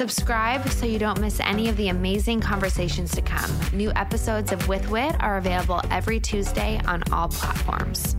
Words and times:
Subscribe 0.00 0.66
so 0.70 0.86
you 0.86 0.98
don't 0.98 1.20
miss 1.20 1.40
any 1.40 1.68
of 1.68 1.76
the 1.76 1.90
amazing 1.90 2.40
conversations 2.40 3.14
to 3.14 3.20
come. 3.20 3.50
New 3.74 3.92
episodes 3.96 4.50
of 4.50 4.66
With 4.66 4.88
Wit 4.88 5.14
are 5.20 5.36
available 5.36 5.82
every 5.90 6.18
Tuesday 6.18 6.80
on 6.86 7.02
all 7.12 7.28
platforms. 7.28 8.16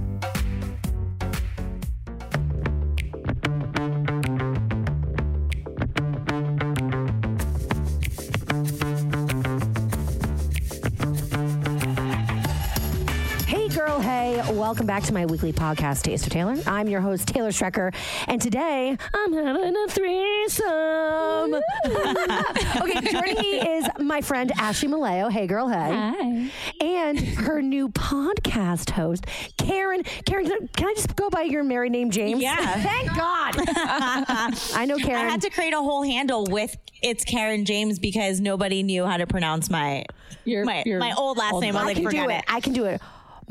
Welcome 14.71 14.87
back 14.87 15.03
to 15.03 15.13
my 15.13 15.25
weekly 15.25 15.51
podcast, 15.51 16.03
Taste 16.03 16.25
of 16.27 16.31
Taylor. 16.31 16.55
I'm 16.65 16.87
your 16.87 17.01
host, 17.01 17.27
Taylor 17.27 17.49
Strecker, 17.49 17.93
and 18.25 18.41
today 18.41 18.97
I'm 19.13 19.33
having 19.33 19.75
a 19.75 19.87
threesome. 19.89 21.55
okay, 22.81 23.11
joining 23.11 23.37
me 23.37 23.59
is 23.59 23.89
my 23.99 24.21
friend 24.21 24.49
Ashley 24.55 24.87
Malleo. 24.87 25.29
Hey, 25.29 25.45
girl, 25.45 25.67
hey. 25.67 25.75
Hi. 25.91 26.51
And 26.79 27.19
her 27.19 27.61
new 27.61 27.89
podcast 27.89 28.91
host, 28.91 29.25
Karen. 29.57 30.03
Karen, 30.25 30.45
can 30.45 30.53
I, 30.53 30.67
can 30.77 30.87
I 30.87 30.93
just 30.93 31.17
go 31.17 31.29
by 31.29 31.41
your 31.41 31.65
married 31.65 31.91
name, 31.91 32.09
James? 32.09 32.41
Yeah. 32.41 32.55
Thank 32.81 33.09
God. 33.09 33.55
I 33.67 34.85
know 34.87 34.95
Karen. 34.95 35.25
I 35.25 35.29
had 35.29 35.41
to 35.41 35.49
create 35.49 35.73
a 35.73 35.81
whole 35.81 36.03
handle 36.03 36.45
with 36.45 36.77
it's 37.03 37.25
Karen 37.25 37.65
James 37.65 37.99
because 37.99 38.39
nobody 38.39 38.83
knew 38.83 39.05
how 39.05 39.17
to 39.17 39.27
pronounce 39.27 39.69
my 39.69 40.05
Your- 40.45 40.63
my, 40.63 40.83
your 40.85 40.99
my 40.99 41.13
old 41.17 41.37
last 41.37 41.55
old 41.55 41.61
name. 41.61 41.75
I 41.75 41.81
I 41.81 41.85
was 41.87 41.95
like, 41.97 42.09
can 42.09 42.09
do 42.09 42.29
it. 42.29 42.35
it. 42.37 42.45
I 42.47 42.61
can 42.61 42.71
do 42.71 42.85
it. 42.85 43.01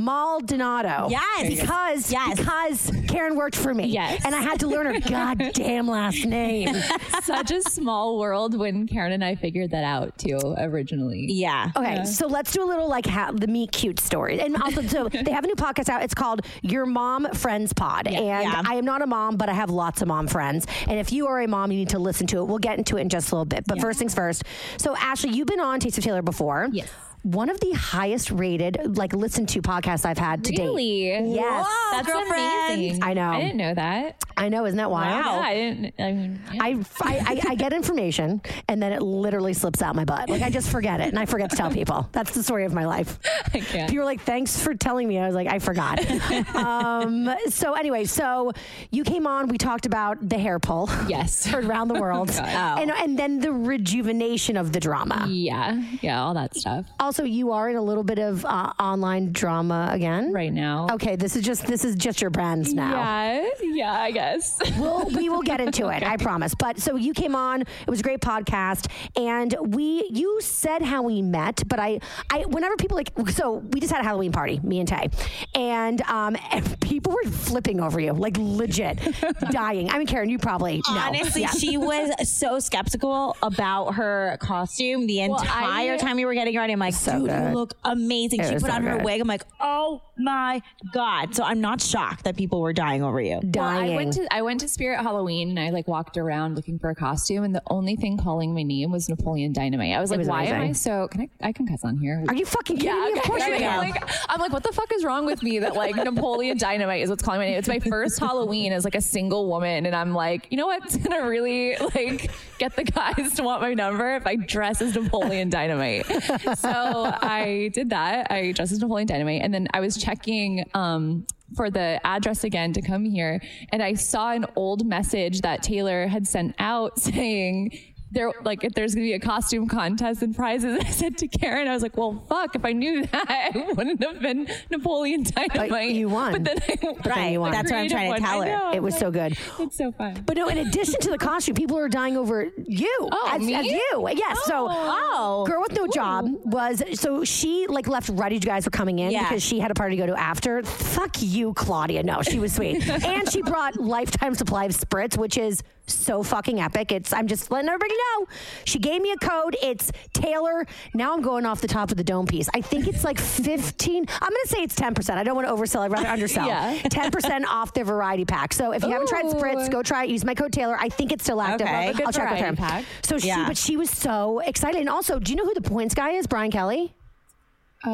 Maldonado. 0.00 1.08
Yes. 1.10 1.60
Because 1.60 2.12
Yes. 2.12 2.36
because 2.38 2.92
Karen 3.08 3.36
worked 3.36 3.56
for 3.56 3.74
me. 3.74 3.86
Yes. 3.86 4.22
And 4.24 4.34
I 4.34 4.40
had 4.40 4.60
to 4.60 4.66
learn 4.68 4.86
her 4.86 5.00
goddamn 5.08 5.86
last 5.88 6.24
name. 6.24 6.74
Such 7.22 7.50
a 7.50 7.60
small 7.62 8.18
world 8.18 8.56
when 8.58 8.86
Karen 8.86 9.12
and 9.12 9.24
I 9.24 9.34
figured 9.34 9.70
that 9.72 9.84
out 9.84 10.16
too 10.18 10.38
originally. 10.58 11.26
yeah. 11.30 11.70
Okay, 11.76 12.04
so 12.04 12.26
let's 12.26 12.52
do 12.52 12.62
a 12.62 12.66
little 12.68 12.88
like 12.88 13.06
ha- 13.06 13.32
the 13.32 13.46
meet 13.46 13.72
cute 13.72 14.00
story. 14.00 14.40
And 14.40 14.56
also, 14.56 14.82
so 14.82 15.08
they 15.24 15.30
have 15.32 15.44
a 15.44 15.46
new 15.46 15.54
podcast 15.54 15.88
out. 15.88 16.02
It's 16.02 16.14
called 16.14 16.42
Your 16.62 16.86
Mom 16.86 17.28
Friends 17.34 17.72
Pod. 17.72 18.06
And 18.06 18.24
Yeah. 18.24 18.62
I 18.64 18.74
am 18.76 18.84
not 18.84 19.02
a 19.02 19.06
mom, 19.06 19.36
but 19.36 19.48
I 19.48 19.52
have 19.54 19.70
lots 19.70 20.02
of 20.02 20.08
mom 20.08 20.26
friends. 20.26 20.66
And 20.88 20.98
if 20.98 21.12
you 21.12 21.26
are 21.26 21.40
a 21.40 21.48
mom, 21.48 21.70
you 21.72 21.78
need 21.78 21.90
to 21.90 21.98
listen 21.98 22.26
to 22.28 22.38
it. 22.38 22.44
We'll 22.44 22.58
get 22.58 22.78
into 22.78 22.96
it 22.96 23.02
in 23.02 23.08
just 23.08 23.30
a 23.30 23.34
little 23.34 23.44
bit. 23.44 23.64
But 23.66 23.80
first 23.80 23.98
things 23.98 24.14
first. 24.14 24.44
So, 24.78 24.96
Ashley, 24.96 25.30
you've 25.30 25.46
been 25.46 25.60
on 25.60 25.80
Taste 25.80 25.98
of 25.98 26.04
Taylor 26.04 26.22
before. 26.22 26.68
Yes. 26.72 26.88
One 27.22 27.50
of 27.50 27.60
the 27.60 27.72
highest 27.72 28.30
rated, 28.30 28.96
like 28.96 29.12
listened 29.12 29.48
to 29.50 29.62
podcasts 29.62 30.04
I've 30.06 30.16
had 30.18 30.44
to 30.44 30.52
date. 30.52 30.62
Really? 30.62 31.08
Yes. 31.34 31.66
That's 31.92 32.06
girlfriend. 32.06 32.72
amazing. 32.72 33.02
I 33.02 33.12
know. 33.14 33.30
I 33.30 33.40
didn't 33.42 33.56
know 33.58 33.74
that. 33.74 34.16
I 34.36 34.48
know, 34.48 34.64
isn't 34.64 34.78
that 34.78 34.90
wild? 34.90 35.26
Yeah, 35.26 35.38
I 35.40 35.54
didn't. 35.54 35.94
I 35.98 36.12
mean, 36.12 36.40
yeah. 36.50 36.62
I, 36.62 36.82
I, 37.02 37.40
I- 37.50 37.54
get 37.60 37.74
information 37.74 38.40
and 38.68 38.82
then 38.82 38.90
it 38.92 39.02
literally 39.02 39.52
slips 39.52 39.82
out 39.82 39.94
my 39.94 40.06
butt. 40.06 40.30
Like 40.30 40.40
I 40.40 40.48
just 40.48 40.70
forget 40.70 40.98
it 41.00 41.08
and 41.08 41.18
I 41.18 41.26
forget 41.26 41.50
to 41.50 41.56
tell 41.56 41.70
people. 41.70 42.08
That's 42.12 42.30
the 42.32 42.42
story 42.42 42.64
of 42.64 42.72
my 42.72 42.86
life. 42.86 43.18
I 43.52 43.60
can't. 43.60 43.90
People 43.90 43.96
were 43.98 44.04
like, 44.06 44.22
thanks 44.22 44.58
for 44.62 44.74
telling 44.74 45.06
me. 45.06 45.18
I 45.18 45.26
was 45.26 45.34
like, 45.34 45.46
I 45.46 45.58
forgot. 45.58 46.00
um, 46.54 47.28
so 47.48 47.74
anyway, 47.74 48.06
so 48.06 48.52
you 48.90 49.04
came 49.04 49.26
on, 49.26 49.48
we 49.48 49.58
talked 49.58 49.84
about 49.84 50.26
the 50.26 50.38
hair 50.38 50.58
pull. 50.58 50.88
Yes. 51.06 51.44
Heard 51.50 51.66
around 51.66 51.88
the 51.88 52.00
world. 52.00 52.28
God. 52.28 52.78
and, 52.80 52.90
and 52.90 53.18
then 53.18 53.40
the 53.40 53.52
rejuvenation 53.52 54.56
of 54.56 54.72
the 54.72 54.80
drama. 54.80 55.26
yeah, 55.28 55.82
yeah, 56.00 56.22
all 56.22 56.32
that 56.34 56.56
stuff. 56.56 56.86
Also, 57.10 57.24
you 57.24 57.50
are 57.50 57.68
in 57.68 57.74
a 57.74 57.82
little 57.82 58.04
bit 58.04 58.20
of 58.20 58.44
uh, 58.44 58.72
online 58.78 59.32
drama 59.32 59.88
again. 59.90 60.32
Right 60.32 60.52
now. 60.52 60.86
Okay, 60.92 61.16
this 61.16 61.34
is 61.34 61.44
just 61.44 61.66
this 61.66 61.84
is 61.84 61.96
just 61.96 62.20
your 62.20 62.30
brands 62.30 62.72
now. 62.72 62.92
Yeah, 62.92 63.48
yeah, 63.62 63.92
I 64.00 64.12
guess. 64.12 64.60
we'll, 64.78 65.06
we 65.06 65.28
will 65.28 65.42
get 65.42 65.60
into 65.60 65.88
it. 65.88 66.02
I 66.04 66.16
promise. 66.18 66.54
But 66.54 66.78
so 66.78 66.94
you 66.94 67.12
came 67.12 67.34
on. 67.34 67.62
It 67.62 67.88
was 67.88 67.98
a 67.98 68.04
great 68.04 68.20
podcast, 68.20 68.86
and 69.20 69.52
we 69.74 70.06
you 70.12 70.40
said 70.40 70.82
how 70.82 71.02
we 71.02 71.20
met, 71.20 71.64
but 71.66 71.80
I 71.80 71.98
I 72.32 72.42
whenever 72.46 72.76
people 72.76 72.96
like 72.96 73.10
so 73.30 73.54
we 73.54 73.80
just 73.80 73.92
had 73.92 74.02
a 74.02 74.04
Halloween 74.04 74.30
party, 74.30 74.60
me 74.62 74.78
and 74.78 74.86
Tay, 74.88 75.08
and 75.56 76.00
um 76.02 76.36
and 76.52 76.80
people 76.80 77.12
were 77.12 77.28
flipping 77.28 77.80
over 77.80 77.98
you 77.98 78.12
like 78.12 78.36
legit 78.38 79.00
dying. 79.50 79.90
I 79.90 79.98
mean, 79.98 80.06
Karen, 80.06 80.28
you 80.30 80.38
probably 80.38 80.76
know. 80.88 80.96
Honestly, 80.96 81.40
Yeah. 81.42 81.50
she 81.50 81.76
was 81.76 82.12
so 82.38 82.60
skeptical 82.60 83.36
about 83.42 83.94
her 83.96 84.36
costume 84.40 85.08
the 85.08 85.28
Well, 85.28 85.40
entire 85.40 85.94
I- 85.94 85.96
time 85.96 86.14
we 86.14 86.24
were 86.24 86.34
getting 86.34 86.56
ready. 86.56 86.72
I'm 86.72 86.78
like, 86.78 86.94
dude, 87.04 87.26
good. 87.28 87.48
you 87.50 87.54
look 87.54 87.74
amazing. 87.84 88.40
It 88.40 88.46
she 88.46 88.52
put 88.54 88.62
so 88.62 88.70
on 88.72 88.82
her 88.84 88.96
good. 88.96 89.04
wig. 89.04 89.20
I'm 89.20 89.28
like, 89.28 89.44
oh 89.60 90.02
my 90.18 90.62
God. 90.92 91.34
So 91.34 91.42
I'm 91.44 91.60
not 91.60 91.80
shocked 91.80 92.24
that 92.24 92.36
people 92.36 92.60
were 92.60 92.72
dying 92.72 93.02
over 93.02 93.20
you. 93.20 93.40
Well, 93.42 93.50
dying. 93.50 93.92
I 93.92 93.96
went 93.96 94.12
to 94.14 94.34
I 94.34 94.42
went 94.42 94.60
to 94.60 94.68
Spirit 94.68 95.00
Halloween 95.02 95.50
and 95.50 95.58
I 95.58 95.70
like 95.70 95.88
walked 95.88 96.16
around 96.16 96.56
looking 96.56 96.78
for 96.78 96.90
a 96.90 96.94
costume 96.94 97.44
and 97.44 97.54
the 97.54 97.62
only 97.68 97.96
thing 97.96 98.16
calling 98.18 98.54
my 98.54 98.62
name 98.62 98.90
was 98.90 99.08
Napoleon 99.08 99.52
Dynamite. 99.52 99.94
I 99.94 100.00
was 100.00 100.10
like, 100.10 100.18
was 100.18 100.28
why 100.28 100.44
am 100.44 100.60
I 100.60 100.72
so? 100.72 101.08
Can 101.08 101.22
I? 101.22 101.48
I 101.48 101.52
can 101.52 101.66
cuss 101.66 101.84
on 101.84 101.96
here. 101.96 102.24
Are 102.28 102.34
you 102.34 102.44
fucking 102.46 102.76
kidding 102.78 102.94
Yeah, 102.94 103.04
me? 103.12 103.18
Of 103.18 103.24
course 103.24 103.46
you 103.46 103.54
I'm 103.60 103.78
like, 103.78 104.02
I'm 104.28 104.40
like, 104.40 104.52
what 104.52 104.62
the 104.62 104.72
fuck 104.72 104.92
is 104.92 105.04
wrong 105.04 105.26
with 105.26 105.42
me 105.42 105.58
that 105.60 105.74
like 105.74 105.96
Napoleon 105.96 106.58
Dynamite 106.58 107.02
is 107.02 107.10
what's 107.10 107.22
calling 107.22 107.40
my 107.40 107.46
name? 107.46 107.58
It's 107.58 107.68
my 107.68 107.78
first 107.78 108.18
Halloween 108.20 108.72
as 108.72 108.84
like 108.84 108.94
a 108.94 109.00
single 109.00 109.48
woman, 109.48 109.86
and 109.86 109.94
I'm 109.94 110.12
like, 110.14 110.46
you 110.50 110.56
know 110.56 110.66
what's 110.66 110.96
gonna 110.96 111.26
really 111.26 111.76
like 111.94 112.30
get 112.58 112.76
the 112.76 112.84
guys 112.84 113.34
to 113.34 113.42
want 113.42 113.62
my 113.62 113.74
number 113.74 114.16
if 114.16 114.26
I 114.26 114.36
dress 114.36 114.82
as 114.82 114.94
Napoleon 114.94 115.48
Dynamite. 115.50 116.06
so 116.56 116.68
I 116.94 117.70
did 117.72 117.90
that. 117.90 118.30
I 118.30 118.52
dressed 118.52 118.72
as 118.72 118.78
Napoleon 118.80 119.06
Dynamite, 119.06 119.42
and 119.42 119.52
then 119.52 119.68
I 119.72 119.80
was 119.80 119.96
checking. 119.96 120.64
um 120.74 121.26
for 121.56 121.68
the 121.68 122.00
address 122.04 122.44
again 122.44 122.72
to 122.72 122.80
come 122.80 123.04
here 123.04 123.40
and 123.70 123.82
I 123.82 123.94
saw 123.94 124.30
an 124.30 124.46
old 124.54 124.86
message 124.86 125.40
that 125.40 125.64
Taylor 125.64 126.06
had 126.06 126.28
sent 126.28 126.54
out 126.60 126.96
saying 127.08 127.76
there 128.12 128.32
like 128.42 128.64
if 128.64 128.72
there's 128.74 128.94
gonna 128.94 129.06
be 129.06 129.12
a 129.12 129.20
costume 129.20 129.68
contest 129.68 130.22
and 130.22 130.34
prizes. 130.34 130.78
I 130.84 130.88
said 130.90 131.18
to 131.18 131.28
Karen, 131.28 131.68
I 131.68 131.72
was 131.74 131.82
like, 131.82 131.96
well, 131.96 132.22
fuck, 132.28 132.54
if 132.56 132.64
I 132.64 132.72
knew 132.72 133.06
that, 133.12 133.24
I 133.54 133.72
wouldn't 133.72 134.02
have 134.02 134.20
been 134.20 134.48
Napoleon 134.70 135.22
Dynamite. 135.24 135.90
you 135.92 136.08
won. 136.08 136.32
But 136.32 136.44
then 136.44 136.58
I, 136.68 136.76
But 137.02 137.14
then 137.14 137.32
you 137.32 137.40
won. 137.40 137.52
That's 137.52 137.70
what 137.70 137.78
I'm 137.80 137.88
trying 137.88 138.14
to 138.14 138.20
tell 138.20 138.42
her. 138.42 138.70
It 138.74 138.82
was 138.82 138.96
so 138.98 139.10
good. 139.10 139.36
It's 139.58 139.76
so 139.76 139.92
fun. 139.92 140.22
But 140.26 140.36
no, 140.36 140.48
in 140.48 140.58
addition 140.58 141.00
to 141.00 141.10
the 141.10 141.18
costume, 141.18 141.54
people 141.54 141.78
are 141.78 141.88
dying 141.88 142.16
over 142.16 142.48
you. 142.66 143.08
Oh, 143.12 143.28
as, 143.32 143.40
me? 143.42 143.54
as 143.54 143.66
you. 143.66 144.08
Yes. 144.14 144.38
So, 144.44 144.66
Oh. 144.70 145.44
girl 145.46 145.60
with 145.62 145.72
no 145.72 145.86
job 145.86 146.26
was 146.44 146.82
so 146.94 147.24
she 147.24 147.66
like 147.68 147.86
left 147.88 148.08
right 148.10 148.32
as 148.32 148.36
you 148.42 148.50
guys 148.50 148.64
were 148.64 148.70
coming 148.70 148.98
in 148.98 149.10
Yeah. 149.12 149.22
because 149.28 149.42
she 149.42 149.58
had 149.60 149.70
a 149.70 149.74
party 149.74 149.96
to 149.96 150.02
go 150.02 150.06
to 150.06 150.18
after. 150.20 150.62
Fuck 150.62 151.16
you, 151.20 151.52
Claudia. 151.54 152.02
No, 152.02 152.22
she 152.22 152.38
was 152.38 152.52
sweet, 152.54 152.86
and 153.04 153.30
she 153.30 153.42
brought 153.42 153.76
lifetime 153.76 154.34
supply 154.34 154.64
of 154.64 154.72
spritz, 154.72 155.16
which 155.16 155.38
is 155.38 155.62
so 155.92 156.22
fucking 156.22 156.60
epic. 156.60 156.92
It's 156.92 157.12
I'm 157.12 157.26
just 157.26 157.50
letting 157.50 157.68
everybody 157.68 157.94
know. 157.94 158.26
She 158.64 158.78
gave 158.78 159.00
me 159.02 159.12
a 159.12 159.16
code. 159.16 159.56
It's 159.62 159.90
Taylor. 160.12 160.66
Now 160.94 161.12
I'm 161.14 161.22
going 161.22 161.46
off 161.46 161.60
the 161.60 161.68
top 161.68 161.90
of 161.90 161.96
the 161.96 162.04
dome 162.04 162.26
piece. 162.26 162.48
I 162.54 162.60
think 162.60 162.86
it's 162.86 163.04
like 163.04 163.18
15. 163.18 164.06
I'm 164.08 164.28
going 164.30 164.42
to 164.44 164.48
say 164.48 164.58
it's 164.62 164.74
10%. 164.74 165.16
I 165.16 165.22
don't 165.24 165.34
want 165.36 165.48
to 165.48 165.54
oversell. 165.54 165.80
I'd 165.80 165.90
rather 165.92 166.08
undersell. 166.08 166.46
Yeah. 166.50 166.76
10% 166.82 167.44
off 167.48 167.74
their 167.74 167.84
variety 167.84 168.24
pack. 168.24 168.52
So 168.52 168.72
if 168.72 168.82
you 168.82 168.90
haven't 168.90 169.08
tried 169.08 169.26
Spritz, 169.26 169.70
go 169.70 169.82
try 169.82 170.04
it. 170.04 170.10
Use 170.10 170.24
my 170.24 170.34
code 170.34 170.52
Taylor. 170.52 170.76
I 170.78 170.88
think 170.88 171.12
it's 171.12 171.22
still 171.24 171.40
active. 171.40 171.66
Okay. 171.66 171.88
I'll, 171.92 172.06
I'll 172.06 172.12
check 172.12 172.30
with 172.30 172.40
her. 172.40 172.52
pack. 172.56 172.84
So 173.02 173.18
she, 173.18 173.28
Yeah. 173.28 173.44
but 173.46 173.56
she 173.56 173.76
was 173.76 173.90
so 173.90 174.40
excited. 174.40 174.80
And 174.80 174.88
also, 174.88 175.18
do 175.18 175.32
you 175.32 175.36
know 175.36 175.44
who 175.44 175.54
the 175.54 175.60
points 175.62 175.94
guy 175.94 176.10
is? 176.12 176.26
Brian 176.26 176.50
Kelly. 176.50 176.94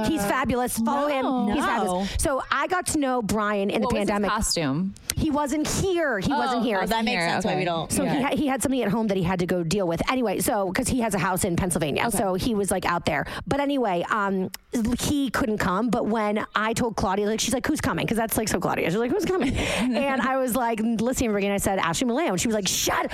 He's 0.06 0.20
fabulous. 0.26 0.78
Follow 0.78 1.06
him. 1.08 1.54
He's 1.54 1.62
No. 1.62 1.66
fabulous. 1.66 2.08
So 2.18 2.42
I 2.50 2.66
got 2.66 2.86
to 2.88 2.98
know 2.98 3.22
Brian 3.22 3.70
in 3.70 3.82
What 3.82 3.90
the 3.90 3.94
was 3.94 4.00
his 4.02 4.10
pandemic. 4.10 4.30
costume? 4.30 4.94
He 5.14 5.30
wasn't 5.30 5.66
here. 5.66 6.18
He 6.18 6.30
wasn't 6.32 6.64
here. 6.64 6.80
Oh, 6.82 6.86
that 6.86 7.04
makes 7.04 7.22
Here, 7.22 7.30
sense 7.30 7.44
why 7.44 7.56
we 7.56 7.64
don't. 7.64 7.90
So 7.90 8.04
he, 8.04 8.20
ha- 8.22 8.34
he 8.36 8.46
had 8.48 8.62
something 8.62 8.82
at 8.82 8.90
home 8.90 9.06
that 9.06 9.16
he 9.16 9.22
had 9.22 9.38
to 9.38 9.46
go 9.46 9.62
deal 9.62 9.86
with. 9.86 10.02
Anyway, 10.10 10.40
so 10.40 10.66
because 10.66 10.88
he 10.88 11.00
has 11.00 11.14
a 11.14 11.18
house 11.18 11.44
in 11.44 11.54
Pennsylvania, 11.56 12.10
so 12.10 12.34
he 12.34 12.54
was 12.54 12.70
like 12.70 12.84
out 12.84 13.06
there. 13.06 13.24
But 13.46 13.60
anyway, 13.60 14.04
um, 14.10 14.50
he 15.00 15.30
couldn't 15.30 15.58
come. 15.58 15.88
But 15.88 16.06
when 16.06 16.44
I 16.54 16.72
told 16.74 16.96
Claudia, 16.96 17.26
like 17.26 17.40
she's 17.40 17.54
like, 17.54 17.66
"Who's 17.66 17.80
coming?" 17.80 18.04
Because 18.04 18.18
that's 18.18 18.36
like 18.36 18.48
so 18.48 18.58
Claudia. 18.60 18.90
She's 18.90 18.98
like, 18.98 19.10
"Who's 19.10 19.24
coming?" 19.24 19.56
and 19.56 20.20
I 20.20 20.36
was 20.36 20.54
like 20.54 20.80
listening 20.80 21.30
to 21.30 21.32
her 21.32 21.38
again. 21.38 21.52
I 21.52 21.56
said, 21.58 21.78
"Ashley 21.78 22.06
Milano," 22.08 22.32
and 22.32 22.40
she 22.40 22.48
was 22.48 22.54
like, 22.54 22.68
"Shut 22.68 23.10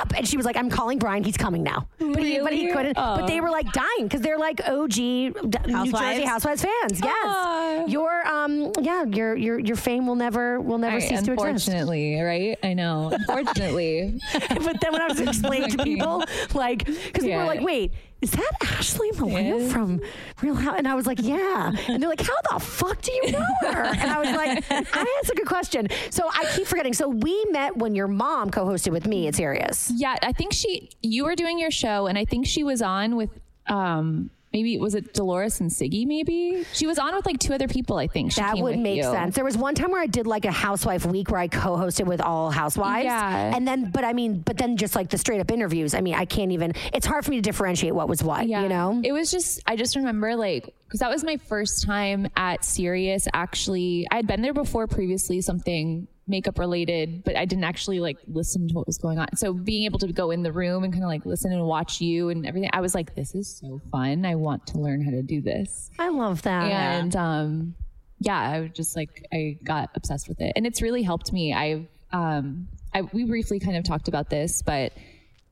up!" 0.00 0.12
And 0.16 0.26
she 0.26 0.36
was 0.36 0.46
like, 0.46 0.56
"I'm 0.56 0.70
calling 0.70 0.98
Brian. 0.98 1.22
He's 1.22 1.36
coming 1.36 1.62
now." 1.62 1.86
But 1.98 2.22
he, 2.24 2.40
but 2.40 2.52
he 2.52 2.72
couldn't. 2.72 2.94
But 2.94 3.22
Oh. 3.22 3.26
they 3.26 3.40
were 3.40 3.50
like 3.50 3.70
dying 3.72 4.04
because 4.04 4.22
they're 4.22 4.38
like 4.38 4.60
OG 4.66 4.90
D- 4.94 5.30
New 5.66 5.92
Jersey 6.12 6.24
Housewives? 6.24 6.62
Housewives 6.62 6.62
fans. 6.62 7.00
Yes, 7.02 7.26
Aw. 7.26 7.84
your 7.86 8.26
um, 8.26 8.72
yeah, 8.80 9.04
your 9.04 9.34
your 9.36 9.58
your 9.58 9.76
fame 9.76 10.06
will 10.06 10.14
never 10.16 10.60
will 10.60 10.78
never 10.78 10.96
Right, 10.96 11.02
cease 11.02 11.22
to 11.22 11.32
exist. 11.32 11.68
unfortunately, 11.68 12.20
right? 12.20 12.58
I 12.62 12.74
know. 12.74 13.10
Unfortunately. 13.12 14.20
but 14.32 14.80
then 14.80 14.92
when 14.92 15.02
I 15.02 15.06
was 15.08 15.20
explaining 15.20 15.70
to 15.70 15.82
people, 15.84 16.24
like, 16.54 16.84
because 16.86 17.24
people 17.24 17.38
were 17.38 17.44
like, 17.44 17.60
wait, 17.60 17.92
is 18.22 18.30
that 18.30 18.50
Ashley 18.62 19.10
Milano 19.12 19.58
Yeah. 19.58 19.68
from 19.68 20.00
Real 20.42 20.54
House? 20.54 20.74
And 20.78 20.88
I 20.88 20.94
was 20.94 21.06
like, 21.06 21.18
yeah. 21.20 21.72
And 21.88 22.02
they're 22.02 22.08
like, 22.08 22.20
how 22.20 22.34
the 22.52 22.58
fuck 22.60 23.00
do 23.02 23.12
you 23.12 23.32
know 23.32 23.46
her? 23.62 23.82
And 23.84 24.10
I 24.10 24.18
was 24.20 24.30
like, 24.36 24.64
I 24.70 25.18
that's 25.22 25.30
a 25.30 25.34
good 25.34 25.46
question. 25.46 25.88
So 26.10 26.28
I 26.32 26.44
keep 26.54 26.66
forgetting. 26.66 26.94
So 26.94 27.08
we 27.08 27.44
met 27.50 27.76
when 27.76 27.94
your 27.94 28.08
mom 28.08 28.50
co-hosted 28.50 28.92
with 28.92 29.06
me 29.06 29.26
at 29.28 29.34
Sirius. 29.34 29.92
Yeah, 29.94 30.16
I 30.22 30.32
think 30.32 30.52
she 30.52 30.90
you 31.02 31.24
were 31.24 31.34
doing 31.36 31.58
your 31.58 31.70
show 31.70 32.06
and 32.06 32.16
I 32.18 32.24
think 32.24 32.46
she 32.46 32.62
was 32.64 32.80
on 32.82 33.16
with 33.16 33.30
um 33.66 34.30
maybe 34.56 34.78
was 34.78 34.94
it 34.94 35.12
Dolores 35.12 35.60
and 35.60 35.70
Siggy 35.70 36.06
maybe? 36.06 36.64
She 36.72 36.86
was 36.86 36.98
on 36.98 37.14
with 37.14 37.26
like 37.26 37.38
two 37.38 37.52
other 37.52 37.68
people, 37.68 37.98
I 37.98 38.06
think. 38.06 38.32
She 38.32 38.40
That 38.40 38.56
would 38.56 38.78
make 38.78 38.96
you. 38.96 39.02
sense. 39.02 39.34
There 39.34 39.44
was 39.44 39.58
one 39.58 39.74
time 39.74 39.90
where 39.90 40.00
I 40.00 40.06
did 40.06 40.26
like 40.26 40.46
a 40.46 40.50
housewife 40.50 41.04
week 41.04 41.30
where 41.30 41.40
I 41.40 41.48
co-hosted 41.48 42.06
with 42.06 42.22
all 42.22 42.50
housewives. 42.50 43.04
Yeah. 43.04 43.54
And 43.54 43.68
then, 43.68 43.90
but 43.90 44.02
I 44.02 44.14
mean, 44.14 44.40
but 44.40 44.56
then 44.56 44.78
just 44.78 44.96
like 44.96 45.10
the 45.10 45.18
straight 45.18 45.40
up 45.40 45.50
interviews. 45.50 45.92
I 45.92 46.00
mean, 46.00 46.14
I 46.14 46.24
can't 46.24 46.52
even. 46.52 46.72
It's 46.94 47.04
hard 47.04 47.24
for 47.26 47.32
me 47.32 47.36
to 47.36 47.42
differentiate 47.42 47.94
what 47.94 48.08
was 48.08 48.22
what. 48.22 48.46
Yeah. 48.48 48.62
You 48.62 48.70
know. 48.70 49.00
It 49.04 49.12
was 49.12 49.30
just 49.30 49.60
I 49.66 49.76
just 49.76 49.94
remember 49.94 50.34
like 50.36 50.74
because 50.86 51.00
that 51.00 51.10
was 51.10 51.22
my 51.22 51.36
first 51.36 51.84
time 51.84 52.28
at 52.34 52.64
Sirius 52.64 53.28
actually. 53.34 54.06
I 54.10 54.16
had 54.16 54.26
been 54.26 54.40
there 54.40 54.54
before 54.54 54.86
previously 54.86 55.42
something 55.42 56.08
makeup 56.28 56.58
related, 56.58 57.22
but 57.24 57.36
I 57.36 57.44
didn't 57.44 57.64
actually 57.64 58.00
like 58.00 58.18
listen 58.26 58.66
to 58.68 58.74
what 58.74 58.86
was 58.86 58.98
going 58.98 59.18
on. 59.18 59.28
So 59.36 59.52
being 59.52 59.84
able 59.84 59.98
to 60.00 60.12
go 60.12 60.30
in 60.32 60.42
the 60.42 60.52
room 60.52 60.82
and 60.84 60.92
kind 60.92 61.04
of 61.04 61.08
like 61.08 61.24
listen 61.24 61.52
and 61.52 61.64
watch 61.64 62.00
you 62.00 62.30
and 62.30 62.46
everything, 62.46 62.70
I 62.72 62.80
was 62.80 62.94
like, 62.94 63.14
this 63.14 63.34
is 63.34 63.48
so 63.48 63.80
fun. 63.92 64.26
I 64.26 64.34
want 64.34 64.66
to 64.68 64.78
learn 64.78 65.02
how 65.04 65.10
to 65.12 65.22
do 65.22 65.40
this. 65.40 65.90
I 65.98 66.08
love 66.08 66.42
that. 66.42 66.64
and 67.00 67.16
um 67.16 67.74
yeah 68.18 68.40
i 68.40 68.60
was 68.60 68.70
just 68.72 68.96
like 68.96 69.26
i 69.30 69.58
got 69.62 69.90
obsessed 69.94 70.26
with 70.26 70.40
it 70.40 70.50
and 70.56 70.66
it's 70.66 70.80
really 70.80 71.02
helped 71.02 71.34
me 71.34 71.52
i've 71.52 71.86
um 72.12 72.66
I, 72.94 73.02
we 73.02 73.24
briefly 73.24 73.60
kind 73.60 73.76
of 73.76 73.84
talked 73.84 74.08
about 74.08 74.30
this 74.30 74.62
but 74.62 74.94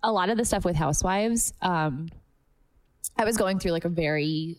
a 0.03 0.11
lot 0.11 0.31
of 0.31 0.39
the 0.39 0.47
stuff 0.47 0.65
with 0.65 0.75
housewives 0.75 1.53
um 1.61 2.09
i 3.19 3.25
was 3.27 3.37
going 3.37 3.59
through 3.59 3.73
like 3.73 3.85
a 3.85 3.91
very 3.91 4.57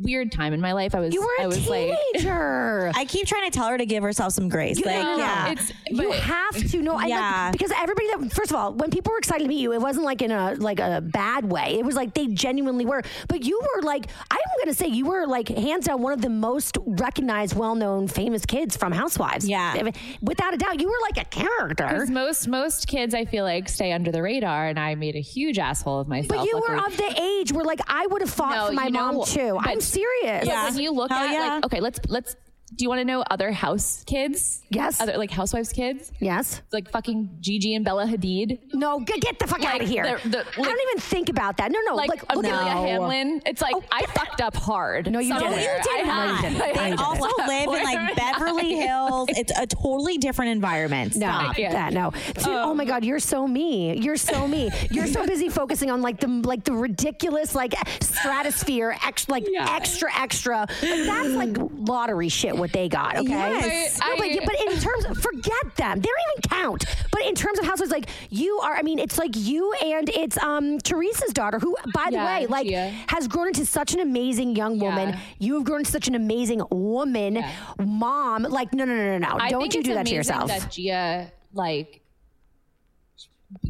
weird 0.00 0.30
time 0.32 0.52
in 0.52 0.60
my 0.60 0.72
life 0.72 0.94
i 0.94 1.00
was 1.00 1.14
You 1.14 1.20
were 1.22 1.28
i 1.40 1.44
a 1.44 1.48
was 1.48 1.66
like 1.68 1.96
teenager. 2.12 2.92
I 2.96 3.04
keep 3.06 3.26
trying 3.26 3.50
to 3.50 3.56
tell 3.56 3.68
her 3.68 3.78
to 3.78 3.86
give 3.86 4.02
herself 4.02 4.32
some 4.32 4.48
grace. 4.48 4.76
like, 4.84 4.94
no, 4.96 5.02
no, 5.02 5.16
no. 5.16 5.18
yeah. 5.18 5.52
it's 5.52 5.72
you 5.88 6.10
have 6.12 6.70
to 6.70 6.82
know 6.82 6.96
I 6.96 7.06
Yeah. 7.06 7.44
like, 7.46 7.52
because 7.52 7.72
everybody 7.76 8.08
that 8.08 8.32
first 8.32 8.50
of 8.50 8.56
all 8.56 8.72
when 8.74 8.90
people 8.90 9.12
were 9.12 9.18
excited 9.18 9.44
to 9.44 9.48
meet 9.48 9.60
you 9.60 9.72
it 9.72 9.80
wasn't 9.80 10.04
like 10.04 10.20
in 10.22 10.30
a 10.30 10.54
like 10.56 10.80
a 10.80 11.00
bad 11.00 11.50
way 11.50 11.76
it 11.78 11.84
was 11.84 11.94
like 11.96 12.14
they 12.14 12.26
genuinely 12.26 12.84
were 12.84 13.02
but 13.28 13.44
you 13.44 13.58
were 13.60 13.82
like 13.82 14.06
i'm 14.30 14.38
gonna 14.60 14.74
say 14.74 14.86
you 14.86 15.06
were 15.06 15.26
like 15.26 15.48
hands 15.48 15.86
down 15.86 16.02
one 16.02 16.12
of 16.12 16.20
the 16.22 16.28
most 16.28 16.76
recognized 16.86 17.56
well-known 17.56 18.06
famous 18.08 18.44
kids 18.44 18.76
from 18.76 18.92
housewives 18.92 19.48
Yeah. 19.48 19.90
without 20.20 20.54
a 20.54 20.56
doubt 20.56 20.80
you 20.80 20.88
were 20.88 20.94
like 21.02 21.18
a 21.26 21.28
character 21.30 21.86
because 21.86 22.10
most 22.10 22.48
most 22.48 22.86
kids 22.86 23.14
I 23.14 23.24
feel 23.24 23.44
like 23.44 23.68
stay 23.68 23.92
under 23.92 24.10
the 24.12 24.20
radar, 24.22 24.66
and 24.68 24.78
I 24.78 24.94
made 24.94 25.16
a 25.16 25.20
huge 25.20 25.58
asshole 25.58 26.00
of 26.00 26.08
myself. 26.08 26.28
but 26.42 26.46
you 26.46 26.58
were 26.68 26.76
of 26.76 26.96
the 26.96 27.14
age 27.20 27.52
where 27.52 27.64
like 27.64 27.80
i 27.88 28.06
would 28.06 28.20
have 28.20 28.30
fought 28.30 28.54
No, 28.56 28.66
for 28.68 28.72
my 28.72 28.84
you 28.86 28.90
know, 28.90 29.12
mom 29.12 29.24
too 29.26 29.56
i'm 29.60 29.76
but- 29.78 29.82
serious 29.86 30.46
Yeah. 30.46 30.64
when 30.64 30.78
you 30.78 30.92
look 30.92 31.10
Hell 31.10 31.24
at 31.24 31.32
yeah. 31.32 31.40
like 31.54 31.64
okay 31.66 31.80
let's 31.80 32.00
let's 32.08 32.36
do 32.74 32.82
you 32.84 32.88
want 32.88 33.00
to 33.00 33.04
know 33.04 33.22
other 33.30 33.52
house 33.52 34.02
kids 34.06 34.62
Yes. 34.70 35.00
other 35.00 35.16
like 35.16 35.30
housewives 35.30 35.72
kids 35.72 36.10
yes 36.20 36.60
like 36.72 36.90
fucking 36.90 37.36
Gigi 37.40 37.74
and 37.74 37.84
Bella 37.84 38.06
Hadid 38.06 38.58
no 38.74 38.98
get, 39.00 39.20
get 39.20 39.38
the 39.38 39.46
fuck 39.46 39.60
Like, 39.60 39.74
out 39.76 39.80
of 39.82 39.88
here 39.88 40.18
the- 40.24 40.28
the- 40.30 40.38
i 40.40 40.62
don't 40.64 40.80
even 40.90 41.00
think 41.00 41.28
about 41.28 41.58
that 41.58 41.70
no 41.70 41.78
no 41.86 41.94
like, 41.94 42.08
like, 42.10 42.22
look 42.34 42.44
Amelia 42.44 42.60
at 42.70 42.76
Hamlin 42.88 43.42
it's 43.46 43.62
like 43.62 43.74
Oh, 43.76 43.82
I 43.92 44.00
get 44.00 44.08
that- 44.14 44.16
fucked 44.26 44.40
up 44.40 44.56
hard 44.56 45.10
No, 45.10 45.18
you 45.20 45.32
didn't. 45.32 45.42
somewhere. 45.42 45.76
You 45.76 45.82
did 45.82 46.00
I 46.00 46.02
not. 46.02 46.04
have. 46.06 46.42
No, 46.42 46.48
you 46.48 46.54
didn't. 46.54 46.62
I 46.62 46.66
No, 46.66 46.74
They 46.74 46.90
you 46.90 46.96
have. 46.96 47.00
also 47.00 47.42
live 47.46 47.68
in 47.78 47.84
like 47.84 48.16
Beverly 48.16 48.74
Hills. 48.74 49.28
It's 49.32 49.52
a 49.58 49.66
totally 49.66 50.18
different 50.18 50.50
environment. 50.52 51.16
No, 51.16 51.26
Stop. 51.26 51.58
Yeah. 51.58 51.72
that 51.72 51.92
no. 51.92 52.10
Dude, 52.10 52.46
oh 52.48 52.74
my 52.74 52.84
um, 52.84 52.88
God, 52.88 53.04
you're 53.04 53.18
so 53.20 53.46
me. 53.46 53.96
You're 53.98 54.16
so 54.16 54.46
me. 54.48 54.70
You're 54.90 55.06
so 55.06 55.26
busy 55.26 55.48
focusing 55.48 55.90
on 55.90 56.02
like 56.02 56.18
the 56.20 56.28
like 56.28 56.64
the 56.64 56.72
ridiculous 56.72 57.54
like 57.54 57.74
stratosphere, 58.00 58.96
ex, 59.04 59.28
like 59.28 59.44
Yeah. 59.48 59.66
extra 59.76 60.10
extra. 60.18 60.60
Like, 60.82 61.06
that's 61.06 61.28
like 61.30 61.56
lottery 61.88 62.28
shit. 62.28 62.55
What 62.58 62.72
they 62.72 62.88
got, 62.88 63.16
okay? 63.16 63.28
Yes. 63.28 63.98
No, 64.00 64.16
but, 64.16 64.26
I- 64.26 64.44
but 64.44 64.60
in 64.72 64.78
terms, 64.80 65.04
of, 65.04 65.18
forget 65.18 65.76
them. 65.76 66.00
They 66.00 66.08
don't 66.08 66.22
even 66.38 66.42
count. 66.62 66.84
But 67.12 67.22
in 67.26 67.34
terms 67.34 67.58
of 67.58 67.64
housewives, 67.66 67.90
like 67.92 68.08
you 68.30 68.58
are. 68.62 68.74
I 68.76 68.82
mean, 68.82 68.98
it's 68.98 69.18
like 69.18 69.30
you 69.34 69.72
and 69.84 70.08
it's 70.08 70.36
um 70.38 70.78
Teresa's 70.78 71.32
daughter, 71.32 71.58
who, 71.58 71.76
by 71.94 72.06
the 72.10 72.16
Yeah, 72.16 72.38
way, 72.40 72.46
like 72.46 72.66
Gia. 72.68 72.90
has 73.08 73.28
grown 73.28 73.48
into 73.48 73.64
such 73.66 73.94
an 73.94 74.00
amazing 74.00 74.56
young 74.56 74.78
woman. 74.78 75.10
Yeah. 75.10 75.20
You 75.38 75.54
have 75.56 75.64
grown 75.64 75.80
into 75.80 75.90
such 75.92 76.08
an 76.08 76.14
amazing 76.14 76.62
woman, 76.70 77.42
mom. 77.78 78.42
Like, 78.44 78.72
no, 78.74 78.84
no, 78.84 78.94
no, 78.94 79.18
no, 79.18 79.18
no. 79.18 79.36
I 79.40 79.50
Don't 79.50 79.74
you 79.74 79.82
do 79.82 79.94
that 79.94 80.06
to 80.06 80.14
yourself. 80.14 80.48
That 80.48 80.70
Gia, 80.70 81.30
like, 81.52 82.00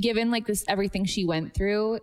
given 0.00 0.30
like 0.30 0.46
this 0.46 0.64
everything 0.68 1.04
she 1.04 1.24
went 1.24 1.54
through, 1.54 2.00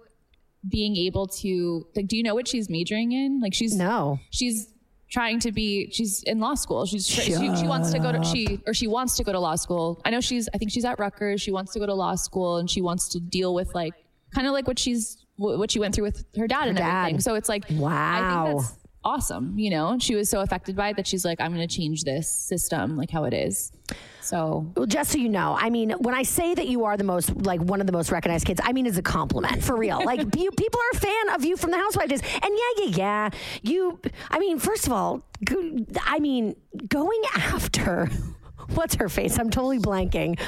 being 0.68 0.96
able 0.96 1.28
to 1.28 1.86
like, 1.96 2.08
do 2.08 2.16
you 2.18 2.24
know 2.24 2.36
what 2.36 2.48
she's 2.48 2.70
majoring 2.70 3.12
in? 3.12 3.40
Like, 3.42 3.54
she's 3.54 3.76
No. 3.76 4.20
she's 4.30 4.68
trying 5.14 5.40
to 5.40 5.52
be 5.52 5.90
she's 5.92 6.24
in 6.24 6.40
law 6.40 6.56
school. 6.56 6.88
She's 6.88 7.08
she, 7.08 7.34
she 7.34 7.68
wants 7.68 7.92
to 7.92 8.00
go 8.00 8.12
to 8.12 8.24
she 8.24 8.60
or 8.66 8.74
she 8.74 8.88
wants 8.88 9.16
to 9.18 9.24
go 9.24 9.32
to 9.32 9.40
law 9.40 9.56
school. 9.56 10.02
I 10.04 10.10
know 10.10 10.20
she's 10.20 10.50
i 10.56 10.58
think 10.58 10.72
she's 10.72 10.86
at 10.86 10.98
rutgers. 10.98 11.40
She 11.40 11.52
wants 11.52 11.72
to 11.74 11.80
go 11.80 11.86
to 11.86 11.94
law 11.94 12.16
school 12.16 12.58
and 12.58 12.68
she 12.70 12.82
wants 12.82 13.08
to 13.10 13.20
deal 13.20 13.54
with 13.54 13.74
like 13.76 13.94
kind 14.34 14.48
of 14.48 14.54
like 14.54 14.68
what 14.68 14.80
she's 14.80 15.24
what 15.36 15.70
she 15.70 15.80
went 15.80 15.94
through 15.94 16.06
with 16.06 16.26
her 16.38 16.48
dad 16.48 16.68
and 16.68 16.78
dad. 16.78 17.02
everything. 17.02 17.22
So 17.22 17.36
it's 17.36 17.48
like 17.48 17.66
wow 17.70 17.92
i 17.92 18.46
think 18.46 18.58
that's 18.58 18.78
awesome 19.04 19.60
you 19.60 19.70
know? 19.70 19.98
She 20.00 20.16
was 20.16 20.30
so 20.30 20.42
affected 20.42 20.76
by 20.76 20.90
it 20.90 20.96
that 20.96 21.06
she's 21.06 21.26
like 21.26 21.40
i'm 21.40 21.54
going 21.54 21.68
to 21.68 21.76
change 21.76 22.04
this 22.04 22.28
system 22.32 22.98
like 22.98 23.12
how 23.12 23.26
it 23.26 23.34
is 23.34 23.72
so 24.24 24.72
Well, 24.76 24.86
just 24.86 25.12
so 25.12 25.18
you 25.18 25.30
know, 25.30 25.56
I 25.60 25.70
mean, 25.70 25.92
when 26.00 26.16
I 26.16 26.24
say 26.24 26.54
that 26.56 26.68
you 26.68 26.86
are 26.86 26.98
the 26.98 27.04
most, 27.04 27.36
like, 27.46 27.62
one 27.62 27.82
of 27.82 27.88
the 27.88 27.94
most 27.94 28.12
recognized 28.12 28.46
kids, 28.46 28.62
I 28.64 28.72
mean, 28.74 28.88
as 28.88 28.98
a 28.98 29.02
compliment, 29.02 29.64
for 29.64 29.76
real. 29.76 30.02
like, 30.04 30.20
you, 30.38 30.52
people 30.52 30.80
are 30.80 30.98
a 30.98 31.00
fan 31.00 31.30
of 31.36 31.44
you 31.46 31.58
from 31.58 31.72
the 31.72 31.78
Housewives. 31.78 32.12
And 32.14 32.22
yeah, 32.44 32.86
yeah, 32.86 32.96
yeah. 32.98 33.30
You, 33.62 34.00
I 34.32 34.40
mean, 34.40 34.60
first 34.60 34.88
of 34.88 34.94
all, 34.94 35.24
go, 35.46 35.78
I 36.04 36.20
mean, 36.20 36.56
going 36.88 37.22
after. 37.36 38.10
What's 38.76 38.96
her 38.96 39.10
face? 39.10 39.38
I'm 39.38 39.50
totally 39.50 39.78
blanking. 39.78 40.40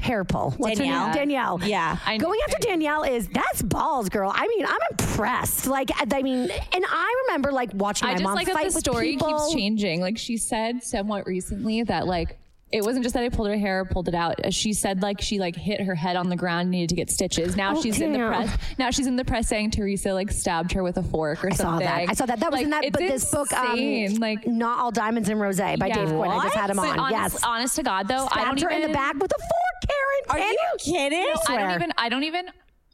Hair 0.00 0.24
pull. 0.24 0.50
What's 0.58 0.78
her 0.78 0.84
Danielle. 0.84 1.06
name? 1.06 1.14
Danielle. 1.14 1.60
Yeah. 1.64 1.96
I- 2.04 2.18
Going 2.18 2.38
after 2.46 2.58
Danielle 2.60 3.02
is 3.02 3.28
that's 3.28 3.62
balls, 3.62 4.10
girl. 4.10 4.30
I 4.32 4.46
mean, 4.46 4.66
I'm 4.66 4.78
impressed. 4.90 5.66
Like, 5.66 5.90
I 5.96 6.22
mean, 6.22 6.50
and 6.50 6.84
I 6.86 7.24
remember 7.26 7.50
like 7.50 7.70
watching 7.72 8.06
my 8.08 8.12
I 8.12 8.14
just 8.16 8.24
mom 8.24 8.34
like 8.34 8.46
fight 8.48 8.66
that 8.66 8.74
the 8.74 8.80
story 8.80 9.12
people. 9.12 9.28
keeps 9.28 9.54
changing. 9.54 10.00
Like 10.02 10.18
she 10.18 10.36
said 10.36 10.82
somewhat 10.82 11.26
recently 11.26 11.82
that 11.84 12.06
like 12.06 12.38
it 12.72 12.82
wasn't 12.82 13.04
just 13.04 13.12
that 13.14 13.22
I 13.22 13.28
pulled 13.28 13.48
her 13.48 13.56
hair, 13.56 13.84
pulled 13.84 14.08
it 14.08 14.14
out. 14.14 14.52
She 14.52 14.72
said 14.72 15.02
like 15.02 15.20
she 15.20 15.38
like 15.38 15.54
hit 15.56 15.80
her 15.82 15.94
head 15.94 16.16
on 16.16 16.28
the 16.28 16.36
ground, 16.36 16.70
needed 16.70 16.88
to 16.90 16.94
get 16.94 17.10
stitches. 17.10 17.54
Now 17.56 17.76
Oh, 17.76 17.82
she's 17.82 18.00
in 18.00 18.12
the 18.12 18.18
press. 18.18 18.58
Now 18.78 18.90
she's 18.90 19.06
in 19.06 19.16
the 19.16 19.24
press 19.24 19.46
saying 19.48 19.72
Teresa 19.72 20.12
like 20.14 20.30
stabbed 20.30 20.72
her 20.72 20.82
with 20.82 20.96
a 20.96 21.02
fork 21.02 21.44
or 21.44 21.48
I 21.52 21.54
saw 21.54 21.78
that. 21.78 22.08
I 22.08 22.14
saw 22.14 22.26
that. 22.26 22.40
That 22.40 22.50
was 22.50 22.58
Like, 22.58 22.64
in 22.64 22.70
that. 22.70 22.84
But 22.92 23.00
this 23.00 23.30
book, 23.30 23.52
um, 23.52 24.14
like 24.14 24.46
not 24.46 24.78
all 24.78 24.90
diamonds 24.90 25.28
and 25.28 25.40
rose 25.40 25.58
by 25.58 25.74
yeah. 25.74 25.94
Dave 25.94 26.08
Quinn. 26.08 26.30
I 26.30 26.42
just 26.44 26.54
had 26.56 26.70
him 26.70 26.78
on. 26.78 26.98
honest- 26.98 27.34
yes, 27.34 27.44
honest 27.44 27.76
to 27.76 27.82
God 27.82 28.08
though, 28.08 28.24
I 28.24 28.28
stabbed 28.28 28.58
don't 28.58 28.60
her 28.62 28.70
even 28.70 28.82
in 28.84 28.88
the 28.90 28.94
back 28.94 29.14
with 29.14 29.30
a 29.32 29.38
fork, 29.38 29.90
Karen. 30.30 30.42
Are 30.44 30.50
you 30.50 30.58
kidding? 30.78 31.32
I 31.48 31.58
don't 31.58 31.70
even 31.72 31.92
I 31.98 32.08
don't 32.08 32.24
even 32.24 32.46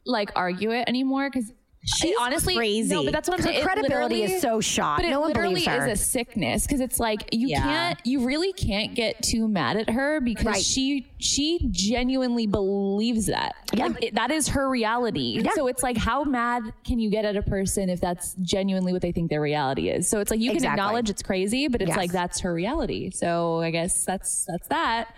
like 0.04 0.30
argue 0.34 0.70
it 0.72 0.84
anymore 0.88 1.30
because 1.32 1.52
She's 1.96 2.14
honestly 2.20 2.54
crazy. 2.54 2.94
No, 2.94 3.02
but 3.04 3.12
that's 3.12 3.28
what 3.28 3.40
I'm 3.40 3.46
Her 3.46 3.52
saying. 3.52 3.64
Credibility 3.64 4.22
is 4.22 4.42
so 4.42 4.60
shot. 4.60 4.98
But 4.98 5.06
it 5.06 5.10
No 5.10 5.20
one 5.20 5.28
literally 5.28 5.54
believes 5.64 5.66
her. 5.68 5.88
is 5.88 6.00
a 6.00 6.04
sickness 6.04 6.66
because 6.66 6.80
it's 6.80 7.00
like 7.00 7.28
you 7.32 7.48
Yeah. 7.48 7.62
can't, 7.62 7.98
you 8.04 8.26
really 8.26 8.52
can't 8.52 8.94
get 8.94 9.22
too 9.22 9.48
mad 9.48 9.76
at 9.76 9.90
her 9.90 10.20
because 10.20 10.44
Right. 10.46 10.62
she 10.64 11.06
she 11.20 11.66
genuinely 11.70 12.46
believes 12.46 13.26
that. 13.26 13.54
Yeah. 13.74 13.86
Like, 13.88 14.04
it- 14.04 14.14
that 14.14 14.30
is 14.30 14.48
her 14.48 14.68
reality. 14.68 15.40
Yeah. 15.42 15.50
So 15.54 15.66
it's 15.66 15.82
like, 15.82 15.96
how 15.96 16.22
mad 16.24 16.62
can 16.84 16.98
you 17.00 17.10
get 17.10 17.24
at 17.24 17.36
a 17.36 17.42
person 17.42 17.88
if 17.90 18.00
that's 18.00 18.34
genuinely 18.34 18.92
what 18.92 19.02
they 19.02 19.10
think 19.10 19.30
their 19.30 19.40
reality 19.40 19.88
is? 19.88 20.08
So 20.08 20.20
it's 20.20 20.30
like 20.30 20.38
you 20.40 20.50
can 20.50 20.56
Exactly. 20.58 20.80
acknowledge 20.80 21.10
it's 21.10 21.22
crazy, 21.22 21.66
but 21.68 21.80
it's 21.82 21.88
Yes. 21.88 21.96
like 21.96 22.12
that's 22.12 22.40
her 22.40 22.52
reality. 22.54 23.10
So 23.10 23.60
I 23.60 23.70
guess 23.70 24.04
that's 24.04 24.44
that's 24.44 24.68
that. 24.68 25.08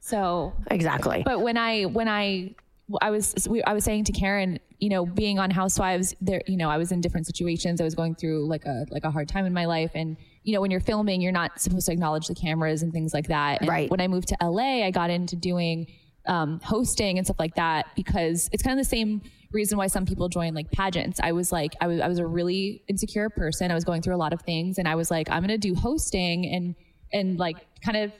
So 0.00 0.52
Exactly. 0.70 1.22
but 1.24 1.40
when 1.40 1.56
I 1.56 1.84
when 1.84 2.08
I 2.08 2.50
I 3.00 3.10
was 3.10 3.48
we, 3.48 3.62
I 3.64 3.72
was 3.72 3.84
saying 3.84 4.04
to 4.04 4.12
Karen, 4.12 4.60
you 4.78 4.88
know, 4.88 5.04
being 5.04 5.38
on 5.38 5.50
Housewives, 5.50 6.14
there, 6.20 6.40
you 6.46 6.56
know, 6.56 6.70
I 6.70 6.76
was 6.76 6.92
in 6.92 7.00
different 7.00 7.26
situations. 7.26 7.80
I 7.80 7.84
was 7.84 7.94
going 7.96 8.14
through 8.14 8.46
like 8.46 8.64
a 8.64 8.86
like 8.90 9.04
a 9.04 9.10
hard 9.10 9.28
time 9.28 9.44
in 9.44 9.52
my 9.52 9.64
life, 9.64 9.90
and 9.94 10.16
you 10.44 10.54
know, 10.54 10.60
when 10.60 10.70
you're 10.70 10.80
filming, 10.80 11.20
you're 11.20 11.32
not 11.32 11.60
supposed 11.60 11.86
to 11.86 11.92
acknowledge 11.92 12.28
the 12.28 12.34
cameras 12.34 12.82
and 12.82 12.92
things 12.92 13.12
like 13.12 13.26
that. 13.28 13.60
And 13.60 13.68
Right. 13.68 13.90
When 13.90 14.00
I 14.00 14.06
moved 14.06 14.28
to 14.28 14.36
LA, 14.40 14.84
I 14.84 14.92
got 14.92 15.10
into 15.10 15.34
doing 15.34 15.88
um, 16.26 16.60
hosting 16.62 17.18
and 17.18 17.26
stuff 17.26 17.38
like 17.40 17.56
that 17.56 17.86
because 17.96 18.48
it's 18.52 18.62
kind 18.62 18.78
of 18.78 18.84
the 18.84 18.88
same 18.88 19.22
reason 19.52 19.78
why 19.78 19.88
some 19.88 20.06
people 20.06 20.28
join 20.28 20.54
like 20.54 20.70
pageants. 20.70 21.18
I 21.20 21.32
was 21.32 21.50
like, 21.50 21.74
I 21.80 21.88
was 21.88 22.00
I 22.00 22.06
was 22.06 22.18
a 22.18 22.26
really 22.26 22.84
insecure 22.88 23.30
person. 23.30 23.70
I 23.70 23.74
was 23.74 23.84
going 23.84 24.02
through 24.02 24.14
a 24.14 24.18
lot 24.18 24.32
of 24.32 24.42
things, 24.42 24.78
and 24.78 24.86
I 24.86 24.94
was 24.94 25.10
like, 25.10 25.28
I'm 25.28 25.42
gonna 25.42 25.58
do 25.58 25.74
hosting 25.74 26.46
and 26.46 26.76
and 27.12 27.38
like 27.38 27.56
kind 27.82 27.96
of 27.96 28.12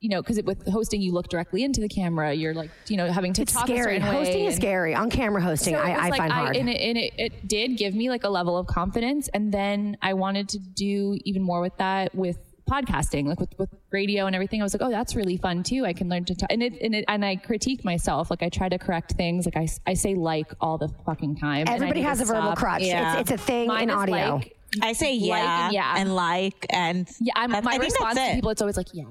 you 0.00 0.08
know, 0.08 0.22
because 0.22 0.40
with 0.42 0.66
hosting, 0.68 1.00
you 1.00 1.12
look 1.12 1.28
directly 1.28 1.64
into 1.64 1.80
the 1.80 1.88
camera. 1.88 2.32
You're 2.32 2.54
like, 2.54 2.70
you 2.86 2.96
know, 2.96 3.10
having 3.10 3.32
to 3.34 3.42
it's 3.42 3.52
talk 3.52 3.64
a 3.64 3.72
scary. 3.72 3.98
certain 4.00 4.08
way, 4.08 4.24
Hosting 4.24 4.44
is 4.44 4.54
and- 4.54 4.62
scary. 4.62 4.94
On 4.94 5.10
camera 5.10 5.42
hosting, 5.42 5.74
So 5.74 5.80
I, 5.80 5.90
was 5.90 5.98
I 6.00 6.08
like 6.10 6.18
find 6.18 6.32
hard. 6.32 6.56
and, 6.56 6.68
it, 6.68 6.80
and 6.80 6.96
it, 6.98 7.12
it 7.18 7.48
did 7.48 7.76
give 7.76 7.94
me 7.94 8.08
like 8.08 8.24
a 8.24 8.28
level 8.28 8.56
of 8.56 8.66
confidence. 8.66 9.28
And 9.34 9.52
then 9.52 9.96
I 10.02 10.14
wanted 10.14 10.48
to 10.50 10.58
do 10.58 11.18
even 11.24 11.42
more 11.42 11.60
with 11.60 11.76
that 11.78 12.14
with 12.14 12.38
podcasting, 12.70 13.26
like 13.26 13.40
with, 13.40 13.58
with 13.58 13.70
radio 13.90 14.26
and 14.26 14.34
everything. 14.36 14.60
I 14.60 14.64
was 14.64 14.74
like, 14.74 14.82
oh, 14.82 14.90
that's 14.90 15.16
really 15.16 15.36
fun 15.38 15.62
too. 15.62 15.84
I 15.86 15.92
can 15.94 16.08
learn 16.08 16.24
to 16.26 16.34
talk. 16.34 16.52
And 16.52 16.62
it, 16.62 16.74
and 16.82 16.94
it, 16.94 17.04
and 17.08 17.24
I 17.24 17.36
critique 17.36 17.84
myself. 17.84 18.30
Like 18.30 18.42
I 18.42 18.50
try 18.50 18.68
to 18.68 18.78
correct 18.78 19.12
things. 19.12 19.46
Like 19.46 19.56
I, 19.56 19.68
I 19.86 19.94
say 19.94 20.14
like 20.14 20.52
all 20.60 20.76
the 20.78 20.88
fucking 21.06 21.36
time. 21.36 21.64
Everybody 21.66 22.00
need 22.00 22.06
has 22.06 22.18
to 22.18 22.24
a 22.24 22.26
verbal 22.26 22.42
stop. 22.50 22.58
crutch. 22.58 22.82
Yeah. 22.82 23.20
It's, 23.20 23.30
it's 23.32 23.42
a 23.42 23.44
thing 23.44 23.68
Mine 23.68 23.84
in 23.84 23.90
audio. 23.90 24.34
like- 24.36 24.54
I 24.82 24.92
say 24.92 25.14
yeah, 25.14 25.64
and 25.64 25.72
yeah. 25.74 25.94
and 25.96 26.14
like 26.14 26.66
and 26.68 27.08
yeah, 27.20 27.32
I'm, 27.36 27.50
my 27.52 27.56
I 27.58 27.62
think 27.62 27.84
response 27.84 28.16
that's 28.16 28.28
to 28.32 28.34
people, 28.36 28.50
it's 28.50 28.60
always 28.60 28.76
like, 28.76 28.88
yeah, 28.92 29.04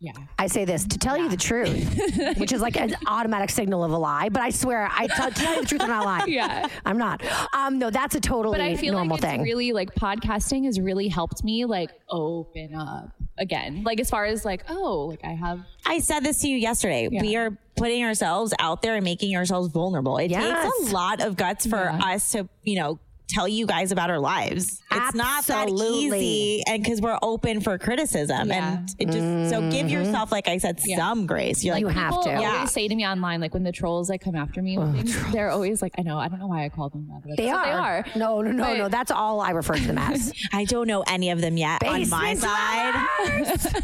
yeah. 0.00 0.12
I 0.38 0.46
say 0.48 0.64
this 0.64 0.86
to 0.88 0.98
tell 0.98 1.16
you 1.16 1.28
the 1.28 1.36
truth, 1.36 1.98
which 2.38 2.52
is 2.52 2.60
like 2.60 2.76
an 2.76 2.94
automatic 3.06 3.48
signal 3.50 3.82
of 3.84 3.90
a 3.92 3.96
lie. 3.98 4.28
But 4.28 4.42
I 4.42 4.50
swear, 4.50 4.88
I 4.92 5.06
tell, 5.06 5.30
tell 5.30 5.54
you 5.54 5.60
the 5.62 5.66
truth, 5.66 5.80
I'm 5.82 5.88
not 5.88 6.04
lying. 6.04 6.32
Yeah. 6.32 6.66
I'm 6.84 6.98
not. 6.98 7.22
Um, 7.54 7.78
no, 7.78 7.90
that's 7.90 8.14
a 8.14 8.20
totally 8.20 8.58
normal 8.58 8.66
thing. 8.66 8.74
but 8.74 8.78
I 8.78 8.80
feel 8.80 8.92
normal 8.94 9.16
like 9.16 9.24
it's 9.24 9.32
thing. 9.32 9.42
really 9.42 9.72
like 9.72 9.94
podcasting 9.94 10.64
has 10.66 10.78
really 10.80 11.08
helped 11.08 11.42
me 11.44 11.64
like 11.64 11.90
open 12.10 12.74
up 12.74 13.10
again. 13.38 13.82
Like 13.84 13.98
as 14.00 14.10
far 14.10 14.24
as 14.26 14.44
like, 14.44 14.64
oh, 14.68 15.06
like 15.06 15.24
I 15.24 15.32
have 15.32 15.60
I 15.86 15.98
said 16.00 16.20
this 16.20 16.40
to 16.42 16.48
you 16.48 16.56
yesterday. 16.56 17.08
Yeah. 17.10 17.22
We 17.22 17.36
are 17.36 17.56
putting 17.76 18.04
ourselves 18.04 18.52
out 18.60 18.82
there 18.82 18.94
and 18.96 19.04
making 19.04 19.36
ourselves 19.36 19.68
vulnerable. 19.72 20.18
It 20.18 20.30
Yes. 20.30 20.62
takes 20.78 20.90
a 20.90 20.94
lot 20.94 21.20
of 21.20 21.36
guts 21.36 21.66
for 21.66 21.76
Yeah. 21.76 22.00
us 22.14 22.30
to, 22.32 22.48
you 22.62 22.76
know, 22.78 22.98
tell 23.28 23.48
you 23.48 23.66
guys 23.66 23.90
about 23.90 24.10
our 24.10 24.18
lives. 24.18 24.80
It's 24.90 25.14
not 25.14 25.44
that 25.46 25.68
easy 25.68 26.62
and 26.66 26.82
because 26.82 27.00
we're 27.00 27.18
open 27.22 27.60
for 27.60 27.78
criticism 27.78 28.48
Yeah. 28.48 28.78
and 28.78 28.90
it 28.98 29.06
just 29.06 29.50
so 29.50 29.60
give 29.70 29.86
mm-hmm. 29.86 29.88
yourself 29.88 30.30
like 30.30 30.46
I 30.46 30.58
said 30.58 30.78
some 30.80 31.26
grace. 31.26 31.64
You're 31.64 31.76
You 31.78 31.86
like 31.86 31.96
have 31.96 32.10
people 32.10 32.24
to. 32.24 32.30
always 32.34 32.42
Yeah. 32.42 32.64
say 32.66 32.86
to 32.86 32.94
me 32.94 33.06
online, 33.06 33.40
like 33.40 33.54
when 33.54 33.62
the 33.64 33.72
trolls 33.72 34.08
like 34.10 34.20
come 34.20 34.36
after 34.36 34.60
me, 34.62 34.76
oh, 34.78 34.82
with 34.82 34.94
things, 35.12 35.32
they're 35.32 35.50
always 35.50 35.80
like, 35.82 35.94
I 35.98 36.02
know, 36.02 36.18
I 36.18 36.28
don't 36.28 36.38
know 36.38 36.46
why 36.46 36.64
I 36.64 36.68
called 36.68 36.92
them 36.92 37.08
that. 37.08 37.22
but 37.26 37.36
They 37.36 37.46
that's 37.46 37.56
are. 37.58 37.64
They 37.64 37.72
are. 37.72 38.04
No, 38.16 38.42
no, 38.42 38.52
no, 38.52 38.62
But- 38.64 38.76
no. 38.76 38.88
That's 38.88 39.10
all 39.10 39.40
I 39.40 39.50
refer 39.50 39.74
to 39.74 39.86
them 39.86 39.98
as. 39.98 40.32
I 40.52 40.64
don't 40.64 40.86
know 40.86 41.02
any 41.06 41.30
of 41.30 41.40
them 41.40 41.56
yet 41.56 41.82
on 41.84 42.08
my 42.10 42.34
side. 42.34 43.06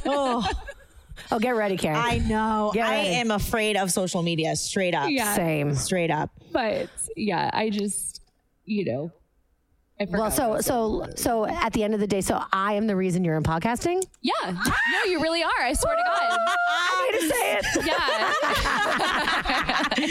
oh, 0.06 0.48
oh, 1.32 1.38
get 1.38 1.56
ready, 1.56 1.76
Karen. 1.76 1.98
I 1.98 2.18
know. 2.18 2.72
I 2.80 2.94
am 2.96 3.30
afraid 3.30 3.76
of 3.76 3.90
social 3.90 4.22
media 4.22 4.54
straight 4.56 4.94
up. 4.94 5.08
Yeah. 5.10 5.34
Same. 5.34 5.74
Straight 5.74 6.10
up. 6.10 6.30
But 6.52 6.88
yeah, 7.16 7.50
I 7.52 7.70
just, 7.70 8.22
you 8.66 8.84
know, 8.84 9.04
I 9.04 9.08
forgot 9.08 9.19
Well, 10.08 10.22
what 10.22 10.32
I 10.32 10.36
so 10.36 10.60
so 10.60 11.06
so 11.16 11.44
at 11.46 11.72
the 11.72 11.82
end 11.84 11.92
of 11.94 12.00
the 12.00 12.06
day, 12.06 12.20
so 12.22 12.42
I 12.52 12.72
am 12.74 12.86
the 12.86 12.96
reason 12.96 13.22
you're 13.24 13.36
in 13.36 13.42
podcasting. 13.42 14.02
Yeah. 14.22 14.32
No, 14.50 15.04
you 15.10 15.20
really 15.20 15.42
are. 15.42 15.50
I 15.60 15.72
swear 15.74 15.94
to 15.96 16.02
God. 16.06 16.38
I 16.48 17.10
need 17.12 17.20
to 17.20 17.28
say 17.28 17.58
it. 17.58 17.64
Yeah. 17.86 18.32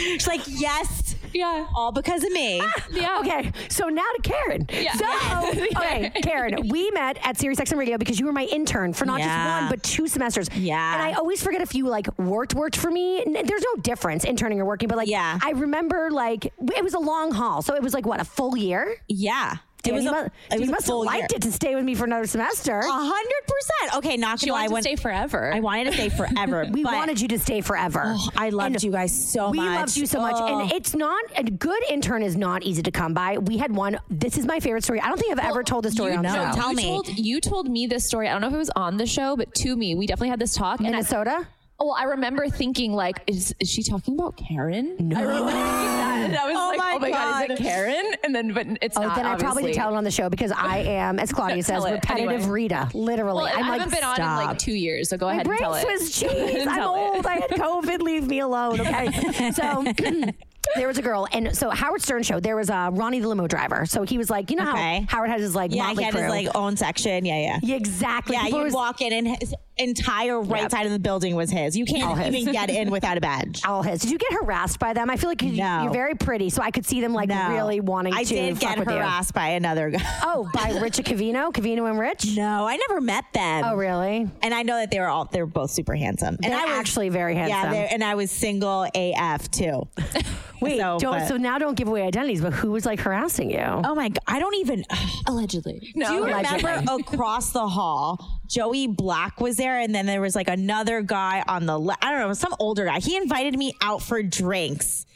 She's 0.14 0.26
like, 0.28 0.42
yes, 0.46 1.14
Yeah. 1.32 1.66
all 1.74 1.90
because 1.92 2.22
of 2.24 2.30
me. 2.32 2.60
Yeah. 2.92 3.18
Okay, 3.20 3.50
so 3.68 3.88
now 3.88 4.04
to 4.16 4.22
Karen. 4.22 4.66
Yeah. 4.72 4.92
So, 4.94 5.06
okay, 5.76 6.10
Karen, 6.22 6.68
we 6.68 6.90
met 6.92 7.18
at 7.22 7.38
Sirius 7.38 7.58
XM 7.60 7.76
Radio 7.78 7.98
because 7.98 8.18
you 8.20 8.26
were 8.26 8.32
my 8.32 8.44
intern 8.44 8.92
for 8.92 9.04
not 9.06 9.18
Yeah. 9.20 9.26
just 9.26 9.38
one 9.62 9.68
but 9.70 9.82
two 9.82 10.06
semesters. 10.06 10.48
Yeah. 10.54 10.94
And 10.94 11.02
I 11.02 11.12
always 11.14 11.42
forget 11.42 11.60
if 11.62 11.74
you 11.74 11.86
like 11.88 12.06
worked 12.18 12.54
worked 12.54 12.76
for 12.76 12.90
me. 12.90 13.20
N- 13.22 13.32
There's 13.44 13.64
no 13.74 13.82
difference 13.82 14.24
interning 14.24 14.60
or 14.60 14.64
working, 14.64 14.88
but 14.88 14.96
like 14.98 15.08
Yeah. 15.08 15.38
I 15.42 15.50
remember 15.50 16.10
like 16.10 16.46
it 16.46 16.84
was 16.84 16.94
a 16.94 16.98
long 17.00 17.32
haul, 17.32 17.62
so 17.62 17.74
it 17.74 17.82
was 17.82 17.92
like 17.94 18.06
what 18.06 18.20
a 18.20 18.24
full 18.24 18.56
year. 18.56 18.96
Yeah. 19.08 19.56
Dude, 19.82 19.92
it 19.94 19.96
was 19.96 20.06
a, 20.06 20.10
mu- 20.12 20.18
it 20.18 20.32
was 20.52 20.60
you 20.60 20.70
must 20.70 20.86
have 20.86 20.96
liked 20.96 21.32
year. 21.32 21.36
it 21.36 21.42
to 21.42 21.52
stay 21.52 21.74
with 21.74 21.84
me 21.84 21.94
for 21.94 22.04
another 22.04 22.26
semester. 22.26 22.78
A 22.78 22.82
hundred 22.90 23.42
percent. 23.46 23.96
Okay, 23.98 24.16
not 24.16 24.40
She 24.40 24.46
gonna 24.46 24.60
lie. 24.62 24.68
wanted 24.68 24.90
to 24.90 24.96
stay 24.96 24.96
forever. 25.02 25.52
I 25.52 25.60
wanted 25.60 25.84
to 25.86 25.92
stay 25.92 26.08
forever. 26.16 26.66
we 26.70 26.82
but 26.84 26.92
wanted 26.94 27.20
you 27.20 27.28
to 27.28 27.38
stay 27.38 27.60
forever. 27.60 28.02
Oh, 28.06 28.28
I 28.36 28.50
loved 28.50 28.74
And 28.76 28.82
you 28.82 28.90
guys 28.92 29.32
so 29.32 29.50
we 29.50 29.58
much. 29.58 29.78
loved 29.80 29.96
you 29.96 30.06
so 30.06 30.20
much. 30.20 30.34
Oh. 30.36 30.60
And 30.62 30.72
it's 30.72 30.94
not 30.94 31.22
a 31.36 31.44
good 31.44 31.82
intern 31.90 32.22
is 32.22 32.36
not 32.36 32.62
easy 32.62 32.82
to 32.82 32.90
come 32.90 33.14
by. 33.14 33.38
We 33.38 33.56
had 33.58 33.74
one. 33.74 33.98
This 34.10 34.36
is 34.38 34.46
my 34.46 34.60
favorite 34.60 34.84
story. 34.84 35.00
I 35.00 35.08
don't 35.08 35.18
think 35.18 35.32
I've 35.32 35.44
ever 35.50 35.62
told 35.62 35.84
this 35.84 35.94
story 35.94 36.12
you, 36.12 36.18
on 36.18 36.24
the 36.24 36.34
no, 36.34 36.50
show. 36.52 36.56
tell 36.60 36.70
you 36.70 36.76
me. 36.76 36.82
Told, 36.84 37.08
you 37.18 37.40
told 37.40 37.68
me 37.68 37.86
this 37.86 38.04
story. 38.06 38.28
I 38.28 38.32
don't 38.32 38.40
know 38.42 38.48
if 38.48 38.54
it 38.54 38.58
was 38.58 38.70
on 38.76 38.96
the 38.96 39.06
show, 39.06 39.36
but 39.36 39.54
to 39.56 39.76
me, 39.76 39.94
we 39.94 40.06
definitely 40.06 40.28
had 40.30 40.38
this 40.38 40.54
talk. 40.54 40.78
And 40.80 40.88
I, 40.88 40.90
Minnesota. 40.90 41.46
Well, 41.80 41.96
I 41.98 42.04
remember 42.04 42.48
thinking, 42.48 42.92
like, 42.92 43.22
is, 43.26 43.54
is 43.58 43.68
she 43.70 43.82
talking 43.82 44.14
about 44.14 44.36
Karen? 44.36 44.96
No. 44.98 45.16
I 45.18 45.22
remember 45.22 45.50
thinking 45.50 45.64
that. 45.64 46.20
And 46.26 46.36
I 46.36 46.46
was 46.46 46.56
Oh 46.56 46.68
like, 46.68 46.78
my 46.78 46.92
oh 46.94 46.98
my 46.98 47.10
God. 47.10 47.50
is 47.50 47.58
it 47.58 47.62
Karen? 47.62 48.12
And 48.24 48.34
then, 48.34 48.52
but 48.52 48.66
it's 48.82 48.96
Oh, 48.96 49.02
not. 49.02 49.16
then 49.16 49.24
I 49.26 49.30
probably 49.30 49.46
obviously. 49.46 49.72
did 49.72 49.78
tell 49.78 49.94
it 49.94 49.96
on 49.96 50.04
the 50.04 50.10
show 50.10 50.28
because 50.28 50.52
I 50.52 50.78
am, 50.86 51.18
as 51.18 51.32
Claudia 51.32 51.62
says, 51.62 51.82
repetitive 51.84 52.30
anyway. 52.42 52.48
Rita. 52.50 52.90
Literally, 52.94 53.42
Well, 53.44 53.46
I'm 53.52 53.64
I 53.64 53.68
like, 53.70 53.80
haven't 53.80 53.94
been 53.94 54.04
on 54.04 54.10
in 54.10 54.16
stop. 54.16 54.46
like 54.46 54.58
two 54.58 54.74
years, 54.74 55.08
so 55.08 55.16
go 55.16 55.26
My 55.26 55.32
ahead 55.32 55.46
and 55.46 55.58
tell 55.58 55.74
it. 55.74 55.82
Swiss 55.82 56.20
Go 56.20 56.28
ahead 56.28 56.48
cheese. 56.58 56.66
I'm 56.66 56.74
tell 56.76 56.94
it. 56.94 56.98
old. 56.98 57.26
I 57.26 57.34
had 57.34 57.50
COVID. 57.50 58.00
Leave 58.00 58.26
me 58.26 58.40
alone. 58.40 58.80
Okay. 58.90 59.50
So 59.52 59.84
there 60.76 60.86
was 60.86 60.98
a 60.98 61.02
girl, 61.02 61.26
and 61.32 61.56
so 61.56 61.70
Howard 61.70 62.02
Stern 62.02 62.22
show. 62.22 62.38
There 62.38 62.54
was 62.56 62.68
uh, 62.70 62.90
Ronnie 62.92 63.20
the 63.20 63.28
limo 63.28 63.46
driver. 63.46 63.86
So 63.86 64.02
he 64.02 64.18
was 64.18 64.28
like, 64.30 64.50
you 64.50 64.56
know 64.56 64.70
Okay. 64.70 65.00
how 65.08 65.16
Howard 65.18 65.30
has 65.30 65.40
his 65.40 65.54
like 65.54 65.72
yeah, 65.72 65.84
motley 65.86 66.02
he 66.02 66.04
had 66.04 66.14
crew. 66.14 66.22
his 66.24 66.30
like 66.30 66.48
own 66.54 66.76
section. 66.76 67.24
Yeah, 67.24 67.38
yeah. 67.40 67.58
yeah, 67.62 67.76
exactly. 67.76 68.36
Yeah, 68.36 68.46
you'd 68.48 68.62
was- 68.64 68.74
walk 68.74 69.00
in 69.00 69.12
and 69.12 69.28
his 69.40 69.54
entire 69.82 70.40
right 70.40 70.62
Yep. 70.62 70.70
side 70.70 70.86
of 70.86 70.92
the 70.92 70.98
building 70.98 71.34
was 71.34 71.50
his. 71.50 71.76
You 71.76 71.84
can't 71.84 72.18
his. 72.18 72.34
even 72.34 72.52
get 72.52 72.70
in 72.70 72.90
without 72.90 73.16
a 73.16 73.20
badge. 73.20 73.62
all 73.66 73.82
his. 73.82 74.00
Did 74.00 74.10
you 74.10 74.18
get 74.18 74.32
harassed 74.32 74.78
by 74.78 74.92
them? 74.92 75.10
I 75.10 75.16
feel 75.16 75.28
like 75.30 75.42
you, 75.42 75.52
No. 75.52 75.82
you're 75.84 75.92
very 75.92 76.14
pretty, 76.14 76.50
so 76.50 76.62
I 76.62 76.70
could 76.70 76.86
see 76.86 77.00
them 77.00 77.12
like 77.12 77.28
No. 77.28 77.50
really 77.50 77.80
wanting 77.80 78.14
I 78.14 78.24
to. 78.24 78.34
did 78.34 78.54
fuck 78.60 78.76
get 78.76 78.78
with 78.78 78.88
you. 78.88 78.94
harassed 78.94 79.34
by 79.34 79.48
another 79.50 79.90
guy. 79.90 80.00
Oh, 80.22 80.48
by 80.54 80.78
Richard 80.80 81.06
Cavino, 81.06 81.52
Cavino 81.52 81.88
and 81.88 81.98
Rich. 81.98 82.36
No, 82.36 82.66
I 82.66 82.76
never 82.88 83.00
met 83.00 83.24
them. 83.32 83.64
Oh, 83.66 83.74
really? 83.74 84.28
And 84.42 84.54
I 84.54 84.62
know 84.62 84.76
that 84.76 84.90
they 84.90 85.00
were 85.00 85.08
all 85.08 85.24
they 85.24 85.40
were 85.40 85.46
both 85.46 85.70
super 85.70 85.94
handsome. 85.94 86.36
and 86.42 86.52
They're 86.52 86.58
I 86.60 86.64
was 86.66 86.72
actually 86.78 87.08
very 87.08 87.34
handsome. 87.34 87.58
Yeah, 87.58 87.70
they're- 87.72 87.88
and 87.90 88.04
I 88.04 88.14
was 88.14 88.30
single 88.30 88.86
AF 88.94 89.50
too. 89.50 89.88
Wait, 90.60 90.78
So, 90.78 90.98
don't, 90.98 91.18
but- 91.20 91.28
so 91.28 91.36
now 91.38 91.56
don't 91.58 91.74
give 91.74 91.88
away 91.88 92.02
identities, 92.02 92.42
but 92.42 92.52
who 92.52 92.70
was 92.70 92.84
like 92.84 93.00
harassing 93.00 93.50
you? 93.50 93.60
Oh 93.64 93.94
my 93.94 94.10
god, 94.10 94.20
I 94.26 94.38
don't 94.38 94.54
even. 94.56 94.84
Allegedly. 95.26 95.78
Do 95.94 96.12
you 96.12 96.24
Allegedly. 96.24 96.56
remember 96.70 96.92
across 97.00 97.52
the 97.52 97.66
hall, 97.66 98.40
Joey 98.46 98.86
Black 98.86 99.40
was 99.40 99.56
there, 99.56 99.69
and 99.78 99.94
then 99.94 100.06
there 100.06 100.20
was 100.20 100.34
like 100.34 100.48
another 100.48 101.02
guy 101.02 101.42
on 101.46 101.66
the 101.66 101.78
left. 101.78 102.04
I 102.04 102.10
don't 102.10 102.20
know, 102.20 102.32
some 102.34 102.54
older 102.58 102.84
guy. 102.84 103.00
He 103.00 103.16
invited 103.16 103.56
me 103.58 103.74
out 103.82 104.02
for 104.02 104.22
drinks 104.22 105.06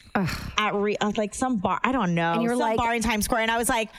at 0.57 0.73
re- 0.73 0.97
uh, 0.97 1.11
like 1.17 1.33
some 1.35 1.57
bar. 1.57 1.79
I 1.83 1.91
don't 1.91 2.15
know, 2.15 2.33
And 2.33 2.41
you 2.43 2.49
were 2.49 2.53
some 2.55 2.59
like- 2.61 2.77
bar 2.77 2.93
in 2.95 3.01
Times 3.01 3.25
Square, 3.25 3.41
and 3.41 3.51
I 3.51 3.57
was 3.57 3.69
like, 3.69 3.89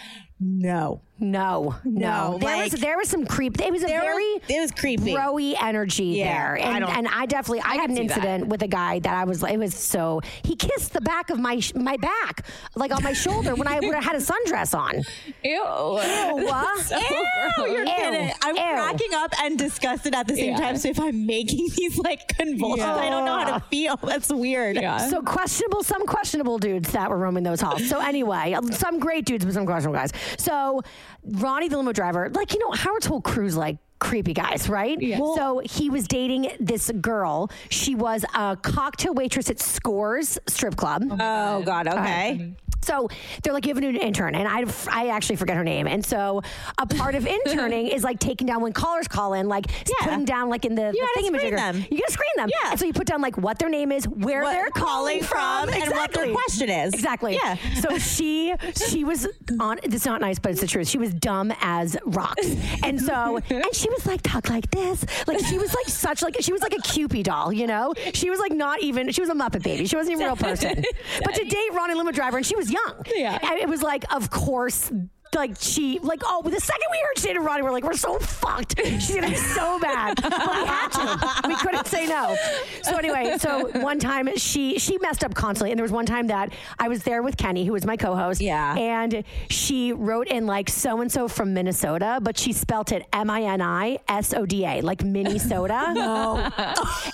no. 0.40 1.00
No, 1.18 1.76
no. 1.84 2.32
No, 2.32 2.38
there 2.38 2.56
like- 2.56 2.72
was 2.72 2.80
there 2.80 2.98
was 2.98 3.08
some 3.08 3.24
creep. 3.24 3.58
It 3.60 3.72
was 3.72 3.82
a 3.82 3.86
very 3.86 4.12
was- 4.34 4.42
it 4.50 4.60
was 4.60 4.70
creepy. 4.70 5.14
broy 5.14 5.54
energy 5.62 6.04
Yeah, 6.04 6.54
there, 6.54 6.58
and 6.58 6.84
don't- 6.84 6.94
and 6.94 7.08
I 7.08 7.24
definitely 7.24 7.60
I, 7.62 7.76
had 7.76 7.88
an 7.88 7.96
see 7.96 8.06
that. 8.08 8.16
incident 8.18 8.46
with 8.48 8.62
a 8.62 8.68
guy 8.68 8.98
that 8.98 9.14
I 9.14 9.24
was 9.24 9.42
it 9.42 9.56
was 9.58 9.74
so 9.74 10.20
he 10.44 10.54
kissed 10.56 10.92
the 10.92 11.00
back 11.00 11.30
of 11.30 11.38
my 11.38 11.60
my 11.74 11.96
back 11.96 12.44
like 12.74 12.94
on 12.94 13.02
my 13.02 13.14
shoulder 13.14 13.54
when 13.54 13.66
I, 13.66 13.80
when 13.80 13.94
I 13.94 14.02
had 14.02 14.14
a 14.14 14.18
sundress 14.20 14.76
on. 14.78 14.96
Ew. 15.42 15.52
Ew, 15.52 15.62
So 16.82 16.98
ew, 16.98 17.26
gross. 17.56 17.70
you're 17.70 17.86
And 17.88 18.32
I'm 18.42 18.54
Ew. 18.56 18.62
cracking 18.62 19.14
up 19.14 19.32
and 19.42 19.58
disgusted 19.58 20.14
at 20.14 20.28
the 20.28 20.34
same 20.36 20.50
Yeah. 20.50 20.58
time. 20.60 20.76
So 20.76 20.88
if 20.90 21.00
I'm 21.00 21.24
making 21.24 21.68
these 21.76 21.96
like 21.98 22.28
convulsions, 22.28 22.86
I 22.86 23.08
don't 23.08 23.24
know 23.24 23.38
how 23.38 23.58
to 23.58 23.60
feel. 23.70 23.96
That's 24.02 24.28
weird. 24.30 24.76
Yeah. 24.76 24.98
So 25.08 25.22
questionable, 25.22 25.82
some 25.82 26.04
questionable 26.06 26.58
dudes 26.58 26.92
that 26.92 27.08
were 27.08 27.16
roaming 27.18 27.42
those 27.44 27.60
halls. 27.62 27.88
So 27.88 28.00
anyway, 28.00 28.54
some 28.72 28.98
great 28.98 29.24
dudes, 29.24 29.44
but 29.46 29.54
some 29.54 29.64
questionable 29.64 29.98
guys. 29.98 30.12
So 30.36 30.82
Ronnie 31.26 31.68
the 31.68 31.76
limo 31.76 31.92
driver, 31.92 32.30
like 32.30 32.54
you 32.54 32.60
know, 32.60 32.70
Howard's 32.70 33.06
whole 33.06 33.20
crew's 33.20 33.56
like 33.56 33.78
creepy 33.98 34.32
guys, 34.34 34.68
right? 34.68 35.00
Yeah. 35.00 35.18
so 35.18 35.60
he 35.64 35.90
was 35.90 36.06
dating 36.06 36.50
this 36.60 36.90
girl. 37.00 37.50
She 37.70 37.94
was 37.94 38.24
a 38.34 38.56
cocktail 38.56 39.14
waitress 39.14 39.50
at 39.50 39.58
Scores 39.60 40.38
strip 40.46 40.76
club. 40.76 41.04
Oh, 41.10 41.16
oh 41.20 41.62
God. 41.64 41.88
Okay. 41.88 42.52
So 42.82 43.08
they're 43.42 43.52
like, 43.52 43.66
you 43.66 43.70
have 43.74 43.78
a 43.78 43.80
new 43.80 43.98
intern, 43.98 44.36
and 44.36 44.46
I, 44.46 44.64
I 44.92 45.08
actually 45.08 45.34
forget 45.36 45.56
her 45.56 45.64
name. 45.64 45.88
And 45.88 46.06
so 46.06 46.42
a 46.78 46.86
part 46.86 47.16
of 47.16 47.26
interning 47.46 47.88
is 47.88 48.04
like 48.04 48.20
taking 48.20 48.46
down 48.46 48.60
when 48.62 48.72
callers 48.72 49.08
call 49.08 49.34
in, 49.34 49.48
like 49.48 49.66
Yeah. 49.88 49.94
putting 50.06 50.24
down 50.24 50.50
like 50.50 50.64
in 50.64 50.76
the, 50.76 50.82
You 50.82 50.92
the 50.92 50.98
gotta 50.98 51.26
screen 51.26 51.32
thingamajigger. 51.52 51.56
them. 51.56 51.76
You 51.90 51.98
gotta 51.98 52.12
screen 52.12 52.30
them. 52.36 52.48
Yeah. 52.62 52.70
And 52.72 52.78
so 52.78 52.86
you 52.86 52.92
put 52.92 53.08
down 53.08 53.20
like 53.22 53.36
what 53.38 53.58
their 53.58 53.68
name 53.70 53.90
is, 53.90 54.06
where 54.06 54.42
What 54.42 54.52
they're 54.52 54.70
calling 54.70 55.20
from, 55.22 55.68
and 55.68 55.90
what 55.90 56.12
their 56.12 56.30
question 56.32 56.68
is. 56.70 56.94
Exactly. 56.94 57.34
Yeah. 57.34 57.56
So 57.80 57.98
she 57.98 58.54
she 58.88 59.02
was 59.02 59.26
on. 59.58 59.80
It's 59.82 60.06
not 60.06 60.20
nice, 60.20 60.38
but 60.38 60.52
it's 60.52 60.60
the 60.60 60.68
truth. 60.68 60.86
She 60.86 60.98
was 60.98 61.12
dumb 61.12 61.52
as 61.60 61.96
rocks, 62.04 62.54
and 62.84 63.00
so 63.00 63.38
and 63.50 63.64
she 63.74 63.88
was 63.90 63.95
like 64.04 64.20
talk 64.22 64.50
like 64.50 64.70
this, 64.70 65.06
like 65.26 65.38
she 65.46 65.56
was 65.58 65.72
like 65.74 65.86
such 65.88 66.22
like 66.22 66.36
she 66.40 66.52
was 66.52 66.60
like 66.60 66.74
a 66.74 66.78
Kewpie 66.78 67.22
doll, 67.22 67.52
you 67.52 67.66
know. 67.66 67.94
She 68.12 68.28
was 68.28 68.38
like 68.38 68.52
not 68.52 68.82
even. 68.82 69.10
She 69.12 69.20
was 69.20 69.30
a 69.30 69.34
Muppet 69.34 69.62
baby. 69.62 69.86
She 69.86 69.96
wasn't 69.96 70.12
even 70.12 70.24
a 70.24 70.28
real 70.28 70.36
person. 70.36 70.84
But 71.24 71.34
to 71.34 71.44
date 71.44 71.72
Ronnie 71.72 71.94
Limo 71.94 72.10
Driver, 72.12 72.36
and 72.36 72.44
she 72.44 72.56
was 72.56 72.70
young. 72.70 73.02
Yeah. 73.14 73.38
And 73.42 73.58
it 73.58 73.68
was 73.68 73.82
like, 73.82 74.04
of 74.12 74.30
course. 74.30 74.90
Like 75.36 75.56
she, 75.60 75.98
like 76.00 76.22
oh, 76.24 76.42
the 76.42 76.60
second 76.60 76.86
we 76.90 76.98
heard 76.98 77.18
she 77.18 77.26
dated 77.28 77.42
Ronnie, 77.42 77.62
we're 77.62 77.70
like, 77.70 77.84
we're 77.84 77.94
so 77.94 78.18
fucked. 78.18 78.80
She's 78.80 79.14
gonna 79.14 79.28
be 79.28 79.34
so 79.34 79.78
mad. 79.78 80.18
But 80.22 80.32
we 80.32 80.66
had 80.66 80.88
to. 80.88 81.48
We 81.48 81.56
couldn't 81.56 81.86
say 81.86 82.06
no. 82.06 82.36
So 82.82 82.96
anyway, 82.96 83.36
so 83.38 83.68
one 83.80 83.98
time 83.98 84.34
she 84.36 84.78
she 84.78 84.98
messed 84.98 85.24
up 85.24 85.34
constantly, 85.34 85.72
and 85.72 85.78
there 85.78 85.84
was 85.84 85.92
one 85.92 86.06
time 86.06 86.28
that 86.28 86.52
I 86.78 86.88
was 86.88 87.02
there 87.02 87.22
with 87.22 87.36
Kenny, 87.36 87.64
who 87.64 87.72
was 87.72 87.84
my 87.84 87.96
co-host. 87.96 88.40
Yeah. 88.40 88.74
And 88.76 89.24
she 89.50 89.92
wrote 89.92 90.28
in 90.28 90.46
like 90.46 90.68
so 90.70 91.00
and 91.00 91.12
so 91.12 91.28
from 91.28 91.52
Minnesota, 91.54 92.18
but 92.22 92.38
she 92.38 92.52
spelt 92.52 92.92
it 92.92 93.06
M 93.12 93.28
I 93.30 93.42
N 93.42 93.60
I 93.60 93.98
S 94.08 94.32
O 94.34 94.46
D 94.46 94.64
A, 94.64 94.80
like 94.80 95.04
Minnesota. 95.04 95.92
no. 95.94 96.50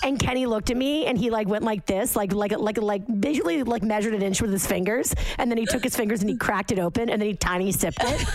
And 0.01 0.17
Kenny 0.17 0.45
looked 0.45 0.71
at 0.71 0.77
me 0.77 1.05
and 1.05 1.17
he 1.17 1.29
like 1.29 1.47
went 1.47 1.63
like 1.63 1.85
this, 1.85 2.15
like 2.15 2.33
like 2.33 2.57
like 2.57 2.77
like 2.77 3.05
visually 3.07 3.63
like 3.63 3.83
measured 3.83 4.13
an 4.13 4.21
inch 4.21 4.41
with 4.41 4.51
his 4.51 4.65
fingers, 4.65 5.13
and 5.37 5.51
then 5.51 5.57
he 5.57 5.65
took 5.65 5.83
his 5.83 5.95
fingers 5.95 6.21
and 6.21 6.29
he 6.29 6.37
cracked 6.37 6.71
it 6.71 6.79
open, 6.79 7.09
and 7.09 7.21
then 7.21 7.27
he 7.27 7.35
tiny 7.35 7.71
sipped 7.71 7.97
it. 8.01 8.12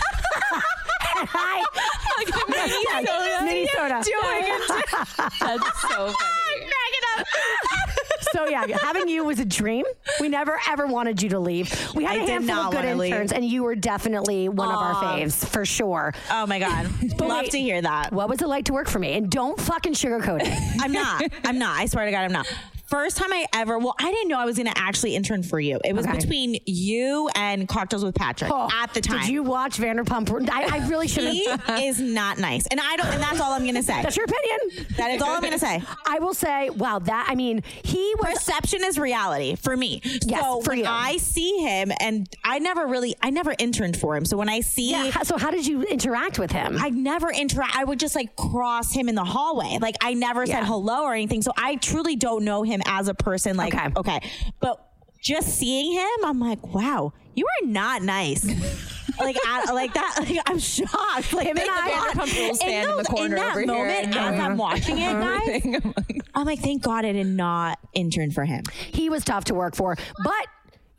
And 1.19 1.27
I, 1.33 1.63
Minnesota. 3.43 4.01
That's 5.39 5.81
so 5.81 6.13
funny. 6.13 6.15
So 8.31 8.47
yeah, 8.47 8.65
having 8.81 9.09
you 9.09 9.23
was 9.25 9.39
a 9.39 9.45
dream. 9.45 9.85
We 10.19 10.29
never 10.29 10.59
ever 10.69 10.85
wanted 10.85 11.21
you 11.21 11.29
to 11.29 11.39
leave. 11.39 11.73
We 11.95 12.03
had 12.03 12.19
I 12.19 12.23
a 12.23 12.27
handful 12.27 12.55
of 12.55 12.71
good 12.71 12.75
wanna 12.85 12.95
leave. 12.95 13.11
interns, 13.11 13.31
and 13.31 13.43
you 13.43 13.63
were 13.63 13.75
definitely 13.75 14.49
one 14.49 14.69
of 14.69 14.75
our 14.75 14.93
faves 14.95 15.45
for 15.47 15.65
sure. 15.65 16.13
Oh 16.29 16.45
my 16.45 16.59
god, 16.59 16.89
love 17.19 17.41
wait. 17.43 17.51
to 17.51 17.59
hear 17.59 17.81
that. 17.81 18.13
What 18.13 18.29
was 18.29 18.41
it 18.41 18.47
like 18.47 18.65
to 18.65 18.73
work 18.73 18.87
for 18.87 18.99
me? 18.99 19.13
And 19.13 19.31
don't 19.31 19.59
fucking 19.59 19.93
sugarcoat 19.93 20.41
it. 20.45 20.81
I'm 20.81 20.91
not. 20.91 21.23
I'm 21.43 21.57
not. 21.57 21.79
I 21.79 21.87
swear 21.87 22.05
to 22.05 22.11
God, 22.11 22.21
I'm 22.21 22.31
not. 22.31 22.45
First 22.89 23.17
time 23.17 23.31
I 23.31 23.45
ever, 23.53 23.77
well, 23.77 23.93
I 23.99 24.11
didn't 24.11 24.29
know 24.29 24.39
I 24.39 24.45
was 24.45 24.55
going 24.57 24.65
to 24.71 24.75
actually 24.77 25.15
intern 25.15 25.43
for 25.43 25.59
you. 25.59 25.79
It 25.85 25.93
was 25.95 26.07
Okay. 26.07 26.17
between 26.17 26.57
you 26.65 27.29
and 27.35 27.67
Cocktails 27.67 28.03
with 28.03 28.15
Patrick 28.15 28.49
oh, 28.51 28.67
at 28.73 28.93
the 28.95 29.01
time. 29.01 29.17
Oh, 29.17 29.21
Did 29.21 29.29
you 29.29 29.43
watch 29.43 29.77
Vanderpump? 29.77 30.49
I, 30.49 30.77
I 30.79 30.87
really 30.87 31.07
should 31.07 31.25
He 31.31 31.47
have. 31.47 31.63
is 31.81 31.99
not 31.99 32.39
nice. 32.39 32.65
And 32.67 32.79
I 32.79 32.95
don't, 32.95 33.05
and 33.07 33.21
that's 33.21 33.39
all 33.39 33.51
I'm 33.53 33.61
going 33.61 33.75
to 33.75 33.83
say. 33.83 34.01
That's 34.01 34.17
your 34.17 34.25
opinion. 34.25 34.87
That 34.97 35.11
is 35.11 35.21
all 35.21 35.29
I'm 35.29 35.41
going 35.41 35.53
to 35.53 35.59
say. 35.59 35.83
I 36.07 36.17
will 36.17 36.33
say, 36.33 36.71
wow, 36.71 36.97
that 36.97 37.27
I 37.29 37.35
mean, 37.35 37.61
he 37.83 38.15
was. 38.17 38.33
Perception 38.33 38.83
is 38.83 38.97
reality 38.97 39.55
for 39.55 39.77
me. 39.77 40.01
Yes, 40.25 40.41
so 40.41 40.61
for 40.61 40.69
when 40.71 40.79
you. 40.79 40.85
I 40.87 41.17
see 41.17 41.57
him, 41.59 41.91
and 41.99 42.27
I 42.43 42.57
never 42.57 42.87
really, 42.87 43.15
I 43.21 43.29
never 43.29 43.53
interned 43.59 43.97
for 43.97 44.15
him. 44.17 44.25
So 44.25 44.35
when 44.35 44.49
I 44.49 44.61
see, 44.61 44.91
Yeah. 44.91 45.11
how- 45.11 45.23
So 45.23 45.37
how 45.37 45.51
did 45.51 45.67
you 45.67 45.83
interact 45.83 46.39
with 46.39 46.51
him? 46.51 46.77
I 46.79 46.89
never 46.89 47.29
interact. 47.31 47.75
I 47.75 47.83
would 47.83 47.99
just 47.99 48.15
like 48.15 48.35
cross 48.35 48.91
him 48.93 49.09
in 49.09 49.13
the 49.15 49.23
hallway. 49.23 49.77
Like 49.79 49.95
I 50.01 50.15
never 50.15 50.43
Yeah. 50.43 50.55
said 50.61 50.63
hello 50.65 51.03
or 51.03 51.13
anything. 51.13 51.43
So 51.43 51.51
I 51.55 51.75
truly 51.75 52.15
don't 52.15 52.43
know 52.43 52.63
him 52.63 52.78
as 52.85 53.07
a 53.07 53.13
person. 53.13 53.55
Like 53.57 53.73
Okay. 53.75 53.89
okay, 53.97 54.19
but 54.59 54.85
just 55.21 55.49
seeing 55.57 55.91
him, 55.93 56.25
I'm 56.25 56.39
like, 56.39 56.65
wow, 56.73 57.13
you 57.35 57.45
are 57.45 57.67
not 57.67 58.01
nice. 58.03 58.45
like 59.19 59.35
I, 59.45 59.71
like 59.73 59.93
that. 59.93 60.15
Like, 60.19 60.39
I'm 60.45 60.59
shocked. 60.59 61.33
Like 61.33 61.47
Him 61.47 61.57
and 61.57 61.67
I- 61.69 62.11
Vanderpump 62.13 62.37
Rules 62.39 62.61
fan 62.61 62.83
in 62.83 62.89
the 62.91 62.95
those- 62.97 63.07
corner 63.07 63.35
that 63.35 63.51
over 63.57 63.65
moment, 63.65 64.05
enjoying 64.05 64.33
as 64.35 64.39
I'm 64.39 64.57
watching 64.57 64.97
it, 64.97 65.11
guys. 65.13 65.61
I'm 65.65 65.93
like, 65.97 66.21
I'm 66.35 66.45
like, 66.45 66.59
thank 66.59 66.83
God 66.83 67.03
I 67.05 67.11
did 67.11 67.27
not 67.27 67.79
intern 67.93 68.31
for 68.31 68.45
him. 68.45 68.63
he 68.93 69.09
was 69.09 69.23
tough 69.25 69.45
to 69.45 69.53
work 69.53 69.75
for, 69.75 69.95
but. 70.23 70.47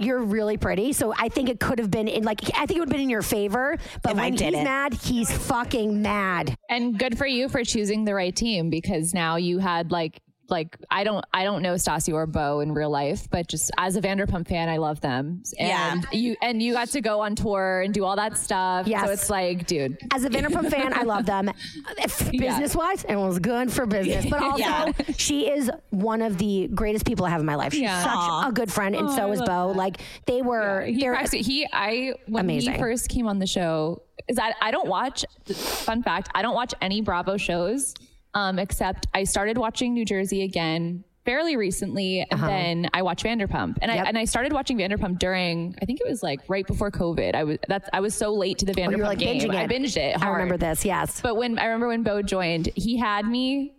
You're 0.03 0.23
really 0.23 0.57
pretty, 0.57 0.95
so 0.95 1.13
I 1.15 1.29
think 1.29 1.51
it 1.51 1.61
could 1.61 1.79
have 1.79 1.91
been 1.91 2.09
in 2.09 2.25
like 2.25 2.41
I 2.57 2.65
think 2.65 2.79
it 2.79 2.81
would 2.81 2.89
have 2.89 2.93
been 2.93 3.03
in 3.03 3.11
your 3.11 3.21
favor. 3.21 3.77
But 4.03 4.13
If 4.13 4.19
I 4.19 4.21
when 4.23 4.33
he's 4.33 4.41
didn't. 4.41 4.65
mad, 4.65 4.95
he's 4.95 5.31
fucking 5.31 6.01
mad. 6.01 6.57
and 6.71 6.99
good 6.99 7.19
for 7.19 7.27
you 7.27 7.51
for 7.51 7.63
choosing 7.65 8.07
the 8.07 8.15
right 8.15 8.35
team 8.35 8.71
because 8.71 9.13
now 9.13 9.37
you 9.37 9.59
had 9.59 9.91
like 9.93 10.23
like 10.51 10.77
I 10.91 11.05
don't 11.05 11.25
I 11.33 11.45
don't 11.45 11.63
know 11.63 11.75
Stassi 11.75 12.13
or 12.13 12.27
Beau 12.27 12.61
in 12.61 12.73
real 12.73 12.91
life, 12.91 13.29
but 13.31 13.47
just 13.49 13.71
as 13.79 13.97
a 13.97 14.01
Vanderpump 14.01 14.49
fan, 14.49 14.69
I 14.69 14.77
love 14.79 15.01
them. 15.01 15.43
Yeah. 15.59 15.93
And 15.93 16.07
you 16.13 16.37
and 16.43 16.63
you 16.63 16.73
got 16.73 16.89
to 16.91 17.01
go 17.01 17.21
on 17.21 17.35
tour 17.35 17.83
and 17.83 17.95
do 17.95 18.05
all 18.05 18.17
that 18.17 18.37
stuff. 18.37 18.87
Yes. 18.87 19.05
So 19.05 19.11
it's 19.13 19.31
like, 19.31 19.67
dude. 19.67 19.99
As 20.13 20.25
a 20.25 20.31
Vanderpump 20.31 20.71
fan, 20.71 20.93
I 20.95 21.03
love 21.03 21.27
them. 21.27 21.51
Business 22.31 22.75
wise, 22.75 23.05
it 23.05 23.17
was 23.17 23.39
good 23.39 23.73
for 23.73 23.87
business. 23.87 24.27
But 24.27 24.43
also, 24.43 24.59
Yeah. 24.59 24.93
she 25.17 25.49
is 25.51 25.71
one 25.91 26.23
of 26.23 26.39
the 26.39 26.69
greatest 26.75 27.05
people 27.07 27.25
I 27.27 27.31
have 27.31 27.41
in 27.41 27.47
my 27.47 27.55
life. 27.55 27.73
She's 27.73 27.83
Yeah. 27.83 28.03
such 28.03 28.13
Aw. 28.13 28.49
a 28.49 28.53
good 28.53 28.73
friend, 28.73 28.95
and 28.95 29.09
Oh, 29.09 29.17
so 29.17 29.33
is 29.33 29.41
Beau. 29.41 29.69
that. 29.69 29.77
Like 29.77 29.99
they 30.27 30.43
were. 30.43 30.83
He, 30.85 31.01
they're 31.01 31.15
cracks 31.15 31.31
he 31.33 31.67
I 31.73 32.15
when 32.27 32.45
Amazing. 32.45 32.75
he 32.75 32.79
first 32.79 33.09
came 33.09 33.27
on 33.27 33.39
the 33.39 33.47
show 33.47 34.03
is 34.29 34.37
that 34.37 34.55
I 34.61 34.71
don't 34.71 34.87
watch 34.89 35.25
fun 35.53 36.03
fact, 36.03 36.29
I 36.35 36.43
don't 36.43 36.55
watch 36.55 36.75
any 36.81 37.01
Bravo 37.01 37.37
shows 37.37 37.95
um 38.35 38.59
except 38.59 39.07
I 39.15 39.25
started 39.25 39.59
watching 39.59 39.95
New 39.95 40.05
Jersey 40.05 40.43
again 40.43 41.05
fairly 41.25 41.55
recently 41.57 42.27
and 42.31 42.43
then 42.43 42.89
I 42.95 43.03
watched 43.03 43.25
Vanderpump. 43.25 43.77
And 43.83 43.91
Uh-huh. 43.91 43.95
Yep. 43.97 44.07
I 44.07 44.09
and 44.09 44.19
I 44.19 44.25
started 44.25 44.53
watching 44.53 44.79
Vanderpump 44.79 45.19
during 45.19 45.77
I 45.81 45.85
think 45.85 46.01
it 46.01 46.09
was 46.09 46.23
like 46.23 46.41
right 46.49 46.67
before 46.67 46.91
COVID. 46.91 47.35
I 47.35 47.45
was 47.45 47.59
that's 47.69 47.89
I 47.93 48.01
was 48.01 48.15
so 48.15 48.33
late 48.33 48.59
to 48.59 48.65
the 48.65 48.73
oh, 48.73 48.75
Vanderpump 48.75 48.99
were 48.99 49.05
like 49.05 49.19
game. 49.19 49.51
I 49.51 49.67
binged 49.67 49.97
it. 49.97 50.21
I 50.23 50.29
remember 50.31 50.57
this. 50.57 50.85
Yes. 50.85 51.21
But 51.21 51.37
when 51.37 51.59
I 51.59 51.67
remember 51.67 51.89
when 51.89 52.03
Beau 52.03 52.23
joined, 52.23 52.71
he 52.75 52.97
had 52.97 53.27
me 53.27 53.75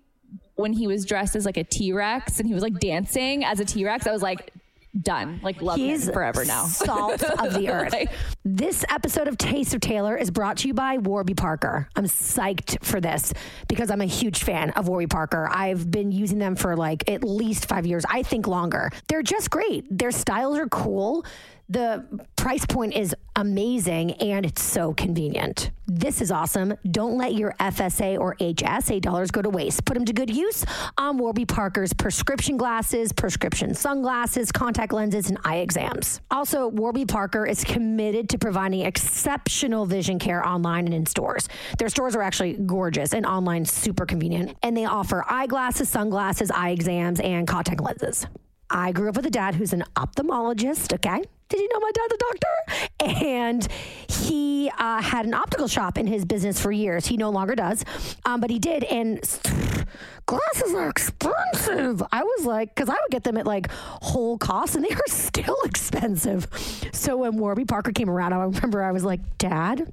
when 0.56 0.74
he 0.74 0.86
was 0.86 1.06
dressed 1.06 1.36
as 1.36 1.46
like 1.46 1.58
a 1.58 1.64
T 1.64 1.92
Rex 1.94 2.40
and 2.40 2.48
he 2.48 2.54
was 2.54 2.62
like 2.62 2.78
dancing 2.80 3.44
as 3.44 3.60
a 3.60 3.66
T 3.66 3.84
Rex. 3.86 4.06
I 4.06 4.12
was 4.12 4.22
like, 4.22 4.54
done. 4.99 5.39
Like 5.43 5.62
love 5.62 5.77
He's 5.77 6.08
him 6.08 6.13
forever 6.13 6.45
now. 6.45 6.65
Salt 6.67 7.23
of 7.23 7.54
the 7.54 7.69
earth. 7.69 7.93
Like- 7.93 8.12
this 8.43 8.84
episode 8.89 9.27
of 9.27 9.38
Taste 9.38 9.73
of 9.73 9.82
Taylor 9.82 10.17
is 10.17 10.32
brought 10.32 10.58
to 10.58 10.67
you 10.67 10.73
by 10.73 10.97
Warby 10.97 11.36
Parker. 11.36 11.88
I'm 11.95 12.06
psyched 12.06 12.84
for 12.84 12.99
this 12.99 13.34
because 13.67 13.91
I'm 13.91 14.01
a 14.01 14.06
huge 14.06 14.43
fan 14.43 14.71
of 14.71 14.88
Warby 14.88 15.08
Parker. 15.08 15.47
I've 15.51 15.89
been 15.89 16.12
using 16.12 16.39
them 16.39 16.56
for 16.56 16.75
like 16.75 17.10
at 17.10 17.23
least 17.23 17.67
five 17.67 17.86
years, 17.86 18.04
I 18.10 18.23
think 18.23 18.47
longer. 18.47 18.91
They're 19.08 19.23
just 19.23 19.49
great. 19.49 19.86
Their 19.89 20.12
styles 20.12 20.58
are 20.58 20.67
cool. 20.67 21.25
The 21.71 22.03
price 22.36 22.65
point 22.65 22.93
is 22.95 23.15
amazing 23.38 24.12
and 24.15 24.45
it's 24.45 24.62
so 24.62 24.93
convenient. 24.93 25.71
This 25.88 26.19
is 26.19 26.29
awesome. 26.29 26.73
Don't 26.89 27.17
let 27.17 27.34
your 27.34 27.53
FSA 27.62 28.19
or 28.19 28.36
HSA 28.36 28.99
dollars 28.99 29.31
go 29.31 29.41
to 29.41 29.49
waste. 29.49 29.86
Put 29.86 29.93
them 29.93 30.03
to 30.03 30.12
good 30.12 30.29
use 30.29 30.65
on 30.97 31.17
Warby 31.17 31.45
Parker's 31.45 31.93
prescription 31.93 32.57
glasses, 32.57 33.13
prescription 33.13 33.73
sunglasses, 33.73 34.51
contact 34.51 34.91
lenses, 34.91 35.29
and 35.29 35.38
eye 35.45 35.60
exams. 35.60 36.19
Also, 36.29 36.67
Warby 36.67 37.05
Parker 37.05 37.45
is 37.45 37.63
committed 37.63 38.27
to 38.29 38.38
providing 38.38 38.81
exceptional 38.81 39.86
vision 39.86 40.19
care 40.19 40.45
online 40.45 40.88
and 40.88 40.93
in 40.93 41.05
stores. 41.05 41.47
Their 41.79 41.88
stores 41.88 42.17
are 42.17 42.21
actually 42.21 42.55
gorgeous 42.65 43.13
and 43.13 43.25
online 43.25 43.63
super 43.63 44.05
convenient. 44.05 44.57
And 44.62 44.75
they 44.75 44.84
offer 44.84 45.23
eyeglasses, 45.25 45.88
sunglasses, 45.88 46.51
eye 46.51 46.71
exams, 46.71 47.21
and 47.21 47.47
contact 47.47 47.79
lenses. 47.79 48.27
I 48.69 48.91
grew 48.93 49.10
up 49.10 49.15
with 49.17 49.25
a 49.25 49.29
dad 49.29 49.55
who's 49.55 49.73
an 49.73 49.84
ophthalmologist, 49.95 50.93
okay? 50.93 51.23
Did 51.52 51.60
you 51.60 51.68
know 51.74 51.80
my 51.82 51.92
dad's 51.92 52.14
a 52.14 52.18
doctor? 52.18 53.28
And 53.28 53.68
he 54.08 54.72
uh, 54.78 55.02
had 55.02 55.26
an 55.26 55.34
optical 55.34 55.68
shop 55.68 55.98
in 55.98 56.08
his 56.08 56.24
business 56.24 56.62
for 56.62 56.72
years. 56.72 57.06
He 57.06 57.18
no 57.18 57.30
longer 57.30 57.56
does, 57.56 57.84
um, 58.24 58.40
but 58.40 58.50
he 58.50 58.58
did. 58.58 58.86
And 58.86 59.20
glasses 60.26 60.74
are 60.74 60.88
expensive. 60.88 62.02
I 62.10 62.24
was 62.24 62.46
like, 62.46 62.74
because 62.74 62.88
I 62.88 62.94
would 62.94 63.12
get 63.12 63.26
them 63.26 63.36
at 63.36 63.46
like 63.46 63.70
whole 63.70 64.38
cost, 64.38 64.76
and 64.76 64.86
they 64.86 64.94
are 64.94 65.02
still 65.08 65.58
expensive. 65.66 66.48
So 66.94 67.18
when 67.18 67.36
Warby 67.36 67.66
Parker 67.66 67.92
came 67.92 68.10
around, 68.10 68.32
I 68.32 68.44
remember 68.44 68.82
I 68.82 68.94
was 68.94 69.04
like, 69.04 69.20
Dad, 69.38 69.92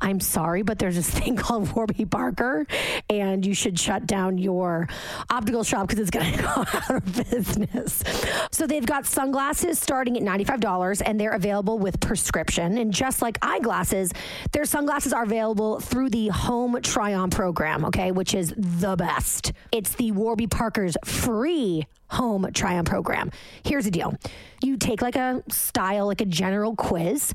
I'm 0.00 0.20
sorry, 0.20 0.62
but 0.62 0.78
there's 0.78 0.96
this 0.96 1.10
thing 1.18 1.36
called 1.36 1.72
Warby 1.72 2.06
Parker, 2.06 2.66
and 3.08 3.44
you 3.44 3.54
should 3.54 3.78
shut 3.78 4.06
down 4.06 4.38
your 4.38 4.88
optical 5.28 5.64
shop 5.64 5.88
because 5.88 6.00
it's 6.00 6.10
going 6.10 6.32
to 6.36 6.42
go 6.42 6.48
out 6.48 6.90
of 6.90 7.30
business. 7.30 8.02
So 8.50 8.66
they've 8.66 8.86
got 8.86 9.06
sunglasses 9.06 9.78
starting 9.78 10.16
at 10.16 10.22
$95, 10.22 11.02
and 11.04 11.20
they're 11.20 11.32
available 11.32 11.78
with 11.78 12.00
prescription. 12.00 12.78
And 12.78 12.92
just 12.92 13.22
like 13.22 13.38
eyeglasses, 13.42 14.12
their 14.52 14.64
sunglasses 14.64 15.12
are 15.12 15.22
available 15.22 15.80
through 15.80 16.10
the 16.10 16.28
Home 16.28 16.80
Try 16.82 17.14
On 17.14 17.30
program, 17.30 17.84
okay, 17.86 18.12
which 18.12 18.34
is 18.34 18.54
the 18.56 18.96
best. 18.96 19.52
It's 19.72 19.94
the 19.94 20.12
Warby 20.12 20.46
Parker's 20.48 20.96
free 21.04 21.86
home 22.10 22.48
try 22.52 22.76
on 22.76 22.84
program. 22.84 23.30
Here's 23.64 23.84
the 23.84 23.90
deal 23.90 24.14
you 24.62 24.76
take 24.76 25.00
like 25.00 25.16
a 25.16 25.42
style, 25.48 26.06
like 26.06 26.20
a 26.20 26.26
general 26.26 26.74
quiz 26.76 27.32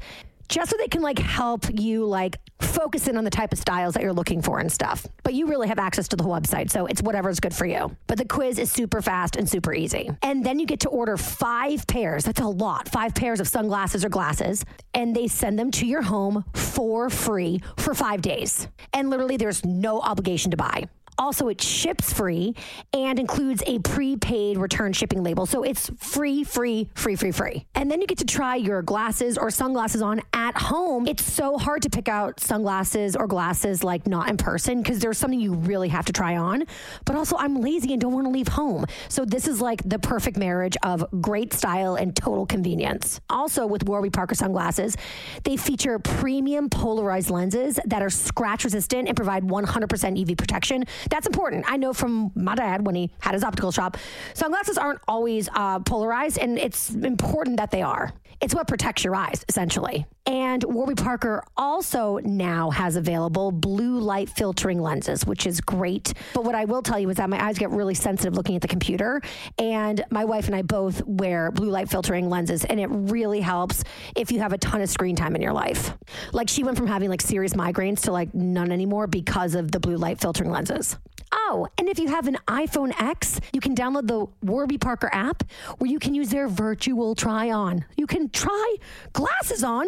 just 0.47 0.71
so 0.71 0.77
they 0.77 0.87
can 0.87 1.01
like 1.01 1.19
help 1.19 1.65
you 1.73 2.05
like 2.05 2.37
focus 2.59 3.07
in 3.07 3.17
on 3.17 3.23
the 3.23 3.29
type 3.29 3.51
of 3.51 3.59
styles 3.59 3.93
that 3.93 4.03
you're 4.03 4.13
looking 4.13 4.41
for 4.41 4.59
and 4.59 4.71
stuff. 4.71 5.05
But 5.23 5.33
you 5.33 5.47
really 5.47 5.67
have 5.67 5.79
access 5.79 6.07
to 6.09 6.15
the 6.15 6.23
website, 6.23 6.69
so 6.71 6.85
it's 6.85 7.01
whatever's 7.01 7.39
good 7.39 7.53
for 7.53 7.65
you. 7.65 7.95
But 8.07 8.17
the 8.17 8.25
quiz 8.25 8.59
is 8.59 8.71
super 8.71 9.01
fast 9.01 9.35
and 9.35 9.49
super 9.49 9.73
easy. 9.73 10.09
And 10.21 10.45
then 10.45 10.59
you 10.59 10.65
get 10.65 10.81
to 10.81 10.89
order 10.89 11.17
five 11.17 11.87
pairs. 11.87 12.25
That's 12.25 12.39
a 12.39 12.47
lot. 12.47 12.89
Five 12.89 13.15
pairs 13.15 13.39
of 13.39 13.47
sunglasses 13.47 14.05
or 14.05 14.09
glasses, 14.09 14.65
and 14.93 15.15
they 15.15 15.27
send 15.27 15.59
them 15.59 15.71
to 15.71 15.85
your 15.85 16.01
home 16.01 16.43
for 16.53 17.09
free 17.09 17.61
for 17.77 17.93
5 17.93 18.21
days. 18.21 18.67
And 18.93 19.09
literally 19.09 19.37
there's 19.37 19.63
no 19.65 20.01
obligation 20.01 20.51
to 20.51 20.57
buy. 20.57 20.87
Also, 21.17 21.47
it 21.47 21.61
ships 21.61 22.11
free 22.11 22.53
and 22.93 23.19
includes 23.19 23.63
a 23.65 23.79
prepaid 23.79 24.57
return 24.57 24.91
shipping 24.91 25.23
label. 25.23 25.45
So 25.45 25.63
it's 25.63 25.89
free, 25.97 26.43
free, 26.43 26.89
free, 26.93 27.15
free, 27.15 27.31
free. 27.31 27.65
And 27.73 27.89
then 27.89 28.01
you 28.01 28.07
get 28.07 28.17
to 28.17 28.25
try 28.25 28.55
your 28.55 28.81
glasses 28.81 29.37
or 29.37 29.49
sunglasses 29.49 30.01
on 30.01 30.21
at 30.35 30.57
home. 30.57 31.07
It's 31.07 31.23
so 31.23 31.57
hard 31.57 31.81
to 31.83 31.89
pick 31.89 32.09
out 32.09 32.41
sunglasses 32.41 33.15
or 33.15 33.25
glasses 33.25 33.85
like 33.85 34.05
not 34.05 34.29
in 34.29 34.35
person 34.35 34.81
because 34.81 34.99
there's 34.99 35.17
something 35.17 35.39
you 35.39 35.53
really 35.53 35.87
have 35.87 36.05
to 36.05 36.13
try 36.13 36.35
on. 36.35 36.65
But 37.05 37.15
also, 37.15 37.37
I'm 37.37 37.61
lazy 37.61 37.93
and 37.93 38.01
don't 38.01 38.11
want 38.11 38.25
to 38.27 38.31
leave 38.31 38.49
home. 38.49 38.85
So 39.07 39.23
this 39.23 39.47
is 39.47 39.61
like 39.61 39.81
the 39.87 39.97
perfect 39.97 40.37
marriage 40.37 40.75
of 40.83 41.05
great 41.21 41.53
style 41.53 41.95
and 41.95 42.13
total 42.13 42.45
convenience. 42.45 43.21
Also, 43.29 43.65
with 43.65 43.87
Warby 43.87 44.09
Parker 44.09 44.35
sunglasses, 44.35 44.97
they 45.45 45.55
feature 45.55 45.99
premium 45.99 46.69
polarized 46.69 47.29
lenses 47.29 47.79
that 47.85 48.01
are 48.01 48.09
scratch 48.09 48.65
resistant 48.65 49.07
and 49.07 49.15
provide 49.15 49.43
100% 49.43 49.65
UV 49.65 50.37
protection. 50.37 50.83
That's 51.09 51.27
important. 51.27 51.63
I 51.71 51.77
know 51.77 51.93
from 51.93 52.33
my 52.35 52.55
dad 52.55 52.85
when 52.85 52.95
he 52.95 53.09
had 53.19 53.35
his 53.35 53.43
optical 53.43 53.71
shop, 53.71 53.95
sunglasses 54.33 54.77
aren't 54.77 54.99
always 55.07 55.47
uh, 55.55 55.79
polarized, 55.79 56.37
and 56.37 56.59
it's 56.59 56.89
important 56.89 57.55
that 57.57 57.71
they 57.71 57.81
are. 57.81 58.11
It's 58.41 58.53
what 58.53 58.67
protects 58.67 59.03
your 59.03 59.15
eyes, 59.15 59.43
essentially. 59.47 60.05
And 60.25 60.63
Warby 60.63 60.95
Parker 60.95 61.43
also 61.55 62.17
now 62.23 62.71
has 62.71 62.95
available 62.95 63.51
blue 63.51 63.99
light 63.99 64.29
filtering 64.29 64.79
lenses, 64.81 65.25
which 65.25 65.45
is 65.45 65.61
great. 65.61 66.13
But 66.33 66.43
what 66.43 66.55
I 66.55 66.65
will 66.65 66.81
tell 66.81 66.99
you 66.99 67.09
is 67.09 67.17
that 67.17 67.29
my 67.29 67.43
eyes 67.43 67.57
get 67.57 67.69
really 67.69 67.93
sensitive 67.93 68.35
looking 68.35 68.55
at 68.55 68.61
the 68.61 68.67
computer. 68.67 69.21
And 69.59 70.03
my 70.09 70.25
wife 70.25 70.47
and 70.47 70.55
I 70.55 70.61
both 70.63 71.03
wear 71.05 71.51
blue 71.51 71.69
light 71.69 71.89
filtering 71.89 72.29
lenses, 72.29 72.65
and 72.65 72.79
it 72.79 72.87
really 72.87 73.41
helps 73.41 73.83
if 74.15 74.31
you 74.31 74.39
have 74.39 74.53
a 74.53 74.57
ton 74.57 74.81
of 74.81 74.89
screen 74.89 75.15
time 75.15 75.35
in 75.35 75.41
your 75.41 75.53
life. 75.53 75.95
Like 76.33 76.49
she 76.49 76.63
went 76.63 76.77
from 76.77 76.87
having 76.87 77.09
like 77.09 77.21
serious 77.21 77.53
migraines 77.53 78.01
to 78.01 78.11
like 78.11 78.33
none 78.33 78.71
anymore 78.71 79.07
because 79.07 79.55
of 79.55 79.71
the 79.71 79.79
blue 79.79 79.97
light 79.97 80.19
filtering 80.19 80.49
lenses. 80.49 80.97
Oh, 81.31 81.67
and 81.77 81.89
if 81.89 81.99
you 81.99 82.07
have 82.07 82.27
an 82.27 82.37
iPhone 82.47 82.93
X, 82.99 83.39
you 83.51 83.59
can 83.59 83.75
download 83.75 84.07
the 84.07 84.25
Warby 84.41 84.77
Parker 84.77 85.09
app 85.11 85.43
where 85.77 85.89
you 85.89 85.99
can 85.99 86.15
use 86.15 86.29
their 86.29 86.47
virtual 86.47 87.13
try 87.13 87.51
on. 87.51 87.85
You 87.97 88.07
can 88.07 88.24
try 88.33 88.75
glasses 89.13 89.63
on 89.63 89.87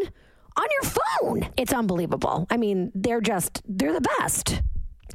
on 0.57 0.67
your 0.81 0.91
phone. 0.91 1.49
It's 1.55 1.73
unbelievable. 1.73 2.47
I 2.49 2.57
mean, 2.57 2.91
they're 2.95 3.21
just, 3.21 3.61
they're 3.67 3.93
the 3.93 4.07
best. 4.19 4.61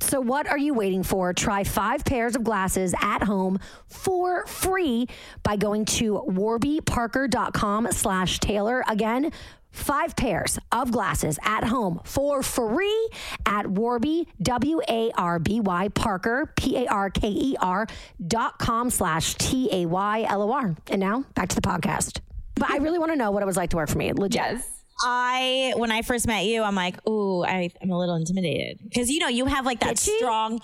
So, 0.01 0.21
what 0.21 0.47
are 0.49 0.59
you 0.59 0.75
waiting 0.75 1.03
for? 1.03 1.33
Try 1.33 1.65
five 1.65 2.05
pairs 2.05 2.35
of 2.35 2.43
glasses 2.43 2.95
at 3.01 3.23
home 3.23 3.59
for 3.89 4.47
free 4.47 5.07
by 5.43 5.57
going 5.57 5.85
to 5.87 6.25
warbyparker.com 6.29 7.89
slash 7.93 8.41
Taylor. 8.41 8.83
Again, 8.89 9.31
five 9.71 10.17
pairs 10.17 10.59
of 10.73 10.91
glasses 10.91 11.39
at 11.45 11.65
home 11.65 12.01
for 12.05 12.43
free 12.43 13.11
at 13.47 13.67
Warby, 13.69 14.27
W 14.43 14.81
A 14.89 15.13
R 15.17 15.39
B 15.39 15.61
Y 15.61 15.89
Parker, 15.89 16.53
P 16.57 16.79
A 16.79 16.87
R 16.87 17.11
K 17.11 17.29
E 17.29 17.57
R 17.61 17.87
dot 18.27 18.59
com 18.59 18.91
slash 18.91 19.35
T 19.35 19.69
A 19.71 19.87
Y 19.87 20.27
L 20.29 20.43
O 20.43 20.53
R. 20.53 20.77
And 20.89 21.01
now 21.01 21.25
back 21.35 21.49
to 21.51 21.55
the 21.55 21.63
podcast. 21.63 22.21
But 22.55 22.71
I 22.71 22.77
really 22.79 22.99
want 22.99 23.13
to 23.13 23.17
know 23.17 23.31
what 23.31 23.43
it 23.43 23.47
was 23.47 23.57
like 23.57 23.71
to 23.71 23.77
work 23.77 23.89
for 23.89 23.99
me. 23.99 24.13
Legit. 24.13 24.35
Yes. 24.37 24.69
I 25.05 25.73
when 25.77 25.91
I 25.91 26.03
first 26.03 26.27
met 26.27 26.45
you, 26.45 26.63
I'm 26.63 26.75
like, 26.75 26.97
ooh, 27.09 27.43
I, 27.45 27.71
I'm 27.81 27.91
a 27.91 27.99
little 27.99 28.15
intimidated 28.15 28.79
because 28.85 29.11
you 29.11 29.19
know 29.19 29.29
you 29.29 29.47
have 29.47 29.67
like 29.67 29.81
that 29.81 29.99
strong. 29.99 30.61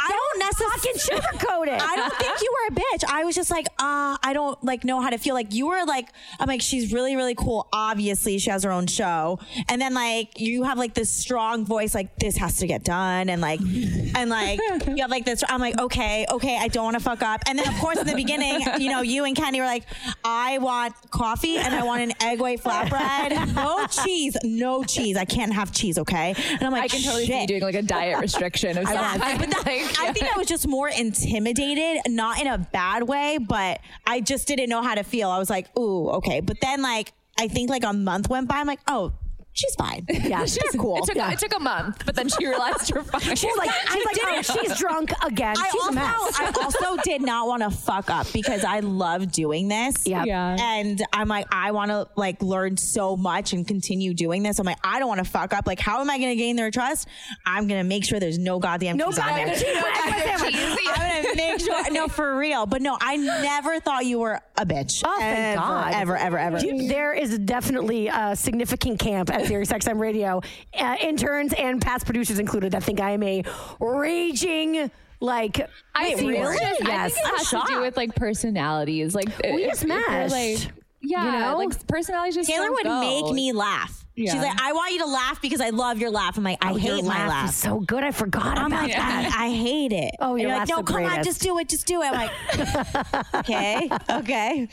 I 0.00 0.08
don't 0.08 0.24
Fucking 0.42 0.92
necessarily. 0.92 1.22
sugarcoat 1.22 1.66
it. 1.68 1.80
I 1.82 1.96
don't 1.96 2.14
think 2.14 2.40
you 2.40 2.52
were 2.52 2.74
a 2.76 2.80
bitch. 2.80 3.04
I 3.08 3.24
was 3.24 3.34
just 3.34 3.50
like, 3.50 3.66
uh, 3.78 4.16
I 4.22 4.32
don't 4.34 4.62
like 4.64 4.84
know 4.84 5.00
how 5.00 5.10
to 5.10 5.18
feel. 5.18 5.34
Like 5.34 5.52
you 5.54 5.68
were 5.68 5.84
like, 5.84 6.08
I'm 6.38 6.48
like, 6.48 6.60
she's 6.60 6.92
really, 6.92 7.16
really 7.16 7.34
cool. 7.34 7.68
Obviously, 7.72 8.38
she 8.38 8.50
has 8.50 8.64
her 8.64 8.70
own 8.72 8.86
show, 8.86 9.38
and 9.68 9.80
then 9.80 9.94
like 9.94 10.38
you 10.40 10.64
have 10.64 10.78
like 10.78 10.94
this 10.94 11.10
strong 11.10 11.64
voice, 11.64 11.94
like 11.94 12.16
this 12.16 12.36
has 12.36 12.58
to 12.58 12.66
get 12.66 12.84
done, 12.84 13.28
and 13.28 13.40
like, 13.40 13.60
and 13.60 14.28
like 14.30 14.60
you 14.86 14.96
have 14.98 15.10
like 15.10 15.24
this. 15.24 15.42
I'm 15.48 15.60
like, 15.60 15.78
okay, 15.80 16.26
okay, 16.30 16.58
I 16.60 16.68
don't 16.68 16.84
want 16.84 16.96
to 16.98 17.02
fuck 17.02 17.22
up. 17.22 17.42
And 17.48 17.58
then 17.58 17.68
of 17.68 17.74
course 17.78 17.98
in 17.98 18.06
the 18.06 18.14
beginning, 18.14 18.60
you 18.78 18.90
know, 18.90 19.00
you 19.02 19.24
and 19.24 19.36
Kenny 19.36 19.60
were 19.60 19.66
like, 19.66 19.84
I 20.24 20.58
want 20.58 20.94
coffee 21.10 21.56
and 21.56 21.74
I 21.74 21.82
want 21.84 22.02
an 22.02 22.12
egg 22.20 22.40
white 22.40 22.62
flatbread, 22.62 23.54
no 23.54 23.86
cheese, 23.86 24.36
no 24.42 24.84
cheese. 24.84 25.16
I 25.16 25.24
can't 25.24 25.52
have 25.52 25.72
cheese, 25.72 25.98
okay? 25.98 26.34
And 26.50 26.62
I'm 26.62 26.72
like, 26.72 26.82
I 26.84 26.88
can 26.88 27.02
totally 27.02 27.26
see 27.26 27.40
you 27.40 27.46
doing 27.46 27.62
like 27.62 27.74
a 27.74 27.82
diet 27.82 28.18
restriction 28.20 28.76
of 28.78 28.86
some 28.86 28.94
Yeah, 28.94 29.83
I 29.98 30.12
think 30.12 30.34
I 30.34 30.38
was 30.38 30.46
just 30.46 30.66
more 30.66 30.88
intimidated, 30.88 32.02
not 32.12 32.40
in 32.40 32.46
a 32.46 32.58
bad 32.58 33.04
way, 33.04 33.38
but 33.38 33.80
I 34.06 34.20
just 34.20 34.46
didn't 34.46 34.68
know 34.68 34.82
how 34.82 34.94
to 34.94 35.02
feel. 35.02 35.30
I 35.30 35.38
was 35.38 35.50
like, 35.50 35.76
ooh, 35.78 36.08
okay. 36.10 36.40
But 36.40 36.60
then, 36.60 36.82
like, 36.82 37.12
I 37.38 37.48
think 37.48 37.70
like 37.70 37.84
a 37.84 37.92
month 37.92 38.28
went 38.28 38.48
by. 38.48 38.56
I'm 38.56 38.66
like, 38.66 38.80
oh, 38.88 39.12
she's 39.54 39.74
fine. 39.76 40.04
Yeah, 40.24 40.44
she's 40.46 40.70
cool. 40.78 40.98
It 40.98 41.04
took, 41.04 41.16
Yeah. 41.16 41.32
it 41.32 41.38
took 41.38 41.54
a 41.56 41.60
month, 41.60 42.04
but 42.06 42.14
then 42.14 42.28
she 42.28 42.46
realized 42.46 42.90
you're 42.90 43.02
fine. 43.02 43.36
She's 43.36 43.56
like, 43.56 43.70
she's 43.92 44.04
like, 44.04 44.16
oh, 44.22 44.42
she's 44.42 44.78
drunk 44.78 45.12
again. 45.24 45.54
I 45.58 45.64
she's 45.70 45.80
also, 45.82 45.90
a 45.90 45.94
mess. 45.94 46.40
I 46.40 46.52
also 46.62 46.96
did 47.04 47.22
not 47.22 47.46
want 47.46 47.62
to 47.62 47.70
fuck 47.70 48.10
up 48.10 48.26
because 48.32 48.64
I 48.64 48.80
love 48.80 49.30
doing 49.32 49.68
this. 49.68 50.06
Yep. 50.06 50.26
Yeah. 50.26 50.56
And 50.58 51.02
I'm 51.12 51.28
like, 51.28 51.46
I 51.52 51.70
want 51.72 51.90
to 51.90 52.08
like 52.16 52.42
learn 52.42 52.76
so 52.76 53.16
much 53.16 53.52
and 53.52 53.66
continue 53.66 54.12
doing 54.14 54.42
this. 54.42 54.58
I'm 54.58 54.66
like, 54.66 54.78
I 54.84 54.98
don't 54.98 55.08
want 55.08 55.24
to 55.24 55.30
fuck 55.30 55.52
up. 55.52 55.66
Like, 55.66 55.80
how 55.80 56.00
am 56.00 56.10
I 56.10 56.18
going 56.18 56.30
to 56.30 56.36
gain 56.36 56.56
their 56.56 56.70
trust? 56.70 57.06
I'm 57.46 57.66
going 57.68 57.80
to 57.80 57.88
make 57.88 58.04
sure 58.04 58.18
there's 58.20 58.38
no 58.38 58.58
goddamn 58.58 58.96
No 58.96 59.06
cheese 59.06 59.18
goddamn 59.18 59.48
on 59.48 59.54
I'm 59.54 60.10
there. 60.10 60.38
gonna- 60.38 60.56
I'm 60.96 61.22
gonna 61.22 61.36
make 61.36 61.60
sure. 61.60 61.90
No, 61.92 62.08
for 62.08 62.36
real. 62.36 62.66
But 62.66 62.82
no, 62.82 62.96
I 63.00 63.16
never 63.16 63.78
thought 63.80 64.04
you 64.06 64.18
were 64.18 64.40
a 64.56 64.66
bitch. 64.66 65.02
Oh, 65.04 65.16
thank 65.18 65.56
ever, 65.58 65.60
God. 65.60 65.94
Ever, 65.94 66.16
ever, 66.16 66.38
ever. 66.38 66.58
Dude, 66.58 66.88
There 66.90 67.12
is 67.12 67.38
definitely 67.38 68.08
a 68.08 68.34
significant 68.36 68.98
camp 68.98 69.30
at 69.30 69.43
Sirius 69.46 69.70
XM 69.72 69.98
Radio, 70.00 70.40
uh, 70.78 70.96
interns 71.00 71.52
and 71.52 71.80
past 71.80 72.04
producers 72.06 72.38
included, 72.38 72.72
that 72.72 72.82
think 72.82 73.00
I 73.00 73.10
am 73.10 73.22
a 73.22 73.42
raging, 73.80 74.90
like, 75.20 75.60
I 75.94 76.04
Wait, 76.08 76.16
think 76.18 76.30
it's 76.32 76.38
really? 76.40 76.58
just- 76.58 76.82
I 76.82 76.86
Yes. 76.88 77.14
think 77.14 77.26
it 77.26 77.30
I'm 77.30 77.36
has 77.38 77.50
to 77.50 77.62
do 77.68 77.80
with 77.80 77.96
like 77.96 78.14
personalities. 78.14 79.14
Like 79.14 79.28
We 79.42 79.64
if- 79.64 79.70
just 79.70 79.84
if 79.84 80.32
Like, 80.32 80.72
yeah, 81.02 81.24
you 81.24 81.38
know? 81.52 81.58
like 81.58 81.86
personalities 81.86 82.34
just 82.34 82.48
like 82.48 82.56
Taylor 82.56 82.66
don't 82.66 82.74
would 82.74 82.84
go. 82.84 83.00
make 83.00 83.34
me 83.34 83.52
laugh. 83.52 84.03
She's 84.16 84.32
like, 84.34 84.60
I 84.62 84.72
want 84.72 84.92
you 84.92 85.00
to 85.00 85.06
laugh 85.06 85.42
because 85.42 85.60
I 85.60 85.70
love 85.70 85.98
your 85.98 86.10
laugh. 86.10 86.36
I'm 86.38 86.44
like, 86.44 86.64
I 86.64 86.70
Oh, 86.72 86.76
your 86.76 86.94
hate 86.96 87.04
my 87.04 87.08
laugh 87.18 87.28
laugh. 87.28 87.48
is 87.50 87.56
so 87.56 87.80
good. 87.80 88.04
I 88.04 88.12
forgot 88.12 88.58
I'm 88.58 88.66
about 88.66 88.84
like, 88.84 88.92
that. 88.92 89.34
I, 89.36 89.46
I 89.46 89.50
hate 89.50 89.92
it. 89.92 90.14
Oh, 90.20 90.36
your 90.36 90.48
you're 90.48 90.50
like, 90.50 90.58
laugh's 90.60 90.70
no, 90.70 90.76
the 90.78 90.82
come 90.84 91.04
on, 91.04 91.24
just 91.24 91.42
do 91.42 91.58
it, 91.58 91.68
just 91.68 91.86
do 91.86 92.00
it. 92.02 92.06
I'm 92.06 92.14
like, 92.14 93.34
okay, 93.34 93.88
okay. 94.10 94.68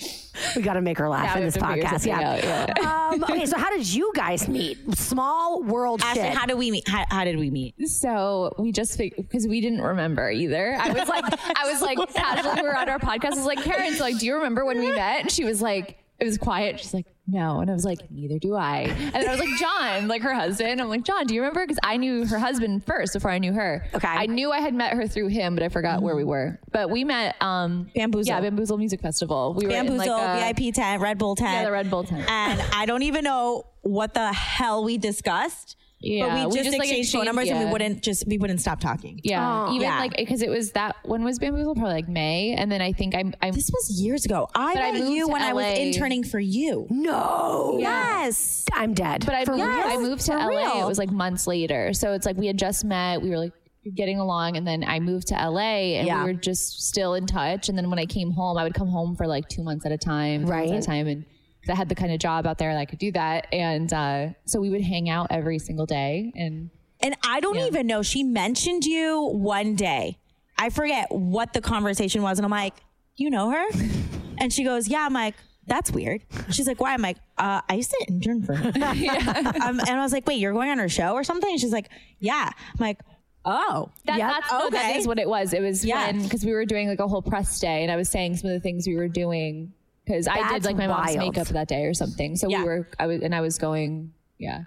We 0.55 0.61
got 0.61 0.73
to 0.73 0.81
make 0.81 0.97
her 0.99 1.09
laugh 1.09 1.25
Yeah, 1.35 1.37
in 1.39 1.45
this 1.45 1.55
have 1.55 1.63
to 1.63 1.73
figure 1.73 1.89
podcast. 1.89 2.05
Yeah. 2.05 2.31
out, 2.31 2.43
yeah. 2.77 3.09
um, 3.13 3.23
okay, 3.31 3.45
so 3.47 3.57
how 3.57 3.69
did 3.71 3.91
you 3.91 4.11
guys 4.15 4.47
meet? 4.47 4.77
Small 4.95 5.63
world 5.63 6.01
Ashley, 6.03 6.21
shit. 6.23 6.33
how 6.37 6.45
did 6.45 6.57
we 6.57 6.69
meet? 6.71 6.87
How, 6.87 7.05
how 7.09 7.23
did 7.23 7.37
we 7.39 7.49
meet? 7.49 7.73
So 7.89 8.53
we 8.59 8.71
just 8.71 8.97
because 8.97 9.47
we 9.47 9.59
didn't 9.61 9.81
remember 9.81 10.29
either. 10.29 10.77
I 10.79 10.91
was 10.91 11.07
like, 11.07 11.25
I 11.57 11.71
was 11.71 11.81
like, 11.81 11.97
casually 12.13 12.61
we 12.61 12.67
were 12.67 12.77
on 12.77 12.89
our 12.89 12.99
podcast. 12.99 13.33
I 13.33 13.35
was 13.37 13.45
like, 13.45 13.63
Karen's 13.63 13.99
like, 13.99 14.19
do 14.19 14.25
you 14.25 14.35
remember 14.35 14.65
when 14.65 14.79
we 14.79 14.91
met? 14.91 15.21
And 15.21 15.31
she 15.31 15.43
was 15.45 15.61
like, 15.61 15.97
it 16.21 16.25
was 16.25 16.37
quiet. 16.37 16.79
She's 16.79 16.93
like, 16.93 17.07
no. 17.27 17.61
And 17.61 17.69
I 17.69 17.73
was 17.73 17.83
like, 17.83 17.99
neither 18.11 18.37
do 18.37 18.55
I. 18.55 18.81
And 18.81 19.13
then 19.13 19.27
I 19.27 19.31
was 19.31 19.39
like, 19.39 19.59
John, 19.59 20.07
like 20.07 20.21
her 20.21 20.33
husband. 20.33 20.79
I'm 20.79 20.87
like, 20.87 21.03
John, 21.03 21.25
do 21.25 21.33
you 21.33 21.41
remember? 21.41 21.65
Because 21.65 21.79
I 21.83 21.97
knew 21.97 22.25
her 22.27 22.37
husband 22.37 22.85
first 22.85 23.13
before 23.13 23.31
I 23.31 23.39
knew 23.39 23.53
her. 23.53 23.83
Okay. 23.95 24.07
I 24.07 24.27
knew 24.27 24.51
I 24.51 24.59
had 24.59 24.75
met 24.75 24.93
her 24.93 25.07
through 25.07 25.27
him, 25.27 25.55
but 25.55 25.63
I 25.63 25.69
forgot 25.69 26.03
where 26.03 26.15
we 26.15 26.23
were. 26.23 26.59
But 26.71 26.91
we 26.91 27.03
met 27.03 27.41
um 27.41 27.89
Bamboozle. 27.95 28.27
Yeah, 28.27 28.41
Bamboozle 28.41 28.77
Music 28.77 29.01
Festival. 29.01 29.55
We 29.55 29.65
were 29.65 29.71
in 29.71 29.87
Bamboozle, 29.87 30.15
like 30.15 30.47
a, 30.51 30.53
VIP 30.53 30.75
tent, 30.75 31.01
Red 31.01 31.17
Bull 31.17 31.35
tent. 31.35 31.53
Yeah, 31.53 31.65
the 31.65 31.71
Red 31.71 31.89
Bull 31.89 32.03
tent. 32.03 32.29
And 32.29 32.61
I 32.73 32.85
don't 32.85 33.03
even 33.03 33.23
know 33.23 33.63
what 33.81 34.13
the 34.13 34.31
hell 34.31 34.83
we 34.83 34.97
discussed. 34.97 35.75
Yeah, 36.03 36.27
but 36.27 36.35
we 36.35 36.45
we 36.45 36.51
just, 36.51 36.65
just, 36.65 36.77
like, 36.79 36.87
exchanged 36.89 37.11
phone 37.11 37.21
exchanged- 37.21 37.25
numbers 37.25 37.49
and 37.49 37.59
we 37.59 37.71
wouldn't 37.71 38.01
just 38.01 38.27
we 38.27 38.37
wouldn't 38.37 38.59
stop 38.59 38.79
talking. 38.79 39.19
Yeah, 39.23 39.65
Oh. 39.67 39.69
even 39.75 39.81
Yeah. 39.83 39.99
like 39.99 40.15
because 40.17 40.41
it 40.41 40.49
was 40.49 40.71
that 40.71 40.95
when 41.05 41.23
was 41.23 41.37
Bamboozle? 41.39 41.75
Probably 41.75 41.93
like 41.93 42.09
May, 42.09 42.53
and 42.57 42.71
then 42.71 42.81
I 42.81 42.91
think 42.91 43.15
I'm 43.15 43.33
I'm 43.41 43.53
This 43.53 43.69
was 43.71 44.01
years 44.01 44.25
ago. 44.25 44.47
I 44.55 44.73
But 44.73 44.83
I 44.83 44.91
met 44.93 45.01
moved 45.01 45.13
you 45.13 45.25
to 45.27 45.31
when 45.31 45.41
I 45.41 45.53
was 45.53 45.77
interning 45.77 46.23
for 46.23 46.39
you. 46.39 46.87
no. 46.89 47.77
Yes. 47.79 48.65
I'm 48.73 48.93
dead. 48.93 49.25
But 49.25 49.35
I 49.35 49.45
For 49.45 49.51
moved, 49.51 49.63
real? 49.63 49.83
I 49.85 49.97
moved 49.97 50.21
to 50.25 50.31
For 50.31 50.37
LA. 50.39 50.47
real. 50.47 50.83
It 50.85 50.87
was 50.87 50.97
like 50.97 51.11
months 51.11 51.45
later. 51.47 51.93
So 51.93 52.13
it's 52.13 52.25
like 52.25 52.37
we 52.37 52.47
had 52.47 52.57
just 52.57 52.83
met. 52.85 53.21
We 53.21 53.29
were 53.29 53.37
like 53.37 53.53
getting 53.95 54.19
along, 54.19 54.57
and 54.57 54.65
then 54.67 54.83
I 54.83 54.99
moved 54.99 55.27
to 55.29 55.35
LA, 55.35 55.97
and 55.97 56.07
Yeah. 56.07 56.23
we 56.23 56.31
were 56.31 56.37
just 56.39 56.87
still 56.87 57.13
in 57.15 57.25
touch. 57.25 57.67
And 57.69 57.77
then 57.77 57.89
when 57.89 57.97
I 57.99 58.05
came 58.05 58.31
home, 58.31 58.57
I 58.57 58.63
would 58.63 58.73
come 58.75 58.87
home 58.89 59.15
for 59.15 59.25
like 59.27 59.47
two 59.49 59.63
months 59.63 59.85
at 59.85 59.91
a 59.91 59.97
time, 59.97 60.45
Right. 60.45 60.69
At 60.69 60.77
a 60.77 60.81
time, 60.85 61.07
and 61.07 61.25
I 61.69 61.75
had 61.75 61.89
the 61.89 61.95
kind 61.95 62.11
of 62.11 62.19
job 62.19 62.47
out 62.47 62.57
there 62.57 62.73
that 62.73 62.79
I 62.79 62.85
could 62.85 62.99
do 62.99 63.11
that. 63.11 63.47
And 63.53 63.91
uh, 63.93 64.29
so 64.45 64.59
we 64.59 64.69
would 64.69 64.81
hang 64.81 65.09
out 65.09 65.27
every 65.29 65.59
single 65.59 65.85
day, 65.85 66.31
and 66.35 66.69
And 67.01 67.15
I 67.25 67.39
don't 67.39 67.55
Yeah. 67.57 67.67
even 67.67 67.87
know. 67.87 68.01
She 68.03 68.23
mentioned 68.23 68.85
you 68.85 69.29
one 69.33 69.75
day. 69.75 70.17
I 70.57 70.69
forget 70.69 71.07
what 71.11 71.53
the 71.53 71.61
conversation 71.61 72.21
was. 72.21 72.37
And 72.37 72.45
I'm 72.45 72.51
like, 72.51 72.75
you 73.15 73.29
know 73.29 73.49
her? 73.51 73.65
and 74.37 74.51
she 74.53 74.63
goes, 74.63 74.87
yeah. 74.87 75.05
I'm 75.05 75.13
like, 75.13 75.33
that's 75.67 75.91
weird. 75.91 76.23
She's 76.51 76.67
like, 76.67 76.79
why? 76.81 76.93
I'm 76.93 77.01
like, 77.01 77.17
uh, 77.37 77.61
I 77.69 77.73
used 77.75 77.89
to 77.91 78.05
intern 78.09 78.43
for 78.43 78.53
her. 78.55 78.67
um, 78.75 79.79
and 79.79 79.89
I 79.89 80.01
was 80.01 80.11
like, 80.13 80.27
wait, 80.27 80.39
you're 80.39 80.53
going 80.53 80.69
on 80.69 80.77
her 80.79 80.89
show 80.89 81.13
or 81.13 81.23
something? 81.23 81.49
And 81.49 81.59
she's 81.59 81.71
like, 81.71 81.89
yeah. 82.19 82.49
I'm 82.53 82.77
like, 82.79 82.99
oh, 83.45 83.89
That, 84.05 84.17
that's, 84.19 84.51
no, 84.51 84.69
that 84.69 84.89
Okay. 84.89 84.97
is 84.99 85.07
what 85.07 85.17
it 85.17 85.27
was. 85.29 85.53
It 85.53 85.61
was 85.61 85.83
Yeah. 85.85 86.07
when 86.07 86.23
because 86.23 86.43
we 86.45 86.53
were 86.53 86.65
doing 86.65 86.87
like 86.87 86.99
a 86.99 87.07
whole 87.07 87.21
press 87.23 87.59
day, 87.59 87.81
and 87.83 87.91
I 87.91 87.95
was 87.95 88.09
saying 88.09 88.37
some 88.37 88.49
of 88.49 88.53
the 88.55 88.59
things 88.59 88.85
we 88.87 88.95
were 88.95 89.07
doing 89.07 89.73
because 90.05 90.27
I 90.27 90.53
did 90.53 90.65
like 90.65 90.75
my 90.77 90.87
mom's 90.87 91.15
wild. 91.15 91.19
makeup 91.35 91.47
that 91.49 91.67
day 91.67 91.83
or 91.85 91.93
something. 91.93 92.35
So 92.35 92.49
Yeah. 92.49 92.59
we 92.59 92.63
were, 92.65 92.87
I 92.99 93.07
was, 93.07 93.21
and 93.21 93.33
I 93.35 93.41
was 93.41 93.57
going, 93.57 94.13
yeah. 94.37 94.61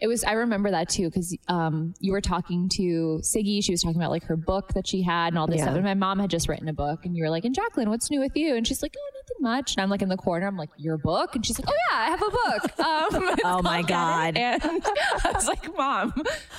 It 0.00 0.06
was. 0.08 0.24
I 0.24 0.32
remember 0.32 0.70
that 0.72 0.88
too 0.88 1.04
because 1.10 1.36
um, 1.48 1.94
you 2.00 2.10
were 2.12 2.22
talking 2.22 2.68
to 2.76 3.20
Siggy. 3.22 3.62
She 3.62 3.72
was 3.72 3.82
talking 3.82 4.00
about 4.00 4.10
like 4.10 4.24
her 4.24 4.36
book 4.36 4.72
that 4.72 4.86
she 4.88 5.02
had 5.02 5.28
and 5.28 5.38
all 5.38 5.46
this 5.46 5.58
Yeah. 5.58 5.64
stuff. 5.64 5.76
And 5.76 5.84
my 5.84 5.94
mom 5.94 6.18
had 6.18 6.30
just 6.30 6.48
written 6.48 6.66
a 6.68 6.72
book, 6.72 7.04
and 7.04 7.14
you 7.14 7.22
were 7.22 7.30
like, 7.30 7.44
"And 7.44 7.54
Jacqueline, 7.54 7.90
what's 7.90 8.10
new 8.10 8.18
with 8.18 8.34
you?" 8.34 8.56
And 8.56 8.66
she's 8.66 8.82
like, 8.82 8.94
"Oh, 8.98 9.10
nothing 9.28 9.42
much." 9.42 9.74
And 9.76 9.82
I'm 9.82 9.90
like 9.90 10.02
in 10.02 10.08
the 10.08 10.16
corner. 10.16 10.46
I'm 10.46 10.56
like, 10.56 10.70
"Your 10.76 10.96
book?" 10.98 11.34
And 11.34 11.44
she's 11.44 11.58
like, 11.58 11.68
"Oh 11.68 11.74
yeah, 11.90 11.98
I 11.98 12.06
have 12.10 12.22
a 12.22 12.30
book." 12.30 12.78
Um, 12.86 13.36
Oh, 13.44 13.62
my 13.62 13.82
God. 13.82 14.36
And 14.46 14.62
I 14.62 15.32
was 15.34 15.46
like, 15.46 15.76
"Mom, 15.76 16.12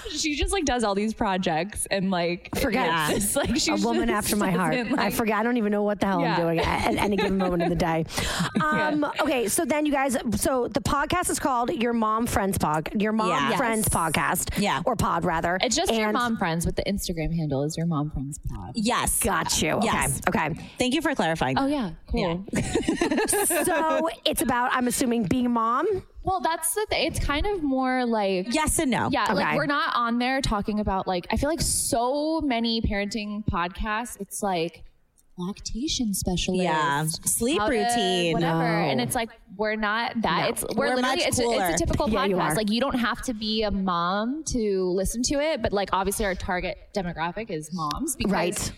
she 0.09 0.35
just 0.35 0.51
like 0.53 0.65
does 0.65 0.83
all 0.83 0.95
these 0.95 1.13
projects 1.13 1.85
and 1.91 2.11
like 2.11 2.49
Forget. 2.57 3.11
it's 3.11 3.33
just, 3.33 3.35
like 3.35 3.49
a 3.79 3.83
woman 3.85 4.09
after 4.09 4.35
my 4.35 4.51
heart. 4.51 4.73
doesn't, 4.73 4.97
I 4.99 5.05
like- 5.05 5.13
forget. 5.13 5.37
I 5.37 5.43
don't 5.43 5.57
even 5.57 5.71
know 5.71 5.83
what 5.83 5.99
the 5.99 6.05
hell 6.07 6.21
Yeah. 6.21 6.35
I'm 6.35 6.41
doing 6.41 6.59
at, 6.59 6.93
at 6.93 6.95
any 6.97 7.15
given 7.17 7.37
moment 7.37 7.63
in 7.63 7.69
the 7.69 7.75
day. 7.75 8.05
Um, 8.63 9.05
Okay, 9.21 9.47
so 9.47 9.65
then 9.65 9.85
you 9.85 9.91
guys, 9.91 10.17
so 10.35 10.67
the 10.67 10.79
podcast 10.81 11.29
is 11.29 11.39
called 11.39 11.71
Your 11.71 11.93
Mom 11.93 12.25
Friends 12.27 12.57
Pod, 12.57 12.89
Your 13.01 13.11
Mom 13.11 13.29
Yeah. 13.29 13.57
Friends 13.57 13.87
Podcast, 13.89 14.59
Yeah. 14.59 14.81
or 14.85 14.95
Pod 14.95 15.25
rather. 15.25 15.57
It's 15.61 15.75
just 15.75 15.93
your 15.93 16.11
mom 16.11 16.37
friends, 16.37 16.65
but 16.65 16.75
the 16.75 16.83
Instagram 16.83 17.35
handle 17.35 17.63
is 17.63 17.75
your 17.77 17.85
mom 17.87 18.11
friends 18.11 18.39
pod. 18.49 18.71
yes. 18.75 19.21
Got 19.23 19.61
you. 19.61 19.71
Okay. 19.71 19.85
Yes. 19.85 20.21
Okay. 20.27 20.49
Thank 20.77 20.93
you 20.93 21.01
for 21.01 21.13
clarifying. 21.15 21.57
Oh 21.57 21.67
yeah, 21.67 21.91
cool. 22.11 22.45
So 23.65 24.09
it's 24.25 24.41
about, 24.41 24.71
I'm 24.73 24.87
assuming, 24.87 25.23
being 25.23 25.45
a 25.45 25.49
mom. 25.49 25.85
Well, 26.23 26.39
that's 26.41 26.73
the 26.73 26.85
thing. 26.89 27.07
It's 27.07 27.19
kind 27.19 27.45
of 27.45 27.63
more 27.63 28.05
like 28.05 28.53
Yes 28.53 28.79
and 28.79 28.91
no. 28.91 29.09
Yeah, 29.11 29.23
Okay. 29.25 29.33
like 29.33 29.55
we're 29.55 29.65
not 29.65 29.95
on 29.95 30.19
there 30.19 30.41
talking 30.41 30.79
about 30.79 31.07
like 31.07 31.25
I 31.31 31.37
feel 31.37 31.49
like 31.49 31.61
so 31.61 32.41
many 32.41 32.81
parenting 32.81 33.45
podcasts. 33.45 34.19
It's 34.19 34.43
like 34.43 34.83
lactation 35.37 36.13
specialist, 36.13 36.63
Yeah. 36.63 37.05
Sleep 37.25 37.59
how 37.59 37.67
to- 37.69 37.77
routine. 37.77 38.33
whatever. 38.33 38.57
No. 38.59 38.63
And 38.89 38.99
it's 39.01 39.15
like 39.15 39.29
we're 39.55 39.75
not 39.75 40.21
that. 40.21 40.41
No. 40.43 40.47
It's 40.49 40.63
we're, 40.75 40.89
We're 40.89 40.95
literally 40.95 41.17
much 41.17 41.27
it's, 41.27 41.39
a, 41.39 41.43
it's 41.49 41.81
a 41.81 41.85
typical 41.85 42.09
Yeah, 42.09 42.25
you 42.25 42.35
podcast. 42.35 42.55
Like 42.55 42.69
you 42.71 42.81
don't 42.81 42.97
have 42.99 43.21
to 43.23 43.33
be 43.33 43.63
a 43.63 43.71
mom 43.71 44.43
to 44.47 44.83
listen 44.91 45.21
to 45.23 45.35
it, 45.35 45.61
but 45.61 45.71
like 45.73 45.89
obviously 45.93 46.25
our 46.25 46.35
target 46.35 46.77
demographic 46.95 47.49
is 47.51 47.69
moms 47.73 48.15
because 48.15 48.31
Right. 48.33 48.71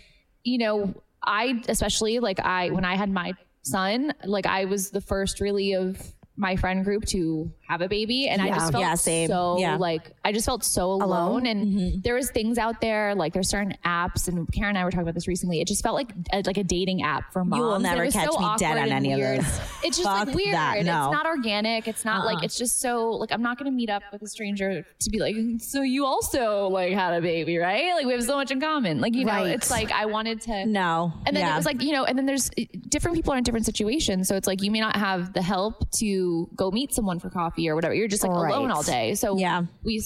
you 0.44 0.58
know, 0.58 0.94
I 1.22 1.62
especially 1.68 2.18
like 2.20 2.40
I 2.40 2.70
when 2.70 2.84
I 2.84 2.94
had 2.96 3.10
my 3.10 3.32
son, 3.62 4.12
like 4.24 4.46
I 4.46 4.64
was 4.64 4.90
the 4.90 5.00
first 5.00 5.40
really 5.40 5.74
of 5.74 6.00
my 6.36 6.56
friend 6.56 6.84
group 6.84 7.04
to 7.04 7.50
have 7.68 7.82
a 7.82 7.88
baby 7.88 8.28
and 8.28 8.40
I 8.40 8.48
just 8.48 8.72
felt 8.72 8.80
Yeah, 8.82 8.94
same. 8.94 9.28
so 9.28 9.58
Yeah. 9.58 9.76
like 9.76 10.12
I 10.24 10.32
just 10.32 10.46
felt 10.46 10.64
so 10.64 10.90
alone, 10.92 11.02
Alone? 11.02 11.46
and 11.46 11.66
Mm-hmm. 11.66 12.00
there 12.00 12.14
was 12.14 12.30
things 12.30 12.56
out 12.56 12.80
there 12.80 13.14
like 13.14 13.32
there's 13.34 13.48
certain 13.48 13.74
apps 13.84 14.26
and 14.26 14.50
Karen 14.52 14.70
and 14.70 14.78
I 14.78 14.84
were 14.84 14.90
talking 14.90 15.02
about 15.02 15.14
this 15.14 15.28
recently. 15.28 15.60
It 15.60 15.66
just 15.68 15.82
felt 15.82 15.94
like 15.96 16.12
a, 16.32 16.42
like 16.46 16.56
a 16.56 16.64
dating 16.64 17.02
app 17.02 17.30
for 17.32 17.44
moms. 17.44 17.60
will 17.60 17.74
it 17.76 17.80
never 17.80 18.10
catch 18.10 18.30
so 18.30 18.38
me 18.38 18.46
dead 18.58 18.78
on 18.78 18.88
any 18.88 19.12
of 19.12 19.20
those. 19.20 19.60
It's 19.84 19.96
just 19.98 20.04
like 20.04 20.34
weird. 20.34 20.54
that, 20.54 20.78
It's 20.78 20.86
no. 20.86 20.92
Uh-uh. 20.92 21.10
not 21.10 21.26
organic. 21.26 21.86
It's 21.88 22.04
not 22.04 22.24
like 22.24 22.42
it's 22.44 22.56
just 22.56 22.80
so 22.80 23.10
like 23.10 23.32
I'm 23.32 23.42
not 23.42 23.58
gonna 23.58 23.70
meet 23.70 23.90
up 23.90 24.02
with 24.12 24.22
a 24.22 24.26
stranger 24.28 24.84
to 25.00 25.10
be 25.10 25.18
like 25.18 25.36
so 25.58 25.82
you 25.82 26.06
also 26.06 26.68
like 26.68 26.92
had 26.92 27.12
a 27.14 27.20
baby 27.20 27.58
right? 27.58 27.92
Like 27.94 28.06
we 28.06 28.12
have 28.12 28.22
so 28.24 28.36
much 28.36 28.50
in 28.50 28.60
common. 28.60 29.00
Like 29.00 29.14
you 29.14 29.24
know 29.26 29.44
it's 29.44 29.70
like 29.70 29.90
I 29.92 30.06
wanted 30.06 30.40
to 30.42 30.64
No. 30.66 31.12
and 31.26 31.36
then 31.36 31.44
Yeah. 31.44 31.52
it 31.52 31.56
was 31.56 31.66
like, 31.66 31.82
you 31.82 31.92
know, 31.92 32.04
and 32.04 32.16
then 32.16 32.24
there's 32.26 32.50
different 32.88 33.16
people 33.16 33.32
are 33.34 33.36
in 33.36 33.44
different 33.44 33.66
situations. 33.66 34.26
So 34.28 34.36
it's 34.36 34.46
like 34.46 34.62
you 34.62 34.70
may 34.70 34.80
not 34.80 34.96
have 34.96 35.32
the 35.34 35.42
help 35.42 35.90
to 35.92 36.29
go 36.56 36.70
meet 36.70 36.92
someone 36.94 37.18
for 37.18 37.30
coffee 37.30 37.68
or 37.68 37.74
whatever. 37.74 37.94
You're 37.94 38.08
just 38.08 38.22
like 38.22 38.32
Right. 38.32 38.52
alone 38.54 38.70
all 38.70 38.82
day. 38.82 39.14
So 39.14 39.36
Yeah. 39.36 39.62
we 39.84 40.02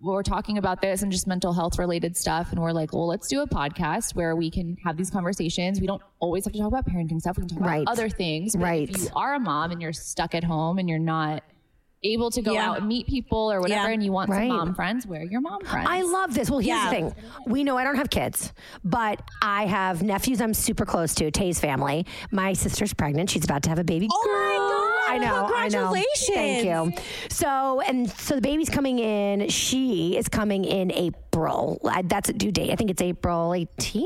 were 0.00 0.22
talking 0.22 0.58
about 0.58 0.80
this 0.80 1.02
and 1.02 1.10
just 1.10 1.26
mental 1.26 1.52
health 1.52 1.78
related 1.78 2.16
stuff. 2.16 2.52
And 2.52 2.60
we're 2.60 2.72
like, 2.72 2.92
well, 2.92 3.06
let's 3.06 3.28
do 3.28 3.40
a 3.42 3.46
podcast 3.48 4.14
where 4.14 4.36
we 4.36 4.50
can 4.50 4.76
have 4.84 4.96
these 4.96 5.10
conversations. 5.10 5.80
We 5.80 5.86
don't 5.86 6.02
always 6.20 6.44
have 6.44 6.52
to 6.52 6.58
talk 6.58 6.68
about 6.68 6.86
parenting 6.86 7.18
stuff. 7.20 7.36
We 7.38 7.46
can 7.46 7.56
talk 7.58 7.66
Right. 7.66 7.82
about 7.82 7.92
other 7.92 8.08
things. 8.08 8.54
But 8.54 8.62
Right. 8.62 8.90
If 8.90 9.02
you 9.04 9.08
are 9.16 9.34
a 9.34 9.40
mom 9.40 9.70
and 9.72 9.80
you're 9.82 9.92
stuck 9.94 10.34
at 10.34 10.44
home 10.44 10.78
and 10.78 10.88
you're 10.88 10.98
not 10.98 11.42
able 12.02 12.30
to 12.30 12.42
go 12.42 12.52
Yeah. 12.52 12.70
out 12.70 12.78
and 12.78 12.86
meet 12.86 13.06
people 13.08 13.50
or 13.50 13.60
whatever, 13.60 13.88
Yeah. 13.88 13.94
and 13.94 14.04
you 14.04 14.12
want 14.12 14.30
Right. 14.30 14.48
some 14.48 14.56
mom 14.58 14.74
friends, 14.74 15.06
where 15.08 15.22
are 15.22 15.24
your 15.24 15.40
mom 15.40 15.64
friends. 15.64 15.88
I 15.90 16.02
love 16.02 16.34
this. 16.34 16.48
Well, 16.50 16.60
here's 16.60 16.76
Yeah. 16.78 16.84
the 16.90 16.90
thing. 17.10 17.14
We 17.46 17.64
know 17.64 17.76
I 17.78 17.82
don't 17.84 17.96
have 17.96 18.10
kids, 18.10 18.52
but 18.84 19.20
I 19.42 19.66
have 19.66 20.02
nephews 20.04 20.40
I'm 20.40 20.54
super 20.54 20.84
close 20.84 21.14
to, 21.16 21.30
Tay's 21.32 21.58
family. 21.58 22.06
My 22.30 22.52
sister's 22.52 22.92
pregnant. 22.92 23.30
She's 23.30 23.44
about 23.44 23.62
to 23.64 23.70
have 23.70 23.78
a 23.80 23.84
baby. 23.84 24.08
Oh 24.12 24.22
my. 24.30 24.56
God. 24.58 25.05
I 25.08 25.18
know. 25.18 25.46
I 25.54 25.68
know. 25.68 25.90
Congratulations. 25.92 26.30
Thank 26.34 26.64
you. 26.64 27.02
So, 27.30 27.80
and 27.80 28.10
so 28.10 28.34
the 28.36 28.40
baby's 28.40 28.70
coming 28.70 28.98
in. 28.98 29.48
She 29.48 30.16
is 30.16 30.28
coming 30.28 30.64
in 30.64 30.90
April. 30.92 31.80
That's 32.04 32.28
a 32.30 32.32
due 32.32 32.50
date. 32.50 32.70
I 32.70 32.76
think 32.76 32.90
it's 32.90 33.02
April 33.02 33.50
18th. 33.50 34.04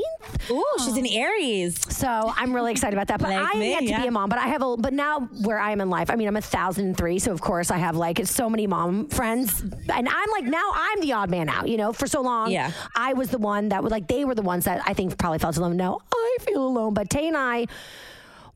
Ooh, 0.49 0.63
she's 0.79 0.97
an 0.97 1.05
Aries. 1.07 1.79
So 1.95 2.07
I'm 2.35 2.53
really 2.53 2.71
excited 2.71 2.93
about 2.93 3.07
that. 3.07 3.19
But 3.21 3.29
Like 3.29 3.55
I 3.55 3.57
me, 3.59 3.69
yet 3.71 3.79
to 3.79 3.85
yeah. 3.85 4.01
be 4.01 4.07
a 4.07 4.11
mom. 4.11 4.29
But 4.29 4.39
I 4.39 4.47
have 4.47 4.61
a. 4.61 4.75
But 4.77 4.91
now 4.93 5.21
where 5.43 5.57
I 5.59 5.71
am 5.71 5.79
in 5.81 5.89
life, 5.89 6.09
I 6.09 6.15
mean, 6.15 6.27
I'm 6.27 6.35
a 6.35 6.41
thousand 6.41 6.87
and 6.87 6.97
three. 6.97 7.19
So 7.19 7.31
of 7.31 7.39
course 7.41 7.71
I 7.71 7.77
have 7.77 7.95
like 7.95 8.25
so 8.25 8.49
many 8.49 8.67
mom 8.67 9.07
friends, 9.09 9.61
and 9.61 10.09
I'm 10.09 10.29
like 10.31 10.43
now 10.43 10.71
I'm 10.73 10.99
the 10.99 11.13
odd 11.13 11.29
man 11.29 11.47
out. 11.47 11.69
You 11.69 11.77
know, 11.77 11.93
for 11.93 12.05
so 12.07 12.21
long, 12.21 12.51
Yeah. 12.51 12.71
I 12.95 13.13
was 13.13 13.29
the 13.29 13.37
one 13.37 13.69
that 13.69 13.81
would 13.81 13.91
like 13.93 14.07
they 14.07 14.25
were 14.25 14.35
the 14.35 14.41
ones 14.41 14.65
that 14.65 14.81
I 14.85 14.93
think 14.93 15.17
probably 15.17 15.39
felt 15.39 15.55
alone. 15.57 15.77
No, 15.77 16.01
I 16.13 16.37
feel 16.41 16.65
alone. 16.65 16.93
But 16.93 17.09
Tay 17.09 17.27
and 17.29 17.37
I. 17.37 17.67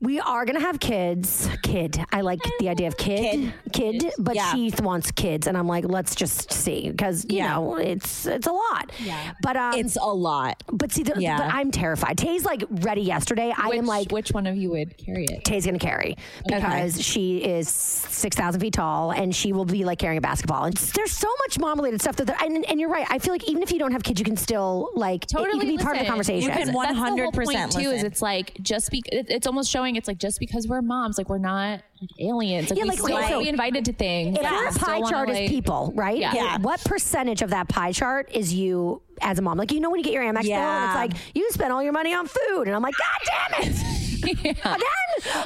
We 0.00 0.20
are 0.20 0.44
gonna 0.44 0.60
have 0.60 0.78
kids. 0.78 1.48
Kid. 1.62 1.98
I 2.12 2.20
like 2.20 2.40
the 2.60 2.68
idea 2.68 2.86
of 2.88 2.96
kid. 2.96 3.52
Kid. 3.72 4.12
but 4.18 4.34
Yeah. 4.34 4.52
she 4.52 4.70
wants 4.82 5.10
kids, 5.10 5.46
and 5.46 5.56
I'm 5.56 5.66
like, 5.66 5.84
let's 5.86 6.14
just 6.14 6.52
see 6.52 6.90
because 6.90 7.24
you 7.30 7.38
Yeah. 7.38 7.54
know 7.54 7.76
it's 7.76 8.26
it's 8.26 8.46
a 8.46 8.52
lot. 8.52 8.92
Yeah. 9.02 9.32
But 9.42 9.56
um, 9.56 9.74
It's 9.74 9.96
a 9.96 10.04
lot. 10.04 10.62
but 10.72 10.92
see, 10.92 11.02
the, 11.02 11.14
Yeah. 11.20 11.38
but 11.38 11.54
I'm 11.54 11.70
terrified. 11.70 12.18
Tay's 12.18 12.44
like 12.44 12.64
ready 12.70 13.00
yesterday. 13.02 13.54
I 13.56 13.68
am 13.70 13.86
like, 13.86 14.12
which 14.12 14.32
one 14.32 14.46
of 14.46 14.56
you 14.56 14.70
would 14.70 14.96
carry 14.98 15.24
it? 15.24 15.44
Tay's 15.44 15.64
gonna 15.64 15.78
carry 15.78 16.16
because 16.46 17.00
she 17.02 17.38
is 17.38 17.68
six 17.68 18.36
thousand 18.36 18.60
feet 18.60 18.74
tall 18.74 19.12
and 19.12 19.34
she 19.34 19.52
will 19.52 19.64
be 19.64 19.84
like 19.84 19.98
carrying 19.98 20.18
a 20.18 20.20
basketball. 20.20 20.64
And 20.64 20.76
there's 20.76 21.12
so 21.12 21.28
much 21.46 21.58
mom 21.58 21.78
related 21.78 22.00
stuff 22.02 22.16
that, 22.16 22.42
and, 22.42 22.64
and 22.66 22.78
you're 22.80 22.90
right. 22.90 23.06
I 23.10 23.18
feel 23.18 23.32
like 23.32 23.48
even 23.48 23.62
if 23.62 23.72
you 23.72 23.78
don't 23.78 23.92
have 23.92 24.02
kids, 24.02 24.20
you 24.20 24.24
can 24.24 24.36
still 24.36 24.90
like 24.94 25.24
it- 25.24 25.28
totally 25.28 25.54
you 25.54 25.60
can 25.60 25.68
be 25.76 25.78
part 25.78 25.96
of 25.96 26.02
the 26.02 26.08
conversation. 26.08 26.42
You 26.42 26.48
can 26.50 26.66
That's 26.72 26.88
the 26.88 26.94
whole 26.94 27.18
100% 27.32 27.32
point 27.32 27.72
too. 27.72 27.90
Is 27.90 28.02
it's 28.02 28.20
like 28.22 28.52
just 28.62 28.90
be, 28.90 29.02
it- 29.10 29.30
it's 29.30 29.46
almost 29.46 29.70
showing 29.70 29.85
it's 29.94 30.08
like 30.08 30.18
just 30.18 30.40
because 30.40 30.66
we're 30.66 30.82
moms, 30.82 31.16
like 31.18 31.28
we're 31.28 31.38
not 31.38 31.82
like 32.00 32.10
aliens. 32.18 32.70
Like 32.70 32.78
Yeah, 32.78 32.82
we 32.84 32.88
like, 32.90 32.98
still 32.98 33.16
okay, 33.18 33.28
so 33.28 33.40
be 33.42 33.48
invited 33.48 33.84
to 33.84 33.92
things. 33.92 34.36
if 34.36 34.42
Yeah. 34.42 34.60
your 34.62 34.72
pie 34.72 34.98
wanna, 34.98 35.10
chart 35.10 35.30
is 35.30 35.48
people, 35.48 35.92
right? 35.94 36.18
Yeah. 36.18 36.34
Yeah. 36.34 36.58
What 36.58 36.82
percentage 36.84 37.42
of 37.42 37.50
that 37.50 37.68
pie 37.68 37.92
chart 37.92 38.28
is 38.32 38.52
you 38.52 39.02
as 39.20 39.38
a 39.38 39.42
mom? 39.42 39.58
Like 39.58 39.70
you 39.70 39.78
know 39.78 39.90
when 39.90 40.00
you 40.00 40.04
get 40.04 40.12
your 40.14 40.24
Amex 40.24 40.40
bill, 40.42 40.50
Yeah. 40.50 40.98
and 40.98 41.08
it's 41.10 41.14
like 41.14 41.34
you 41.36 41.48
spent 41.50 41.72
all 41.72 41.82
your 41.82 41.92
money 41.92 42.12
on 42.12 42.26
food, 42.26 42.62
and 42.66 42.74
I'm 42.74 42.82
like, 42.82 42.94
God 42.98 43.52
damn 43.60 43.62
it! 43.70 43.76
Again, 44.26 44.56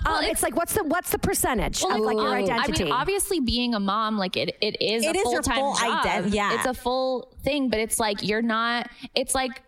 um, 0.07 0.25
it's, 0.25 0.43
like 0.43 0.57
what's 0.57 0.73
the 0.73 0.85
what's 0.85 1.11
the 1.11 1.19
percentage 1.19 1.83
Well, 1.83 1.97
of 1.97 2.01
like 2.01 2.17
your 2.17 2.35
identity? 2.35 2.83
I 2.85 2.87
mean, 2.87 2.93
obviously, 2.93 3.41
being 3.41 3.75
a 3.75 3.81
mom, 3.81 4.17
like 4.17 4.37
it, 4.39 4.57
it 4.63 4.81
is. 4.81 5.05
It 5.05 5.17
a 5.17 5.19
is 5.19 5.33
your 5.33 5.43
full-time 5.43 5.57
full 5.57 5.75
job. 5.75 6.07
ident- 6.07 6.33
yeah. 6.33 6.55
it's 6.55 6.67
a 6.67 6.73
full 6.73 7.29
thing, 7.43 7.69
but 7.69 7.79
it's 7.79 7.99
like 7.99 8.23
you're 8.27 8.41
not. 8.43 8.89
It's 9.15 9.35
like 9.35 9.63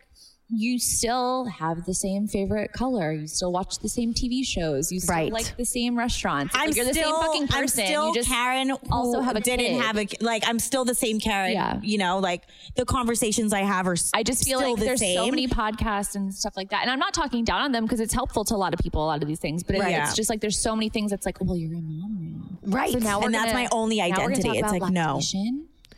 you 0.54 0.78
still 0.78 1.46
have 1.46 1.86
the 1.86 1.94
same 1.94 2.26
favorite 2.26 2.72
color. 2.74 3.10
You 3.10 3.26
still 3.26 3.52
watch 3.52 3.78
the 3.78 3.88
same 3.88 4.12
TV 4.12 4.44
shows. 4.44 4.92
You 4.92 5.00
still 5.00 5.14
Right. 5.14 5.32
like 5.32 5.56
the 5.56 5.64
same 5.64 5.96
restaurants. 5.96 6.54
I'm 6.54 6.66
like 6.68 6.76
you're 6.76 6.84
the 6.84 6.92
same 6.92 7.04
fucking 7.04 7.48
person. 7.48 7.60
I'm 7.62 7.68
still 7.68 8.08
you 8.08 8.14
just 8.14 8.28
Karen 8.28 8.70
also 8.90 9.20
have 9.20 9.34
a 9.36 9.40
didn't 9.40 9.64
kid. 9.66 9.80
have 9.82 9.96
a 9.96 10.06
like. 10.20 10.42
I'm 10.46 10.58
still 10.58 10.84
the 10.84 10.94
same 10.94 11.18
Karen. 11.20 11.52
Yeah. 11.52 11.80
You 11.82 11.96
know, 11.96 12.18
like 12.18 12.42
the 12.76 12.84
conversations 12.84 13.52
I 13.54 13.60
have 13.60 13.86
are. 13.86 13.96
I 14.12 14.22
just 14.22 14.44
feel 14.44 14.58
still 14.58 14.70
like 14.72 14.78
the 14.78 14.84
there's 14.84 15.00
same. 15.00 15.16
so 15.16 15.26
many 15.28 15.48
podcasts 15.48 16.16
and 16.16 16.34
stuff 16.34 16.54
like 16.56 16.68
that. 16.70 16.82
And 16.82 16.90
I'm 16.90 16.98
not 16.98 17.14
talking 17.14 17.44
down 17.44 17.62
on 17.62 17.72
them 17.72 17.84
because 17.84 18.00
it's 18.00 18.12
helpful 18.12 18.44
to 18.44 18.54
a 18.54 18.56
lot 18.56 18.74
of 18.74 18.80
people, 18.80 19.02
a 19.02 19.06
lot 19.06 19.22
of 19.22 19.28
these 19.28 19.38
things. 19.40 19.62
But 19.62 19.76
it- 19.76 19.80
Right. 19.80 19.94
it's 20.02 20.14
just 20.14 20.28
like 20.28 20.40
there's 20.42 20.58
so 20.58 20.76
many 20.76 20.90
things 20.90 21.10
that's 21.10 21.24
like, 21.24 21.38
well, 21.40 21.56
you're 21.56 21.72
a 21.76 21.80
mom 21.80 22.18
now. 22.20 22.76
right. 22.76 22.92
So 22.92 22.98
now 22.98 23.22
And 23.22 23.32
that's 23.34 23.52
gonna- 23.52 23.64
my 23.64 23.68
only 23.72 24.00
identity. 24.02 24.50
It's 24.50 24.70
like, 24.70 24.82
no. 24.92 25.18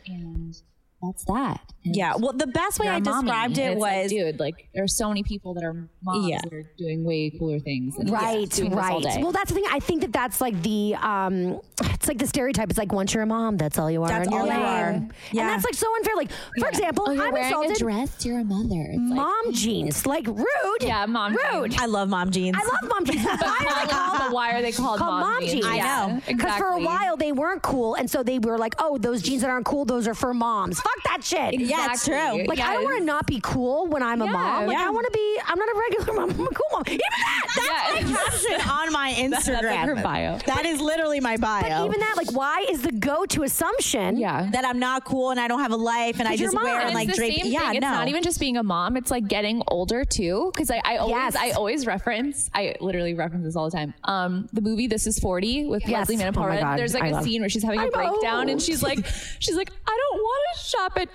and 0.07 0.55
that's 1.01 1.25
that. 1.25 1.73
And 1.85 1.95
Yeah. 1.95 2.15
Well, 2.17 2.33
the 2.33 2.47
best 2.47 2.79
way 2.79 2.87
you're 2.87 2.99
mommy. 2.99 3.27
described 3.29 3.57
it 3.57 3.61
it's 3.73 3.81
like, 3.81 4.01
was 4.03 4.11
dude, 4.11 4.39
like 4.39 4.67
there's 4.73 4.95
so 4.97 5.07
many 5.07 5.23
people 5.23 5.53
that 5.53 5.63
are 5.63 5.87
moms 6.03 6.27
Yeah. 6.27 6.39
that 6.43 6.53
are 6.53 6.63
doing 6.77 7.03
way 7.03 7.29
cooler 7.37 7.59
things. 7.59 7.95
And 7.97 8.09
Right, 8.09 8.49
doing 8.49 8.69
this 8.71 8.79
all 8.79 8.99
right. 8.99 9.03
day. 9.03 9.19
Well, 9.21 9.31
that's 9.31 9.49
the 9.49 9.55
thing. 9.55 9.65
I 9.71 9.79
think 9.79 10.01
that 10.01 10.11
that's 10.13 10.41
like 10.41 10.61
the 10.63 10.95
um, 10.95 11.59
it's 11.81 12.07
like 12.07 12.17
the 12.17 12.27
stereotype. 12.27 12.69
It's 12.69 12.77
like 12.79 12.91
once 12.91 13.13
you're 13.13 13.23
a 13.23 13.27
mom, 13.27 13.57
that's 13.57 13.77
all 13.79 13.89
you 13.91 14.01
are. 14.03 14.07
That's 14.09 14.27
in 14.27 14.31
your 14.33 14.41
all 14.41 14.47
you 14.47 14.53
life. 14.53 14.59
are. 14.67 14.89
And 14.89 15.11
that's 15.31 15.63
like 15.65 15.73
so 15.75 15.93
unfair. 15.95 16.15
Like, 16.15 16.31
for 16.59 16.67
example, 16.69 17.05
oh, 17.07 17.11
you're 17.11 17.27
I'm 17.27 17.33
wearing 17.33 17.47
assaulted. 17.47 17.75
a 17.77 17.79
dress. 17.79 18.25
You're 18.25 18.39
a 18.39 18.43
mother. 18.43 18.87
It's 18.89 18.97
like, 18.97 19.15
Mom 19.17 19.51
jeans, 19.53 20.05
like 20.05 20.27
rude. 20.27 20.45
Yeah, 20.81 21.05
mom 21.05 21.33
rude. 21.35 21.71
jeans. 21.71 21.81
I 21.81 21.85
love 21.85 22.09
mom 22.09 22.31
jeans. 22.31 22.55
I 22.59 22.63
love 22.65 22.89
mom 22.89 23.05
jeans. 23.05 23.23
Why 23.25 23.33
are 23.67 23.85
they 23.85 23.91
called 23.91 24.17
but 24.19 24.31
why 24.31 24.51
are 24.53 24.61
they 24.61 24.71
called, 24.71 24.99
called 24.99 25.19
mom 25.21 25.45
jeans. 25.45 25.65
I 25.65 25.75
Yeah, 25.75 26.07
know. 26.07 26.21
Because 26.27 26.57
for 26.57 26.67
a 26.67 26.79
while 26.79 27.17
they 27.17 27.31
weren't 27.31 27.61
cool, 27.61 27.95
and 27.95 28.09
so 28.09 28.23
they 28.23 28.39
were 28.39 28.57
like, 28.57 28.75
"Oh, 28.79 28.97
those 28.97 29.21
jeans 29.21 29.41
that 29.41 29.49
aren't 29.49 29.65
cool, 29.65 29.85
those 29.85 30.07
are 30.07 30.13
for 30.15 30.33
moms." 30.33 30.79
Fuck 30.79 31.03
that 31.05 31.23
shit. 31.23 31.59
Yeah, 31.77 31.91
it's 31.91 32.05
true. 32.05 32.45
Like 32.47 32.59
I 32.59 32.73
don't 32.73 32.83
want 32.83 32.97
to 32.99 33.03
not 33.05 33.25
be 33.27 33.39
cool 33.41 33.87
when 33.87 34.01
I'm 34.03 34.21
a 34.21 34.25
mom. 34.27 34.67
Like. 34.67 34.77
I 34.77 34.89
want 34.89 35.05
to 35.07 35.11
be. 35.11 35.37
I'm 35.47 35.57
not 35.59 35.67
a 35.69 35.79
regular 35.89 36.13
mom. 36.19 36.29
I'm 36.31 36.47
a 36.47 36.49
cool 36.49 36.65
mom. 36.71 36.83
Even 36.87 36.99
that. 36.99 37.51
That's 37.55 38.43
Yeah. 38.49 38.57
caption 38.57 38.69
on 38.69 38.91
my 38.93 39.13
Instagram. 39.17 39.63
like 39.63 39.79
her 39.89 39.95
bio. 39.95 40.37
That 40.45 40.65
is 40.65 40.79
literally 40.81 41.19
my 41.19 41.37
bio. 41.37 41.61
But 41.61 41.85
even 41.85 41.99
that, 41.99 42.13
like, 42.17 42.31
why 42.33 42.65
is 42.69 42.81
the 42.81 42.91
go-to 42.91 43.43
assumption? 43.43 44.17
Yeah. 44.17 44.49
that 44.51 44.65
I'm 44.65 44.79
not 44.79 45.05
cool 45.05 45.31
and 45.31 45.39
I 45.39 45.47
don't 45.47 45.59
have 45.59 45.71
a 45.71 45.75
life 45.77 46.19
and 46.19 46.27
I 46.27 46.35
just 46.37 46.55
wear 46.55 46.79
And 46.81 46.93
like 46.93 47.11
drape. 47.13 47.41
yeah, 47.43 47.67
thing. 47.69 47.75
It's 47.77 47.81
not 47.81 48.07
even 48.07 48.23
just 48.23 48.39
being 48.39 48.57
a 48.57 48.63
mom. 48.63 48.97
It's 48.97 49.11
like 49.11 49.27
getting 49.27 49.61
older 49.67 50.05
too. 50.05 50.51
Because 50.53 50.69
I, 50.71 50.81
I 50.83 50.97
always, 50.97 51.15
Yes. 51.15 51.35
I 51.35 51.51
always 51.51 51.85
reference. 51.85 52.49
I 52.53 52.75
literally 52.79 53.13
reference 53.13 53.45
this 53.45 53.55
all 53.55 53.69
the 53.69 53.75
time. 53.75 53.93
Um, 54.03 54.47
the 54.53 54.61
movie 54.61 54.87
This 54.87 55.07
Is 55.07 55.19
Forty 55.19 55.65
with 55.65 55.83
Yes. 55.87 56.09
Leslie 56.09 56.23
Oh 56.25 56.31
my 56.31 56.59
God. 56.59 56.77
There's 56.79 56.93
like 56.93 57.03
I 57.03 57.07
a 57.07 57.11
love- 57.13 57.23
scene 57.23 57.41
where 57.41 57.49
she's 57.49 57.63
having 57.63 57.79
a 57.79 57.83
I'm 57.83 57.89
breakdown 57.91 58.39
old. 58.41 58.49
and 58.49 58.61
she's 58.61 58.81
like, 58.83 59.05
she's 59.39 59.55
like, 59.55 59.71
I 59.87 59.99
don't 60.11 60.21
want 60.21 60.41
to 60.57 60.63
shop 60.65 60.93
at 60.97 61.13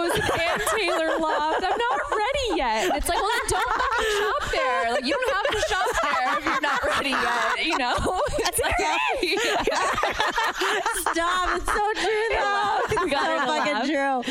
Ann 0.00 0.60
Taylor 0.76 1.18
Loft. 1.18 1.62
I'm 1.62 1.76
not 1.76 2.00
ready 2.10 2.56
yet. 2.56 2.96
It's 2.96 3.08
like, 3.08 3.18
well, 3.18 3.30
then 3.30 3.46
don't 3.48 3.72
fucking 3.72 4.12
shop 4.18 4.42
there. 4.52 4.92
Like 4.92 5.04
you 5.04 5.14
don't 5.14 5.32
have 5.36 5.48
to 5.52 5.60
shop 5.68 5.86
there 6.02 6.38
if 6.38 6.44
you're 6.44 6.60
not 6.60 6.84
ready 6.84 7.10
yet. 7.10 7.66
You 7.66 7.78
know. 7.78 8.20
It's 8.38 8.60
like, 8.60 8.74
Stop. 10.96 11.56
It's 11.56 11.66
so 11.66 11.92
true 11.94 12.26
though. 12.30 12.78
We 12.88 13.10
It's 13.10 13.12
so 13.12 13.38
fucking 13.46 13.88
true. 13.88 14.22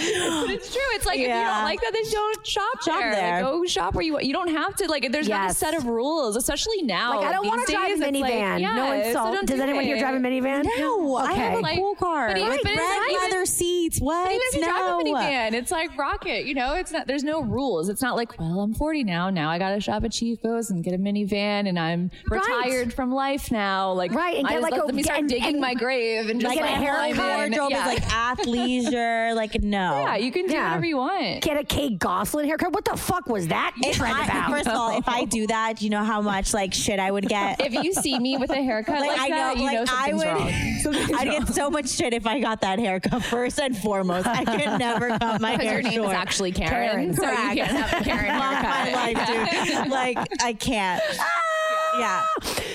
But 0.41 0.49
it's 0.51 0.71
true. 0.73 0.81
It's 0.93 1.05
like 1.05 1.15
if 1.17 1.21
you 1.21 1.27
Yeah. 1.27 1.55
don't 1.55 1.63
like 1.63 1.81
that, 1.81 1.93
then 1.93 2.03
don't 2.11 2.45
shop, 2.47 2.81
Shop 2.83 2.99
there. 2.99 3.11
there. 3.11 3.43
Like, 3.43 3.51
go 3.51 3.65
shop 3.65 3.93
where 3.95 4.03
you 4.03 4.13
want. 4.13 4.25
You 4.25 4.33
don't 4.33 4.49
have 4.49 4.75
to. 4.77 4.87
Like, 4.87 5.11
there's 5.11 5.27
not 5.29 5.41
a 5.41 5.47
Yes. 5.47 5.57
set 5.57 5.73
of 5.73 5.85
rules, 5.85 6.35
especially 6.35 6.81
now. 6.83 7.17
Like 7.17 7.27
I 7.27 7.31
don't 7.33 7.47
want 7.47 7.65
to 7.67 7.71
drive 7.73 7.85
a 7.85 7.89
days, 7.89 7.99
it's 8.01 8.19
like, 8.19 8.31
minivan. 8.33 8.59
yeah, 8.61 8.75
no 8.75 8.85
so 8.85 9.07
insult. 9.07 9.33
don't 9.33 9.45
Does 9.47 9.57
do 9.57 9.63
anyone 9.63 9.83
here 9.83 9.95
it. 9.95 9.99
drive 9.99 10.15
a 10.15 10.19
minivan? 10.19 10.63
No, 10.79 11.15
I 11.17 11.33
have 11.33 11.57
a. 11.59 11.61
Like, 11.61 11.77
cool 11.77 11.95
car. 11.95 12.27
but 12.29 12.37
even- 12.37 12.49
Like 12.49 12.61
but 12.63 12.71
it's 12.71 12.79
red 12.79 12.85
not 12.87 13.11
even- 13.11 13.21
leather 13.23 13.45
seats. 13.45 13.99
What? 13.99 14.27
Even 14.31 14.41
if 14.43 14.55
you 14.55 14.63
drive 14.63 14.85
a 14.85 15.03
minivan, 15.03 15.53
it's 15.53 15.71
like 15.71 15.97
rocket. 15.97 16.45
You 16.45 16.53
know, 16.55 16.73
it's 16.73 16.91
not. 16.91 17.07
There's 17.07 17.23
no 17.23 17.41
rules. 17.41 17.89
It's 17.89 18.01
not 18.01 18.15
like, 18.15 18.37
well, 18.39 18.59
I'm 18.61 18.73
40 18.73 19.03
now. 19.03 19.29
Now 19.29 19.49
I 19.49 19.57
got 19.59 19.71
to 19.71 19.79
shop 19.79 20.03
at 20.03 20.11
Chico's 20.11 20.69
and 20.69 20.83
get 20.83 20.93
a 20.93 20.97
minivan, 20.97 21.67
and 21.67 21.77
I'm 21.79 22.09
Right. 22.29 22.41
retired 22.41 22.93
from 22.93 23.11
life 23.13 23.51
now. 23.51 23.91
Like, 23.93 24.11
Right, 24.13 24.37
and 24.37 24.47
get 24.47 24.61
like 24.61 24.71
well- 24.73 24.80
a- 24.81 24.85
let 24.85 24.95
me 24.95 25.03
start 25.03 25.27
digging 25.27 25.43
and- 25.53 25.59
my 25.61 25.73
grave 25.73 26.29
and 26.29 26.39
just 26.41 26.55
like 26.55 26.59
get 26.63 26.67
a 26.67 26.79
my 26.79 26.85
haircut. 26.85 27.15
whole 27.17 27.35
wardrobe 27.37 27.71
yeah. 27.71 27.89
is 27.91 27.99
like 27.99 28.03
athleisure. 28.37 29.35
Like 29.35 29.61
no. 29.63 30.01
yeah, 30.01 30.15
you 30.17 30.31
can 30.31 30.47
do 30.47 30.53
Yeah. 30.53 30.67
whatever 30.69 30.85
you 30.85 30.97
want. 30.97 31.41
Get 31.41 31.57
a 31.57 31.63
Kate 31.63 31.97
Gosselin 31.99 32.45
haircut. 32.45 32.71
What 32.73 32.85
the 32.85 32.97
fuck 32.97 33.27
was 33.27 33.47
that 33.47 33.73
If 33.83 33.97
trend 33.97 34.15
I- 34.17 34.25
about? 34.25 34.49
First 34.51 34.67
of 34.67 34.73
all, 34.75 34.97
if 34.97 35.07
I 35.07 35.25
do 35.37 35.47
that, 35.47 35.77
do 35.77 35.85
you 35.85 35.89
know 35.91 36.03
how 36.03 36.21
much 36.21 36.53
like 36.53 36.73
shit 36.73 36.99
I 36.99 37.11
would 37.11 37.27
get? 37.27 37.61
If 37.61 37.73
you 37.73 37.93
see 37.93 38.17
me 38.19 38.37
with 38.37 38.49
a 38.51 38.61
haircut 38.61 38.99
like, 38.99 39.19
I 39.19 39.29
that, 39.29 39.57
you 39.57 39.63
like, 39.65 39.73
know 39.73 39.81
I 39.87 40.11
something's 40.11 40.85
would, 40.85 40.95
wrong. 40.97 41.19
I'd 41.19 41.29
get 41.29 41.47
so 41.47 41.69
much 41.69 41.89
shit 41.89 42.13
if 42.13 42.25
I 42.27 42.39
got 42.39 42.61
that 42.61 42.79
haircut 42.79 43.23
first 43.23 43.59
and 43.59 43.77
foremost. 43.77 44.27
I 44.27 44.43
could 44.45 44.79
never 44.79 45.09
cut 45.17 45.41
my 45.41 45.51
Because 45.53 45.65
hair 45.67 45.73
your 45.81 45.83
name 45.83 45.93
short. 45.93 46.07
is 46.09 46.13
actually 46.15 46.51
Karen, 46.51 46.71
Karen, 46.71 47.13
so 47.15 47.21
correct. 47.23 47.55
you 47.55 47.63
can't 47.63 47.77
have 47.77 48.01
a 48.01 48.03
Karen 48.03 48.25
haircut. 48.25 48.91
my 48.91 49.13
life, 49.13 49.67
dude. 49.67 49.87
Like 49.91 50.17
I 50.41 50.53
can't. 50.53 51.01
Ah! 51.19 51.25
Yeah. 51.97 52.23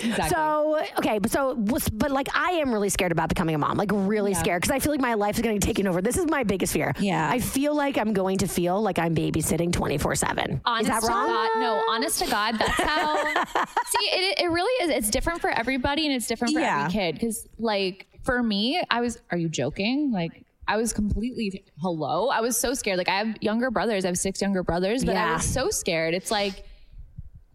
Exactly. 0.02 0.28
So 0.30 0.80
okay, 0.98 1.18
but 1.18 1.30
so 1.30 1.54
but 1.56 2.10
like 2.10 2.28
I 2.34 2.52
am 2.52 2.72
really 2.72 2.88
scared 2.88 3.12
about 3.12 3.28
becoming 3.28 3.54
a 3.54 3.58
mom. 3.58 3.76
Like 3.76 3.90
really 3.92 4.34
scared 4.34 4.62
because 4.62 4.74
I 4.74 4.78
feel 4.78 4.92
like 4.92 5.00
my 5.00 5.14
life 5.14 5.36
is 5.36 5.42
going 5.42 5.58
to 5.58 5.64
be 5.64 5.72
taken 5.72 5.86
over. 5.86 6.00
This 6.02 6.16
is 6.16 6.26
my 6.26 6.42
biggest 6.44 6.72
fear. 6.72 6.92
Yeah. 6.98 7.28
I 7.30 7.38
feel 7.40 7.74
like 7.74 7.96
I'm 7.98 8.12
going 8.12 8.38
to 8.38 8.46
feel 8.48 8.80
like 8.80 8.98
I'm 8.98 9.14
babysitting 9.14 9.72
24 9.72 10.14
seven. 10.16 10.60
Is 10.80 10.86
that 10.86 11.02
wrong? 11.02 11.26
God, 11.28 11.50
no, 11.60 11.82
honest 11.88 12.18
to 12.20 12.26
God, 12.30 12.56
that's 12.58 12.70
how. 12.80 13.16
see, 13.86 14.06
it, 14.12 14.40
it 14.40 14.50
really 14.50 14.84
is. 14.84 14.96
It's 14.98 15.10
different 15.10 15.40
for 15.40 15.50
everybody, 15.50 16.06
and 16.06 16.14
it's 16.14 16.26
different 16.26 16.54
for 16.54 16.60
Yeah. 16.60 16.80
every 16.86 16.92
kid. 16.92 17.14
Because, 17.14 17.46
like, 17.58 18.06
for 18.24 18.42
me, 18.42 18.82
I 18.90 19.00
was. 19.00 19.20
Are 19.30 19.38
you 19.38 19.48
joking? 19.48 20.12
Like, 20.12 20.44
I 20.68 20.76
was 20.76 20.92
completely 20.92 21.64
hello. 21.80 22.28
I 22.28 22.40
was 22.40 22.56
so 22.56 22.74
scared. 22.74 22.98
Like, 22.98 23.08
I 23.08 23.18
have 23.18 23.36
younger 23.40 23.70
brothers. 23.70 24.04
I 24.04 24.08
have 24.08 24.18
six 24.18 24.40
younger 24.40 24.62
brothers, 24.62 25.04
but 25.04 25.14
Yeah. 25.14 25.30
I 25.30 25.32
was 25.34 25.44
so 25.44 25.70
scared. 25.70 26.14
It's 26.14 26.30
like. 26.30 26.64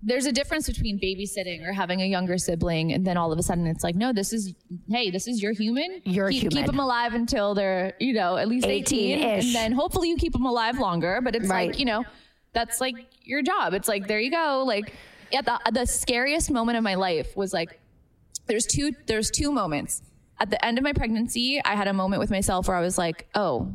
There's 0.03 0.25
a 0.25 0.31
difference 0.31 0.67
between 0.67 0.99
babysitting 0.99 1.65
or 1.67 1.73
having 1.73 2.01
a 2.01 2.05
younger 2.05 2.37
sibling, 2.37 2.91
and 2.93 3.05
then 3.05 3.17
all 3.17 3.31
of 3.31 3.37
a 3.37 3.43
sudden 3.43 3.67
it's 3.67 3.83
like, 3.83 3.95
no, 3.95 4.11
this 4.11 4.33
is, 4.33 4.53
hey, 4.89 5.11
this 5.11 5.27
is 5.27 5.43
your 5.43 5.51
human. 5.51 6.01
You're 6.05 6.29
keep, 6.29 6.41
human. 6.43 6.57
Keep 6.57 6.65
them 6.65 6.79
alive 6.79 7.13
until 7.13 7.53
they're, 7.53 7.93
you 7.99 8.13
know, 8.13 8.35
at 8.37 8.47
least 8.47 8.65
18, 8.65 9.19
18-ish. 9.19 9.45
and 9.45 9.55
then 9.55 9.71
hopefully 9.71 10.09
you 10.09 10.17
keep 10.17 10.33
them 10.33 10.45
alive 10.45 10.79
longer. 10.79 11.21
But 11.23 11.35
it's 11.35 11.47
Right. 11.47 11.69
like, 11.69 11.79
you 11.79 11.85
know, 11.85 12.03
that's 12.53 12.81
like 12.81 12.95
your 13.23 13.43
job. 13.43 13.73
It's 13.73 13.87
like 13.87 14.07
there 14.07 14.19
you 14.19 14.31
go. 14.31 14.63
Like 14.65 14.93
yeah, 15.31 15.41
the 15.41 15.59
the 15.71 15.85
scariest 15.85 16.49
moment 16.51 16.77
of 16.77 16.83
my 16.83 16.95
life 16.95 17.37
was 17.37 17.53
like 17.53 17.79
there's 18.47 18.65
two 18.65 18.91
there's 19.07 19.29
two 19.31 19.51
moments. 19.51 20.01
At 20.39 20.49
the 20.49 20.65
end 20.65 20.77
of 20.79 20.83
my 20.83 20.91
pregnancy, 20.93 21.61
I 21.63 21.75
had 21.75 21.87
a 21.87 21.93
moment 21.93 22.19
with 22.19 22.31
myself 22.31 22.67
where 22.67 22.75
I 22.75 22.81
was 22.81 22.97
like, 22.97 23.27
oh. 23.35 23.71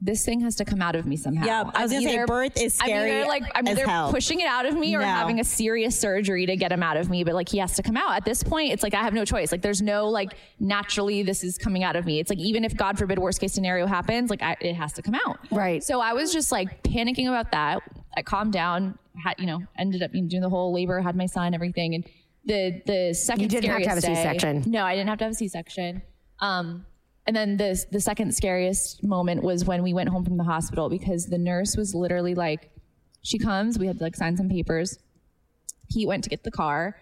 This 0.00 0.24
thing 0.24 0.40
has 0.42 0.54
to 0.56 0.64
come 0.64 0.80
out 0.80 0.94
of 0.94 1.06
me 1.06 1.16
somehow. 1.16 1.44
Yeah, 1.44 1.64
I 1.74 1.82
was 1.82 1.92
I'm 1.92 2.02
gonna 2.04 2.12
say 2.12 2.24
birth 2.24 2.52
is 2.56 2.78
I'm 2.80 2.86
scary 2.86 3.10
either 3.18 3.26
like 3.28 3.42
I'm 3.56 3.66
as 3.66 3.72
either 3.78 3.88
hell. 3.88 4.12
pushing 4.12 4.38
it 4.38 4.46
out 4.46 4.64
of 4.64 4.74
me 4.76 4.94
or 4.94 5.00
No. 5.00 5.06
having 5.06 5.40
a 5.40 5.44
serious 5.44 5.98
surgery 5.98 6.46
to 6.46 6.54
get 6.56 6.70
him 6.70 6.84
out 6.84 6.96
of 6.96 7.10
me. 7.10 7.24
But 7.24 7.34
like 7.34 7.48
he 7.48 7.58
has 7.58 7.74
to 7.74 7.82
come 7.82 7.96
out. 7.96 8.14
At 8.16 8.24
this 8.24 8.44
point, 8.44 8.72
it's 8.72 8.84
like 8.84 8.94
I 8.94 9.02
have 9.02 9.12
no 9.12 9.24
choice. 9.24 9.50
Like 9.50 9.60
there's 9.60 9.82
no 9.82 10.06
like 10.08 10.34
naturally 10.60 11.24
this 11.24 11.42
is 11.42 11.58
coming 11.58 11.82
out 11.82 11.96
of 11.96 12.06
me. 12.06 12.20
It's 12.20 12.30
like 12.30 12.38
even 12.38 12.64
if 12.64 12.76
God 12.76 12.96
forbid 12.96 13.18
worst 13.18 13.40
case 13.40 13.52
scenario 13.52 13.86
happens, 13.86 14.30
like 14.30 14.40
I, 14.40 14.56
it 14.60 14.74
has 14.74 14.92
to 14.92 15.02
come 15.02 15.16
out. 15.16 15.38
Right. 15.50 15.82
So 15.82 16.00
I 16.00 16.12
was 16.12 16.32
just 16.32 16.52
like 16.52 16.82
panicking 16.84 17.26
about 17.26 17.50
that. 17.50 17.82
I 18.16 18.22
calmed 18.22 18.52
down. 18.52 18.96
Had 19.20 19.34
you 19.40 19.46
know 19.46 19.60
ended 19.76 20.04
up 20.04 20.12
doing 20.12 20.42
the 20.42 20.48
whole 20.48 20.72
labor, 20.72 21.00
had 21.00 21.16
my 21.16 21.26
son, 21.26 21.54
everything, 21.54 21.96
and 21.96 22.06
the 22.44 22.80
the 22.86 23.14
second 23.14 23.42
You 23.42 23.48
didn't 23.48 23.70
have 23.70 23.82
to 23.82 23.88
have 23.88 23.98
a 23.98 24.00
scariest 24.00 24.22
day- 24.22 24.32
C-section. 24.38 24.70
No, 24.70 24.84
I 24.84 24.94
didn't 24.94 25.08
have 25.08 25.18
to 25.18 25.24
have 25.24 25.32
a 25.32 25.34
C-section. 25.34 26.02
Um, 26.38 26.86
and 27.28 27.36
then 27.36 27.58
the 27.58 27.84
the 27.92 28.00
second 28.00 28.34
scariest 28.34 29.04
moment 29.04 29.42
was 29.42 29.66
when 29.66 29.82
we 29.82 29.92
went 29.92 30.08
home 30.08 30.24
from 30.24 30.38
the 30.38 30.44
hospital 30.44 30.88
because 30.88 31.26
the 31.26 31.36
nurse 31.36 31.76
was 31.76 31.94
literally 31.94 32.34
like, 32.34 32.70
she 33.20 33.38
comes, 33.38 33.78
we 33.78 33.86
had 33.86 33.98
to 33.98 34.02
like 34.02 34.16
sign 34.16 34.34
some 34.34 34.48
papers. 34.48 34.98
He 35.88 36.06
went 36.06 36.24
to 36.24 36.30
get 36.30 36.42
the 36.42 36.50
car. 36.50 36.96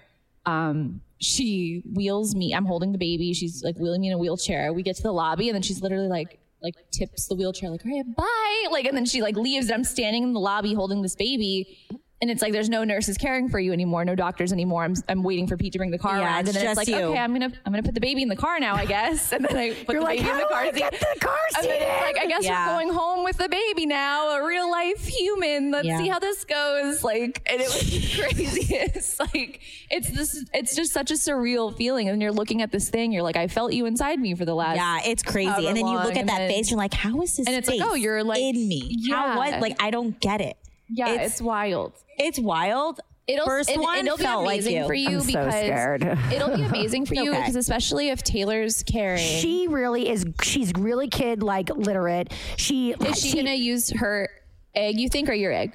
Um, 0.45 1.01
she 1.19 1.85
wheels 1.95 2.35
me. 2.35 2.53
I'm 2.53 2.65
holding 2.65 2.91
the 2.91 2.99
baby. 2.99 3.33
She's 3.35 3.62
like 3.62 3.77
wheeling 3.79 4.01
me 4.01 4.09
in 4.09 4.15
a 4.15 4.19
wheelchair. 4.19 4.73
We 4.73 4.83
get 4.83 4.97
to 4.97 5.03
the 5.05 5.12
lobby, 5.12 5.49
and 5.49 5.55
then 5.55 5.62
she's 5.62 5.81
literally 5.81 6.09
like 6.09 6.41
like 6.61 6.75
tips 6.91 7.29
the 7.29 7.37
wheelchair 7.37 7.71
like, 7.71 7.87
"All 7.87 7.93
right, 7.93 8.17
bye." 8.17 8.67
Like, 8.73 8.87
and 8.87 8.97
then 8.97 9.07
she 9.07 9.23
like 9.23 9.37
leaves. 9.37 9.67
And 9.67 9.77
I'm 9.77 9.85
standing 9.85 10.25
in 10.25 10.33
the 10.33 10.41
lobby 10.41 10.75
holding 10.75 11.03
this 11.03 11.15
baby. 11.15 11.79
And 12.22 12.31
it's 12.31 12.40
like 12.40 12.52
there's 12.55 12.70
no 12.70 12.83
nurses 12.83 13.18
caring 13.18 13.50
for 13.50 13.61
you 13.61 13.74
anymore, 13.74 14.02
no 14.07 14.14
doctors 14.14 14.50
anymore. 14.50 14.85
I'm, 14.85 14.94
I'm 15.07 15.22
waiting 15.22 15.46
for 15.46 15.59
Pete 15.59 15.74
to 15.74 15.79
bring 15.79 15.90
the 15.90 15.98
car 15.98 16.16
Yeah, 16.16 16.24
around, 16.24 16.48
and 16.48 16.57
then 16.57 16.66
it's 16.66 16.76
like, 16.79 16.88
you. 16.88 16.96
okay, 16.96 17.18
I'm 17.18 17.35
gonna 17.35 17.52
I'm 17.66 17.72
gonna 17.72 17.83
put 17.83 17.92
the 17.94 18.00
baby 18.00 18.22
in 18.22 18.31
the 18.31 18.37
car 18.37 18.59
now, 18.59 18.74
I 18.74 18.87
guess. 18.87 19.33
And 19.37 19.44
then 19.44 19.55
I 19.55 19.74
put 19.74 19.92
You're 19.92 20.00
the 20.00 20.07
like, 20.07 20.18
baby 20.20 20.31
in 20.31 20.38
the 20.38 20.44
car 20.44 20.61
I 20.62 20.70
seat. 20.70 20.79
get 20.79 20.92
the 20.94 21.20
car 21.20 21.37
seat. 21.50 21.57
And 21.61 21.66
then 21.70 21.83
it's 21.83 22.02
like, 22.16 22.18
I 22.18 22.26
guess 22.26 22.44
Yeah. 22.44 22.68
we're 22.68 22.72
going 22.85 22.94
home 22.94 23.22
with 23.24 23.37
the 23.37 23.50
baby 23.50 23.85
now, 23.85 24.31
a 24.31 24.46
real 24.46 24.70
life 24.70 25.07
human. 25.07 25.70
Let's 25.72 25.87
Yeah. 25.87 25.98
see 25.98 26.09
how 26.09 26.18
this 26.18 26.44
goes. 26.46 27.05
Like, 27.05 27.42
and 27.44 27.61
it 27.61 27.66
was 27.68 28.16
crazy. 28.35 28.74
It's 28.74 29.20
like 29.20 29.61
it's 29.90 30.09
this. 30.11 30.42
It's 30.55 30.74
just 30.74 30.92
such 30.94 31.11
a 31.11 31.14
surreal 31.14 31.76
feeling, 31.76 32.09
and 32.09 32.22
you're 32.22 32.33
looking 32.33 32.62
at 32.62 32.72
this 32.72 32.88
thing. 32.88 33.12
You're 33.12 33.22
like, 33.24 33.37
I 33.37 33.46
felt 33.46 33.74
you 33.74 33.85
inside 33.85 34.18
me 34.20 34.35
for 34.35 34.46
the 34.46 34.55
last. 34.55 34.76
Yeah, 34.76 35.00
it's 35.05 35.22
crazy. 35.22 35.66
And 35.66 35.76
then 35.76 35.87
you 35.87 35.96
look 35.96 36.16
at 36.16 36.26
that 36.29 36.38
then- 36.38 36.50
face, 36.50 36.70
you're 36.70 36.79
like, 36.79 36.94
how 36.94 37.20
is 37.20 37.37
this 37.37 37.46
And 37.46 37.55
it's 37.55 37.68
like, 37.68 37.79
face 37.81 37.88
oh, 37.90 37.94
you're, 37.94 38.24
like- 38.24 38.40
in 38.40 38.66
me? 38.66 38.96
How 39.11 39.26
Yeah. 39.26 39.37
what? 39.37 39.61
Like 39.61 39.76
I 39.83 39.90
don't 39.90 40.18
get 40.18 40.40
it. 40.40 40.57
Yeah, 40.88 41.11
it's- 41.12 41.33
it's, 41.33 41.40
wild. 41.42 41.92
It's 42.18 42.38
wild. 42.38 43.01
It'll, 43.27 43.44
First 43.44 43.70
and, 43.70 43.83
one 43.83 43.99
it'll 43.99 44.16
be 44.16 44.22
felt 44.22 44.44
like 44.44 44.61
amazing 44.61 44.77
you. 44.77 44.87
for 44.87 44.94
you 44.94 45.09
I'm 45.09 45.20
so 45.22 45.27
because 45.27 45.53
scared. 45.55 46.05
it'll 46.33 46.57
be 46.57 46.62
amazing 46.62 47.07
for 47.07 47.14
you 47.14 47.31
Okay. 47.33 47.40
because 47.40 47.57
especially 47.57 48.09
if 48.11 48.22
Taylor's 48.22 48.85
carrying. 48.85 49.40
She 49.40 49.66
really 49.66 50.09
is. 50.09 50.25
She's 50.42 50.72
really 50.79 51.09
kid 51.09 51.42
like 51.42 51.68
literate. 51.70 52.33
She 52.57 52.92
is 52.92 53.18
she, 53.20 53.35
gonna 53.37 53.55
use 53.55 53.90
her 53.90 54.29
egg? 54.77 55.01
You 55.01 55.09
think 55.09 55.29
or 55.29 55.33
your 55.33 55.53
egg? 55.53 55.72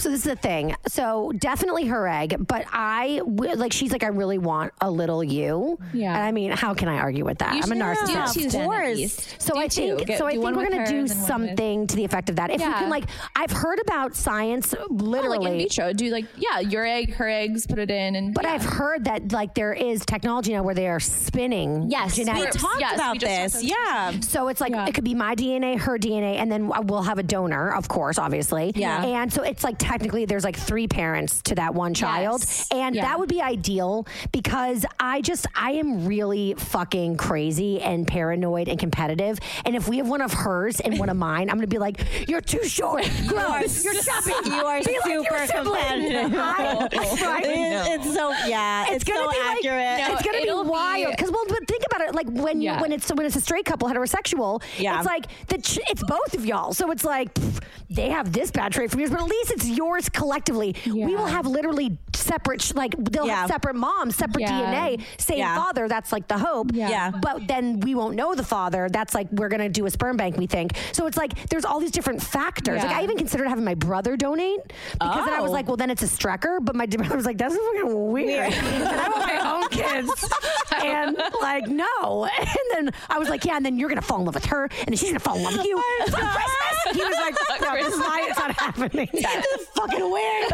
So 0.00 0.08
this 0.10 0.18
is 0.20 0.24
the 0.24 0.36
thing. 0.36 0.74
So 0.88 1.32
definitely 1.38 1.86
her 1.86 2.08
egg, 2.08 2.36
but 2.46 2.64
I 2.72 3.20
like 3.26 3.72
she's 3.72 3.92
like 3.92 4.02
I 4.02 4.08
really 4.08 4.38
want 4.38 4.72
a 4.80 4.90
little 4.90 5.22
you. 5.22 5.78
Yeah. 5.92 6.14
And 6.14 6.22
I 6.24 6.32
mean, 6.32 6.50
how 6.52 6.74
can 6.74 6.88
I 6.88 6.98
argue 6.98 7.24
with 7.24 7.38
that? 7.38 7.54
You 7.54 7.60
I'm 7.64 7.72
a 7.72 7.94
should 7.96 8.06
do 8.06 8.12
narcissist. 8.12 8.34
two 8.34 8.48
then, 8.48 8.60
at 8.60 8.66
course. 8.66 9.34
So 9.38 9.54
Do 9.54 9.60
I 9.60 9.68
think 9.68 10.06
Get- 10.06 10.18
so. 10.18 10.26
I 10.26 10.30
think 10.32 10.44
we're 10.44 10.52
gonna 10.52 10.70
do 10.70 10.76
and 10.76 10.86
then 10.88 10.96
one 10.96 11.02
with- 11.02 11.12
something 11.26 11.86
to 11.86 11.96
the 11.96 12.04
effect 12.04 12.30
of 12.30 12.36
that. 12.36 12.50
If 12.50 12.58
we 12.60 12.64
Yeah. 12.66 12.78
can, 12.78 12.90
like, 12.90 13.04
I've 13.36 13.50
heard 13.52 13.78
about 13.80 14.14
science, 14.16 14.74
Oh, 14.74 14.80
like 14.82 14.90
in 14.90 14.96
literally. 15.06 15.58
vitro, 15.58 15.92
do 15.92 16.10
like 16.10 16.24
yeah, 16.36 16.60
your 16.60 16.84
egg, 16.86 17.14
her 17.14 17.28
eggs, 17.28 17.66
put 17.66 17.78
it 17.78 17.90
in, 17.90 18.16
and 18.16 18.34
but 18.34 18.44
yeah. 18.44 18.52
I've 18.52 18.64
heard 18.64 19.04
that 19.04 19.32
like 19.32 19.54
there 19.54 19.72
is 19.72 20.04
technology 20.06 20.52
now 20.52 20.62
where 20.62 20.74
they 20.74 20.88
are 20.88 21.00
spinning 21.00 21.90
Yes, 21.90 22.16
we 22.16 22.24
genetics. 22.24 22.56
We 22.56 22.60
talked 22.62 22.80
Yes, 22.80 22.94
about 22.94 23.18
just 23.18 23.26
this. 23.26 23.52
talked 23.52 23.64
about 23.64 24.14
Yeah. 24.14 24.20
So 24.20 24.48
it's 24.48 24.60
like 24.60 24.72
Yeah. 24.72 24.86
it 24.86 24.94
could 24.94 25.04
be 25.04 25.14
my 25.14 25.34
DNA, 25.34 25.76
her 25.76 25.98
DNA, 25.98 26.36
and 26.36 26.50
then 26.50 26.70
we'll 26.86 27.02
have 27.02 27.18
a 27.18 27.22
donor, 27.22 27.72
of 27.74 27.88
course, 27.88 28.18
obviously. 28.18 28.72
Yeah. 28.74 29.04
And 29.04 29.32
so 29.32 29.42
it's 29.42 29.64
like 29.64 29.78
technically 29.90 30.24
there's 30.24 30.44
like 30.44 30.56
three 30.56 30.86
parents 30.86 31.42
to 31.42 31.54
that 31.56 31.74
one 31.74 31.92
child, 31.94 32.40
Yes. 32.42 32.68
and 32.70 32.94
Yeah. 32.94 33.02
that 33.06 33.18
would 33.18 33.28
be 33.28 33.42
ideal 33.42 34.06
because 34.30 34.86
I 35.00 35.20
just 35.20 35.46
I 35.54 35.72
am 35.72 36.06
really 36.06 36.54
fucking 36.56 37.16
crazy 37.16 37.80
and 37.80 38.06
paranoid 38.06 38.68
and 38.68 38.78
competitive, 38.78 39.38
and 39.64 39.74
if 39.74 39.88
we 39.88 39.96
have 39.98 40.08
one 40.08 40.20
of 40.22 40.32
hers 40.32 40.78
and 40.80 40.98
one 40.98 41.08
of 41.08 41.16
mine, 41.28 41.50
I'm 41.50 41.56
gonna 41.56 41.66
be 41.66 41.78
like, 41.78 42.00
you're 42.28 42.40
too 42.40 42.62
short, 42.64 43.08
gross, 43.26 43.84
you're 43.84 43.94
chubby, 43.94 44.30
You 44.50 44.64
are 44.64 44.78
Be 44.80 44.96
super 45.02 45.46
sibling." 45.46 45.80
competitive. 45.80 46.38
I- 46.38 46.88
right? 47.26 47.44
It- 47.44 48.00
It's 48.00 48.14
so 48.14 48.30
yeah. 48.46 48.86
It's, 48.90 49.02
gonna 49.04 49.24
so 49.24 49.30
be 49.32 49.38
like- 49.38 49.56
accurate. 49.56 49.98
No, 50.08 50.14
it's 50.14 50.22
gonna 50.22 50.38
it'll 50.38 50.64
be 50.64 50.70
wild 50.70 51.10
because 51.16 51.30
well, 51.32 51.44
but 51.48 51.66
think 51.66 51.82
about 51.90 52.02
it. 52.08 52.14
like 52.14 52.28
when 52.30 52.60
you 52.60 52.70
Yeah. 52.70 52.80
when 52.80 52.92
it's 52.92 53.08
when 53.12 53.26
it's 53.26 53.36
a 53.36 53.40
straight 53.40 53.64
couple 53.64 53.88
heterosexual, 53.88 54.62
Yeah. 54.78 54.98
it's 54.98 55.06
like 55.06 55.26
the 55.48 55.58
ch- 55.58 55.80
it's 55.90 56.02
both 56.04 56.34
of 56.34 56.46
y'all. 56.46 56.72
So 56.74 56.90
it's 56.92 57.04
like 57.04 57.34
pff, 57.34 57.60
they 57.90 58.10
have 58.10 58.32
this 58.32 58.50
bad 58.52 58.72
trait 58.72 58.90
from 58.90 59.00
yours, 59.00 59.10
but 59.10 59.20
at 59.20 59.26
least 59.26 59.50
it's 59.50 59.66
yours 59.80 60.10
collectively. 60.10 60.76
We 60.86 61.16
will 61.16 61.24
have 61.26 61.46
literally 61.46 61.96
separate 62.14 62.74
like 62.74 62.94
they'll 62.98 63.26
Yeah. 63.26 63.40
have 63.42 63.50
separate 63.50 63.76
moms, 63.76 64.16
separate 64.16 64.42
Yeah. 64.42 64.60
DNA, 64.60 65.00
same 65.18 65.38
Yeah. 65.38 65.56
father. 65.56 65.88
That's 65.88 66.12
like 66.12 66.28
the 66.28 66.38
hope. 66.38 66.70
Yeah. 66.72 66.88
Yeah. 66.88 67.10
But 67.10 67.46
then 67.48 67.80
we 67.80 67.94
won't 67.94 68.14
know 68.16 68.34
the 68.34 68.44
father. 68.44 68.88
That's 68.90 69.14
like 69.14 69.28
we're 69.32 69.48
gonna 69.48 69.68
do 69.68 69.86
a 69.86 69.90
sperm 69.90 70.16
bank. 70.16 70.36
We 70.36 70.46
think 70.46 70.72
so. 70.92 71.06
It's 71.06 71.16
like 71.16 71.48
there's 71.50 71.64
all 71.64 71.80
these 71.80 71.90
different 71.90 72.22
factors. 72.22 72.82
Like 72.82 72.94
I 72.96 73.02
even 73.02 73.16
considered 73.16 73.48
having 73.48 73.64
my 73.64 73.74
brother 73.74 74.16
donate 74.16 74.60
because 74.92 75.24
then 75.24 75.34
I 75.34 75.40
was 75.40 75.50
Oh. 75.50 75.54
like, 75.54 75.66
well, 75.68 75.76
then 75.76 75.90
it's 75.90 76.02
a 76.02 76.06
strecker. 76.06 76.58
But 76.62 76.74
my 76.76 76.86
brother 76.90 77.16
was 77.16 77.26
like, 77.26 77.38
that's 77.38 77.56
fucking 77.56 78.10
weird. 78.12 78.52
and 78.52 78.84
I 78.84 79.08
want 79.08 79.26
my 79.26 79.52
own 79.52 79.68
kids. 79.68 80.28
and 80.84 81.16
like, 81.40 81.66
no. 81.68 82.26
And 82.26 82.48
then 82.74 82.90
I 83.08 83.18
was 83.18 83.28
like, 83.28 83.44
yeah. 83.44 83.56
And 83.56 83.64
then 83.64 83.78
you're 83.78 83.88
gonna 83.88 84.02
fall 84.02 84.18
in 84.18 84.24
love 84.24 84.34
with 84.34 84.46
her, 84.46 84.64
and 84.64 84.88
then 84.88 84.96
she's 84.96 85.08
gonna 85.10 85.20
fall 85.20 85.36
in 85.36 85.42
love 85.44 85.56
with 85.56 85.66
you 85.66 85.76
for 86.06 86.16
Christmas. 86.16 86.96
He 86.96 87.02
was 87.04 87.16
like, 87.16 87.60
no, 87.60 87.74
this 87.76 87.92
is 87.94 87.98
not, 87.98 88.18
it's 88.28 88.38
not 88.38 88.50
happening. 88.58 89.08
This 89.12 89.24
is 89.60 89.66
fucking 89.74 90.10
weird. 90.10 90.52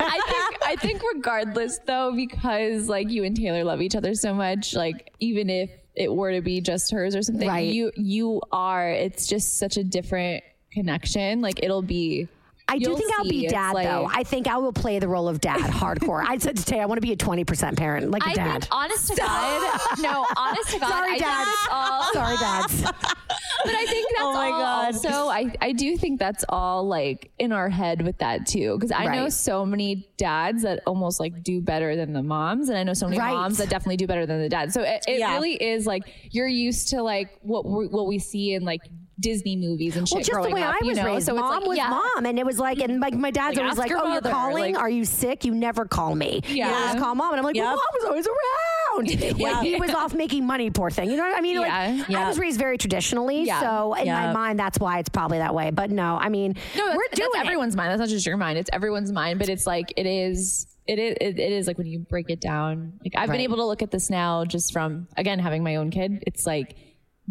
I 0.00 0.20
can't 0.28 0.50
do 0.50 0.56
it. 0.56 0.62
I 0.68 0.76
think 0.76 0.96
I 0.96 1.00
think 1.00 1.02
regardless 1.14 1.78
though, 1.86 2.12
because 2.14 2.88
like 2.88 3.10
you 3.10 3.24
and 3.24 3.36
Taylor 3.36 3.64
love 3.64 3.80
each 3.82 3.96
other 3.96 4.14
so 4.14 4.34
much, 4.34 4.74
like 4.74 5.12
even 5.20 5.48
if 5.50 5.70
it 5.94 6.12
were 6.14 6.32
to 6.32 6.40
be 6.40 6.60
just 6.60 6.90
hers 6.92 7.16
or 7.16 7.22
something, 7.22 7.48
Right. 7.48 7.72
you 7.72 7.90
you 7.96 8.40
are. 8.52 8.88
It's 8.90 9.26
just 9.26 9.58
such 9.58 9.76
a 9.76 9.84
different 9.84 10.44
connection. 10.72 11.40
Like 11.40 11.60
it'll 11.62 11.82
be. 11.82 12.28
I 12.70 12.78
do 12.78 12.90
you'll 12.90 12.96
think 12.98 13.12
I'll 13.18 13.24
be 13.24 13.46
dad 13.48 13.72
like- 13.72 13.86
though. 13.86 14.08
I 14.12 14.22
think 14.24 14.46
I 14.46 14.58
will 14.58 14.72
play 14.72 14.98
the 14.98 15.08
role 15.08 15.26
of 15.28 15.40
dad 15.40 15.60
hardcore. 15.60 16.22
I 16.26 16.36
said 16.38 16.56
to 16.58 16.64
Tay, 16.64 16.80
I 16.80 16.86
want 16.86 16.98
to 16.98 17.06
be 17.06 17.12
a 17.12 17.16
20% 17.16 17.76
parent, 17.76 18.10
like 18.10 18.22
a 18.24 18.28
I 18.28 18.34
dad. 18.34 18.52
think, 18.62 18.68
honest 18.70 19.08
to 19.08 19.16
God, 19.20 19.80
no, 20.00 20.26
honest 20.36 20.70
to 20.70 20.78
God, 20.78 20.88
Sorry, 20.90 21.12
I 21.14 21.18
dads. 21.18 21.50
all. 21.70 22.02
Sorry, 22.12 22.36
dads. 22.36 22.92
But 23.64 23.74
I 23.74 23.86
think 23.86 24.08
that's 24.10 24.22
Oh 24.24 24.32
my 24.34 24.46
all. 24.50 24.60
God. 24.60 24.86
Also, 24.94 25.08
I 25.08 25.52
I 25.60 25.72
do 25.72 25.96
think 25.96 26.20
that's 26.20 26.44
all 26.48 26.86
like 26.86 27.30
in 27.40 27.50
our 27.52 27.68
head 27.68 28.02
with 28.02 28.18
that 28.18 28.46
too, 28.46 28.76
because 28.76 28.92
I 28.92 29.14
know 29.16 29.28
so 29.28 29.66
many 29.66 30.08
dads 30.16 30.62
that 30.62 30.80
almost 30.86 31.18
like 31.18 31.42
do 31.42 31.60
better 31.60 31.96
than 31.96 32.12
the 32.12 32.22
moms, 32.22 32.68
and 32.68 32.78
I 32.78 32.84
know 32.84 32.94
so 32.94 33.06
many 33.08 33.18
Right. 33.18 33.32
moms 33.34 33.58
that 33.58 33.68
definitely 33.68 33.96
do 33.96 34.06
better 34.06 34.26
than 34.26 34.40
the 34.40 34.48
dads. 34.48 34.74
So 34.74 34.82
it, 34.82 35.02
it 35.08 35.18
Yeah. 35.18 35.34
really 35.34 35.54
is 35.54 35.86
like 35.86 36.04
you're 36.30 36.46
used 36.46 36.90
to 36.90 37.02
like 37.02 37.30
what 37.42 37.66
we, 37.66 37.88
what 37.88 38.06
we 38.06 38.20
see 38.20 38.54
in 38.54 38.64
like 38.64 38.82
Disney 39.20 39.56
movies 39.56 39.96
and 39.96 40.08
shit 40.08 40.16
Well, 40.16 40.24
just 40.24 40.48
the 40.48 40.54
way 40.54 40.62
up. 40.62 40.74
I 40.74 40.78
you 40.82 40.88
was 40.88 40.98
know? 40.98 41.04
raised, 41.06 41.26
so 41.26 41.34
mom 41.34 41.60
like, 41.60 41.66
was 41.66 41.76
yeah. 41.78 41.88
mom, 41.90 42.24
and 42.26 42.38
it 42.38 42.46
was 42.46 42.58
like, 42.58 42.78
and 42.80 43.00
like 43.00 43.14
my 43.14 43.30
dad's 43.30 43.56
Like, 43.56 43.64
always 43.64 43.78
like, 43.78 43.92
"Oh, 43.92 44.12
you're 44.12 44.20
calling? 44.20 44.74
like- 44.74 44.82
Are 44.82 44.88
you 44.90 45.04
sick? 45.04 45.44
You 45.44 45.54
never 45.54 45.84
call 45.84 46.14
me. 46.14 46.40
Yeah. 46.48 46.68
you 46.68 46.86
just 46.92 46.98
call 46.98 47.14
mom." 47.14 47.32
And 47.32 47.38
I'm 47.40 47.44
like, 47.44 47.56
Yep. 47.56 47.64
"Well, 47.64 47.74
mom 47.74 47.84
was 47.94 48.04
always 48.04 48.26
around." 48.26 48.38
Yeah. 49.38 49.52
Like 49.52 49.66
he 49.66 49.76
was 49.76 49.90
off 49.90 50.12
making 50.14 50.44
money, 50.44 50.70
poor 50.70 50.90
thing. 50.90 51.08
You 51.10 51.16
know 51.18 51.22
what 51.22 51.36
I 51.36 51.40
mean? 51.40 51.54
Yeah. 51.54 52.04
Like 52.08 52.16
I 52.16 52.26
was 52.28 52.36
raised 52.38 52.58
very 52.58 52.78
traditionally, 52.78 53.44
Yeah. 53.44 53.60
so 53.60 53.94
in 53.94 54.08
my 54.08 54.32
mind, 54.32 54.58
that's 54.58 54.80
why 54.80 54.98
it's 54.98 55.08
probably 55.08 55.38
that 55.38 55.54
way. 55.54 55.70
But 55.70 55.90
no, 55.92 56.16
I 56.16 56.28
mean, 56.30 56.54
No, 56.76 56.86
we're 56.96 57.02
doing 57.14 57.30
everyone's 57.36 57.76
mind. 57.76 57.90
That's 57.90 58.00
not 58.00 58.08
just 58.08 58.26
your 58.26 58.36
mind. 58.36 58.58
It's 58.58 58.70
everyone's 58.72 59.12
mind. 59.12 59.38
But 59.38 59.48
it's 59.50 59.66
like 59.68 59.92
it 59.96 60.06
is 60.06 60.66
it 60.88 60.98
is 60.98 61.14
it 61.20 61.38
is 61.38 61.66
like 61.68 61.78
when 61.78 61.86
you 61.86 62.00
break 62.00 62.28
it 62.30 62.40
down. 62.40 62.94
Like 63.04 63.12
I've 63.14 63.28
Right. 63.28 63.36
been 63.36 63.42
able 63.42 63.58
to 63.58 63.64
look 63.66 63.82
at 63.82 63.90
this 63.92 64.10
now, 64.10 64.44
just 64.44 64.72
from 64.72 65.06
again 65.16 65.38
having 65.38 65.62
my 65.62 65.76
own 65.76 65.90
kid. 65.90 66.24
It's 66.26 66.44
like, 66.46 66.74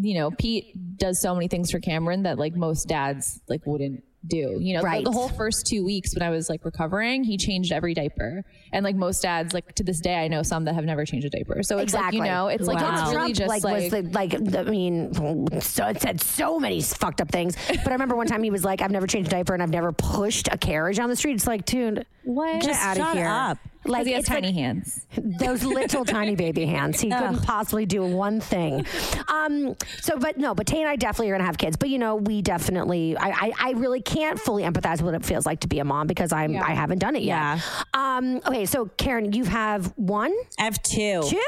you 0.00 0.14
know, 0.14 0.30
Pete 0.30 0.72
does 0.98 1.20
so 1.20 1.34
many 1.34 1.48
things 1.48 1.70
for 1.70 1.80
Cameron 1.80 2.22
that 2.24 2.38
like 2.38 2.54
most 2.54 2.88
dads 2.88 3.40
like 3.48 3.66
wouldn't 3.66 4.04
do. 4.26 4.58
You 4.60 4.74
know, 4.74 4.80
the- 4.80 4.86
Right. 4.86 5.04
the, 5.04 5.12
whole 5.12 5.28
first 5.28 5.66
two 5.66 5.84
weeks 5.84 6.12
when 6.14 6.22
I 6.22 6.30
was 6.30 6.48
like 6.50 6.64
recovering, 6.64 7.22
he 7.24 7.36
changed 7.38 7.72
every 7.72 7.94
diaper, 7.94 8.44
and 8.72 8.84
like 8.84 8.96
most 8.96 9.22
dads, 9.22 9.54
like 9.54 9.72
to 9.76 9.84
this 9.84 10.00
day, 10.00 10.16
I 10.16 10.26
know 10.28 10.42
some 10.42 10.64
that 10.64 10.74
have 10.74 10.84
never 10.84 11.04
changed 11.04 11.26
a 11.26 11.30
diaper. 11.30 11.62
So 11.62 11.76
it's 11.78 11.92
Exactly. 11.94 12.18
like 12.20 12.26
you 12.28 12.32
know, 12.34 12.48
it's 12.48 12.66
like 12.66 12.78
Donald 12.80 13.00
it's 13.00 13.14
really 13.16 13.32
Trump, 13.32 13.34
just 13.36 13.48
like, 13.48 13.64
like, 13.64 13.92
was 13.92 13.92
the, 13.92 14.02
like 14.10 14.56
I 14.66 14.70
mean, 14.70 15.60
so 15.60 15.86
it 15.86 16.00
said 16.02 16.20
so 16.20 16.58
many 16.58 16.82
fucked 16.82 17.20
up 17.20 17.30
things. 17.30 17.56
But 17.68 17.88
I 17.88 17.92
remember 17.92 18.16
one 18.16 18.26
time 18.26 18.42
he 18.42 18.50
was 18.50 18.64
like, 18.64 18.82
"I've 18.82 18.90
never 18.90 19.06
changed 19.06 19.28
a 19.28 19.36
diaper 19.36 19.54
and 19.54 19.62
I've 19.62 19.70
never 19.70 19.92
pushed 19.92 20.48
a 20.50 20.58
carriage 20.58 20.98
on 20.98 21.08
the 21.08 21.16
street." 21.16 21.34
It's 21.34 21.46
like, 21.46 21.64
dude, 21.64 22.04
What? 22.24 22.54
Get 22.60 22.64
Just 22.64 22.82
out 22.82 22.96
of 22.98 23.02
shut 23.04 23.16
here. 23.16 23.26
up. 23.28 23.58
Like 23.84 24.06
he 24.06 24.12
has 24.12 24.20
it's 24.20 24.30
like- 24.30 24.42
tiny 24.42 24.52
hands. 24.52 25.06
those 25.16 25.64
little 25.64 26.04
tiny 26.04 26.34
baby 26.36 26.66
hands. 26.66 27.00
He 27.00 27.10
couldn't 27.10 27.42
possibly 27.42 27.86
do 27.86 28.04
one 28.04 28.40
thing. 28.40 28.84
Um, 29.28 29.76
so, 30.00 30.18
but 30.18 30.36
no, 30.36 30.54
but 30.54 30.66
Tay 30.66 30.80
and 30.80 30.88
I 30.88 30.96
definitely 30.96 31.30
are 31.30 31.34
gonna 31.34 31.44
have 31.44 31.58
kids. 31.58 31.76
But 31.76 31.88
you 31.88 31.98
know, 31.98 32.16
we 32.16 32.42
definitely, 32.42 33.16
I, 33.16 33.28
I, 33.30 33.52
I 33.58 33.70
really 33.72 34.00
can't 34.02 34.38
fully 34.38 34.62
empathize 34.64 34.96
with 35.02 35.02
what 35.02 35.14
it 35.14 35.24
feels 35.24 35.46
like 35.46 35.60
to 35.60 35.68
be 35.68 35.78
a 35.78 35.84
mom 35.84 36.06
because 36.06 36.32
I'm, 36.32 36.56
I 36.56 36.72
haven't 36.72 36.98
done 36.98 37.16
it 37.16 37.22
yet. 37.22 37.36
Yeah. 37.38 37.60
Um, 37.94 38.36
okay, 38.46 38.66
so 38.66 38.86
Karen, 38.96 39.32
you 39.32 39.44
have 39.44 39.92
one, 39.96 40.34
I 40.58 40.64
have 40.64 40.82
two. 40.82 41.22
two. 41.28 41.40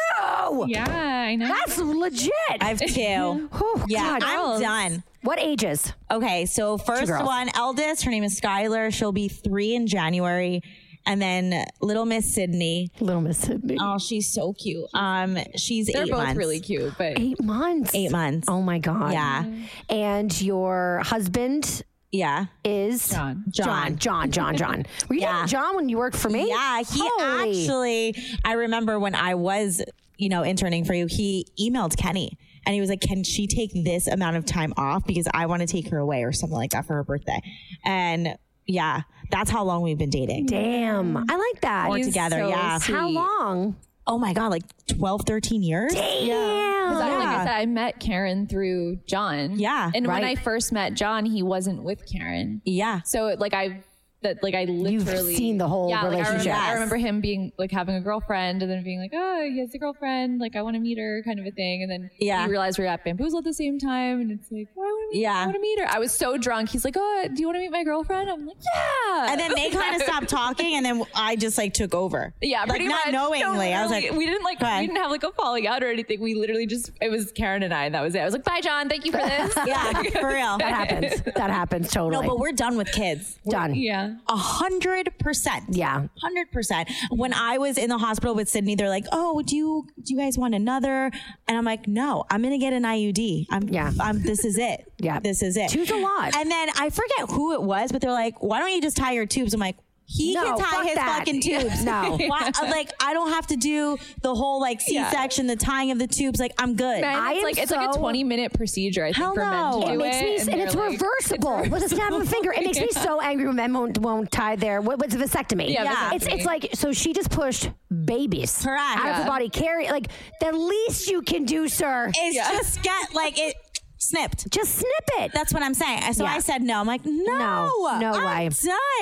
Yeah, 0.66 0.86
I 0.88 1.36
know. 1.36 1.48
That's 1.48 1.78
legit. 1.78 2.32
I 2.60 2.64
have 2.66 2.80
two. 2.80 3.48
Oh, 3.62 3.84
yeah, 3.88 4.18
God. 4.18 4.22
I'm 4.24 4.60
done. 4.60 5.02
What 5.22 5.38
ages? 5.38 5.92
Okay, 6.10 6.46
so 6.46 6.78
first 6.78 7.10
one, 7.12 7.50
eldest, 7.54 8.04
her 8.04 8.10
name 8.10 8.24
is 8.24 8.40
Skylar. 8.40 8.92
She'll 8.92 9.12
be 9.12 9.28
three 9.28 9.74
in 9.74 9.86
January. 9.86 10.62
And 11.06 11.20
then 11.20 11.64
little 11.80 12.04
Miss 12.04 12.32
Sydney. 12.34 12.90
Little 13.00 13.22
Miss 13.22 13.38
Sydney. 13.38 13.76
Oh, 13.80 13.98
she's 13.98 14.28
so 14.32 14.52
cute. 14.52 14.86
Um, 14.94 15.38
she's 15.56 15.86
They're 15.86 16.04
eight 16.04 16.10
both 16.10 16.18
months. 16.24 16.36
really 16.36 16.60
cute, 16.60 16.92
but 16.98 17.18
Eight 17.18 17.42
months. 17.42 17.94
Eight 17.94 18.10
months. 18.12 18.46
Oh 18.48 18.60
my 18.62 18.78
God. 18.78 19.12
Yeah. 19.12 19.44
And 19.88 20.40
your 20.42 21.00
husband 21.04 21.82
Yeah. 22.12 22.46
is 22.64 23.08
John. 23.08 23.44
John. 23.48 23.96
John. 23.96 24.30
John. 24.30 24.56
John. 24.56 24.86
Were 25.08 25.14
you 25.16 25.22
Yeah. 25.22 25.46
John 25.46 25.74
when 25.76 25.88
you 25.88 25.96
worked 25.96 26.16
for 26.16 26.28
me? 26.28 26.48
Yeah, 26.48 26.78
he 26.82 27.00
Holy. 27.18 27.62
actually. 27.62 28.14
I 28.44 28.52
remember 28.52 28.98
when 29.00 29.14
I 29.14 29.34
was, 29.36 29.82
you 30.18 30.28
know, 30.28 30.42
interning 30.42 30.84
for 30.84 30.92
you. 30.94 31.06
He 31.06 31.46
emailed 31.58 31.96
Kenny 31.96 32.36
and 32.66 32.74
he 32.74 32.80
was 32.80 32.90
like, 32.90 33.00
"Can 33.00 33.24
she 33.24 33.46
take 33.46 33.70
this 33.72 34.06
amount 34.06 34.36
of 34.36 34.44
time 34.44 34.74
off 34.76 35.06
because 35.06 35.26
I 35.32 35.46
want 35.46 35.60
to 35.62 35.66
take 35.66 35.88
her 35.88 35.98
away 35.98 36.24
or 36.24 36.32
something 36.32 36.58
like 36.58 36.72
that 36.72 36.84
for 36.86 36.94
her 36.96 37.04
birthday?" 37.04 37.40
And 37.86 38.36
yeah, 38.70 39.02
that's 39.30 39.50
how 39.50 39.64
long 39.64 39.82
we've 39.82 39.98
been 39.98 40.10
dating. 40.10 40.46
Damn. 40.46 41.14
Mm. 41.14 41.24
I 41.28 41.36
like 41.36 41.60
that. 41.62 41.88
We're 41.90 41.98
He's 41.98 42.06
together. 42.06 42.38
so 42.40 42.48
yeah. 42.48 42.78
sweet. 42.78 42.94
How 42.94 43.08
long? 43.08 43.76
Oh 44.06 44.18
my 44.18 44.32
god, 44.32 44.48
like 44.48 44.62
12, 44.88 45.22
13 45.26 45.62
years. 45.62 45.92
Damn. 45.92 46.92
'Cause 46.92 47.00
I- 47.02 47.16
like 47.18 47.28
I 47.28 47.44
said, 47.44 47.52
I 47.56 47.66
met 47.66 48.00
Karen 48.00 48.46
through 48.48 48.96
John. 49.06 49.58
Yeah, 49.58 49.90
and 49.94 50.06
when 50.06 50.22
right. 50.22 50.36
I 50.38 50.42
first 50.42 50.72
met 50.72 50.94
John, 50.94 51.24
he 51.24 51.42
wasn't 51.42 51.82
with 51.84 52.04
Karen. 52.10 52.60
Yeah. 52.64 53.00
So 53.04 53.36
like 53.38 53.54
I 53.54 53.82
that 54.22 54.42
like 54.42 54.54
I 54.54 54.64
literally 54.64 55.34
seen 55.34 55.56
the 55.56 55.66
whole 55.68 55.88
yeah, 55.88 56.02
like, 56.02 56.04
I 56.04 56.08
remember, 56.18 56.28
relationship. 56.32 56.58
I 56.58 56.72
remember 56.74 56.96
him 56.98 57.20
being 57.22 57.52
like 57.58 57.70
having 57.70 57.94
a 57.94 58.00
girlfriend 58.02 58.60
and 58.62 58.70
then 58.70 58.82
being 58.84 59.00
like, 59.00 59.12
oh, 59.14 59.48
he 59.50 59.60
has 59.60 59.72
a 59.74 59.78
girlfriend, 59.78 60.40
like 60.40 60.56
I 60.56 60.60
want 60.62 60.74
to 60.74 60.80
meet 60.80 60.98
her, 60.98 61.22
kind 61.24 61.38
of 61.40 61.46
a 61.46 61.50
thing. 61.52 61.82
And 61.82 61.90
then 61.90 62.10
Yeah. 62.18 62.44
we 62.44 62.50
realized 62.50 62.78
we're 62.78 62.84
at 62.84 63.02
Bamboozle 63.02 63.38
at 63.38 63.44
the 63.44 63.54
same 63.54 63.78
time, 63.78 64.20
and 64.20 64.30
it's 64.30 64.50
like, 64.52 64.68
oh, 64.76 64.80
I 64.80 64.84
want 64.84 64.99
to 64.99 64.99
meet, 64.99 64.99
Yeah. 65.12 65.34
I 65.34 65.44
want 65.44 65.56
to 65.56 65.60
meet 65.60 65.78
her. 65.80 65.86
I 65.88 65.98
was 65.98 66.12
so 66.12 66.36
drunk. 66.38 66.70
He's 66.70 66.84
like, 66.84 66.94
oh, 66.96 67.28
do 67.34 67.40
you 67.40 67.46
want 67.46 67.56
to 67.56 67.60
meet 67.60 67.70
my 67.70 67.84
girlfriend? 67.84 68.30
I'm 68.30 68.46
like, 68.46 68.56
yeah. 68.74 69.30
And 69.32 69.40
then 69.40 69.54
they 69.54 69.70
kind 69.70 69.96
of 69.96 70.02
stopped 70.02 70.28
talking, 70.28 70.76
and 70.76 70.84
then 70.84 71.02
I 71.14 71.36
just 71.36 71.58
like 71.58 71.74
took 71.74 71.94
over. 71.94 72.32
Yeah, 72.40 72.60
like 72.60 72.68
pretty 72.70 72.88
not 72.88 73.06
much. 73.06 73.12
knowingly. 73.12 73.70
No, 73.70 73.76
I 73.76 73.82
was 73.82 73.90
like, 73.90 74.10
we 74.12 74.26
didn't 74.26 74.44
like 74.44 74.60
we 74.60 74.86
didn't 74.86 74.96
have 74.96 75.10
like 75.10 75.22
a 75.24 75.32
falling 75.32 75.66
out 75.66 75.82
or 75.82 75.88
anything. 75.88 76.20
We 76.20 76.34
literally 76.34 76.66
just 76.66 76.90
it 77.00 77.10
was 77.10 77.32
Karen 77.32 77.62
and 77.62 77.74
I, 77.74 77.84
and 77.86 77.94
that 77.94 78.02
was 78.02 78.14
it. 78.14 78.20
I 78.20 78.24
was 78.24 78.32
like, 78.34 78.44
bye, 78.44 78.60
John. 78.60 78.88
Thank 78.88 79.04
you 79.04 79.12
for 79.12 79.18
this. 79.26 79.54
yeah, 79.66 80.02
for 80.02 80.28
real. 80.28 80.58
That 80.58 80.88
happens. 80.88 81.22
That 81.22 81.50
happens 81.50 81.90
totally. 81.90 82.26
No, 82.26 82.30
but 82.34 82.38
we're 82.38 82.52
done 82.52 82.76
with 82.76 82.90
kids. 82.92 83.38
done. 83.48 83.74
yeah. 83.74 84.14
A 84.28 84.36
hundred 84.36 85.16
percent. 85.18 85.64
Yeah. 85.70 86.06
Hundred 86.22 86.50
percent. 86.52 86.88
When 87.10 87.32
I 87.34 87.58
was 87.58 87.78
in 87.78 87.88
the 87.88 87.98
hospital 87.98 88.34
with 88.34 88.48
Sydney, 88.48 88.74
they're 88.74 88.88
like, 88.88 89.04
"Oh, 89.12 89.42
do 89.42 89.56
you 89.56 89.86
do 90.02 90.14
you 90.14 90.18
guys 90.20 90.38
want 90.38 90.54
another?" 90.54 91.10
And 91.48 91.58
I'm 91.58 91.64
like, 91.64 91.86
"No, 91.88 92.24
I'm 92.30 92.42
gonna 92.42 92.58
get 92.58 92.72
an 92.72 92.84
IUD. 92.84 93.46
I'm 93.50 93.68
Yeah. 93.68 93.92
I'm 94.00 94.22
this 94.22 94.44
is 94.44 94.58
it. 94.58 94.86
Yeah. 95.00 95.20
this 95.20 95.42
is 95.42 95.56
it. 95.56 95.70
Two's 95.70 95.90
a 95.90 95.96
lot. 95.96 96.34
And 96.36 96.50
then 96.50 96.68
I 96.78 96.90
forget 96.90 97.30
who 97.30 97.54
it 97.54 97.62
was, 97.62 97.92
but 97.92 98.00
they're 98.00 98.10
like, 98.12 98.42
"Why 98.42 98.58
don't 98.58 98.70
you 98.72 98.80
just 98.82 98.96
tie 98.96 99.12
your 99.12 99.26
tubes?" 99.26 99.54
I'm 99.54 99.60
like. 99.60 99.76
He 100.12 100.34
No, 100.34 100.42
can 100.42 100.58
tie 100.58 100.64
fuck 100.72 100.86
his 100.86 100.94
that. 100.96 101.18
fucking 101.18 101.40
tubes. 101.40 101.84
No. 101.84 102.18
Why, 102.26 102.50
like 102.62 102.90
I 103.00 103.14
don't 103.14 103.30
have 103.30 103.46
to 103.46 103.54
do 103.56 103.96
the 104.22 104.34
whole 104.34 104.60
like 104.60 104.80
C-section, 104.80 105.46
the 105.46 105.54
tying 105.54 105.92
of 105.92 106.00
the 106.00 106.08
tubes. 106.08 106.40
Like 106.40 106.50
I'm 106.58 106.74
good. 106.74 107.00
Man, 107.00 107.16
I 107.16 107.30
it's 107.34 107.38
am 107.38 107.44
like 107.44 107.58
it's 107.58 107.70
like 107.70 107.94
a 107.94 107.96
20 107.96 108.24
minute 108.24 108.52
procedure. 108.52 109.04
I 109.04 109.12
think 109.12 109.18
Hell 109.18 109.34
for 109.34 109.40
men 109.42 109.50
no. 109.52 109.80
to 109.82 109.86
do 109.86 109.92
It 109.92 109.98
makes 109.98 110.20
me, 110.20 110.34
it, 110.34 110.40
and, 110.40 110.48
they're 110.48 110.66
it's 110.66 110.74
like- 110.74 110.90
reversible 111.00 111.62
with 111.70 111.84
a 111.84 111.88
snap 111.88 112.10
of 112.10 112.22
a 112.22 112.26
finger. 112.26 112.50
It 112.52 112.64
makes 112.64 112.80
me 112.80 112.88
so 112.90 113.20
angry 113.22 113.46
when 113.46 113.54
men 113.54 113.72
won't, 113.72 113.98
won't 113.98 114.32
tie 114.32 114.56
their 114.56 114.80
what, 114.80 114.98
what's 114.98 115.14
a 115.14 115.18
vasectomy. 115.18 115.68
Yeah, 115.72 115.84
Yeah. 115.84 116.14
it's 116.14 116.26
it's 116.26 116.44
like 116.44 116.70
so 116.74 116.90
she 116.92 117.12
just 117.12 117.30
pushed 117.30 117.70
babies 118.04 118.62
Correct. 118.64 118.80
out 118.98 119.10
of 119.10 119.16
her 119.22 119.30
body. 119.30 119.48
Carry 119.48 119.88
like 119.90 120.08
the 120.40 120.50
least 120.50 121.08
you 121.08 121.22
can 121.22 121.44
do, 121.44 121.68
sir. 121.68 122.10
It's 122.16 122.36
just 122.36 122.82
get 122.82 123.14
like 123.14 123.38
it 123.38 123.54
snipped. 124.00 124.50
just 124.50 124.74
snip 124.76 125.08
it. 125.18 125.32
That's 125.32 125.52
what 125.52 125.62
I'm 125.62 125.74
saying. 125.74 126.12
So 126.14 126.24
Yeah. 126.24 126.32
I 126.32 126.38
said 126.40 126.62
no. 126.62 126.80
I'm 126.80 126.86
like, 126.86 127.04
no, 127.04 127.22
No, 127.38 127.98
no 128.00 128.12
I'm 128.12 128.48
way. 128.48 128.50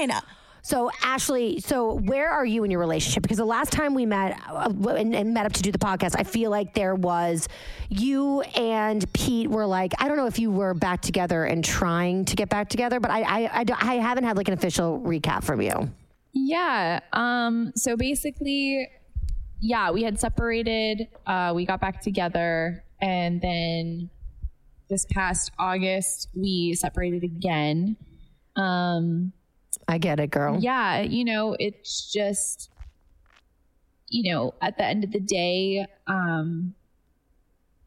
done. 0.07 0.21
So 0.63 0.91
Ashley, 1.03 1.61
so 1.61 1.95
where 1.95 2.29
are 2.29 2.45
you 2.45 2.63
in 2.65 2.71
your 2.71 2.81
relationship? 2.81 3.23
Because 3.23 3.39
the 3.39 3.45
last 3.47 3.73
time 3.73 3.95
we 3.95 4.05
met 4.05 4.39
uh, 4.51 4.71
and, 4.91 5.15
and 5.15 5.33
met 5.33 5.47
up 5.47 5.53
to 5.55 5.63
do 5.63 5.73
the 5.73 5.79
podcast, 5.79 6.15
I 6.19 6.25
feel 6.25 6.51
like 6.51 6.75
there 6.75 6.95
was 6.95 7.49
you 7.89 8.43
and 8.43 9.11
Pete 9.15 9.49
were 9.49 9.65
like, 9.65 9.93
I 9.99 10.09
don't 10.09 10.19
know 10.19 10.27
if 10.27 10.39
you 10.39 10.51
were 10.51 10.75
back 10.75 11.01
together 11.01 11.45
and 11.45 11.65
trying 11.65 12.27
to 12.27 12.37
get 12.37 12.51
back 12.51 12.69
together, 12.69 13.01
but 13.01 13.11
I 13.11 13.23
I, 13.23 13.61
I, 13.61 13.65
don't- 13.65 13.83
I 13.83 13.95
haven't 13.95 14.25
had 14.25 14.37
like 14.37 14.49
an 14.49 14.55
official 14.55 15.01
recap 15.01 15.43
from 15.45 15.63
you. 15.63 15.91
Yeah. 16.35 17.01
Um. 17.15 17.73
So 17.75 17.97
basically, 17.97 18.89
yeah, 19.61 19.91
we 19.91 20.03
had 20.03 20.21
separated. 20.21 21.09
Uh, 21.27 21.53
we 21.55 21.65
got 21.65 21.81
back 21.81 22.03
together, 22.03 22.85
and 23.01 23.41
then 23.41 24.11
this 24.89 25.05
past 25.07 25.53
August 25.59 26.29
we 26.35 26.75
separated 26.75 27.23
again. 27.25 27.97
Um, 28.57 29.33
I 29.87 29.99
get 29.99 30.19
it, 30.21 30.31
girl. 30.31 30.59
yeah, 30.61 31.01
you 31.03 31.25
know, 31.25 31.57
it's 31.59 32.11
just, 32.13 32.71
you 34.09 34.33
know, 34.33 34.55
at 34.61 34.77
the 34.79 34.85
end 34.85 35.05
of 35.05 35.13
the 35.13 35.21
day, 35.21 35.87
um, 36.07 36.75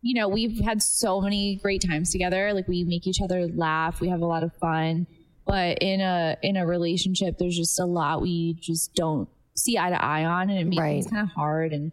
you 0.02 0.20
know, 0.20 0.28
we've 0.28 0.60
had 0.62 0.82
so 0.82 1.22
many 1.22 1.58
great 1.58 1.84
times 1.88 2.12
together. 2.12 2.54
Like 2.54 2.68
we 2.68 2.84
make 2.84 3.06
each 3.06 3.22
other 3.22 3.48
laugh. 3.48 4.02
We 4.02 4.10
have 4.10 4.22
a 4.22 4.26
lot 4.26 4.44
of 4.44 4.52
fun. 4.56 5.06
But 5.46 5.80
in 5.82 6.02
a 6.02 6.38
in 6.42 6.56
a 6.58 6.66
relationship, 6.66 7.38
there's 7.38 7.58
just 7.58 7.80
a 7.80 7.86
lot 7.86 8.22
we 8.22 8.54
just 8.60 8.94
don't 8.96 9.28
see 9.56 9.78
eye 9.78 9.90
to 9.90 10.04
eye 10.04 10.24
on, 10.26 10.50
and 10.50 10.60
it 10.60 10.66
makes 10.66 10.80
Right. 10.80 11.02
things 11.02 11.12
kind 11.12 11.24
of 11.24 11.30
hard. 11.36 11.74
And 11.74 11.92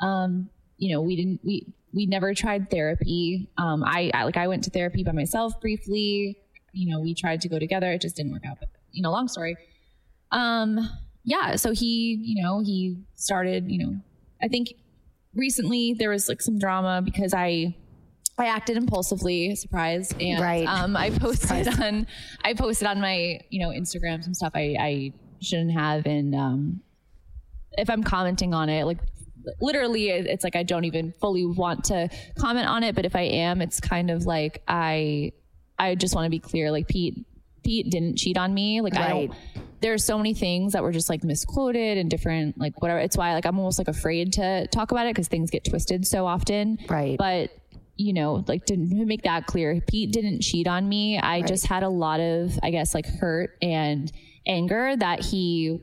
um, 0.00 0.50
you 0.76 0.94
know, 0.94 1.00
we 1.02 1.14
didn't 1.16 1.40
we 1.44 1.72
we 1.96 2.04
never 2.06 2.34
tried 2.34 2.70
therapy. 2.70 3.48
Um, 3.56 3.82
I, 3.82 4.10
I 4.12 4.24
like 4.24 4.36
I 4.36 4.46
went 4.48 4.62
to 4.64 4.70
therapy 4.70 5.02
by 5.02 5.12
myself 5.12 5.58
briefly. 5.60 6.36
You 6.72 6.90
know, 6.92 7.00
we 7.00 7.14
tried 7.14 7.40
to 7.40 7.48
go 7.48 7.58
together. 7.58 7.90
It 7.90 8.02
just 8.02 8.14
didn't 8.16 8.32
work 8.32 8.42
out. 8.46 8.58
But 8.60 8.68
you 8.92 9.02
know, 9.02 9.10
long 9.10 9.28
story. 9.28 9.56
Um, 10.30 10.78
yeah. 11.24 11.56
So 11.56 11.72
he, 11.72 12.20
you 12.22 12.42
know, 12.42 12.60
he 12.60 12.98
started. 13.14 13.70
You 13.70 13.78
know, 13.86 13.96
I 14.42 14.48
think 14.48 14.68
recently 15.34 15.94
there 15.98 16.10
was 16.10 16.28
like 16.28 16.42
some 16.42 16.58
drama 16.58 17.00
because 17.02 17.32
I 17.32 17.74
I 18.38 18.46
acted 18.48 18.76
impulsively, 18.76 19.54
surprise, 19.56 20.12
and 20.20 20.40
Right. 20.42 20.66
um, 20.68 20.94
I 20.98 21.08
posted 21.10 21.66
on 21.80 22.06
I 22.44 22.52
posted 22.52 22.86
on 22.86 23.00
my 23.00 23.40
you 23.48 23.60
know 23.60 23.70
Instagram 23.70 24.22
some 24.22 24.34
stuff 24.34 24.52
I, 24.54 24.76
I 24.78 25.12
shouldn't 25.40 25.72
have, 25.72 26.04
and 26.04 26.34
um, 26.34 26.80
if 27.72 27.88
I'm 27.88 28.02
commenting 28.02 28.52
on 28.52 28.68
it, 28.68 28.84
like 28.84 28.98
literally, 29.60 30.08
it's 30.10 30.44
like 30.44 30.56
I 30.56 30.62
don't 30.62 30.84
even 30.84 31.12
fully 31.20 31.44
want 31.46 31.84
to 31.86 32.08
comment 32.38 32.68
on 32.68 32.82
it, 32.82 32.94
but 32.94 33.04
if 33.04 33.14
I 33.16 33.22
am, 33.22 33.60
it's 33.62 33.80
kind 33.80 34.10
of 34.10 34.26
like 34.26 34.62
I 34.68 35.32
I 35.78 35.94
just 35.94 36.14
want 36.14 36.26
to 36.26 36.30
be 36.30 36.38
clear, 36.38 36.70
like 36.70 36.88
Pete 36.88 37.24
Pete 37.64 37.90
didn't 37.90 38.16
cheat 38.16 38.38
on 38.38 38.54
me, 38.54 38.80
like 38.80 38.96
I 38.96 39.12
Right. 39.12 39.28
don't. 39.30 39.64
There's 39.80 40.04
so 40.04 40.16
many 40.16 40.32
things 40.34 40.72
that 40.72 40.82
were 40.82 40.92
just 40.92 41.08
like 41.10 41.22
misquoted 41.22 41.98
and 41.98 42.08
different, 42.10 42.58
like 42.58 42.80
whatever. 42.80 42.98
It's 43.00 43.16
why 43.16 43.34
like 43.34 43.44
I'm 43.44 43.58
almost 43.58 43.78
like 43.78 43.88
afraid 43.88 44.32
to 44.34 44.66
talk 44.68 44.90
about 44.90 45.06
it 45.06 45.10
because 45.14 45.28
things 45.28 45.50
get 45.50 45.64
twisted 45.64 46.06
so 46.06 46.26
often. 46.26 46.78
Right. 46.88 47.18
But 47.18 47.50
you 47.98 48.12
know, 48.12 48.44
like 48.46 48.64
to 48.66 48.76
make 48.76 49.22
that 49.22 49.46
clear, 49.46 49.80
Pete 49.86 50.12
didn't 50.12 50.40
cheat 50.42 50.66
on 50.66 50.88
me. 50.88 51.18
I 51.18 51.42
just 51.42 51.66
had 51.66 51.82
a 51.82 51.88
lot 51.88 52.20
of, 52.20 52.58
I 52.62 52.70
guess, 52.70 52.94
like 52.94 53.06
hurt 53.06 53.56
and 53.62 54.10
anger 54.46 54.94
that 54.96 55.24
he 55.24 55.80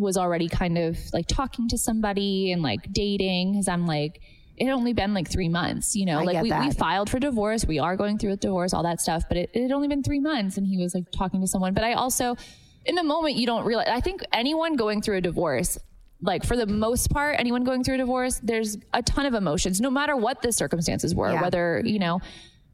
was 0.00 0.16
already 0.16 0.48
kind 0.48 0.78
of 0.78 0.98
like 1.12 1.26
talking 1.26 1.68
to 1.68 1.78
somebody 1.78 2.52
and 2.52 2.62
like 2.62 2.92
dating. 2.92 3.54
Cause 3.54 3.68
I'm 3.68 3.86
like, 3.86 4.20
it 4.56 4.66
had 4.66 4.72
only 4.74 4.92
been 4.92 5.14
like 5.14 5.30
three 5.30 5.48
months, 5.48 5.96
you 5.96 6.04
know, 6.04 6.18
I 6.20 6.24
like 6.24 6.42
we, 6.42 6.52
we 6.52 6.70
filed 6.72 7.08
for 7.08 7.18
divorce. 7.18 7.64
We 7.64 7.78
are 7.78 7.96
going 7.96 8.18
through 8.18 8.32
a 8.32 8.36
divorce, 8.36 8.74
all 8.74 8.82
that 8.82 9.00
stuff, 9.00 9.22
but 9.28 9.38
it, 9.38 9.50
it 9.54 9.62
had 9.62 9.72
only 9.72 9.88
been 9.88 10.02
three 10.02 10.20
months 10.20 10.58
and 10.58 10.66
he 10.66 10.76
was 10.76 10.94
like 10.94 11.04
talking 11.12 11.40
to 11.40 11.46
someone. 11.46 11.72
But 11.72 11.84
I 11.84 11.94
also, 11.94 12.36
in 12.84 12.94
the 12.94 13.02
moment, 13.02 13.36
you 13.36 13.46
don't 13.46 13.64
realize, 13.64 13.88
I 13.88 14.00
think 14.00 14.20
anyone 14.32 14.76
going 14.76 15.00
through 15.00 15.16
a 15.16 15.20
divorce, 15.22 15.78
like 16.20 16.44
for 16.44 16.56
the 16.56 16.66
most 16.66 17.10
part, 17.10 17.36
anyone 17.38 17.64
going 17.64 17.82
through 17.84 17.94
a 17.94 17.98
divorce, 17.98 18.38
there's 18.42 18.76
a 18.92 19.02
ton 19.02 19.24
of 19.24 19.32
emotions, 19.32 19.80
no 19.80 19.90
matter 19.90 20.14
what 20.14 20.42
the 20.42 20.52
circumstances 20.52 21.14
were, 21.14 21.32
Yeah. 21.32 21.40
whether, 21.40 21.80
you 21.82 21.98
know, 21.98 22.20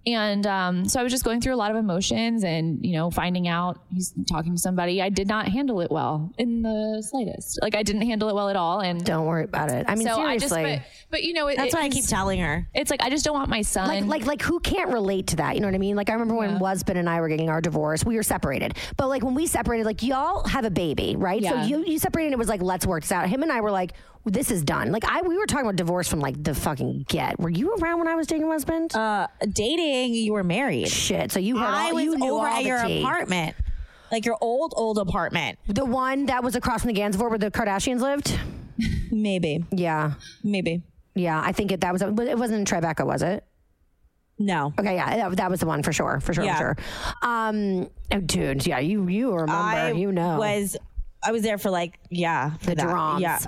and 0.07 0.47
um, 0.47 0.89
so 0.89 1.01
I 1.01 1.03
was 1.03 1.13
just 1.13 1.25
going 1.25 1.41
through 1.41 1.55
a 1.55 1.57
lot 1.57 1.71
of 1.71 1.77
emotions 1.77 2.45
and, 2.45 2.85
you 2.85 2.93
know, 2.93 3.11
finding 3.11 3.49
out 3.49 3.81
he's 3.93 4.15
talking 4.29 4.53
to 4.55 4.59
somebody. 4.61 5.03
I 5.03 5.09
did 5.09 5.27
not 5.27 5.49
handle 5.49 5.81
it 5.81 5.91
well 5.91 6.33
in 6.39 6.63
the 6.63 7.03
slightest. 7.09 7.59
Like 7.61 7.75
I 7.75 7.83
didn't 7.83 8.03
handle 8.03 8.29
it 8.29 8.35
well 8.35 8.49
at 8.49 8.57
all. 8.57 8.81
And 8.81 9.05
Don't 9.05 9.27
worry 9.27 9.45
about 9.45 9.71
it. 9.71 9.85
I 9.89 9.95
mean, 9.97 10.07
so 10.07 10.21
I 10.21 10.39
just, 10.39 10.53
seriously. 10.55 10.77
but, 10.79 11.11
but 11.11 11.23
you 11.25 11.33
know, 11.33 11.49
it, 11.49 11.57
That's 11.57 11.75
why 11.75 11.83
I 11.83 11.89
keep 11.89 12.07
telling 12.07 12.41
her. 12.41 12.69
It's 12.75 12.91
like, 12.91 13.03
I 13.03 13.11
just 13.11 13.25
don't 13.25 13.35
want 13.35 13.49
my 13.51 13.63
son. 13.63 13.89
like 14.09 14.21
like 14.23 14.27
like 14.27 14.43
who 14.43 14.61
can't 14.61 14.91
relate 14.91 15.27
to 15.29 15.37
that 15.37 15.55
you 15.55 15.61
know 15.61 15.67
what 15.67 15.75
i 15.75 15.79
mean 15.79 15.97
like 15.97 16.09
i 16.11 16.13
remember 16.13 16.35
when 16.35 16.57
husband 16.57 16.99
and 16.99 17.09
i 17.09 17.21
were 17.21 17.29
getting 17.29 17.49
our 17.49 17.61
divorce 17.61 18.05
we 18.05 18.17
were 18.17 18.23
separated 18.23 18.77
but 18.97 19.09
like 19.09 19.23
when 19.23 19.35
we 19.35 19.47
separated 19.47 19.85
like 19.87 20.03
y'all 20.03 20.47
have 20.47 20.65
a 20.65 20.71
baby 20.71 21.17
right 21.17 21.41
Yeah. 21.43 21.63
so 21.63 21.69
you 21.69 21.85
you 21.85 21.99
separated 21.99 22.29
and 22.29 22.35
it 22.35 22.39
was 22.39 22.49
like 22.49 22.63
let's 22.63 22.87
work 22.87 23.03
this 23.03 23.13
out 23.13 23.29
him 23.29 23.43
and 23.43 23.51
i 23.53 23.61
were 23.61 23.71
like 23.71 23.93
this 24.27 24.51
is 24.51 24.63
done 24.63 24.91
like 24.93 25.05
i 25.05 25.23
we 25.23 25.37
were 25.39 25.47
talking 25.47 25.65
about 25.65 25.77
divorce 25.77 26.09
from 26.09 26.21
like 26.21 26.43
the 26.43 26.55
fucking 26.55 27.05
get 27.09 27.39
were 27.39 27.49
you 27.49 27.73
around 27.77 27.99
when 27.99 28.09
i 28.09 28.15
was 28.15 28.27
dating 28.27 28.47
my 28.49 28.55
husband 28.55 28.95
Uh, 28.95 29.27
dating, 29.53 30.15
you 30.15 30.33
were 30.33 30.45
married. 30.45 30.89
shit 30.89 31.31
so 31.33 31.39
you 31.41 31.57
heard 31.57 31.67
I 31.69 31.89
all 31.91 31.95
was 31.95 32.05
you 32.05 32.17
knew 32.19 32.35
over 32.35 32.47
all 32.47 32.53
at 32.59 32.65
your 32.65 32.85
tea. 32.85 33.01
apartment, 33.03 33.55
like 34.13 34.25
your 34.25 34.37
old 34.41 34.73
old 34.77 34.99
apartment. 34.99 35.59
the 35.69 35.85
one 35.85 36.27
that 36.27 36.43
was 36.45 36.55
across 36.57 36.83
from 36.83 36.93
the 36.93 37.01
Gansevoort 37.01 37.31
where 37.31 37.39
the 37.39 37.51
Kardashians 37.51 38.01
lived. 38.01 38.39
Maybe, 39.11 39.65
Yeah, 39.71 40.15
maybe. 40.45 40.83
yeah. 41.15 41.41
I 41.43 41.53
think 41.53 41.73
it, 41.73 41.81
that 41.81 41.93
was. 41.95 42.03
It 42.03 42.13
wasn't 42.39 42.59
in 42.59 42.65
Tribeca, 42.67 43.07
was 43.07 43.23
it? 43.23 43.43
No, 44.39 44.75
Okay, 44.79 44.97
yeah, 44.97 45.17
that, 45.29 45.37
that 45.39 45.51
was 45.51 45.61
the 45.61 45.67
one 45.67 45.83
for 45.83 45.93
sure, 45.95 46.21
for 46.21 46.35
sure, 46.35 46.45
Yeah. 46.45 46.59
for 46.59 46.77
sure. 46.77 46.77
Um, 47.23 47.89
oh, 48.13 48.21
dude, 48.21 48.67
yeah, 48.67 48.81
you 48.81 49.09
you 49.09 49.31
remember, 49.33 49.53
I 49.55 49.93
you 49.93 50.13
know, 50.13 50.37
was 50.39 50.77
I 51.23 51.33
was 51.33 51.43
there 51.43 51.59
for 51.59 51.71
like 51.71 51.99
yeah 52.11 52.55
for 52.59 52.67
the 52.71 52.75
that. 52.77 52.83
drums. 52.89 53.23
Yeah, 53.23 53.39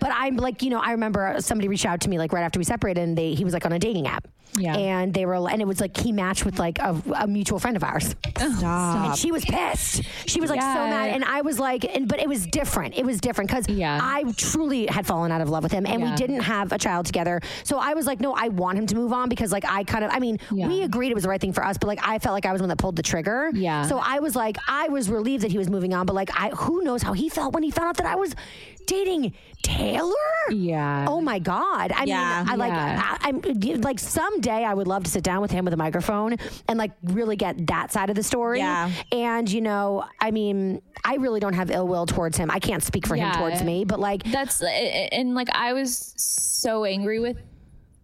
But 0.00 0.10
I'm 0.12 0.36
like, 0.36 0.62
you 0.62 0.70
know, 0.70 0.80
I 0.80 0.92
remember 0.92 1.36
somebody 1.40 1.68
reached 1.68 1.86
out 1.86 2.00
to 2.02 2.08
me 2.10 2.18
like 2.18 2.32
right 2.32 2.42
after 2.42 2.58
we 2.58 2.64
separated, 2.64 3.00
and 3.02 3.16
they 3.16 3.34
he 3.34 3.44
was 3.44 3.52
like 3.54 3.64
on 3.66 3.72
a 3.72 3.78
dating 3.78 4.06
app. 4.08 4.26
Yeah. 4.56 4.74
And 4.76 5.12
they 5.14 5.26
were, 5.26 5.34
and 5.48 5.60
it 5.60 5.66
was 5.68 5.78
like 5.78 5.94
he 5.96 6.10
matched 6.10 6.44
with 6.46 6.58
like 6.58 6.78
a, 6.80 7.00
a 7.18 7.26
mutual 7.28 7.58
friend 7.60 7.76
of 7.76 7.84
ours. 7.84 8.16
stop. 8.36 9.06
And 9.10 9.16
she 9.16 9.30
was 9.30 9.44
pissed. 9.44 10.02
She 10.26 10.40
was 10.40 10.50
like 10.50 10.60
so 10.60 10.66
mad, 10.66 11.10
and 11.10 11.22
I 11.24 11.42
was 11.42 11.58
like, 11.60 11.84
and 11.84 12.08
but 12.08 12.18
it 12.18 12.28
was 12.28 12.46
different. 12.46 12.96
It 12.96 13.04
was 13.04 13.20
different 13.20 13.50
because 13.50 13.68
Yeah. 13.68 13.98
I 14.02 14.24
truly 14.36 14.86
had 14.86 15.06
fallen 15.06 15.30
out 15.32 15.40
of 15.42 15.48
love 15.50 15.62
with 15.62 15.70
him, 15.72 15.86
and 15.86 16.02
we 16.02 16.10
didn't 16.16 16.40
have 16.40 16.72
a 16.72 16.78
child 16.78 17.06
together. 17.06 17.40
So 17.62 17.78
I 17.78 17.94
was 17.94 18.06
like, 18.06 18.20
no, 18.20 18.32
I 18.34 18.48
want 18.48 18.78
him 18.78 18.86
to 18.86 18.96
move 18.96 19.12
on 19.12 19.28
because 19.28 19.52
like 19.52 19.64
I 19.66 19.84
kind 19.84 20.02
of, 20.04 20.10
I 20.12 20.18
mean, 20.18 20.38
Yeah. 20.50 20.66
we 20.66 20.82
agreed 20.82 21.10
it 21.10 21.14
was 21.14 21.24
the 21.24 21.28
right 21.30 21.40
thing 21.40 21.52
for 21.52 21.64
us, 21.64 21.76
but 21.78 21.86
like 21.86 22.00
I 22.02 22.18
felt 22.18 22.32
like 22.32 22.46
I 22.46 22.52
was 22.52 22.60
the 22.60 22.64
one 22.64 22.70
that 22.70 22.78
pulled 22.78 22.96
the 22.96 23.02
trigger. 23.02 23.50
Yeah. 23.52 23.82
So 23.86 23.98
I 23.98 24.18
was 24.20 24.34
like, 24.34 24.56
I 24.66 24.88
was 24.88 25.10
relieved 25.10 25.44
that 25.44 25.50
he 25.52 25.58
was 25.58 25.68
moving 25.68 25.92
on, 25.94 26.06
but 26.06 26.14
like, 26.14 26.30
I 26.34 26.48
who 26.50 26.82
knows 26.82 27.02
how 27.02 27.12
he 27.18 27.28
felt 27.28 27.52
when 27.54 27.62
he 27.62 27.70
found 27.70 27.88
out 27.88 27.96
that 27.98 28.06
I 28.06 28.16
was 28.16 28.34
dating 28.86 29.34
Taylor. 29.62 30.14
Yeah. 30.50 31.04
Oh 31.08 31.20
my 31.20 31.38
God. 31.38 31.92
I 31.92 32.04
Yeah. 32.04 32.42
mean, 32.44 32.52
I 32.52 32.54
like, 32.56 32.72
Yeah. 32.72 33.16
I, 33.20 33.28
I'm 33.28 33.80
like 33.82 33.98
someday 33.98 34.64
I 34.64 34.72
would 34.72 34.86
love 34.86 35.04
to 35.04 35.10
sit 35.10 35.22
down 35.22 35.42
with 35.42 35.50
him 35.50 35.64
with 35.64 35.74
a 35.74 35.76
microphone 35.76 36.36
and 36.68 36.78
like 36.78 36.92
really 37.02 37.36
get 37.36 37.66
that 37.66 37.92
side 37.92 38.08
of 38.08 38.16
the 38.16 38.22
story. 38.22 38.60
Yeah. 38.60 38.90
And 39.12 39.50
you 39.50 39.60
know, 39.60 40.06
I 40.20 40.30
mean, 40.30 40.80
I 41.04 41.16
really 41.16 41.40
don't 41.40 41.52
have 41.54 41.70
ill 41.70 41.86
will 41.86 42.06
towards 42.06 42.38
him. 42.38 42.50
I 42.50 42.60
can't 42.60 42.82
speak 42.82 43.06
for 43.06 43.14
him 43.16 43.30
towards 43.32 43.62
me, 43.62 43.84
but 43.84 44.00
like, 44.00 44.22
That's 44.24 44.62
and 44.62 45.34
like 45.34 45.48
I 45.52 45.72
was 45.74 46.14
so 46.16 46.84
angry 46.84 47.18
with 47.20 47.36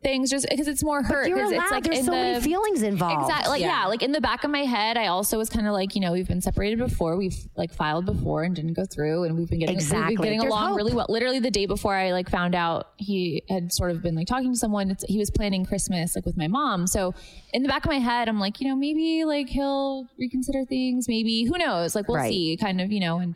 things 0.04 0.30
just 0.30 0.46
because 0.48 0.68
it's 0.68 0.84
more 0.84 1.02
hurt. 1.02 1.26
you're 1.28 1.38
'cause 1.38 1.50
allowed. 1.50 1.62
it's 1.62 1.70
like 1.72 1.84
There's 1.84 1.98
in 2.00 2.04
so 2.04 2.10
many 2.12 2.40
feelings 2.40 2.82
involved. 2.82 3.22
Exactly. 3.28 3.50
Like 3.50 3.60
yeah. 3.62 3.80
Yeah. 3.82 3.86
like 3.86 4.02
in 4.02 4.12
the 4.12 4.20
back 4.20 4.44
of 4.44 4.50
my 4.50 4.64
head, 4.64 4.96
I 4.96 5.08
also 5.08 5.38
was 5.38 5.48
kind 5.48 5.66
of 5.66 5.72
like, 5.72 5.94
you 5.96 6.00
know, 6.00 6.12
we've 6.12 6.28
been 6.28 6.40
separated 6.42 6.78
before. 6.78 7.16
We've 7.16 7.36
like 7.56 7.72
filed 7.74 8.04
before 8.06 8.44
and 8.44 8.54
didn't 8.54 8.74
go 8.74 8.84
through, 8.84 9.24
and 9.24 9.36
we've 9.36 9.48
been 9.48 9.58
getting 9.58 9.74
we've 9.74 9.82
Exactly. 9.82 10.14
been 10.16 10.22
getting 10.24 10.38
There's 10.40 10.50
along 10.52 10.68
hope. 10.68 10.76
really 10.76 10.92
well. 10.92 11.06
Literally 11.08 11.40
the 11.40 11.50
day 11.50 11.66
before 11.66 11.94
I 11.94 12.12
like 12.12 12.28
found 12.30 12.54
out 12.54 12.88
he 12.98 13.42
had 13.48 13.72
sort 13.72 13.90
of 13.90 14.02
been 14.02 14.14
like 14.14 14.28
talking 14.28 14.52
to 14.52 14.58
someone. 14.58 14.90
It's, 14.92 15.04
he 15.08 15.18
was 15.18 15.30
planning 15.30 15.64
Christmas 15.64 16.14
like 16.14 16.26
with 16.26 16.36
my 16.36 16.46
mom. 16.46 16.86
So 16.86 17.14
in 17.52 17.62
the 17.62 17.68
back 17.68 17.84
of 17.84 17.90
my 17.90 17.98
head, 17.98 18.28
I'm 18.28 18.38
like, 18.38 18.60
you 18.60 18.68
know, 18.68 18.76
maybe 18.76 19.24
like 19.24 19.48
he'll 19.48 20.06
reconsider 20.18 20.64
things. 20.66 21.08
Maybe 21.08 21.44
who 21.44 21.56
knows? 21.58 21.94
Like 21.94 22.06
we'll 22.08 22.18
Right. 22.18 22.30
see. 22.30 22.56
Kind 22.56 22.80
of, 22.80 22.92
you 22.92 23.00
know. 23.00 23.18
And 23.18 23.34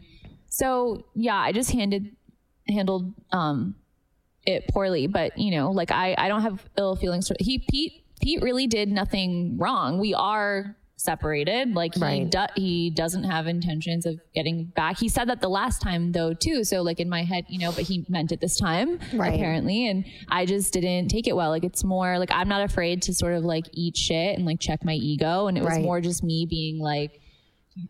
so 0.51 1.05
yeah, 1.15 1.37
I 1.37 1.53
just 1.53 1.71
handed 1.73 2.15
handled 2.69 3.15
um 3.33 3.75
it 4.49 4.67
poorly, 4.69 5.07
but 5.07 5.37
you 5.39 5.51
know, 5.57 5.71
like 5.71 5.91
I, 5.93 6.15
I 6.19 6.29
don't 6.29 6.43
have 6.43 6.59
ill 6.77 6.97
feelings. 6.97 7.29
For, 7.29 7.37
he, 7.39 7.59
Pete, 7.71 8.05
Pete 8.21 8.43
really 8.43 8.67
did 8.67 8.89
nothing 8.89 9.57
wrong. 9.59 9.99
We 9.99 10.15
are 10.15 10.75
separated. 10.97 11.75
Like 11.75 11.95
he, 11.95 12.01
Right. 12.01 12.31
do, 12.31 12.41
he 12.57 12.91
doesn't 12.91 13.23
have 13.25 13.47
intentions 13.47 14.05
of 14.05 14.19
getting 14.35 14.65
back. 14.75 14.99
He 14.99 15.09
said 15.09 15.29
that 15.29 15.41
the 15.41 15.49
last 15.49 15.81
time 15.81 16.11
though 16.13 16.33
too. 16.35 16.65
So 16.65 16.83
like 16.83 16.99
in 16.99 17.09
my 17.09 17.23
head, 17.23 17.45
you 17.49 17.61
know, 17.61 17.71
but 17.73 17.85
he 17.85 18.05
meant 18.09 18.33
it 18.33 18.41
this 18.41 18.59
time 18.59 18.99
Right. 19.15 19.35
apparently. 19.35 19.87
And 19.89 20.05
I 20.29 20.45
just 20.45 20.73
didn't 20.73 21.09
take 21.09 21.29
it 21.29 21.37
well. 21.37 21.51
Like 21.51 21.63
it's 21.65 21.85
more 21.85 22.19
like 22.19 22.31
I'm 22.33 22.49
not 22.49 22.63
afraid 22.63 23.03
to 23.03 23.15
sort 23.15 23.35
of 23.35 23.45
like 23.45 23.67
eat 23.73 23.97
shit 23.97 24.37
and 24.37 24.45
like 24.45 24.59
check 24.61 24.85
my 24.85 24.95
ego. 24.95 25.47
And 25.47 25.57
it 25.57 25.63
was 25.63 25.75
Right. 25.75 25.83
more 25.83 26.01
just 26.01 26.25
me 26.25 26.47
being 26.51 26.81
like 26.81 27.21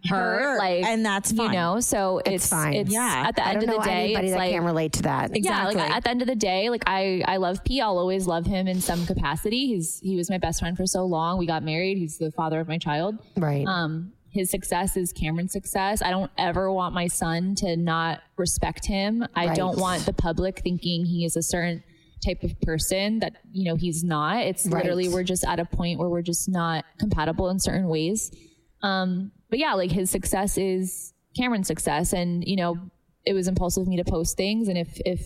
hurt, 0.08 0.40
Hurt, 0.42 0.58
like 0.58 0.84
and 0.84 1.04
that's 1.04 1.32
you 1.32 1.48
know. 1.50 1.80
So 1.80 2.18
it's, 2.18 2.28
it's 2.44 2.48
fine. 2.48 2.74
It's 2.74 2.90
Yeah. 2.92 3.24
at 3.28 3.36
the 3.36 3.46
I 3.46 3.50
end 3.52 3.60
don't 3.60 3.68
of 3.70 3.76
know 3.76 3.82
the 3.82 3.88
day, 3.88 4.04
anybody 4.04 4.26
it's 4.28 4.32
that 4.34 4.38
like 4.38 4.52
can 4.52 4.64
relate 4.64 4.92
to 4.94 5.02
that. 5.02 5.30
yeah, 5.34 5.66
like 5.66 5.76
at 5.78 6.04
the 6.04 6.10
end 6.10 6.22
of 6.22 6.28
the 6.28 6.36
day, 6.36 6.70
like 6.70 6.84
I 6.86 7.22
I 7.26 7.36
love 7.38 7.62
P. 7.64 7.80
I'll 7.80 7.98
always 7.98 8.26
love 8.26 8.46
him 8.46 8.68
in 8.68 8.80
some 8.80 9.06
capacity. 9.06 9.66
He's 9.66 10.00
he 10.00 10.16
was 10.16 10.30
my 10.30 10.38
best 10.38 10.60
friend 10.60 10.76
for 10.76 10.86
so 10.86 11.04
long. 11.04 11.38
We 11.38 11.46
got 11.46 11.62
married. 11.62 11.98
He's 11.98 12.18
the 12.18 12.30
father 12.32 12.60
of 12.60 12.68
my 12.68 12.78
child. 12.78 13.16
Right. 13.36 13.66
Um, 13.66 14.12
his 14.30 14.50
success 14.50 14.96
is 14.96 15.12
Cameron's 15.12 15.52
success. 15.52 16.02
I 16.02 16.10
don't 16.10 16.30
ever 16.36 16.70
want 16.70 16.94
my 16.94 17.06
son 17.06 17.54
to 17.56 17.76
not 17.76 18.20
respect 18.36 18.84
him. 18.84 19.26
I 19.34 19.46
Right. 19.46 19.56
don't 19.56 19.78
want 19.78 20.04
the 20.04 20.12
public 20.12 20.60
thinking 20.60 21.06
he 21.06 21.24
is 21.24 21.34
a 21.36 21.42
certain 21.42 21.82
type 22.24 22.42
of 22.42 22.60
person 22.60 23.20
that 23.20 23.36
you 23.52 23.64
know 23.64 23.74
he's 23.76 24.04
not. 24.04 24.44
It's 24.44 24.66
Right. 24.66 24.82
literally 24.84 25.08
we're 25.08 25.22
just 25.22 25.44
at 25.44 25.58
a 25.60 25.64
point 25.64 25.98
where 25.98 26.08
we're 26.10 26.22
just 26.22 26.48
not 26.48 26.84
compatible 26.98 27.48
in 27.48 27.58
certain 27.58 27.88
ways. 27.88 28.30
Um, 28.82 29.32
but 29.50 29.58
yeah, 29.58 29.74
like 29.74 29.90
his 29.90 30.10
success 30.10 30.58
is 30.58 31.12
Cameron's 31.36 31.66
success, 31.68 32.12
and 32.12 32.44
you 32.46 32.56
know 32.56 32.76
it 33.26 33.32
was 33.34 33.48
impulsive 33.48 33.82
of 33.82 33.88
me 33.88 33.96
to 33.96 34.04
post 34.04 34.36
things, 34.36 34.68
and 34.68 34.78
if 34.78 35.00
if 35.04 35.20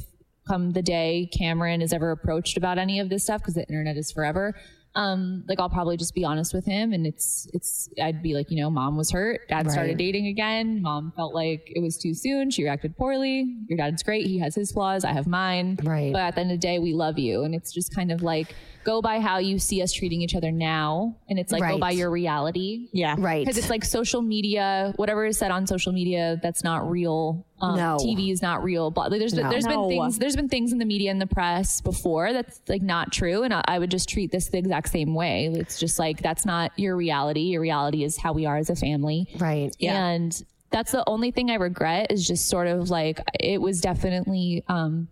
come 0.49 0.71
the 0.73 0.83
day 0.83 1.29
Cameron 1.37 1.81
is 1.83 1.93
ever 1.93 2.11
approached 2.11 2.57
about 2.57 2.77
any 2.79 2.99
of 3.01 3.09
this 3.09 3.25
stuff, 3.25 3.41
because 3.41 3.55
the 3.55 3.63
internet 3.69 3.97
is 3.97 4.11
forever, 4.11 4.55
um, 4.97 5.45
like 5.49 5.61
I'll 5.61 5.71
probably 5.71 5.97
just 5.97 6.15
be 6.15 6.25
honest 6.25 6.53
with 6.53 6.65
him, 6.67 6.93
and 6.93 7.07
it's 7.07 7.49
it's 7.55 7.89
I'd 8.03 8.23
be 8.23 8.35
like, 8.35 8.51
you 8.51 8.61
know, 8.61 8.69
mom 8.71 8.97
was 8.97 9.11
hurt, 9.13 9.49
dad 9.49 9.67
Right. 9.67 9.73
started 9.73 9.99
dating 9.99 10.27
again, 10.27 10.83
mom 10.83 11.13
felt 11.17 11.33
like 11.35 11.63
it 11.67 11.81
was 11.81 11.97
too 11.97 12.13
soon, 12.13 12.51
she 12.51 12.65
reacted 12.65 12.97
poorly. 12.97 13.57
Your 13.69 13.77
dad's 13.79 14.03
great, 14.03 14.27
he 14.27 14.39
has 14.41 14.55
his 14.55 14.73
flaws, 14.73 15.05
I 15.05 15.13
have 15.13 15.27
mine, 15.29 15.79
Right. 15.85 16.13
But 16.13 16.23
at 16.23 16.35
the 16.35 16.41
end 16.43 16.51
of 16.51 16.61
the 16.61 16.67
day, 16.67 16.79
we 16.81 16.93
love 16.93 17.19
you, 17.19 17.45
and 17.45 17.55
it's 17.55 17.73
just 17.73 17.95
kind 17.95 18.11
of 18.13 18.23
like 18.23 18.55
go 18.85 19.01
by 19.01 19.21
how 19.21 19.39
you 19.39 19.59
see 19.59 19.83
us 19.83 19.93
treating 19.93 20.21
each 20.23 20.35
other 20.35 20.51
now, 20.51 21.17
and 21.29 21.39
it's 21.39 21.53
like 21.53 21.63
Right. 21.63 21.73
go 21.73 21.79
by 21.79 21.91
your 21.93 22.11
reality, 22.11 22.89
Yeah. 22.93 23.15
Right. 23.19 23.45
because 23.45 23.57
it's 23.59 23.71
like 23.71 23.85
social 23.85 24.23
media, 24.23 24.93
whatever 24.97 25.25
is 25.25 25.39
said 25.39 25.51
on 25.51 25.67
social 25.67 25.93
media, 25.93 26.39
that's 26.43 26.65
not 26.65 26.91
real. 26.91 27.47
Um, 27.61 27.77
No. 27.77 27.97
TV 28.01 28.31
is 28.31 28.43
not 28.43 28.63
real. 28.65 28.91
But 28.91 29.11
like, 29.13 29.21
there's 29.21 29.35
No. 29.35 29.49
there's 29.49 29.65
No. 29.67 29.89
been 29.89 29.89
things 30.01 30.19
there's 30.19 30.35
been 30.37 30.49
things 30.49 30.73
in 30.73 30.79
the 30.79 30.85
media 30.85 31.11
and 31.11 31.21
the 31.21 31.27
press 31.27 31.81
before 31.81 32.33
that's 32.33 32.61
like 32.69 32.83
not 32.83 33.13
true, 33.13 33.43
and 33.45 33.55
I, 33.55 33.63
I 33.67 33.79
would 33.79 33.91
just 33.91 34.09
treat 34.09 34.33
this 34.33 34.49
the 34.49 34.59
exact 34.59 34.89
same 34.91 35.15
way. 35.15 35.47
It's 35.53 35.79
just 35.79 35.99
like 35.99 36.21
that's 36.23 36.45
not 36.45 36.73
your 36.77 36.97
reality. 36.97 37.41
Your 37.43 37.61
reality 37.61 38.03
is 38.05 38.17
how 38.17 38.33
we 38.33 38.47
are 38.47 38.57
as 38.57 38.69
a 38.71 38.77
family, 38.77 39.29
Right. 39.39 39.75
Yeah. 39.79 40.07
And 40.07 40.43
that's 40.71 40.91
the 40.91 41.05
only 41.09 41.31
thing 41.31 41.51
I 41.51 41.55
regret 41.57 42.11
is 42.11 42.27
just 42.27 42.49
sort 42.49 42.67
of 42.67 42.91
like 42.91 43.21
it 43.39 43.61
was 43.61 43.81
definitely. 43.81 44.65
um 44.69 45.09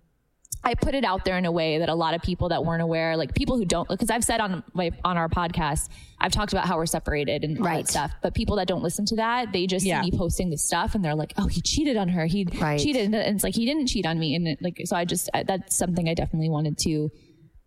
I 0.63 0.75
put 0.75 0.95
it 0.95 1.05
out 1.05 1.25
there 1.25 1.39
in 1.39 1.47
a 1.47 1.53
way 1.53 1.79
that 1.79 1.89
a 1.89 1.95
lot 1.95 2.13
of 2.13 2.21
people 2.23 2.51
that 2.51 2.65
weren't 2.65 2.83
aware, 2.83 3.17
like 3.17 3.35
people 3.35 3.57
who 3.57 3.65
don't, 3.65 3.89
because 3.89 4.11
I've 4.11 4.25
said 4.25 4.41
on 4.41 4.63
my 4.75 4.91
on 5.05 5.17
our 5.17 5.29
podcast, 5.29 5.89
I've 6.19 6.33
talked 6.33 6.53
about 6.53 6.67
how 6.67 6.77
we're 6.77 6.85
separated 6.87 7.45
and 7.45 7.59
all 7.59 7.65
Right. 7.65 7.79
that 7.87 7.89
stuff. 7.91 8.13
But 8.23 8.35
people 8.35 8.57
that 8.57 8.69
don't 8.69 8.83
listen 8.83 9.07
to 9.07 9.17
that, 9.17 9.53
they 9.53 9.67
just 9.67 9.87
Yeah. 9.87 10.03
see 10.03 10.11
me 10.11 10.19
posting 10.19 10.51
this 10.51 10.63
stuff 10.67 10.95
and 10.95 11.03
they're 11.03 11.15
like, 11.15 11.33
"Oh, 11.39 11.47
he 11.47 11.63
cheated 11.63 11.97
on 11.97 12.09
her. 12.09 12.27
He 12.27 12.45
Right. 12.61 12.79
cheated," 12.79 13.07
and 13.07 13.15
it's 13.15 13.43
like 13.43 13.55
he 13.55 13.65
didn't 13.65 13.87
cheat 13.87 14.05
on 14.05 14.19
me. 14.19 14.35
And 14.35 14.47
it, 14.49 14.59
like, 14.61 14.81
so 14.85 14.97
I 14.97 15.07
just 15.07 15.31
I, 15.33 15.45
that's 15.45 15.75
something 15.77 16.09
I 16.11 16.15
definitely 16.15 16.51
wanted 16.51 16.77
to 16.81 17.11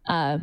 uh, 0.07 0.37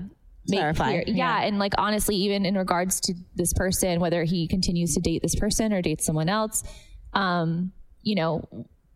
make 0.49 0.59
Clarify, 0.59 0.89
clear. 0.89 1.05
Yeah. 1.07 1.15
yeah. 1.15 1.47
and 1.47 1.59
like 1.61 1.75
honestly, 1.79 2.17
even 2.17 2.47
in 2.47 2.57
regards 2.59 2.99
to 3.03 3.15
this 3.37 3.53
person, 3.53 4.01
whether 4.01 4.25
he 4.25 4.49
continues 4.49 4.95
to 4.95 5.01
date 5.01 5.23
this 5.23 5.37
person 5.37 5.73
or 5.73 5.83
dates 5.83 6.05
someone 6.05 6.29
else, 6.29 6.65
um, 7.13 7.73
you 8.03 8.17
know, 8.17 8.43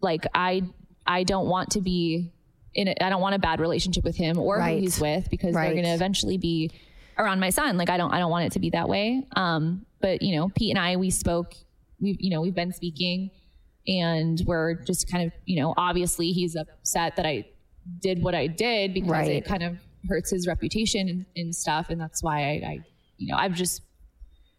like 0.01 0.27
I 0.35 0.63
I 1.07 1.23
don't 1.23 1.47
want 1.49 1.71
to 1.73 1.81
be 1.83 2.33
in 2.75 2.89
a, 2.89 2.95
I 3.01 3.09
don't 3.09 3.21
want 3.21 3.35
a 3.35 3.39
bad 3.39 3.61
relationship 3.61 4.05
with 4.05 4.17
him 4.17 4.39
or 4.39 4.59
Right. 4.59 4.75
who 4.77 4.81
he's 4.83 5.01
with 5.01 5.31
because 5.31 5.55
Right. 5.55 5.65
they're 5.67 5.75
going 5.75 5.85
to 5.85 5.95
eventually 5.95 6.39
be 6.39 6.71
around 7.19 7.39
my 7.41 7.51
son. 7.51 7.77
Like 7.77 7.91
I 7.91 7.97
don't 7.97 8.13
I 8.13 8.19
don't 8.19 8.31
want 8.31 8.47
it 8.47 8.53
to 8.53 8.59
be 8.61 8.71
that 8.71 8.89
way. 8.89 9.23
Um, 9.37 9.87
but 10.01 10.23
you 10.23 10.35
know, 10.37 10.49
Pete 10.55 10.71
and 10.71 10.79
I 10.79 10.97
we 10.97 11.11
spoke. 11.11 11.55
We 12.01 12.17
you 12.21 12.31
know 12.31 12.41
we've 12.41 12.55
been 12.55 12.73
speaking, 12.73 13.31
and 13.87 14.41
we're 14.47 14.75
just 14.85 15.11
kind 15.11 15.25
of 15.27 15.33
you 15.45 15.61
know 15.61 15.75
obviously 15.77 16.33
he's 16.33 16.57
upset 16.57 17.17
that 17.17 17.27
I 17.27 17.45
did 18.01 18.23
what 18.23 18.35
I 18.35 18.47
did 18.47 18.95
because 18.95 19.11
Right. 19.11 19.31
it 19.31 19.45
kind 19.45 19.63
of 19.63 19.79
hurts 20.09 20.31
his 20.31 20.47
reputation 20.47 21.09
and, 21.09 21.27
and 21.37 21.55
stuff, 21.55 21.89
and 21.91 22.01
that's 22.01 22.23
why 22.23 22.39
I, 22.41 22.51
I 22.67 22.79
you 23.19 23.29
know 23.31 23.37
I've 23.39 23.55
just 23.55 23.83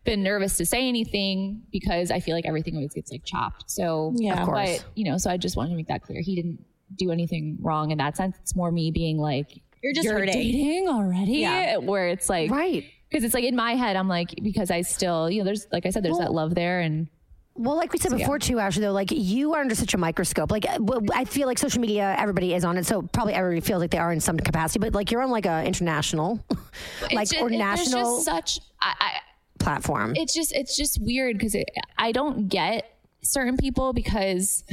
been 0.05 0.21
nervous 0.23 0.55
to 0.57 0.65
say 0.65 0.87
anything 0.87 1.63
because 1.71 2.11
I 2.11 2.19
feel 2.19 2.35
like 2.35 2.45
everything 2.45 2.75
always 2.75 2.93
gets 2.93 3.11
like 3.11 3.25
chopped. 3.25 3.69
So 3.71 4.13
Yeah. 4.15 4.39
Of 4.41 4.45
course. 4.47 4.77
but 4.79 4.85
you 4.95 5.03
know, 5.05 5.17
so 5.17 5.31
I 5.31 5.37
just 5.37 5.57
wanted 5.57 5.71
to 5.71 5.75
make 5.75 5.87
that 5.87 6.03
clear. 6.03 6.21
He 6.21 6.35
didn't 6.35 6.63
do 6.95 7.11
anything 7.11 7.57
wrong 7.61 7.91
in 7.91 7.97
that 7.97 8.15
sense. 8.17 8.35
It's 8.41 8.55
more 8.55 8.71
me 8.71 8.91
being 8.91 9.17
like, 9.17 9.61
You're 9.81 9.93
just 9.93 10.07
hurting. 10.07 10.33
dating 10.33 10.87
already, 10.87 11.33
Yeah. 11.39 11.77
where 11.77 12.07
it's 12.09 12.29
like, 12.29 12.51
Right. 12.51 12.85
Because 13.09 13.23
it's 13.23 13.33
like 13.33 13.43
in 13.43 13.55
my 13.55 13.75
head, 13.75 13.95
I'm 13.95 14.07
like, 14.07 14.33
because 14.41 14.71
I 14.71 14.81
still, 14.81 15.29
you 15.29 15.39
know, 15.39 15.45
there's 15.45 15.67
like 15.71 15.85
I 15.85 15.89
said, 15.89 16.03
there's 16.03 16.17
that 16.17 16.33
love 16.33 16.53
there, 16.55 16.79
and 16.81 17.07
Well, 17.53 17.75
like 17.77 17.93
we 17.93 17.99
said 17.99 18.11
before, 18.11 18.39
too, 18.39 18.59
Ashley, 18.59 18.81
though, 18.81 18.91
like 18.91 19.09
you 19.11 19.53
are 19.53 19.61
under 19.61 19.75
such 19.75 19.93
a 19.93 19.97
microscope. 19.97 20.51
Like, 20.51 20.67
uh, 20.67 20.79
I 21.13 21.23
feel 21.23 21.47
like 21.47 21.57
social 21.57 21.79
media, 21.79 22.13
everybody 22.19 22.53
is 22.53 22.65
on 22.65 22.77
it. 22.77 22.85
So 22.85 23.03
probably 23.03 23.33
everybody 23.33 23.61
feels 23.65 23.79
like 23.79 23.91
they 23.91 23.97
are 23.99 24.11
in 24.11 24.19
some 24.19 24.37
capacity, 24.37 24.79
but 24.79 24.93
like 24.93 25.11
you're 25.11 25.21
on 25.21 25.29
like 25.31 25.45
a 25.45 25.63
international, 25.63 26.43
like, 27.13 27.29
just- 27.29 27.41
or 27.41 27.49
it- 27.49 27.57
national 27.57 28.15
just 28.17 28.25
such. 28.25 28.59
I, 28.81 28.93
I, 28.99 29.11
platform. 29.59 30.13
it's 30.17 30.33
just 30.33 30.51
it's 30.53 30.75
just 30.75 30.99
weird 31.01 31.37
because 31.37 31.55
I 31.97 32.11
don't 32.11 32.49
get 32.49 32.91
certain 33.21 33.55
people 33.55 33.93
because 33.93 34.63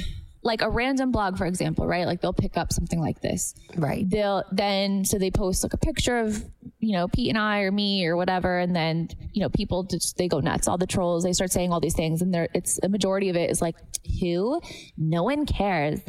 like 0.43 0.61
a 0.63 0.69
random 0.69 1.13
blog 1.13 1.39
for 1.39 1.47
example 1.47 1.87
right? 1.87 2.07
Like 2.07 2.21
they'll 2.21 2.33
pick 2.33 2.57
up 2.57 2.73
something 2.73 3.01
like 3.01 3.21
this. 3.21 3.55
Right. 3.77 4.09
they'll 4.09 4.45
then 4.53 5.05
so 5.05 5.19
they 5.19 5.31
post 5.31 5.63
like 5.63 5.73
a 5.73 5.79
picture 5.79 6.19
of 6.19 6.45
you 6.79 6.93
know 6.93 7.09
Pete 7.09 7.29
and 7.29 7.39
I 7.39 7.61
or 7.61 7.71
me 7.71 8.05
or 8.07 8.17
whatever 8.17 8.59
and 8.59 8.75
then 8.75 9.09
you 9.33 9.43
know 9.43 9.49
people 9.49 9.85
just 9.85 10.17
they 10.17 10.29
go 10.29 10.41
nuts. 10.41 10.69
All 10.69 10.79
the 10.79 10.87
trolls 10.87 11.25
they 11.25 11.33
start 11.33 11.53
saying 11.53 11.73
all 11.73 11.81
these 11.81 11.95
things 11.95 12.23
and 12.23 12.33
there 12.35 12.49
it's 12.55 12.81
a 12.83 12.89
majority 12.89 13.29
of 13.29 13.37
it 13.37 13.51
is 13.51 13.63
like 13.63 13.77
who? 14.21 14.61
No 14.97 15.23
one 15.23 15.47
cares 15.47 16.01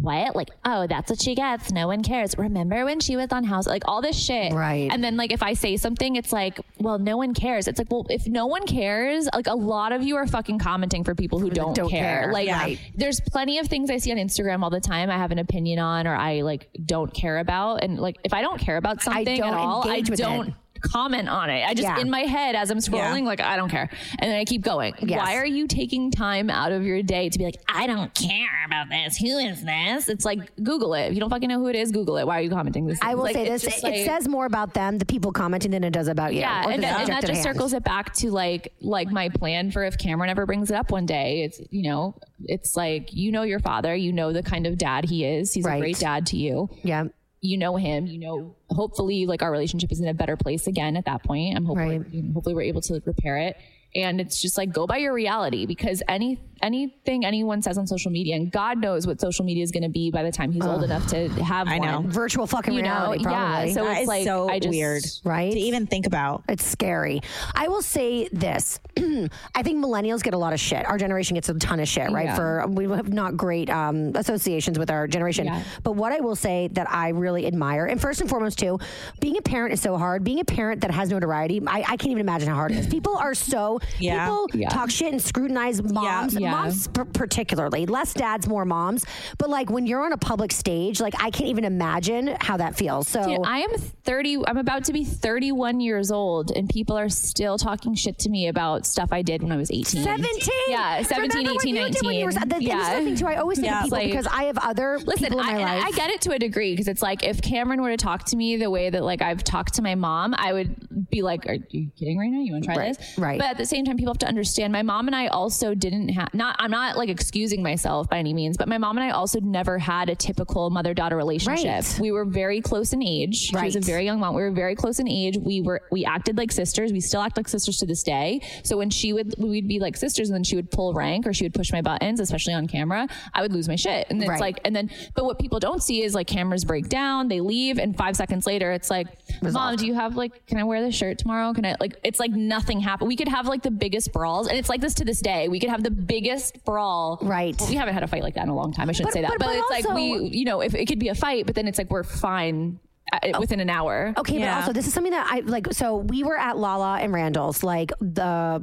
what? 0.00 0.36
Like 0.36 0.50
oh 0.64 0.86
that's 0.86 1.10
what 1.10 1.20
she 1.20 1.34
gets. 1.34 1.72
No 1.72 1.86
one 1.88 2.02
cares. 2.02 2.36
Remember 2.38 2.84
when 2.84 3.00
she 3.00 3.16
was 3.16 3.28
on 3.30 3.44
house? 3.44 3.66
Like 3.66 3.82
all 3.86 4.02
this 4.02 4.16
shit. 4.16 4.52
Right. 4.52 4.90
and 4.90 5.02
then 5.02 5.16
like 5.16 5.32
if 5.32 5.42
I 5.42 5.54
say 5.54 5.76
something 5.76 6.16
it's 6.16 6.32
like 6.32 6.60
well 6.78 6.98
no 6.98 7.16
one 7.16 7.34
cares. 7.34 7.68
It's 7.68 7.78
like 7.78 7.90
well 7.90 8.06
if 8.10 8.26
no 8.26 8.46
one 8.46 8.66
cares 8.66 9.28
like 9.34 9.46
a 9.46 9.54
lot 9.54 9.92
of 9.92 10.02
you 10.02 10.16
are 10.16 10.26
fucking 10.26 10.58
commenting 10.58 11.04
for 11.04 11.14
people 11.14 11.38
who 11.38 11.50
don't, 11.50 11.74
don't 11.74 11.88
care. 11.88 12.22
care. 12.22 12.32
like 12.32 12.78
there's 12.94 13.20
plenty 13.20 13.58
of 13.58 13.66
things 13.66 13.90
I 13.90 13.98
see 13.98 14.12
on 14.12 14.18
Instagram 14.18 14.62
all 14.62 14.70
the 14.70 14.80
time 14.80 15.10
I 15.10 15.16
have 15.16 15.30
an 15.30 15.38
opinion 15.38 15.78
on 15.78 16.06
or 16.06 16.14
I 16.14 16.42
like 16.42 16.68
don't 16.84 17.12
care 17.12 17.38
about. 17.38 17.82
And 17.82 17.98
like 17.98 18.16
if 18.24 18.32
I 18.32 18.42
don't 18.42 18.60
care 18.60 18.76
about 18.76 19.02
something 19.02 19.40
at 19.40 19.54
all 19.54 19.88
I 19.88 20.00
don't 20.00 20.48
it. 20.48 20.54
Comment 20.82 21.28
on 21.28 21.50
it 21.50 21.64
I 21.66 21.74
just 21.74 21.88
Yeah. 21.88 22.00
in 22.00 22.10
my 22.10 22.20
head 22.22 22.54
as 22.54 22.70
I'm 22.70 22.78
scrolling 22.78 23.24
like 23.24 23.40
I 23.40 23.56
don't 23.56 23.68
care 23.70 23.88
and 24.18 24.30
then 24.30 24.38
I 24.38 24.44
keep 24.44 24.62
going 24.62 24.94
Yes. 25.00 25.18
why 25.20 25.36
are 25.36 25.46
you 25.46 25.66
taking 25.66 26.10
time 26.10 26.50
out 26.50 26.72
of 26.72 26.84
your 26.84 27.02
day 27.02 27.28
to 27.28 27.38
be 27.38 27.44
like 27.44 27.56
I 27.68 27.86
don't 27.86 28.12
care 28.14 28.64
about 28.66 28.88
this 28.88 29.16
who 29.16 29.38
is 29.38 29.62
this 29.64 30.08
it's 30.08 30.24
like 30.24 30.38
Google 30.62 30.94
it 30.94 31.06
if 31.08 31.14
you 31.14 31.20
don't 31.20 31.30
fucking 31.30 31.48
know 31.48 31.58
who 31.58 31.68
it 31.68 31.76
is 31.76 31.90
Google 31.92 32.16
it 32.16 32.26
why 32.26 32.38
are 32.38 32.42
you 32.42 32.50
commenting 32.50 32.86
this 32.86 32.98
I 33.02 33.14
will 33.14 33.24
Like, 33.24 33.34
say 33.34 33.48
this: 33.48 33.64
it 33.64 33.82
like- 33.82 34.04
says 34.06 34.28
more 34.28 34.46
about 34.46 34.74
them, 34.74 34.98
the 34.98 35.04
people 35.06 35.32
commenting, 35.32 35.70
than 35.70 35.84
it 35.84 35.90
does 35.92 36.08
about 36.08 36.34
you. 36.34 36.40
yeah, 36.40 36.64
and, 36.68 36.84
and 36.84 37.08
that 37.08 37.24
just 37.26 37.42
circles 37.42 37.72
it 37.72 37.84
back 37.84 38.12
to 38.14 38.30
like 38.30 38.72
like 38.80 39.10
my 39.10 39.28
plan 39.28 39.70
for 39.70 39.84
if 39.84 39.98
Cameron 39.98 40.30
ever 40.30 40.46
brings 40.46 40.70
it 40.70 40.74
up 40.74 40.90
one 40.90 41.06
day. 41.06 41.42
It's 41.44 41.60
you 41.70 41.82
know, 41.88 42.14
it's 42.44 42.76
like 42.76 43.12
you 43.12 43.30
know 43.32 43.42
your 43.42 43.60
father, 43.60 43.94
you 43.94 44.12
know 44.12 44.32
the 44.32 44.42
kind 44.42 44.66
of 44.66 44.78
dad 44.78 45.04
he 45.08 45.24
is. 45.24 45.52
He's 45.52 45.64
Right. 45.64 45.76
a 45.76 45.80
great 45.80 45.98
dad 45.98 46.26
to 46.28 46.36
you. 46.36 46.68
Yeah. 46.82 47.04
You 47.42 47.56
know 47.58 47.76
him. 47.76 48.06
You 48.06 48.18
know, 48.18 48.56
hopefully, 48.68 49.26
like 49.26 49.42
our 49.42 49.50
relationship 49.50 49.90
is 49.92 50.00
in 50.00 50.08
a 50.08 50.14
better 50.14 50.36
place 50.36 50.66
again 50.66 50.96
at 50.96 51.06
that 51.06 51.22
point. 51.24 51.56
I'm 51.56 51.64
hopefully, 51.64 51.98
Right. 51.98 52.24
hopefully 52.34 52.54
we're 52.54 52.62
able 52.62 52.82
to 52.82 53.00
repair 53.06 53.38
it. 53.38 53.56
And 53.94 54.20
it's 54.20 54.40
just 54.40 54.56
like 54.58 54.72
go 54.72 54.86
by 54.86 54.98
your 54.98 55.12
reality 55.12 55.66
because 55.66 56.02
any 56.06 56.38
anything 56.62 57.24
anyone 57.24 57.62
says 57.62 57.78
on 57.78 57.86
social 57.86 58.10
media, 58.10 58.36
and 58.36 58.50
God 58.50 58.78
knows 58.78 59.06
what 59.06 59.20
social 59.20 59.44
media 59.44 59.62
is 59.62 59.70
going 59.70 59.82
to 59.82 59.88
be 59.88 60.10
by 60.10 60.22
the 60.22 60.32
time 60.32 60.52
he's 60.52 60.64
old 60.64 60.82
enough 60.84 61.06
to 61.08 61.28
have 61.42 61.68
I 61.68 61.78
know. 61.78 62.00
one. 62.00 62.10
Virtual 62.10 62.46
fucking 62.46 62.74
You 62.74 62.82
know, 62.82 62.88
reality, 62.90 63.24
probably. 63.24 63.68
yeah. 63.68 63.74
So 63.74 63.84
That 63.84 63.92
it's 63.92 64.00
is 64.02 64.08
like 64.08 64.24
so 64.24 64.48
I 64.48 64.58
just, 64.58 64.70
weird, 64.70 65.02
Right? 65.24 65.52
To 65.52 65.58
even 65.58 65.86
think 65.86 66.06
about. 66.06 66.44
It's 66.48 66.64
scary. 66.64 67.20
I 67.54 67.68
will 67.68 67.82
say 67.82 68.28
this. 68.32 68.80
I 68.98 69.62
think 69.62 69.84
millennials 69.84 70.22
get 70.22 70.34
a 70.34 70.38
lot 70.38 70.52
of 70.52 70.60
shit. 70.60 70.86
Our 70.86 70.98
generation 70.98 71.34
gets 71.34 71.48
a 71.48 71.54
ton 71.54 71.80
of 71.80 71.88
shit, 71.88 72.10
right? 72.10 72.26
Yeah. 72.26 72.36
For 72.36 72.66
we 72.68 72.84
have 72.90 73.12
not 73.12 73.36
great 73.36 73.70
um, 73.70 74.12
associations 74.14 74.78
with 74.78 74.90
our 74.90 75.06
generation. 75.06 75.46
Yeah. 75.46 75.62
But 75.82 75.92
what 75.92 76.12
I 76.12 76.20
will 76.20 76.36
say 76.36 76.68
that 76.72 76.90
I 76.90 77.08
really 77.10 77.46
admire, 77.46 77.86
and 77.86 78.00
first 78.00 78.20
and 78.20 78.28
foremost 78.28 78.58
too, 78.58 78.78
being 79.20 79.36
a 79.36 79.42
parent 79.42 79.72
is 79.72 79.80
so 79.80 79.96
hard. 79.96 80.24
Being 80.24 80.40
a 80.40 80.44
parent 80.44 80.80
that 80.82 80.90
has 80.90 81.10
notoriety, 81.10 81.60
I, 81.66 81.78
I 81.80 81.96
can't 81.96 82.06
even 82.06 82.20
imagine 82.20 82.48
how 82.48 82.54
hard 82.56 82.72
it 82.72 82.78
is. 82.78 82.86
People 82.88 83.16
are 83.16 83.34
so 83.34 83.80
Yeah. 83.98 84.26
people 84.26 84.46
Yeah. 84.54 84.68
talk 84.68 84.90
shit 84.90 85.12
and 85.12 85.20
scrutinize 85.22 85.82
moms, 85.82 86.34
Yeah. 86.34 86.49
Moms 86.50 86.88
p- 86.88 87.02
particularly. 87.12 87.86
Less 87.86 88.12
dads, 88.14 88.46
more 88.48 88.64
moms. 88.64 89.04
But 89.38 89.48
like 89.50 89.70
when 89.70 89.86
you're 89.86 90.04
on 90.04 90.12
a 90.12 90.16
public 90.18 90.52
stage, 90.52 91.00
like 91.00 91.14
I 91.22 91.30
can't 91.30 91.48
even 91.50 91.64
imagine 91.64 92.36
how 92.40 92.56
that 92.58 92.76
feels. 92.76 93.08
So 93.08 93.22
Dude, 93.24 93.46
I 93.46 93.60
am 93.60 93.70
30. 94.04 94.38
I'm 94.46 94.56
about 94.58 94.84
to 94.84 94.92
be 94.92 95.04
31 95.04 95.80
years 95.80 96.10
old, 96.10 96.50
and 96.50 96.68
people 96.68 96.96
are 96.98 97.08
still 97.08 97.58
talking 97.58 97.94
shit 97.94 98.18
to 98.20 98.28
me 98.30 98.48
about 98.48 98.86
stuff 98.86 99.10
I 99.12 99.22
did 99.22 99.42
when 99.42 99.52
I 99.52 99.56
was 99.56 99.70
18. 99.70 100.02
17. 100.02 100.48
Yeah, 100.68 101.02
17, 101.02 101.28
Remember 101.38 101.52
what 101.54 101.62
18, 101.62 101.76
you 101.76 101.88
did 101.90 102.06
when 102.06 102.14
you 102.14 102.24
were- 102.26 102.32
19. 102.32 102.48
that- 102.48 102.60
that 102.60 102.76
was 102.76 102.88
the 102.88 103.04
thing 103.04 103.16
too. 103.16 103.26
I 103.26 103.36
always 103.36 103.58
say 103.58 103.64
Yeah. 103.64 103.78
to 103.78 103.84
people 103.84 103.98
Like- 103.98 104.06
because 104.10 104.26
I 104.26 104.44
have 104.44 104.58
other 104.58 104.98
Listen, 105.04 105.24
people 105.28 105.40
in 105.40 105.46
I, 105.46 105.52
my 105.52 105.58
and 105.58 105.80
life. 105.80 105.84
I 105.86 105.90
get 105.96 106.10
it 106.10 106.20
to 106.22 106.32
a 106.32 106.38
degree 106.38 106.72
because 106.72 106.88
it's 106.88 107.02
like 107.02 107.22
if 107.24 107.40
Cameron 107.42 107.82
were 107.82 107.90
to 107.90 107.96
talk 107.96 108.24
to 108.26 108.36
me 108.36 108.56
the 108.56 108.70
way 108.70 108.90
that 108.90 109.02
like 109.04 109.22
I've 109.22 109.44
talked 109.44 109.74
to 109.74 109.82
my 109.82 109.94
mom, 109.94 110.34
I 110.36 110.52
would 110.52 111.08
be 111.10 111.22
like, 111.22 111.46
"Are 111.46 111.56
you 111.70 111.90
kidding 111.98 112.18
right 112.18 112.30
now? 112.30 112.40
You 112.40 112.52
want 112.52 112.64
to 112.64 112.68
try 112.68 112.76
Right, 112.76 112.96
this?" 112.98 113.18
right. 113.18 113.38
But 113.38 113.48
at 113.48 113.58
the 113.58 113.66
same 113.66 113.84
time, 113.84 113.96
people 113.96 114.12
have 114.12 114.18
to 114.18 114.28
understand. 114.28 114.72
My 114.72 114.82
mom 114.82 115.06
and 115.06 115.16
I 115.16 115.26
also 115.28 115.74
didn't 115.74 116.08
have 116.10 116.32
not. 116.40 116.56
I'm 116.58 116.70
not 116.72 116.96
like 116.96 117.08
excusing 117.08 117.62
myself 117.62 118.08
by 118.08 118.18
any 118.18 118.34
means, 118.34 118.56
but 118.56 118.66
my 118.68 118.78
mom 118.78 118.98
and 118.98 119.04
I 119.06 119.10
also 119.10 119.38
never 119.40 119.78
had 119.78 120.08
a 120.08 120.14
typical 120.16 120.70
mother 120.70 120.94
daughter 120.94 121.16
relationship. 121.16 121.84
Right. 121.84 121.98
We 122.00 122.10
were 122.10 122.24
very 122.24 122.60
close 122.60 122.92
in 122.92 123.02
age. 123.02 123.52
Right. 123.52 123.60
She 123.70 123.78
was 123.78 123.88
a 123.88 123.92
very 123.92 124.04
young 124.04 124.18
mom. 124.18 124.34
We 124.34 124.42
were 124.42 124.50
very 124.50 124.74
close 124.74 124.98
in 124.98 125.06
age. 125.06 125.36
We 125.38 125.60
were 125.60 125.82
we 125.92 126.04
acted 126.04 126.36
like 126.36 126.50
sisters. 126.50 126.92
We 126.92 127.00
still 127.00 127.20
act 127.20 127.36
like 127.36 127.46
sisters 127.48 127.76
to 127.78 127.86
this 127.86 128.02
day. 128.02 128.40
So 128.64 128.76
when 128.78 128.90
she 128.90 129.12
would 129.12 129.34
we'd 129.38 129.68
be 129.68 129.78
like 129.78 129.96
sisters, 129.96 130.30
and 130.30 130.34
then 130.34 130.44
she 130.44 130.56
would 130.56 130.70
pull 130.70 130.94
rank 130.94 131.26
or 131.26 131.32
she 131.32 131.44
would 131.44 131.54
push 131.54 131.70
my 131.72 131.82
buttons, 131.82 132.18
especially 132.20 132.54
on 132.54 132.66
camera, 132.66 133.06
I 133.34 133.42
would 133.42 133.52
lose 133.52 133.68
my 133.68 133.76
shit. 133.76 134.06
And 134.10 134.20
it's 134.22 134.28
Right. 134.30 134.40
like 134.40 134.60
and 134.64 134.74
then 134.74 134.90
but 135.14 135.24
what 135.26 135.38
people 135.38 135.60
don't 135.60 135.82
see 135.82 136.02
is 136.02 136.14
like 136.14 136.26
cameras 136.26 136.64
break 136.64 136.88
down, 136.88 137.28
they 137.28 137.40
leave, 137.40 137.78
and 137.78 137.94
five 137.96 138.16
seconds 138.16 138.46
later 138.46 138.72
it's 138.72 138.88
like, 138.90 139.06
Mom, 139.42 139.76
do 139.76 139.86
you 139.86 139.94
have 139.94 140.16
like 140.16 140.46
can 140.46 140.56
I 140.58 140.64
wear 140.64 140.80
this 140.80 140.94
shirt 140.94 141.18
tomorrow? 141.18 141.52
Can 141.52 141.66
I 141.66 141.76
like 141.80 141.96
it's 142.02 142.18
like 142.18 142.30
nothing 142.32 142.80
happened. 142.80 143.08
We 143.08 143.16
could 143.16 143.28
have 143.28 143.46
like 143.46 143.62
the 143.62 143.70
biggest 143.70 144.12
brawls 144.12 144.48
and 144.48 144.56
it's 144.58 144.68
like 144.70 144.80
this 144.80 144.94
to 144.94 145.04
this 145.04 145.20
day. 145.20 145.48
We 145.48 145.60
could 145.60 145.70
have 145.70 145.82
the 145.82 145.90
biggest 145.90 146.29
brawl. 146.64 147.18
Right. 147.22 147.56
Well, 147.58 147.68
we 147.68 147.74
haven't 147.76 147.94
had 147.94 148.02
a 148.02 148.06
fight 148.06 148.22
like 148.22 148.34
that 148.34 148.44
in 148.44 148.48
a 148.50 148.54
long 148.54 148.72
time. 148.72 148.88
I 148.88 148.92
shouldn't 148.92 149.08
But- 149.08 149.14
say 149.14 149.22
that. 149.22 149.30
but- 149.30 149.38
But, 149.38 149.46
but 149.46 149.56
it's 149.56 149.86
also- 149.86 149.94
like 149.94 150.20
we 150.22 150.28
you 150.38 150.44
know, 150.44 150.60
if 150.60 150.74
it 150.74 150.86
could 150.86 150.98
be 150.98 151.08
a 151.08 151.14
fight, 151.14 151.46
but 151.46 151.54
then 151.54 151.66
it's 151.68 151.78
like 151.78 151.90
we're 151.90 152.02
fine 152.04 152.78
uh, 153.12 153.18
within 153.40 153.58
an 153.60 153.68
hour. 153.70 154.14
Okay, 154.16 154.38
Yeah. 154.38 154.54
but 154.54 154.60
also 154.60 154.72
this 154.72 154.86
is 154.86 154.94
something 154.94 155.12
that 155.12 155.26
I 155.30 155.40
like. 155.40 155.72
So 155.72 155.96
we 155.96 156.22
were 156.22 156.38
at 156.38 156.56
Lala 156.56 156.98
and 157.00 157.12
Randall's, 157.12 157.62
like 157.64 157.90
the, 158.00 158.62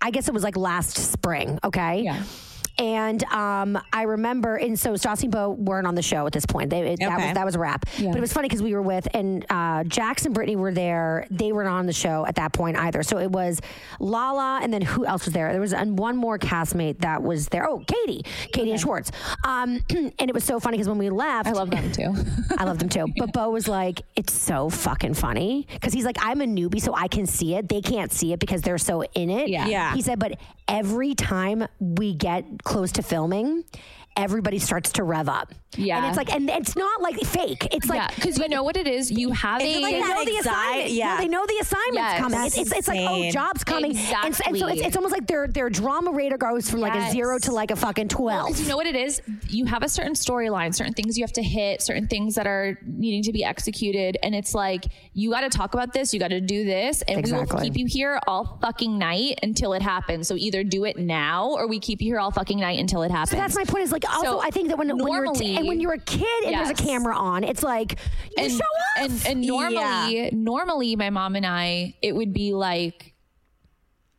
I 0.00 0.10
guess 0.10 0.28
it 0.28 0.34
was 0.34 0.42
like 0.44 0.56
last 0.56 0.96
spring. 0.96 1.58
Okay. 1.64 2.02
Yeah. 2.02 2.22
And 2.80 3.22
um, 3.24 3.78
I 3.92 4.04
remember, 4.04 4.56
and 4.56 4.78
so 4.78 4.94
Stassi 4.94 5.24
and 5.24 5.32
Beau 5.32 5.50
weren't 5.50 5.86
on 5.86 5.94
the 5.94 6.02
show 6.02 6.26
at 6.26 6.32
this 6.32 6.46
point. 6.46 6.70
They, 6.70 6.92
it, 6.92 7.00
that 7.00 7.18
was 7.18 7.34
that 7.34 7.44
was 7.44 7.54
a 7.54 7.58
wrap. 7.58 7.84
But 7.98 8.16
it 8.16 8.20
was 8.20 8.32
funny 8.32 8.48
because 8.48 8.62
we 8.62 8.72
were 8.72 8.80
with, 8.80 9.06
and 9.12 9.44
uh, 9.50 9.84
Jax 9.84 10.24
and 10.24 10.34
Brittany 10.34 10.56
were 10.56 10.72
there. 10.72 11.26
They 11.30 11.52
weren't 11.52 11.68
on 11.68 11.84
the 11.84 11.92
show 11.92 12.24
at 12.24 12.36
that 12.36 12.54
point 12.54 12.78
either. 12.78 13.02
So 13.02 13.18
it 13.18 13.30
was 13.30 13.60
Lala, 13.98 14.60
and 14.62 14.72
then 14.72 14.80
who 14.80 15.04
else 15.04 15.26
was 15.26 15.34
there? 15.34 15.52
There 15.52 15.60
was 15.60 15.74
and 15.74 15.98
one 15.98 16.16
more 16.16 16.38
castmate 16.38 17.00
that 17.00 17.22
was 17.22 17.48
there. 17.48 17.68
Oh, 17.68 17.84
Katie, 17.86 18.22
Katie 18.52 18.70
and 18.70 18.80
Schwartz. 18.80 19.12
Um, 19.44 19.80
and 19.90 20.14
it 20.18 20.32
was 20.32 20.44
so 20.44 20.58
funny 20.58 20.78
because 20.78 20.88
when 20.88 20.98
we 20.98 21.10
left, 21.10 21.48
I 21.48 21.52
love 21.52 21.70
them 21.70 21.92
too. 21.92 22.14
I 22.56 22.64
love 22.64 22.78
them 22.78 22.88
too. 22.88 23.06
But 23.18 23.34
Beau 23.34 23.50
was 23.50 23.68
like, 23.68 24.00
it's 24.16 24.32
so 24.32 24.70
fucking 24.70 25.14
funny. 25.14 25.66
Because 25.70 25.92
he's 25.92 26.06
like, 26.06 26.16
I'm 26.18 26.40
a 26.40 26.46
newbie, 26.46 26.80
so 26.80 26.94
I 26.94 27.08
can 27.08 27.26
see 27.26 27.56
it. 27.56 27.68
They 27.68 27.82
can't 27.82 28.10
see 28.10 28.32
it 28.32 28.40
because 28.40 28.62
they're 28.62 28.78
so 28.78 29.02
in 29.02 29.28
it. 29.28 29.48
Yeah. 29.48 29.66
Yeah. 29.66 29.94
He 29.94 30.00
said, 30.00 30.18
but 30.18 30.38
every 30.70 31.14
time 31.14 31.66
we 31.78 32.14
get 32.14 32.62
close 32.70 32.92
to 32.92 33.02
filming, 33.02 33.64
everybody 34.20 34.58
starts 34.58 34.92
to 34.92 35.02
rev 35.04 35.28
up. 35.28 35.52
Yeah. 35.76 35.98
And 35.98 36.06
it's 36.06 36.16
like, 36.16 36.32
and 36.34 36.50
it's 36.50 36.74
not 36.74 37.00
like 37.00 37.16
fake. 37.20 37.68
It's 37.72 37.88
like, 37.88 37.98
yeah, 38.00 38.08
because 38.14 38.38
you 38.38 38.48
know 38.48 38.64
what 38.64 38.76
it 38.76 38.88
is. 38.88 39.10
You 39.10 39.30
have 39.30 39.60
a 39.62 39.64
it 39.64 39.80
like 39.82 39.92
they 39.94 40.00
know 40.00 40.24
the 40.24 40.36
assignment. 40.38 40.90
yeah. 40.90 41.14
No, 41.14 41.16
they 41.22 41.28
know 41.28 41.46
the 41.46 41.58
assignment's 41.60 41.94
Yes. 41.96 42.18
coming. 42.20 42.40
It's, 42.46 42.58
it's, 42.58 42.72
it's 42.72 42.88
like, 42.88 43.00
oh, 43.00 43.30
job's 43.30 43.62
coming. 43.64 43.96
And, 43.96 43.98
so- 43.98 44.16
and 44.24 44.34
so 44.34 44.40
it's, 44.50 44.56
Exactly. 44.62 44.80
it's 44.84 44.96
almost 44.96 45.12
like 45.12 45.26
their 45.28 45.46
their 45.46 45.70
drama 45.70 46.10
radar 46.10 46.38
goes 46.38 46.68
from 46.68 46.80
like 46.80 46.94
a 46.94 47.10
zero 47.12 47.38
to 47.38 47.52
like 47.52 47.70
a 47.70 47.76
fucking 47.76 48.08
twelve. 48.08 48.48
Because 48.48 48.62
you 48.62 48.68
know 48.68 48.76
what 48.76 48.86
it 48.86 48.96
is? 48.96 49.22
You 49.48 49.64
have 49.66 49.82
a 49.84 49.88
certain 49.88 50.14
storyline, 50.14 50.74
certain 50.74 50.92
things 50.94 51.16
you 51.16 51.22
have 51.24 51.32
to 51.34 51.42
hit, 51.42 51.82
certain 51.82 52.08
things 52.08 52.34
that 52.34 52.46
are 52.48 52.76
needing 52.84 53.22
to 53.24 53.32
be 53.32 53.44
executed. 53.44 54.16
And 54.24 54.34
it's 54.34 54.54
like, 54.54 54.86
you 55.14 55.30
got 55.30 55.42
to 55.42 55.50
talk 55.50 55.74
about 55.74 55.92
this, 55.92 56.12
you 56.12 56.18
got 56.18 56.28
to 56.28 56.40
do 56.40 56.64
this. 56.64 57.02
And 57.02 57.24
we 57.24 57.32
will 57.32 57.46
keep 57.46 57.76
you 57.76 57.86
here 57.86 58.18
all 58.26 58.58
fucking 58.60 58.98
night 58.98 59.38
until 59.42 59.72
it 59.74 59.82
happens. 59.82 60.26
So 60.26 60.34
either 60.36 60.64
do 60.64 60.84
it 60.84 60.98
now 60.98 61.50
or 61.50 61.68
we 61.68 61.78
keep 61.78 62.00
you 62.02 62.12
here 62.12 62.18
all 62.20 62.32
fucking 62.32 62.58
night 62.58 62.78
until 62.80 63.02
it 63.02 63.10
happens. 63.12 63.30
So 63.30 63.36
that's 63.36 63.54
my 63.54 63.64
point. 63.64 63.84
Is 63.84 63.92
like 63.92 64.04
also 64.12 64.24
So 64.38 64.40
I 64.40 64.50
think 64.50 64.68
that 64.68 64.78
when 64.78 64.88
when 64.96 64.98
you're 65.12 65.24
a 65.24 65.34
t- 65.34 65.44
normally- 65.44 65.56
and 65.56 65.68
when 65.68 65.80
you're 65.80 65.92
a 65.94 65.98
kid 65.98 66.44
and 66.44 66.54
there's 66.54 66.70
a 66.70 66.74
camera 66.74 67.16
on, 67.16 67.44
it's 67.44 67.62
like 67.62 67.98
you 68.36 68.44
and, 68.44 68.52
show 68.52 68.58
up. 68.58 69.10
And, 69.10 69.26
and 69.26 69.40
normally, 69.46 70.16
Yeah. 70.24 70.30
normally 70.32 70.96
my 70.96 71.10
mom 71.10 71.36
and 71.36 71.46
I, 71.46 71.94
it 72.02 72.14
would 72.14 72.32
be 72.32 72.52
like, 72.52 73.14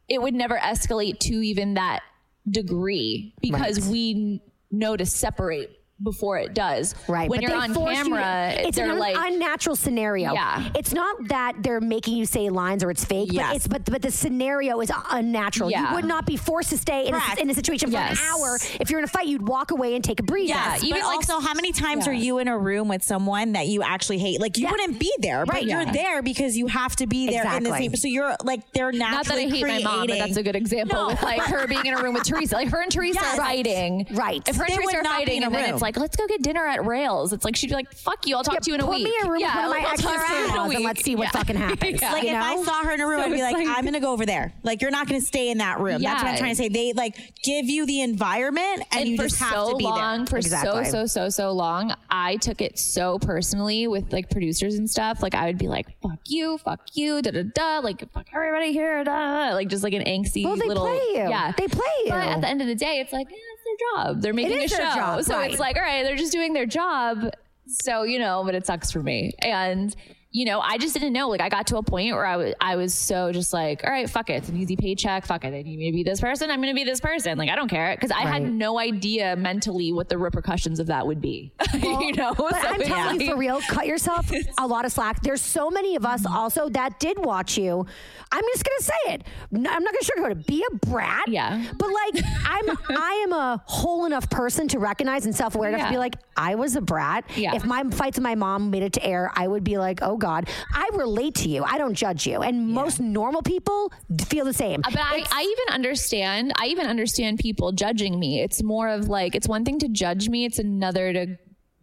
it 0.07 0.21
would 0.21 0.33
never 0.33 0.57
escalate 0.57 1.19
to 1.19 1.33
even 1.33 1.75
that 1.75 2.01
degree 2.49 3.33
because 3.41 3.87
we 3.87 4.41
know 4.71 4.97
to 4.97 5.05
separate 5.05 5.69
before 6.03 6.37
it 6.37 6.53
does. 6.53 6.95
Right. 7.07 7.29
When 7.29 7.37
but 7.39 7.41
you're 7.43 7.51
they 7.51 7.63
on 7.63 7.73
force 7.73 7.97
you 7.97 8.03
camera, 8.03 8.53
it's 8.57 8.77
they're 8.77 8.91
an 8.91 8.99
like, 8.99 9.15
unnatural 9.17 9.75
scenario. 9.75 10.33
Yeah. 10.33 10.69
It's 10.75 10.93
not 10.93 11.27
that 11.29 11.53
they're 11.61 11.81
making 11.81 12.17
you 12.17 12.25
say 12.25 12.49
lines 12.49 12.83
or 12.83 12.89
it's 12.91 13.05
fake, 13.05 13.27
but 13.29 13.35
Yes. 13.35 13.55
it's 13.57 13.67
but 13.67 13.85
but 13.85 14.01
the 14.01 14.11
scenario 14.11 14.79
is 14.81 14.91
unnatural. 15.11 15.69
Yeah. 15.69 15.89
You 15.89 15.95
would 15.95 16.05
not 16.05 16.25
be 16.25 16.37
forced 16.37 16.69
to 16.71 16.77
stay 16.77 17.07
in 17.07 17.13
a, 17.15 17.21
in 17.39 17.49
a 17.49 17.53
situation 17.53 17.89
for 17.89 17.93
Yes. 17.93 18.19
an 18.19 18.25
hour. 18.29 18.57
If 18.79 18.89
you're 18.89 18.99
in 18.99 19.05
a 19.05 19.07
fight, 19.09 19.27
you'd 19.27 19.47
walk 19.47 19.71
away 19.71 19.95
and 19.95 20.03
take 20.03 20.19
a 20.19 20.23
breather. 20.23 20.47
Yeah, 20.47 20.73
Yes, 20.73 20.83
even 20.83 21.01
but 21.01 21.07
like- 21.07 21.15
also, 21.17 21.39
how 21.39 21.53
many 21.53 21.71
times 21.71 22.05
Yeah. 22.05 22.11
are 22.11 22.15
you 22.15 22.39
in 22.39 22.47
a 22.47 22.57
room 22.57 22.87
with 22.87 23.03
someone 23.03 23.53
that 23.53 23.67
you 23.67 23.83
actually 23.83 24.17
hate? 24.17 24.41
Like 24.41 24.57
you 24.57 24.63
Yeah. 24.65 24.71
wouldn't 24.71 24.99
be 24.99 25.11
there, 25.19 25.45
but 25.45 25.55
Right. 25.55 25.65
you're 25.65 25.85
there 25.85 26.21
because 26.21 26.57
you 26.57 26.67
have 26.67 26.95
to 26.97 27.07
be 27.07 27.27
there 27.27 27.43
in 27.43 27.63
the 27.63 27.69
Exactly. 27.69 27.87
same. 27.89 27.95
So 27.95 28.07
you're 28.07 28.35
like 28.43 28.61
they're 28.73 28.91
not 28.91 29.25
that 29.25 29.33
I 29.33 29.43
naturally 29.45 29.49
hate 29.49 29.67
my 29.67 29.79
mom, 29.83 29.99
but 30.01 30.05
creating- 30.07 30.19
that's 30.19 30.37
a 30.37 30.43
good 30.43 30.55
example 30.55 30.97
No, 30.99 31.07
with 31.09 31.21
like 31.21 31.41
her 31.41 31.67
being 31.67 31.85
in 31.85 31.93
a 31.93 32.01
room 32.01 32.13
with 32.13 32.23
Teresa. 32.23 32.55
Like 32.55 32.69
her 32.69 32.81
and 32.81 32.91
Teresa 32.91 33.19
Yes. 33.21 33.33
are 33.39 33.41
fighting. 33.43 34.07
Right. 34.11 34.41
If 34.47 34.55
her 34.55 34.63
and 34.63 34.71
They 34.73 34.77
Teresa 34.77 34.97
are 34.97 35.03
not 35.03 35.17
fighting 35.17 35.37
in 35.37 35.43
a 35.43 35.45
and 35.47 35.55
then 35.55 35.63
room. 35.65 35.73
it's 35.73 35.81
like, 35.81 35.90
let's 35.97 36.15
go 36.15 36.27
get 36.27 36.41
dinner 36.41 36.65
at 36.65 36.85
Rails. 36.85 37.33
It's 37.33 37.45
like 37.45 37.55
she'd 37.55 37.67
be 37.69 37.73
like, 37.75 37.91
fuck 37.93 38.27
you, 38.27 38.35
I'll 38.35 38.43
talk 38.43 38.55
Yeah, 38.55 38.59
to 38.61 38.69
you 38.71 38.75
in 38.75 38.81
a 38.81 38.85
week. 38.89 39.03
put 39.03 39.03
week. 39.05 39.13
me 39.13 39.19
in 39.21 39.27
a 39.27 39.31
room 39.31 39.39
yeah, 39.41 39.47
with 39.47 39.55
one 39.55 39.65
of 39.65 39.69
my 39.71 39.77
like, 39.77 39.87
I'll 39.91 39.97
talk 39.97 40.27
to 40.27 40.33
you 40.33 40.39
in 40.39 40.43
a 40.43 40.45
ex-sister-in-laws 40.47 40.75
and 40.75 40.83
let's 40.85 41.03
see 41.03 41.15
what 41.15 41.23
Yeah. 41.25 41.29
fucking 41.31 41.55
happens. 41.55 42.01
Yeah. 42.01 42.11
Like 42.13 42.23
you 42.23 42.29
if 42.29 42.35
I 42.41 42.63
saw 42.63 42.83
her 42.83 42.91
in 42.91 43.01
a 43.01 43.07
room, 43.07 43.19
So 43.21 43.25
I'd 43.27 43.31
be 43.33 43.41
like, 43.41 43.55
like- 43.55 43.67
I'm 43.67 43.85
gonna 43.85 43.99
go 43.99 44.11
over 44.11 44.25
there. 44.25 44.53
Like 44.63 44.81
you're 44.81 44.91
not 44.91 45.07
gonna 45.07 45.21
stay 45.21 45.49
in 45.49 45.57
that 45.59 45.79
room. 45.79 46.01
That's 46.01 46.23
what 46.23 46.31
I'm 46.31 46.37
trying 46.37 46.51
to 46.51 46.55
say. 46.55 46.69
They 46.69 46.93
like 46.93 47.15
give 47.43 47.65
you 47.65 47.85
the 47.85 48.01
environment, 48.01 48.83
and, 48.91 49.01
and 49.01 49.09
you 49.09 49.17
just 49.17 49.37
have 49.39 49.53
so 49.53 49.71
to 49.71 49.77
be 49.77 49.83
long, 49.83 50.19
there. 50.19 50.25
for 50.27 50.37
Exactly. 50.37 50.85
so 50.85 51.05
so 51.05 51.05
so 51.05 51.29
so 51.29 51.51
long, 51.51 51.93
I 52.09 52.37
took 52.37 52.61
it 52.61 52.77
so 52.79 53.19
personally 53.19 53.87
with 53.87 54.11
like 54.13 54.29
producers 54.29 54.75
and 54.75 54.89
stuff. 54.89 55.21
Like 55.21 55.35
I 55.35 55.45
would 55.47 55.57
be 55.57 55.67
like, 55.67 55.87
"Fuck 56.01 56.19
you, 56.27 56.57
fuck 56.57 56.81
you, 56.93 57.21
da 57.21 57.31
da 57.31 57.43
da," 57.43 57.79
like 57.79 58.09
"fuck 58.13 58.27
everybody 58.33 58.71
here," 58.73 59.03
da, 59.03 59.49
da, 59.49 59.53
like 59.55 59.67
just 59.67 59.83
like 59.83 59.93
an 59.93 60.03
angsty 60.03 60.43
Well, 60.43 60.55
they 60.55 60.67
little. 60.67 60.83
play 60.85 60.95
you. 61.13 61.29
Yeah, 61.29 61.51
They 61.57 61.67
play 61.67 61.81
you. 62.05 62.11
But 62.11 62.27
at 62.27 62.41
the 62.41 62.47
end 62.47 62.61
of 62.61 62.67
the 62.67 62.75
day, 62.75 62.99
it's 62.99 63.11
like 63.13 63.27
eh, 63.31 63.35
it's 63.50 63.50
their 63.65 64.03
job. 64.05 64.21
They're 64.21 64.33
making 64.33 64.63
a 64.63 64.67
show, 64.67 64.77
job, 64.77 65.23
so 65.23 65.35
right. 65.35 65.51
it's 65.51 65.59
like, 65.59 65.75
all 65.75 65.83
right, 65.83 66.03
they're 66.03 66.15
just 66.15 66.31
doing 66.31 66.53
their 66.53 66.65
job. 66.65 67.29
So 67.67 68.03
you 68.03 68.19
know, 68.19 68.43
but 68.45 68.55
it 68.55 68.65
sucks 68.65 68.91
for 68.91 69.01
me 69.01 69.33
and. 69.41 69.95
You 70.31 70.45
know, 70.45 70.59
I 70.59 70.77
just 70.77 70.93
didn't 70.93 71.13
know. 71.13 71.29
Like, 71.29 71.41
I 71.41 71.49
got 71.49 71.67
to 71.67 71.77
a 71.77 71.83
point 71.83 72.13
where 72.13 72.25
I 72.25 72.37
was, 72.37 72.53
I 72.61 72.75
was 72.75 72.93
so 72.93 73.31
just 73.31 73.53
like, 73.53 73.83
all 73.83 73.91
right, 73.91 74.09
fuck 74.09 74.29
it, 74.29 74.33
it's 74.33 74.49
an 74.49 74.57
easy 74.57 74.75
paycheck. 74.75 75.25
Fuck 75.25 75.43
it, 75.43 75.51
they 75.51 75.63
need 75.63 75.77
me 75.77 75.91
to 75.91 75.95
be 75.95 76.03
this 76.03 76.21
person. 76.21 76.49
I'm 76.49 76.61
going 76.61 76.73
to 76.73 76.75
be 76.75 76.85
this 76.85 77.01
person. 77.01 77.37
Like, 77.37 77.49
I 77.49 77.55
don't 77.55 77.67
care 77.67 77.95
because 77.95 78.11
I 78.11 78.21
had 78.21 78.43
no 78.43 78.79
idea 78.79 79.35
mentally 79.35 79.91
what 79.91 80.09
the 80.09 80.17
repercussions 80.17 80.79
of 80.79 80.87
that 80.87 81.05
would 81.05 81.21
be. 81.21 81.51
you 81.73 82.13
know, 82.13 82.33
But 82.33 82.61
So 82.61 82.67
I'm 82.67 82.81
telling 82.81 83.21
you 83.21 83.31
for 83.31 83.37
real, 83.37 83.61
cut 83.61 83.87
yourself 83.87 84.31
a 84.57 84.67
lot 84.67 84.85
of 84.85 84.91
slack. 84.91 85.21
There's 85.21 85.41
so 85.41 85.69
many 85.69 85.95
of 85.95 86.05
us 86.05 86.21
mm-hmm. 86.21 86.35
also 86.35 86.69
that 86.69 86.99
did 86.99 87.23
watch 87.23 87.57
you. 87.57 87.85
I'm 88.31 88.43
just 88.53 88.63
gonna 88.63 88.81
say 88.81 89.13
it. 89.13 89.23
I'm 89.53 89.61
not 89.61 89.79
gonna 89.79 89.97
sugarcoat 90.01 90.31
it. 90.31 90.47
Be 90.47 90.63
a 90.71 90.75
brat. 90.75 91.27
Yeah. 91.27 91.63
But 91.77 91.89
like, 91.89 92.23
I'm 92.45 92.77
I 92.89 93.25
am 93.25 93.33
a 93.33 93.61
whole 93.65 94.05
enough 94.05 94.29
person 94.29 94.67
to 94.69 94.79
recognize 94.79 95.25
and 95.25 95.35
self 95.35 95.55
aware 95.55 95.69
enough 95.69 95.87
to 95.87 95.93
be 95.93 95.97
like, 95.97 96.15
I 96.37 96.55
was 96.55 96.75
a 96.75 96.81
brat. 96.81 97.25
Yeah. 97.35 97.55
If 97.55 97.65
my 97.65 97.83
fights 97.91 98.17
with 98.17 98.23
my 98.23 98.35
mom 98.35 98.71
made 98.71 98.83
it 98.83 98.93
to 98.93 99.05
air, 99.05 99.31
I 99.35 99.47
would 99.47 99.63
be 99.63 99.77
like, 99.77 99.99
oh 100.01 100.17
God, 100.21 100.47
I 100.73 100.89
relate 100.93 101.35
to 101.35 101.49
you. 101.49 101.63
I 101.63 101.77
don't 101.77 101.95
judge 101.95 102.25
you. 102.27 102.41
And 102.41 102.67
most 102.69 102.99
normal 102.99 103.41
people 103.41 103.91
feel 104.27 104.45
the 104.45 104.53
same. 104.53 104.81
But 104.81 104.97
I, 104.97 105.23
I 105.31 105.41
even 105.41 105.73
understand. 105.73 106.53
I 106.59 106.67
even 106.67 106.87
understand 106.87 107.39
people 107.39 107.71
judging 107.71 108.19
me. 108.19 108.41
It's 108.41 108.61
more 108.63 108.87
of 108.87 109.09
like 109.09 109.35
it's 109.35 109.47
one 109.47 109.65
thing 109.65 109.79
to 109.79 109.89
judge 109.89 110.29
me. 110.29 110.45
It's 110.45 110.59
another 110.59 111.11
to 111.13 111.37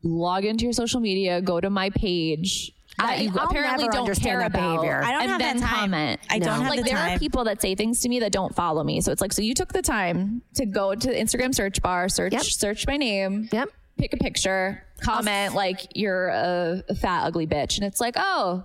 log 0.05 0.45
into 0.45 0.65
your 0.65 0.73
social 0.73 1.01
media, 1.01 1.43
go 1.43 1.61
to 1.61 1.69
my 1.71 1.91
page 1.91 2.73
that 2.99 3.11
I- 3.11 3.15
you 3.23 3.33
I'll 3.39 3.47
apparently 3.49 3.87
never 3.89 4.07
don't 4.07 4.21
care 4.21 4.41
about. 4.41 4.53
behavior. 4.53 5.03
I 5.05 5.13
don't 5.13 5.23
and 5.23 5.31
have 5.33 5.39
then 5.41 5.57
that 5.59 5.67
time. 5.67 5.79
comment. 5.91 6.21
I 6.31 6.39
don't 6.39 6.61
have 6.61 6.69
like 6.71 6.79
the 6.81 6.85
there 6.91 6.97
time. 6.97 7.17
are 7.17 7.19
people 7.19 7.45
that 7.45 7.61
say 7.61 7.75
things 7.75 8.01
to 8.01 8.09
me 8.09 8.21
that 8.21 8.33
don't 8.33 8.55
follow 8.55 8.83
me. 8.85 9.01
So 9.01 9.13
it's 9.13 9.21
like 9.21 9.33
so 9.33 9.43
you 9.43 9.55
took 9.55 9.73
the 9.73 9.83
time 9.83 10.43
to 10.55 10.67
go 10.67 10.95
to 10.95 11.07
the 11.09 11.15
Instagram 11.15 11.55
search 11.55 11.81
bar, 11.83 12.09
search 12.09 12.33
Yep. 12.33 12.43
search 12.43 12.87
my 12.87 12.97
name. 12.97 13.49
Yep. 13.53 13.69
Pick 13.99 14.13
a 14.13 14.17
picture, 14.17 14.85
comment 15.03 15.55
like 15.55 15.97
you're 15.97 16.29
a, 16.29 16.83
a 16.89 16.95
fat 16.95 17.25
ugly 17.25 17.47
bitch, 17.47 17.77
and 17.79 17.87
it's 17.87 18.01
like, 18.01 18.15
oh, 18.17 18.65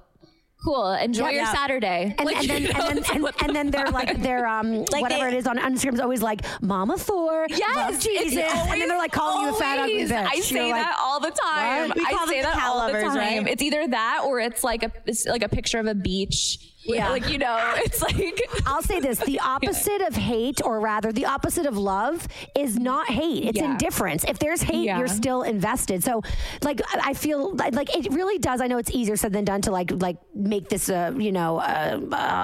cool. 0.63 0.91
Enjoy 0.93 1.29
your 1.29 1.41
Yep. 1.43 1.55
Saturday. 1.55 2.15
and, 2.17 2.25
Like, 2.25 2.37
and 2.37 2.49
then, 2.49 2.61
you 2.61 2.73
know, 2.73 2.87
and, 2.87 2.97
it's 2.99 3.07
then, 3.09 3.17
and, 3.17 3.25
the 3.25 3.43
and 3.43 3.55
then 3.55 3.71
they're 3.71 3.91
like 3.91 4.21
they're 4.21 4.47
um 4.47 4.85
whatever 4.91 5.29
they- 5.29 5.35
it 5.35 5.39
is 5.39 5.47
on 5.47 5.57
Instagram 5.57 5.95
is 5.95 5.99
always 5.99 6.21
like 6.21 6.41
Mama 6.61 6.97
Thor, 6.97 7.47
Yes, 7.49 7.75
love 7.75 7.93
it's 7.95 8.05
Jesus, 8.05 8.37
and 8.37 8.79
then 8.81 8.87
they're 8.87 8.97
like 8.97 9.11
calling 9.11 9.47
you 9.47 9.53
a 9.55 9.57
fat 9.59 9.79
ugly 9.79 9.93
always- 9.95 10.11
bitch. 10.11 10.25
I 10.25 10.33
You're 10.35 10.43
say 10.43 10.71
like, 10.71 10.81
that 10.83 10.95
all 11.01 11.19
the 11.19 11.31
time. 11.31 11.89
What? 11.89 11.97
We 11.97 12.05
I 12.05 12.11
call 12.13 12.27
say 12.27 12.41
them 12.41 12.51
that 12.51 12.59
cow 12.59 12.71
all 12.73 12.87
the 12.87 12.93
lovers, 12.93 13.03
time. 13.03 13.17
right? 13.17 13.47
It's 13.47 13.61
either 13.61 13.87
that 13.87 14.21
or 14.25 14.39
it's 14.39 14.63
like 14.63 14.83
a 14.83 14.91
it's 15.05 15.25
like 15.25 15.43
a 15.43 15.49
picture 15.49 15.79
of 15.79 15.87
a 15.87 15.95
beach. 15.95 16.59
Yeah. 16.85 17.09
like 17.09 17.29
you 17.29 17.37
know, 17.37 17.57
it's 17.77 18.01
like 18.01 18.41
I'll 18.65 18.81
say 18.81 18.99
this: 18.99 19.19
the 19.19 19.39
opposite 19.43 20.01
of 20.01 20.15
hate, 20.15 20.61
or 20.63 20.79
rather, 20.79 21.11
the 21.11 21.25
opposite 21.25 21.65
of 21.65 21.77
love, 21.77 22.27
is 22.55 22.77
not 22.77 23.07
hate. 23.09 23.45
It's 23.45 23.57
Yeah. 23.59 23.71
indifference. 23.71 24.23
If 24.25 24.39
there's 24.39 24.61
hate, 24.61 24.85
Yeah. 24.85 24.97
you're 24.99 25.07
still 25.07 25.43
invested. 25.43 26.03
So, 26.03 26.21
like, 26.61 26.81
I 26.93 27.11
I 27.11 27.13
feel 27.13 27.53
like, 27.55 27.73
like 27.75 27.95
it 27.95 28.11
really 28.13 28.37
does. 28.39 28.59
I 28.61 28.67
know 28.67 28.77
it's 28.77 28.91
easier 28.91 29.15
said 29.15 29.33
than 29.33 29.45
done 29.45 29.61
to 29.63 29.71
like 29.71 29.91
like 29.91 30.17
make 30.33 30.69
this 30.69 30.89
a 30.89 31.13
you 31.17 31.31
know 31.31 31.59
a, 31.59 31.99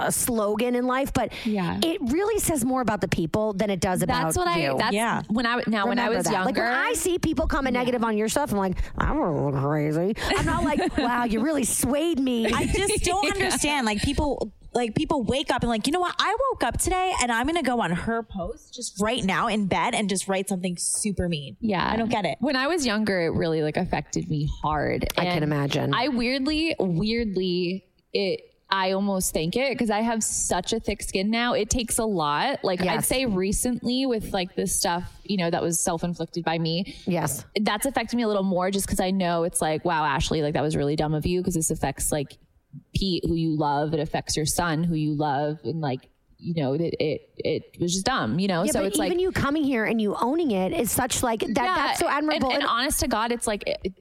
a 0.08 0.12
slogan 0.12 0.76
in 0.76 0.86
life, 0.86 1.12
but 1.14 1.32
Yeah. 1.46 1.80
it 1.84 2.00
really 2.02 2.40
says 2.40 2.64
more 2.66 2.82
about 2.82 3.02
the 3.02 3.08
people 3.08 3.54
than 3.54 3.70
it 3.70 3.80
does 3.80 4.02
about 4.04 4.24
that's 4.26 4.38
what 4.38 4.56
you. 4.58 4.74
I. 4.74 4.78
That's 4.78 4.94
Yeah. 4.94 5.22
when 5.30 5.46
I 5.46 5.64
now 5.68 5.88
when 5.88 6.00
I 6.00 6.10
was 6.10 6.26
that. 6.26 6.32
younger. 6.34 6.46
Like 6.46 6.56
when 6.58 6.68
I 6.90 6.94
see 6.94 7.18
people 7.20 7.48
comment 7.48 7.74
negative 7.74 8.04
on 8.04 8.18
your 8.18 8.30
stuff, 8.30 8.52
I'm 8.52 8.58
like, 8.58 8.78
I'm 8.98 9.18
a 9.18 9.32
little 9.46 9.60
crazy. 9.62 10.16
I'm 10.38 10.46
not 10.46 10.64
like, 10.64 10.98
wow, 10.98 11.24
you 11.26 11.42
really 11.42 11.64
swayed 11.64 12.20
me. 12.20 12.48
I 12.52 12.66
just 12.66 13.04
don't 13.04 13.32
understand. 13.34 13.86
Like 13.86 14.02
people, 14.02 14.29
like 14.74 14.94
people 14.96 15.24
wake 15.24 15.52
up 15.52 15.64
and 15.64 15.70
like, 15.70 15.88
you 15.88 15.94
know 15.94 16.00
what? 16.00 16.16
I 16.20 16.36
woke 16.52 16.64
up 16.64 16.78
today 16.80 17.14
and 17.22 17.32
I'm 17.32 17.46
gonna 17.48 17.64
go 17.64 17.82
on 17.82 17.92
her 17.92 18.22
post 18.24 18.74
just 18.74 19.02
right 19.02 19.24
now 19.24 19.48
in 19.48 19.68
bed 19.68 19.96
and 19.96 20.10
just 20.10 20.28
write 20.28 20.48
something 20.48 20.78
super 20.78 21.28
mean. 21.28 21.58
Yeah. 21.60 21.88
I 21.92 21.96
don't 21.98 22.10
get 22.10 22.26
it. 22.26 22.38
When 22.40 22.56
I 22.56 22.68
was 22.68 22.86
younger, 22.86 23.20
it 23.22 23.30
really 23.30 23.62
like 23.64 23.78
affected 23.78 24.30
me 24.30 24.50
hard. 24.62 25.08
I 25.18 25.26
can 25.26 25.44
imagine. 25.44 25.94
I 25.94 26.10
weirdly, 26.10 26.76
weirdly, 26.80 27.86
it. 28.14 28.42
I 28.72 28.92
almost 28.92 29.34
thank 29.34 29.56
it 29.56 29.72
because 29.74 29.90
I 29.90 30.02
have 30.02 30.24
such 30.24 30.74
a 30.74 30.80
thick 30.80 31.02
skin 31.02 31.32
now. 31.32 31.54
It 31.54 31.72
takes 31.72 31.98
a 31.98 32.06
lot. 32.06 32.64
Like 32.64 32.82
I'd 32.86 33.04
say 33.04 33.26
recently 33.26 34.06
with 34.06 34.32
like 34.32 34.54
this 34.56 34.76
stuff, 34.78 35.12
you 35.24 35.38
know, 35.38 35.50
that 35.50 35.64
was 35.64 35.80
self 35.80 36.04
inflicted 36.04 36.46
by 36.46 36.60
me. 36.60 36.96
yes. 37.08 37.44
That's 37.62 37.88
affected 37.88 38.16
me 38.18 38.22
a 38.22 38.28
little 38.28 38.44
more 38.44 38.70
just 38.70 38.86
because 38.86 39.00
I 39.00 39.10
know 39.10 39.44
it's 39.44 39.60
like, 39.60 39.86
wow, 39.86 40.06
Ashley, 40.06 40.44
like 40.44 40.54
that 40.54 40.62
was 40.62 40.76
really 40.76 40.96
dumb 40.96 41.16
of 41.16 41.26
you 41.26 41.40
because 41.40 41.56
this 41.56 41.72
affects 41.72 42.12
like 42.12 42.38
Pete, 43.00 43.24
who 43.26 43.36
you 43.36 43.58
love. 43.58 43.94
It 43.94 44.00
affects 44.00 44.36
your 44.36 44.46
son, 44.46 44.84
who 44.84 44.96
you 44.96 45.16
love, 45.16 45.60
and 45.64 45.80
like 45.80 46.10
you 46.38 46.54
know, 46.62 46.74
it 46.74 46.82
it, 47.00 47.22
it 47.38 47.78
was 47.80 47.94
just 47.94 48.06
dumb. 48.06 48.40
You 48.40 48.48
know, 48.48 48.64
Yeah, 48.64 48.72
so 48.72 48.84
it's 48.84 48.98
even 48.98 49.10
like 49.12 49.20
you 49.20 49.32
coming 49.32 49.64
here 49.64 49.86
and 49.86 50.02
you 50.02 50.16
owning 50.16 50.52
it 50.52 50.74
is 50.74 50.92
such 50.92 51.24
like 51.24 51.42
that. 51.42 51.56
that's 51.56 52.00
so 52.00 52.08
admirable. 52.08 52.50
And, 52.52 52.62
and 52.62 52.70
honest 52.70 53.00
to 53.02 53.08
God, 53.08 53.32
it's 53.32 53.48
like 53.48 53.64
it, 53.68 53.94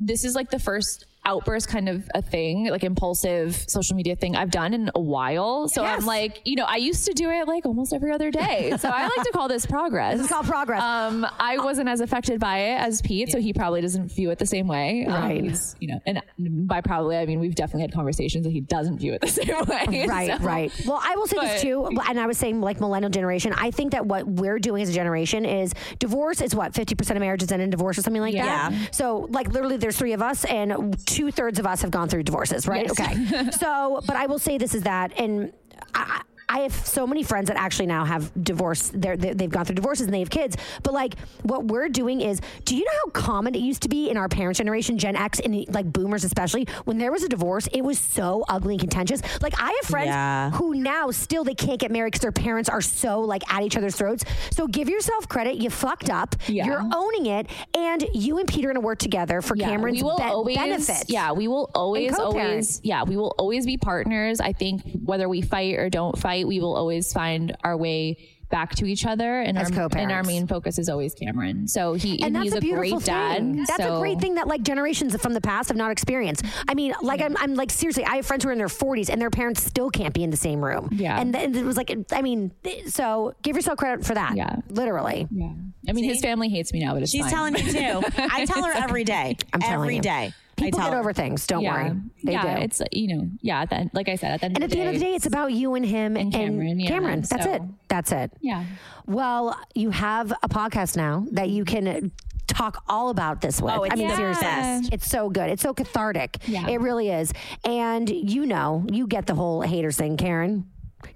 this 0.00 0.24
is 0.24 0.34
like 0.34 0.50
the 0.50 0.58
first 0.58 1.06
outburst 1.26 1.68
kind 1.68 1.88
of 1.88 2.08
a 2.14 2.22
thing, 2.22 2.68
like 2.68 2.84
impulsive 2.84 3.54
social 3.68 3.96
media 3.96 4.16
thing 4.16 4.36
I've 4.36 4.50
done 4.50 4.74
in 4.74 4.90
a 4.94 5.00
while. 5.00 5.68
So 5.68 5.82
Yes. 5.82 6.00
I'm 6.00 6.06
like, 6.06 6.40
you 6.44 6.56
know, 6.56 6.64
I 6.68 6.76
used 6.76 7.06
to 7.06 7.12
do 7.14 7.30
it 7.30 7.46
like 7.48 7.64
almost 7.66 7.92
every 7.92 8.12
other 8.12 8.30
day. 8.30 8.72
So 8.84 8.88
I 8.90 9.04
like 9.04 9.26
to 9.26 9.32
call 9.32 9.48
this 9.48 9.64
progress. 9.66 10.16
This 10.18 10.26
is 10.26 10.32
called 10.32 10.46
progress. 10.46 10.82
Um, 10.82 11.26
I 11.38 11.58
wasn't 11.58 11.88
as 11.88 12.00
affected 12.00 12.38
by 12.40 12.58
it 12.58 12.80
as 12.80 13.00
Pete, 13.00 13.30
so 13.30 13.38
he 13.40 13.52
probably 13.54 13.80
doesn't 13.80 14.12
view 14.12 14.30
it 14.30 14.38
the 14.38 14.46
same 14.46 14.66
way. 14.68 15.06
Um, 15.06 15.12
Right. 15.14 15.42
he's, 15.44 15.74
you 15.80 15.88
know, 15.88 16.00
and 16.06 16.20
by 16.68 16.80
probably 16.80 17.16
I 17.16 17.24
mean 17.24 17.40
we've 17.40 17.54
definitely 17.54 17.82
had 17.82 17.92
conversations 17.92 18.44
that 18.44 18.50
he 18.50 18.60
doesn't 18.60 18.98
view 18.98 19.12
it 19.14 19.20
the 19.22 19.28
same 19.40 19.48
way. 19.66 20.06
Right, 20.06 20.38
So- 20.38 20.44
right. 20.44 20.72
Well, 20.86 21.00
I 21.02 21.14
will 21.16 21.26
say 21.26 21.38
this 21.40 21.62
too, 21.62 21.86
and 22.08 22.20
I 22.20 22.26
was 22.26 22.36
saying 22.36 22.60
like 22.60 22.80
millennial 22.80 23.10
generation. 23.10 23.52
I 23.56 23.70
think 23.70 23.92
that 23.92 24.04
what 24.06 24.26
we're 24.26 24.58
doing 24.58 24.82
as 24.82 24.88
a 24.90 24.92
generation 24.92 25.44
is 25.46 25.72
divorce 25.98 26.40
is 26.40 26.54
what 26.54 26.74
fifty 26.74 26.94
percent 26.94 27.16
of 27.16 27.20
marriages 27.20 27.50
end 27.52 27.62
in 27.62 27.70
divorce 27.70 27.96
or 27.98 28.02
something 28.02 28.22
like 28.22 28.34
that. 28.34 28.72
Yeah. 28.72 28.78
So 28.90 29.28
like 29.30 29.48
literally, 29.48 29.76
there's 29.78 29.96
three 29.96 30.12
of 30.12 30.20
us, 30.20 30.44
and 30.44 30.96
two 31.06 31.13
thirds 31.30 31.58
of 31.58 31.66
us 31.66 31.82
have 31.82 31.90
gone 31.90 32.08
through 32.08 32.22
divorces. 32.24 32.66
Right? 32.66 32.86
Yes. 32.86 33.00
Okay. 33.00 33.50
so, 33.58 34.00
but 34.06 34.16
I 34.16 34.26
will 34.26 34.38
say 34.38 34.58
this 34.58 34.74
is 34.74 34.82
that, 34.82 35.12
and 35.18 35.52
I. 35.94 36.22
I 36.48 36.60
have 36.60 36.72
so 36.72 37.06
many 37.06 37.22
friends 37.22 37.48
that 37.48 37.56
actually 37.56 37.86
now 37.86 38.04
have 38.04 38.30
divorce. 38.42 38.90
They're, 38.94 39.16
they- 39.16 39.32
they've 39.32 39.50
gone 39.50 39.64
through 39.64 39.76
divorces 39.76 40.06
and 40.06 40.14
they 40.14 40.20
have 40.20 40.30
kids. 40.30 40.56
But 40.82 40.92
like, 40.94 41.18
what 41.42 41.64
we're 41.64 41.88
doing 41.88 42.20
is, 42.20 42.40
do 42.64 42.76
you 42.76 42.84
know 42.84 42.90
how 43.04 43.10
common 43.10 43.54
it 43.54 43.60
used 43.60 43.82
to 43.82 43.88
be 43.88 44.10
in 44.10 44.16
our 44.16 44.28
parents' 44.28 44.58
generation, 44.58 44.98
Gen 44.98 45.16
X, 45.16 45.40
and 45.40 45.66
like 45.72 45.90
boomers 45.92 46.24
especially, 46.24 46.66
when 46.84 46.98
there 46.98 47.10
was 47.12 47.22
a 47.22 47.28
divorce, 47.28 47.66
it 47.72 47.82
was 47.82 47.98
so 47.98 48.44
ugly 48.48 48.74
and 48.74 48.80
contentious. 48.80 49.22
Like, 49.42 49.54
I 49.60 49.66
have 49.80 49.90
friends 49.90 50.08
Yeah. 50.08 50.50
who 50.50 50.74
now 50.74 51.10
still 51.10 51.44
they 51.44 51.54
can't 51.54 51.80
get 51.80 51.90
married 51.90 52.08
because 52.12 52.20
their 52.22 52.32
parents 52.32 52.68
are 52.68 52.80
so 52.82 53.20
like 53.20 53.42
at 53.52 53.62
each 53.62 53.76
other's 53.76 53.96
throats. 53.96 54.24
So 54.50 54.66
give 54.66 54.88
yourself 54.88 55.28
credit. 55.28 55.56
You 55.56 55.70
fucked 55.70 56.10
up. 56.10 56.36
Yeah. 56.46 56.66
You're 56.66 56.82
owning 56.94 57.26
it, 57.26 57.46
and 57.74 58.04
you 58.12 58.38
and 58.38 58.46
Peter 58.48 58.68
are 58.68 58.72
gonna 58.74 58.84
work 58.84 58.98
together 58.98 59.40
for 59.40 59.56
Cameron's 59.56 59.96
we 59.98 60.02
will 60.02 60.16
be- 60.18 60.22
always, 60.24 60.56
benefit. 60.56 61.08
Yeah, 61.08 61.32
we 61.32 61.48
will 61.48 61.70
always, 61.74 62.14
always, 62.18 62.80
yeah, 62.84 63.02
we 63.04 63.16
will 63.16 63.34
always 63.38 63.64
be 63.66 63.76
partners. 63.76 64.40
I 64.40 64.52
think 64.52 64.82
whether 65.04 65.28
we 65.28 65.40
fight 65.42 65.74
or 65.76 65.88
don't 65.88 66.16
fight, 66.18 66.33
we 66.42 66.58
will 66.58 66.74
always 66.74 67.12
find 67.12 67.56
our 67.62 67.76
way 67.76 68.16
back 68.50 68.74
to 68.76 68.86
each 68.86 69.04
other. 69.04 69.40
And 69.40 69.58
As 69.58 69.76
our, 69.76 69.88
and 69.96 70.12
our 70.12 70.22
main 70.22 70.46
focus 70.46 70.78
is 70.78 70.88
always 70.88 71.12
Cameron. 71.14 71.66
So 71.66 71.94
he, 71.94 72.22
and 72.22 72.36
and 72.36 72.44
he's 72.44 72.52
a 72.54 72.58
a, 72.58 72.60
great 72.60 72.90
thing. 72.90 73.00
dad. 73.00 73.66
That's 73.66 73.84
a 73.84 73.98
great 73.98 74.20
thing 74.20 74.34
that 74.36 74.46
like 74.46 74.62
generations 74.62 75.16
from 75.20 75.32
the 75.34 75.40
past 75.40 75.68
have 75.70 75.76
not 75.76 75.90
experienced. 75.90 76.44
I 76.68 76.74
mean, 76.74 76.94
like 77.02 77.20
I'm, 77.20 77.36
I'm 77.38 77.54
like 77.54 77.70
seriously, 77.70 78.04
I 78.04 78.16
have 78.16 78.26
friends 78.26 78.44
who 78.44 78.50
are 78.50 78.52
in 78.52 78.58
their 78.58 78.68
40s 78.68 79.08
and 79.10 79.20
their 79.20 79.30
parents 79.30 79.62
still 79.64 79.90
can't 79.90 80.14
be 80.14 80.22
in 80.22 80.30
the 80.30 80.36
same 80.36 80.64
room. 80.64 80.88
Yeah. 80.92 81.18
and, 81.20 81.32
th- 81.32 81.46
and 81.46 81.56
it 81.56 81.64
was 81.64 81.76
like, 81.76 81.96
I 82.12 82.22
mean, 82.22 82.52
th- 82.62 82.88
so 82.88 83.34
give 83.42 83.56
yourself 83.56 83.78
credit 83.78 84.04
for 84.04 84.14
that. 84.14 84.36
Yeah. 84.36 84.56
literally. 84.68 85.26
Yeah. 85.32 85.52
I 85.88 85.92
mean, 85.92 86.04
his 86.04 86.20
family 86.20 86.48
hates 86.48 86.72
me 86.72 86.80
now, 86.84 86.94
but 86.94 87.02
it's 87.02 87.10
She's 87.10 87.22
fine. 87.22 87.32
telling 87.32 87.52
me 87.54 87.62
too. 87.62 88.02
I 88.16 88.44
tell 88.46 88.62
her 88.62 88.72
every 88.76 89.04
day. 89.04 89.36
I'm 89.52 89.60
telling 89.60 89.74
every 89.82 89.96
you. 89.96 90.02
day. 90.02 90.32
People 90.64 90.80
I 90.80 90.82
tell 90.84 90.92
get 90.92 90.98
over 90.98 91.12
things. 91.12 91.46
Don't 91.46 91.62
yeah. 91.62 91.88
worry, 91.88 92.00
they 92.22 92.32
yeah, 92.32 92.56
do. 92.56 92.62
it's 92.62 92.82
you 92.92 93.16
know, 93.16 93.28
yeah. 93.40 93.62
At 93.62 93.70
the 93.70 93.76
end, 93.76 93.90
like 93.92 94.08
I 94.08 94.16
said, 94.16 94.32
at 94.32 94.40
the 94.40 94.46
end, 94.46 94.56
and 94.56 94.64
of 94.64 94.70
at 94.70 94.74
the 94.74 94.80
end 94.80 94.88
of 94.90 94.94
the 94.94 95.00
day, 95.00 95.14
it's 95.14 95.26
about 95.26 95.52
you 95.52 95.74
and 95.74 95.84
him 95.84 96.16
and, 96.16 96.32
Cameron, 96.32 96.80
yeah. 96.80 96.88
Cameron. 96.88 97.20
That's 97.22 97.44
So- 97.44 97.52
it. 97.52 97.62
That's 97.88 98.12
it. 98.12 98.32
yeah. 98.40 98.64
Well, 99.06 99.58
you 99.74 99.90
have 99.90 100.32
a 100.42 100.48
podcast 100.48 100.96
now 100.96 101.26
that 101.32 101.50
you 101.50 101.64
can 101.64 102.10
talk 102.46 102.82
all 102.88 103.10
about 103.10 103.40
this 103.40 103.60
with. 103.60 103.74
Oh, 103.74 103.84
it's 103.84 103.92
I 103.92 103.96
mean, 103.96 104.08
the 104.08 104.16
seriously, 104.16 104.88
it's 104.92 105.08
so 105.08 105.28
good. 105.30 105.50
It's 105.50 105.62
so 105.62 105.74
cathartic. 105.74 106.38
Yeah. 106.46 106.68
It 106.68 106.80
really 106.80 107.10
is. 107.10 107.32
And 107.64 108.08
you 108.08 108.46
know, 108.46 108.84
you 108.90 109.06
get 109.06 109.26
the 109.26 109.34
whole 109.34 109.60
haters 109.62 109.96
thing, 109.96 110.16
Karen. 110.16 110.66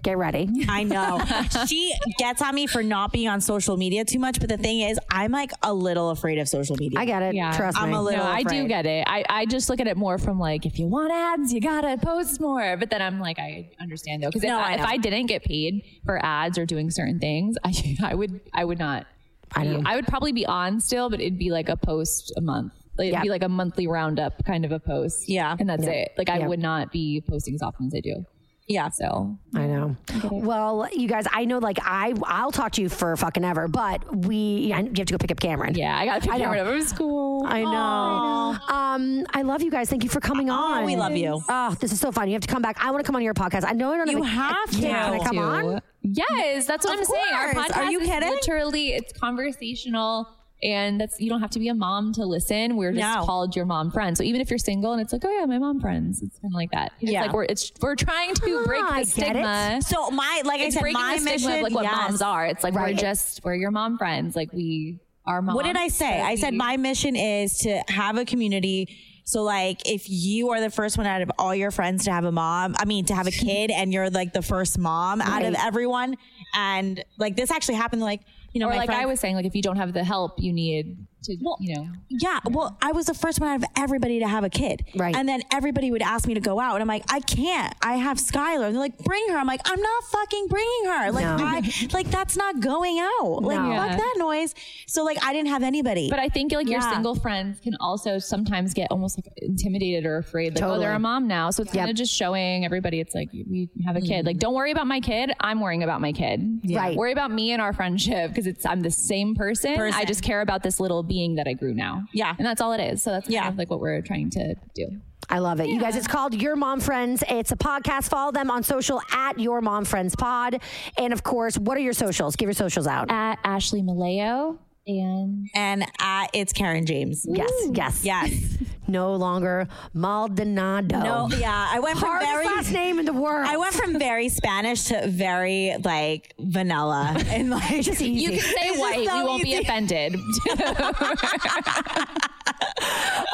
Get 0.03 0.17
ready. 0.19 0.49
I 0.69 0.83
know. 0.85 1.21
she 1.67 1.93
gets 2.19 2.41
on 2.43 2.55
me 2.55 2.67
for 2.67 2.83
not 2.83 3.13
being 3.13 3.29
on 3.29 3.41
social 3.41 3.77
media 3.77 4.05
too 4.05 4.19
much, 4.19 4.41
but 4.41 4.49
the 4.49 4.57
thing 4.57 4.81
is, 4.81 4.99
I'm 5.11 5.33
like 5.33 5.53
a 5.63 5.73
little 5.73 6.11
afraid 6.11 6.39
of 6.39 6.49
social 6.49 6.77
media. 6.77 6.99
I 6.99 7.05
get 7.05 7.23
it. 7.23 7.35
Yeah. 7.35 7.57
Trust 7.57 7.79
I'm 7.79 7.91
me. 7.91 7.97
a 7.97 8.01
little 8.01 8.25
no, 8.25 8.31
I 8.31 8.43
do 8.43 8.67
get 8.69 8.87
it. 8.87 9.05
I, 9.07 9.25
I 9.29 9.47
just 9.47 9.69
look 9.69 9.81
at 9.81 9.87
it 9.87 9.97
more 9.97 10.19
from 10.19 10.39
like, 10.39 10.67
if 10.67 10.79
you 10.79 10.87
want 10.87 11.13
ads, 11.13 11.53
you 11.53 11.61
gotta 11.61 11.97
post 11.99 12.41
more. 12.41 12.77
But 12.77 12.91
then 12.91 13.03
I'm 13.03 13.21
like, 13.21 13.39
I 13.39 13.71
understand 13.81 14.23
though, 14.23 14.29
because 14.29 14.43
No, 14.43 14.59
if, 14.61 14.65
I 14.65 14.71
I, 14.71 14.75
if. 14.75 14.81
I 14.83 14.97
didn't 14.99 15.27
get 15.27 15.43
paid 15.45 15.83
for 16.05 16.25
ads 16.25 16.59
or 16.59 16.67
doing 16.67 16.91
certain 16.91 17.19
things, 17.19 17.57
I, 17.65 17.97
I 18.03 18.15
would, 18.15 18.41
I 18.55 18.65
would 18.65 18.79
not. 18.79 19.07
I 19.55 19.65
know. 19.65 19.83
I 19.87 19.97
would 19.97 20.07
probably 20.07 20.33
be 20.33 20.45
on 20.47 20.81
still, 20.81 21.09
but 21.09 21.21
it'd 21.21 21.39
be 21.39 21.51
like 21.51 21.69
a 21.69 21.77
post 21.77 22.33
a 22.37 22.41
month. 22.41 22.73
Like, 22.99 23.07
It'd 23.07 23.15
Yeah. 23.19 23.23
be 23.23 23.31
like 23.31 23.43
a 23.45 23.49
monthly 23.49 23.87
roundup 23.87 24.45
kind 24.45 24.65
of 24.65 24.73
a 24.73 24.79
post. 24.81 25.29
Yeah. 25.29 25.57
and 25.59 25.69
that's 25.71 25.87
it. 25.87 26.11
Like 26.19 26.29
I 26.29 26.39
Yeah. 26.39 26.49
would 26.49 26.59
not 26.59 26.91
be 26.93 27.23
posting 27.27 27.55
as 27.55 27.63
often 27.63 27.87
as 27.87 27.95
I 27.95 28.01
do. 28.01 28.27
Yeah. 28.69 28.91
So 28.91 29.39
I 29.55 29.67
know. 29.67 29.97
Well, 30.31 30.89
you 30.93 31.09
guys, 31.09 31.25
I 31.33 31.45
know, 31.47 31.59
like 31.59 31.79
I, 31.83 32.13
I'll 32.25 32.53
talk 32.53 32.73
to 32.73 32.83
you 32.83 32.89
for 32.91 33.17
fucking 33.17 33.45
ever, 33.45 33.67
but 33.67 34.15
we, 34.27 34.37
you 34.37 34.75
have 34.75 34.93
to 34.93 35.05
go 35.05 35.17
pick 35.19 35.31
up 35.31 35.41
Cameron. 35.41 35.75
yeah, 35.75 35.97
I 35.99 36.05
got 36.05 36.23
to 36.23 36.29
I 36.31 36.33
pick 36.35 36.39
know. 36.43 36.45
Cameron 36.53 36.67
up 36.67 36.73
from 36.75 36.83
school. 36.87 37.45
I 37.47 37.63
know. 37.63 38.59
Um, 38.69 39.27
I 39.33 39.43
love 39.43 39.63
you 39.63 39.71
guys. 39.71 39.89
Thank 39.89 40.05
you 40.05 40.11
for 40.11 40.21
coming 40.21 40.51
on. 40.51 40.85
we 40.85 40.97
love 40.97 41.17
you. 41.17 41.41
Oh, 41.49 41.75
this 41.81 41.93
is 41.93 42.01
so 42.01 42.13
fun. 42.13 42.29
You 42.29 42.35
have 42.35 42.43
to 42.43 42.49
come 42.49 42.63
back. 42.63 42.77
I 42.85 42.91
want 42.91 43.03
to 43.03 43.07
come 43.07 43.17
on 43.17 43.23
your 43.23 43.35
podcast. 43.35 43.65
I 43.67 43.73
know 43.73 43.93
I 43.93 43.97
don't 43.97 44.11
You 44.11 44.23
have, 44.23 44.55
have 44.55 44.71
to. 44.71 44.79
Can 44.79 45.13
I 45.15 45.19
come 45.25 45.39
on? 45.39 45.81
Yes, 46.03 46.67
that's 46.67 46.85
what 46.87 46.95
Of 46.95 47.01
I'm 47.01 47.05
saying. 47.07 47.35
Our 47.35 47.55
podcast 47.55 47.77
Are 47.77 47.91
you 47.91 48.01
is 48.01 48.09
kidding? 48.09 48.29
literally 48.31 48.89
it's 48.95 49.13
conversational 49.19 50.29
and 50.63 51.01
that's 51.01 51.21
you 51.21 51.29
don't 51.31 51.41
have 51.41 51.51
to 51.51 51.59
be 51.59 51.69
a 51.69 51.75
mom 51.75 52.13
to 52.15 52.25
listen. 52.27 52.77
We're 52.77 52.93
just 52.93 53.15
No. 53.19 53.25
called 53.25 53.55
your 53.55 53.65
mom 53.67 53.91
friend. 53.91 54.17
So 54.19 54.25
even 54.25 54.41
if 54.41 54.51
you're 54.51 54.59
single 54.59 54.93
and 54.93 55.01
it's 55.01 55.13
like, 55.13 55.23
oh 55.25 55.39
yeah, 55.39 55.47
my 55.47 55.59
mom 55.59 55.81
friends, 55.81 56.23
it's 56.23 56.39
kind 56.41 56.53
of 56.53 56.57
like 56.57 56.71
that. 56.73 56.93
It's 57.01 57.13
Yeah. 57.13 57.23
like 57.23 57.33
we're 57.33 57.45
it's 57.45 57.71
we're 57.81 57.95
trying 57.95 58.35
to 58.35 58.59
Ah, 58.63 58.67
break 58.67 58.87
the 58.87 59.01
it. 59.01 59.07
stigma. 59.09 59.79
So 59.83 60.11
my, 60.11 60.43
like 60.45 60.61
It's 60.61 60.77
I 60.77 60.81
said, 60.81 60.93
my 60.93 61.19
mission, 61.21 61.53
of 61.53 61.63
like 61.63 61.73
what 61.75 61.85
yes. 61.85 61.97
moms 61.97 62.23
are. 62.23 62.47
It's 62.47 62.65
like 62.65 62.75
Right. 62.75 62.95
we're 62.95 63.01
just 63.01 63.41
we're 63.45 63.55
your 63.55 63.71
mom 63.71 63.99
friends. 63.99 64.35
Like 64.35 64.53
we 64.53 64.99
are 65.27 65.41
mom. 65.43 65.55
What 65.55 65.65
did 65.65 65.77
I 65.77 65.89
say? 65.89 66.19
so 66.19 66.25
I 66.25 66.35
said 66.35 66.55
my 66.55 66.77
mission 66.77 67.15
is 67.15 67.59
to 67.59 67.81
have 67.89 68.17
a 68.19 68.25
community. 68.25 68.89
So 69.25 69.43
like 69.43 69.87
if 69.87 70.09
you 70.09 70.49
are 70.51 70.61
the 70.61 70.71
first 70.71 70.97
one 70.97 71.07
out 71.07 71.21
of 71.21 71.31
all 71.39 71.55
your 71.55 71.71
friends 71.71 72.05
to 72.07 72.11
have 72.13 72.25
a 72.25 72.33
mom, 72.33 72.75
I 72.79 72.87
mean 72.87 73.05
to 73.07 73.15
have 73.15 73.27
a 73.27 73.31
kid 73.47 73.71
and 73.71 73.93
you're 73.93 74.09
like 74.11 74.33
the 74.33 74.41
first 74.43 74.79
mom 74.79 75.21
out 75.21 75.45
of 75.45 75.55
everyone 75.59 76.17
and 76.57 77.05
like 77.19 77.37
this 77.37 77.51
actually 77.51 77.75
happened 77.75 78.01
like 78.03 78.23
you 78.59 78.65
know 78.65 78.71
or 78.73 78.77
like 78.77 78.87
friend- 78.87 79.01
I 79.01 79.07
was 79.07 79.21
saying, 79.21 79.37
like 79.37 79.47
if 79.47 79.55
you 79.55 79.63
don't 79.63 79.77
have 79.77 79.93
the 79.93 80.03
help 80.05 80.41
you 80.41 80.53
need 80.53 81.07
to, 81.25 81.33
you 81.61 81.75
know. 81.75 81.89
Yeah, 82.09 82.39
well, 82.51 82.77
I 82.83 82.93
was 82.93 83.07
the 83.07 83.15
first 83.15 83.41
one 83.41 83.49
out 83.51 83.57
of 83.57 83.65
everybody 83.77 84.19
to 84.21 84.29
have 84.29 84.45
a 84.45 84.51
kid. 84.51 84.85
Right. 84.97 85.15
And 85.15 85.29
then 85.29 85.43
everybody 85.53 85.91
would 85.91 86.03
ask 86.03 86.27
me 86.27 86.35
to 86.35 86.41
go 86.41 86.59
out. 86.61 86.75
And 86.75 86.83
I'm 86.83 86.89
like, 86.89 87.05
I 87.13 87.21
can't. 87.21 87.75
I 87.83 87.97
have 87.97 88.19
Skylar. 88.19 88.67
And 88.67 88.75
they're 88.75 88.81
like, 88.83 88.99
bring 88.99 89.29
her. 89.31 89.37
I'm 89.37 89.47
like, 89.47 89.61
I'm 89.65 89.81
not 89.81 90.05
fucking 90.05 90.47
bringing 90.49 90.85
her. 90.87 91.13
Like, 91.13 91.25
No. 91.25 91.37
I, 91.45 91.89
like 91.93 92.11
that's 92.11 92.37
not 92.37 92.61
going 92.61 92.99
out. 92.99 93.43
Like, 93.43 93.59
No. 93.61 93.71
fuck 93.77 93.91
Yeah. 93.91 93.97
that 93.97 94.15
noise. 94.19 94.55
So, 94.87 95.05
like, 95.05 95.19
I 95.25 95.33
didn't 95.33 95.49
have 95.49 95.63
anybody. 95.63 96.09
But 96.11 96.19
I 96.19 96.29
think 96.29 96.53
like 96.53 96.69
your 96.69 96.81
Yeah. 96.81 96.93
single 96.93 97.15
friends 97.15 97.61
can 97.61 97.75
also 97.81 98.19
sometimes 98.19 98.73
get 98.75 98.91
almost 98.91 99.19
like 99.19 99.33
intimidated 99.39 100.07
or 100.07 100.19
afraid. 100.19 100.55
Like, 100.55 100.61
Totally. 100.63 100.79
oh, 100.79 100.81
they're 100.81 100.95
a 100.95 100.99
mom 100.99 101.27
now. 101.27 101.51
So 101.51 101.63
it's 101.63 101.75
Yep. 101.75 101.81
kind 101.83 101.91
of 101.91 101.97
just 101.97 102.13
showing 102.15 102.65
everybody 102.65 103.01
it's 103.01 103.15
like 103.15 103.29
we 103.33 103.69
have 103.87 103.97
a 103.97 104.01
kid. 104.01 104.11
Mm-hmm. 104.19 104.27
Like, 104.27 104.39
don't 104.39 104.55
worry 104.55 104.71
about 104.73 104.87
my 104.87 105.01
kid. 105.01 105.33
I'm 105.41 105.61
worrying 105.61 105.83
about 105.83 106.01
my 106.01 106.13
kid. 106.13 106.61
Right. 106.71 106.97
Worry 106.97 107.13
about 107.13 107.31
me 107.31 107.53
and 107.53 107.61
our 107.61 107.73
friendship 107.73 108.31
because 108.31 108.47
it's 108.47 108.65
I'm 108.65 108.81
the 108.81 108.91
same 108.91 109.35
person. 109.35 109.77
Person. 109.77 109.99
I 109.99 110.05
just 110.05 110.23
care 110.23 110.41
about 110.41 110.63
this 110.63 110.81
little 110.81 111.03
being 111.09 111.37
that 111.37 111.49
I 111.49 111.55
grew 111.55 111.75
now. 111.75 112.05
Yeah. 112.13 112.35
And 112.39 112.47
that's 112.47 112.61
all 112.61 112.73
it 112.73 112.81
is. 112.81 113.03
So 113.03 113.11
that's 113.11 113.29
kind 113.29 113.49
of 113.49 113.59
like 113.59 113.71
what 113.71 113.81
we're 113.81 114.03
trying 114.03 114.31
to 114.31 114.55
do. 114.75 115.01
I 115.31 115.41
love 115.41 115.61
it. 115.61 115.69
You 115.69 115.79
guys, 115.79 115.95
it's 115.95 116.07
called 116.07 116.41
Your 116.41 116.57
Mom 116.57 116.81
Friends. 116.81 117.23
It's 117.29 117.53
a 117.53 117.57
podcast. 117.57 118.09
Follow 118.09 118.33
them 118.33 118.51
on 118.51 118.63
social 118.63 119.03
at 119.13 119.39
Your 119.39 119.61
Mom 119.61 119.85
Friends 119.85 120.17
Pod. 120.17 120.61
And 120.97 121.13
of 121.13 121.23
course, 121.23 121.59
what 121.59 121.77
are 121.77 121.81
your 121.81 121.93
socials? 121.93 122.35
Give 122.35 122.47
your 122.47 122.55
socials 122.55 122.87
out. 122.87 123.11
At 123.11 123.39
Ashley 123.45 123.83
Malleo 123.83 124.59
and 124.89 125.49
and 125.55 125.83
uh, 126.01 126.27
it's 126.33 126.53
Karen 126.53 126.87
James. 126.87 127.25
yes, 127.29 127.51
yes. 127.73 128.05
Yes. 128.05 128.57
No 128.91 129.17
longer 129.17 129.69
Maldonado. 129.93 130.99
No, 131.01 131.29
yeah. 131.37 131.69
I 131.71 131.79
went 131.79 131.99
from 131.99 132.19
very. 132.21 132.47
last 132.47 132.73
name 132.73 132.99
in 132.99 133.05
the 133.05 133.13
world. 133.13 133.47
I 133.47 133.59
went 133.59 133.75
from 133.75 133.99
very 133.99 134.31
Spanish 134.31 134.85
to 134.85 135.07
very 135.09 135.77
like 135.85 136.33
vanilla 136.39 137.15
and 137.27 137.51
like 137.51 137.83
just 137.83 138.01
easy. 138.01 138.25
you 138.25 138.31
can 138.31 138.39
say 138.41 138.55
It's 138.69 138.81
white. 138.81 139.07
so 139.07 139.19
we 139.19 139.25
won't 139.25 139.43
be 139.43 139.57
offended. 139.57 140.17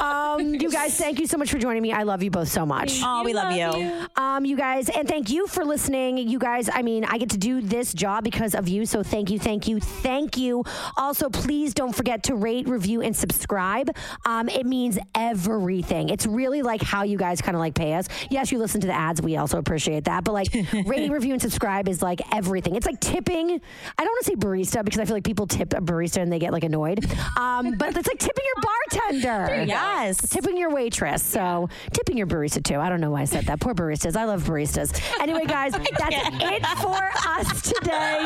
Um, 0.01 0.55
you 0.55 0.71
guys, 0.71 0.97
thank 0.97 1.21
you 1.21 1.27
so 1.27 1.39
much 1.39 1.51
for 1.51 1.59
joining 1.59 1.83
me. 1.83 1.93
I 1.93 2.03
love 2.03 2.23
you 2.23 2.31
both 2.31 2.49
so 2.49 2.67
much. 2.67 3.01
Oh, 3.03 3.23
we 3.25 3.33
love, 3.33 3.53
you. 3.53 4.07
Um, 4.17 4.45
you 4.45 4.57
guys, 4.57 4.89
and 4.89 5.07
thank 5.07 5.31
you 5.31 5.47
for 5.47 5.65
listening. 5.65 6.19
You 6.19 6.39
guys, 6.39 6.69
I 6.73 6.83
mean, 6.83 7.05
I 7.05 7.19
get 7.19 7.31
to 7.31 7.39
do 7.39 7.61
this 7.61 7.93
job 7.95 8.25
because 8.25 8.55
of 8.55 8.69
you. 8.69 8.85
So 8.87 9.03
thank 9.03 9.31
you, 9.31 9.39
thank 9.39 9.69
you, 9.69 9.81
thank 9.81 10.37
you. 10.37 10.65
Also, 10.97 11.31
please 11.31 11.73
don't 11.75 11.95
forget 11.95 12.25
to 12.25 12.35
rate, 12.35 12.69
review, 12.69 13.01
and 13.01 13.15
subscribe. 13.15 13.97
Um, 14.27 14.49
it 14.49 14.67
means 14.67 14.99
everything. 15.15 16.09
It's 16.09 16.27
really 16.27 16.63
like 16.63 16.83
how 16.83 17.03
you 17.05 17.17
guys 17.17 17.41
kind 17.41 17.57
of 17.57 17.61
like 17.61 17.75
pay 17.75 17.95
us. 17.95 18.09
Yes, 18.31 18.51
you 18.53 18.59
listen 18.59 18.81
to 18.83 18.87
the 18.87 18.93
ads. 18.95 19.23
We 19.23 19.37
also 19.37 19.59
appreciate 19.59 20.05
that. 20.05 20.25
But 20.25 20.33
like 20.33 20.49
rating, 20.87 21.13
review, 21.13 21.33
and 21.33 21.43
subscribe 21.43 21.89
is 21.89 22.03
like 22.03 22.21
everything. 22.35 22.75
It's 22.75 22.87
like 22.87 23.01
tipping. 23.01 23.51
I 23.51 24.05
don't 24.05 24.09
want 24.13 24.25
to 24.25 24.31
say 24.31 24.37
barista 24.37 24.85
because 24.85 25.01
I 25.01 25.05
feel 25.05 25.17
like 25.17 25.25
people 25.25 25.47
tip 25.47 25.73
a 25.73 25.81
barista 25.81 26.21
and 26.21 26.33
they 26.33 26.39
get 26.39 26.53
like 26.53 26.65
annoyed. 26.65 27.05
Um, 27.39 27.77
but 27.79 27.97
it's 27.97 28.09
like 28.09 28.19
tipping 28.19 28.45
your 28.45 28.63
bartender. 28.63 29.34
Yes. 29.67 30.29
Tipping 30.29 30.57
your 30.57 30.71
waitress. 30.71 31.23
So 31.23 31.69
tipping 31.93 32.17
your 32.17 32.27
barista 32.27 32.63
too. 32.63 32.79
I 32.79 32.89
don't 32.89 33.01
know 33.01 33.11
why 33.11 33.23
I 33.23 33.25
said 33.25 33.47
that. 33.47 33.61
Poor 33.61 33.75
baristas. 33.75 34.17
I 34.17 34.25
love 34.25 34.43
baristas. 34.45 34.93
Anyway, 35.21 35.45
guys, 35.47 35.73
that's 35.99 36.17
it 36.41 36.67
for 36.79 37.11
us 37.29 37.63
today. 37.63 38.19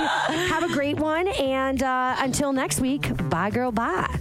Have 0.49 0.63
a 0.65 0.69
great 0.73 0.97
one. 0.99 1.29
And 1.29 1.83
uh, 1.83 2.17
until 2.19 2.53
next 2.53 2.81
week, 2.81 3.11
bye, 3.29 3.51
girl, 3.51 3.73
bye. 3.73 4.19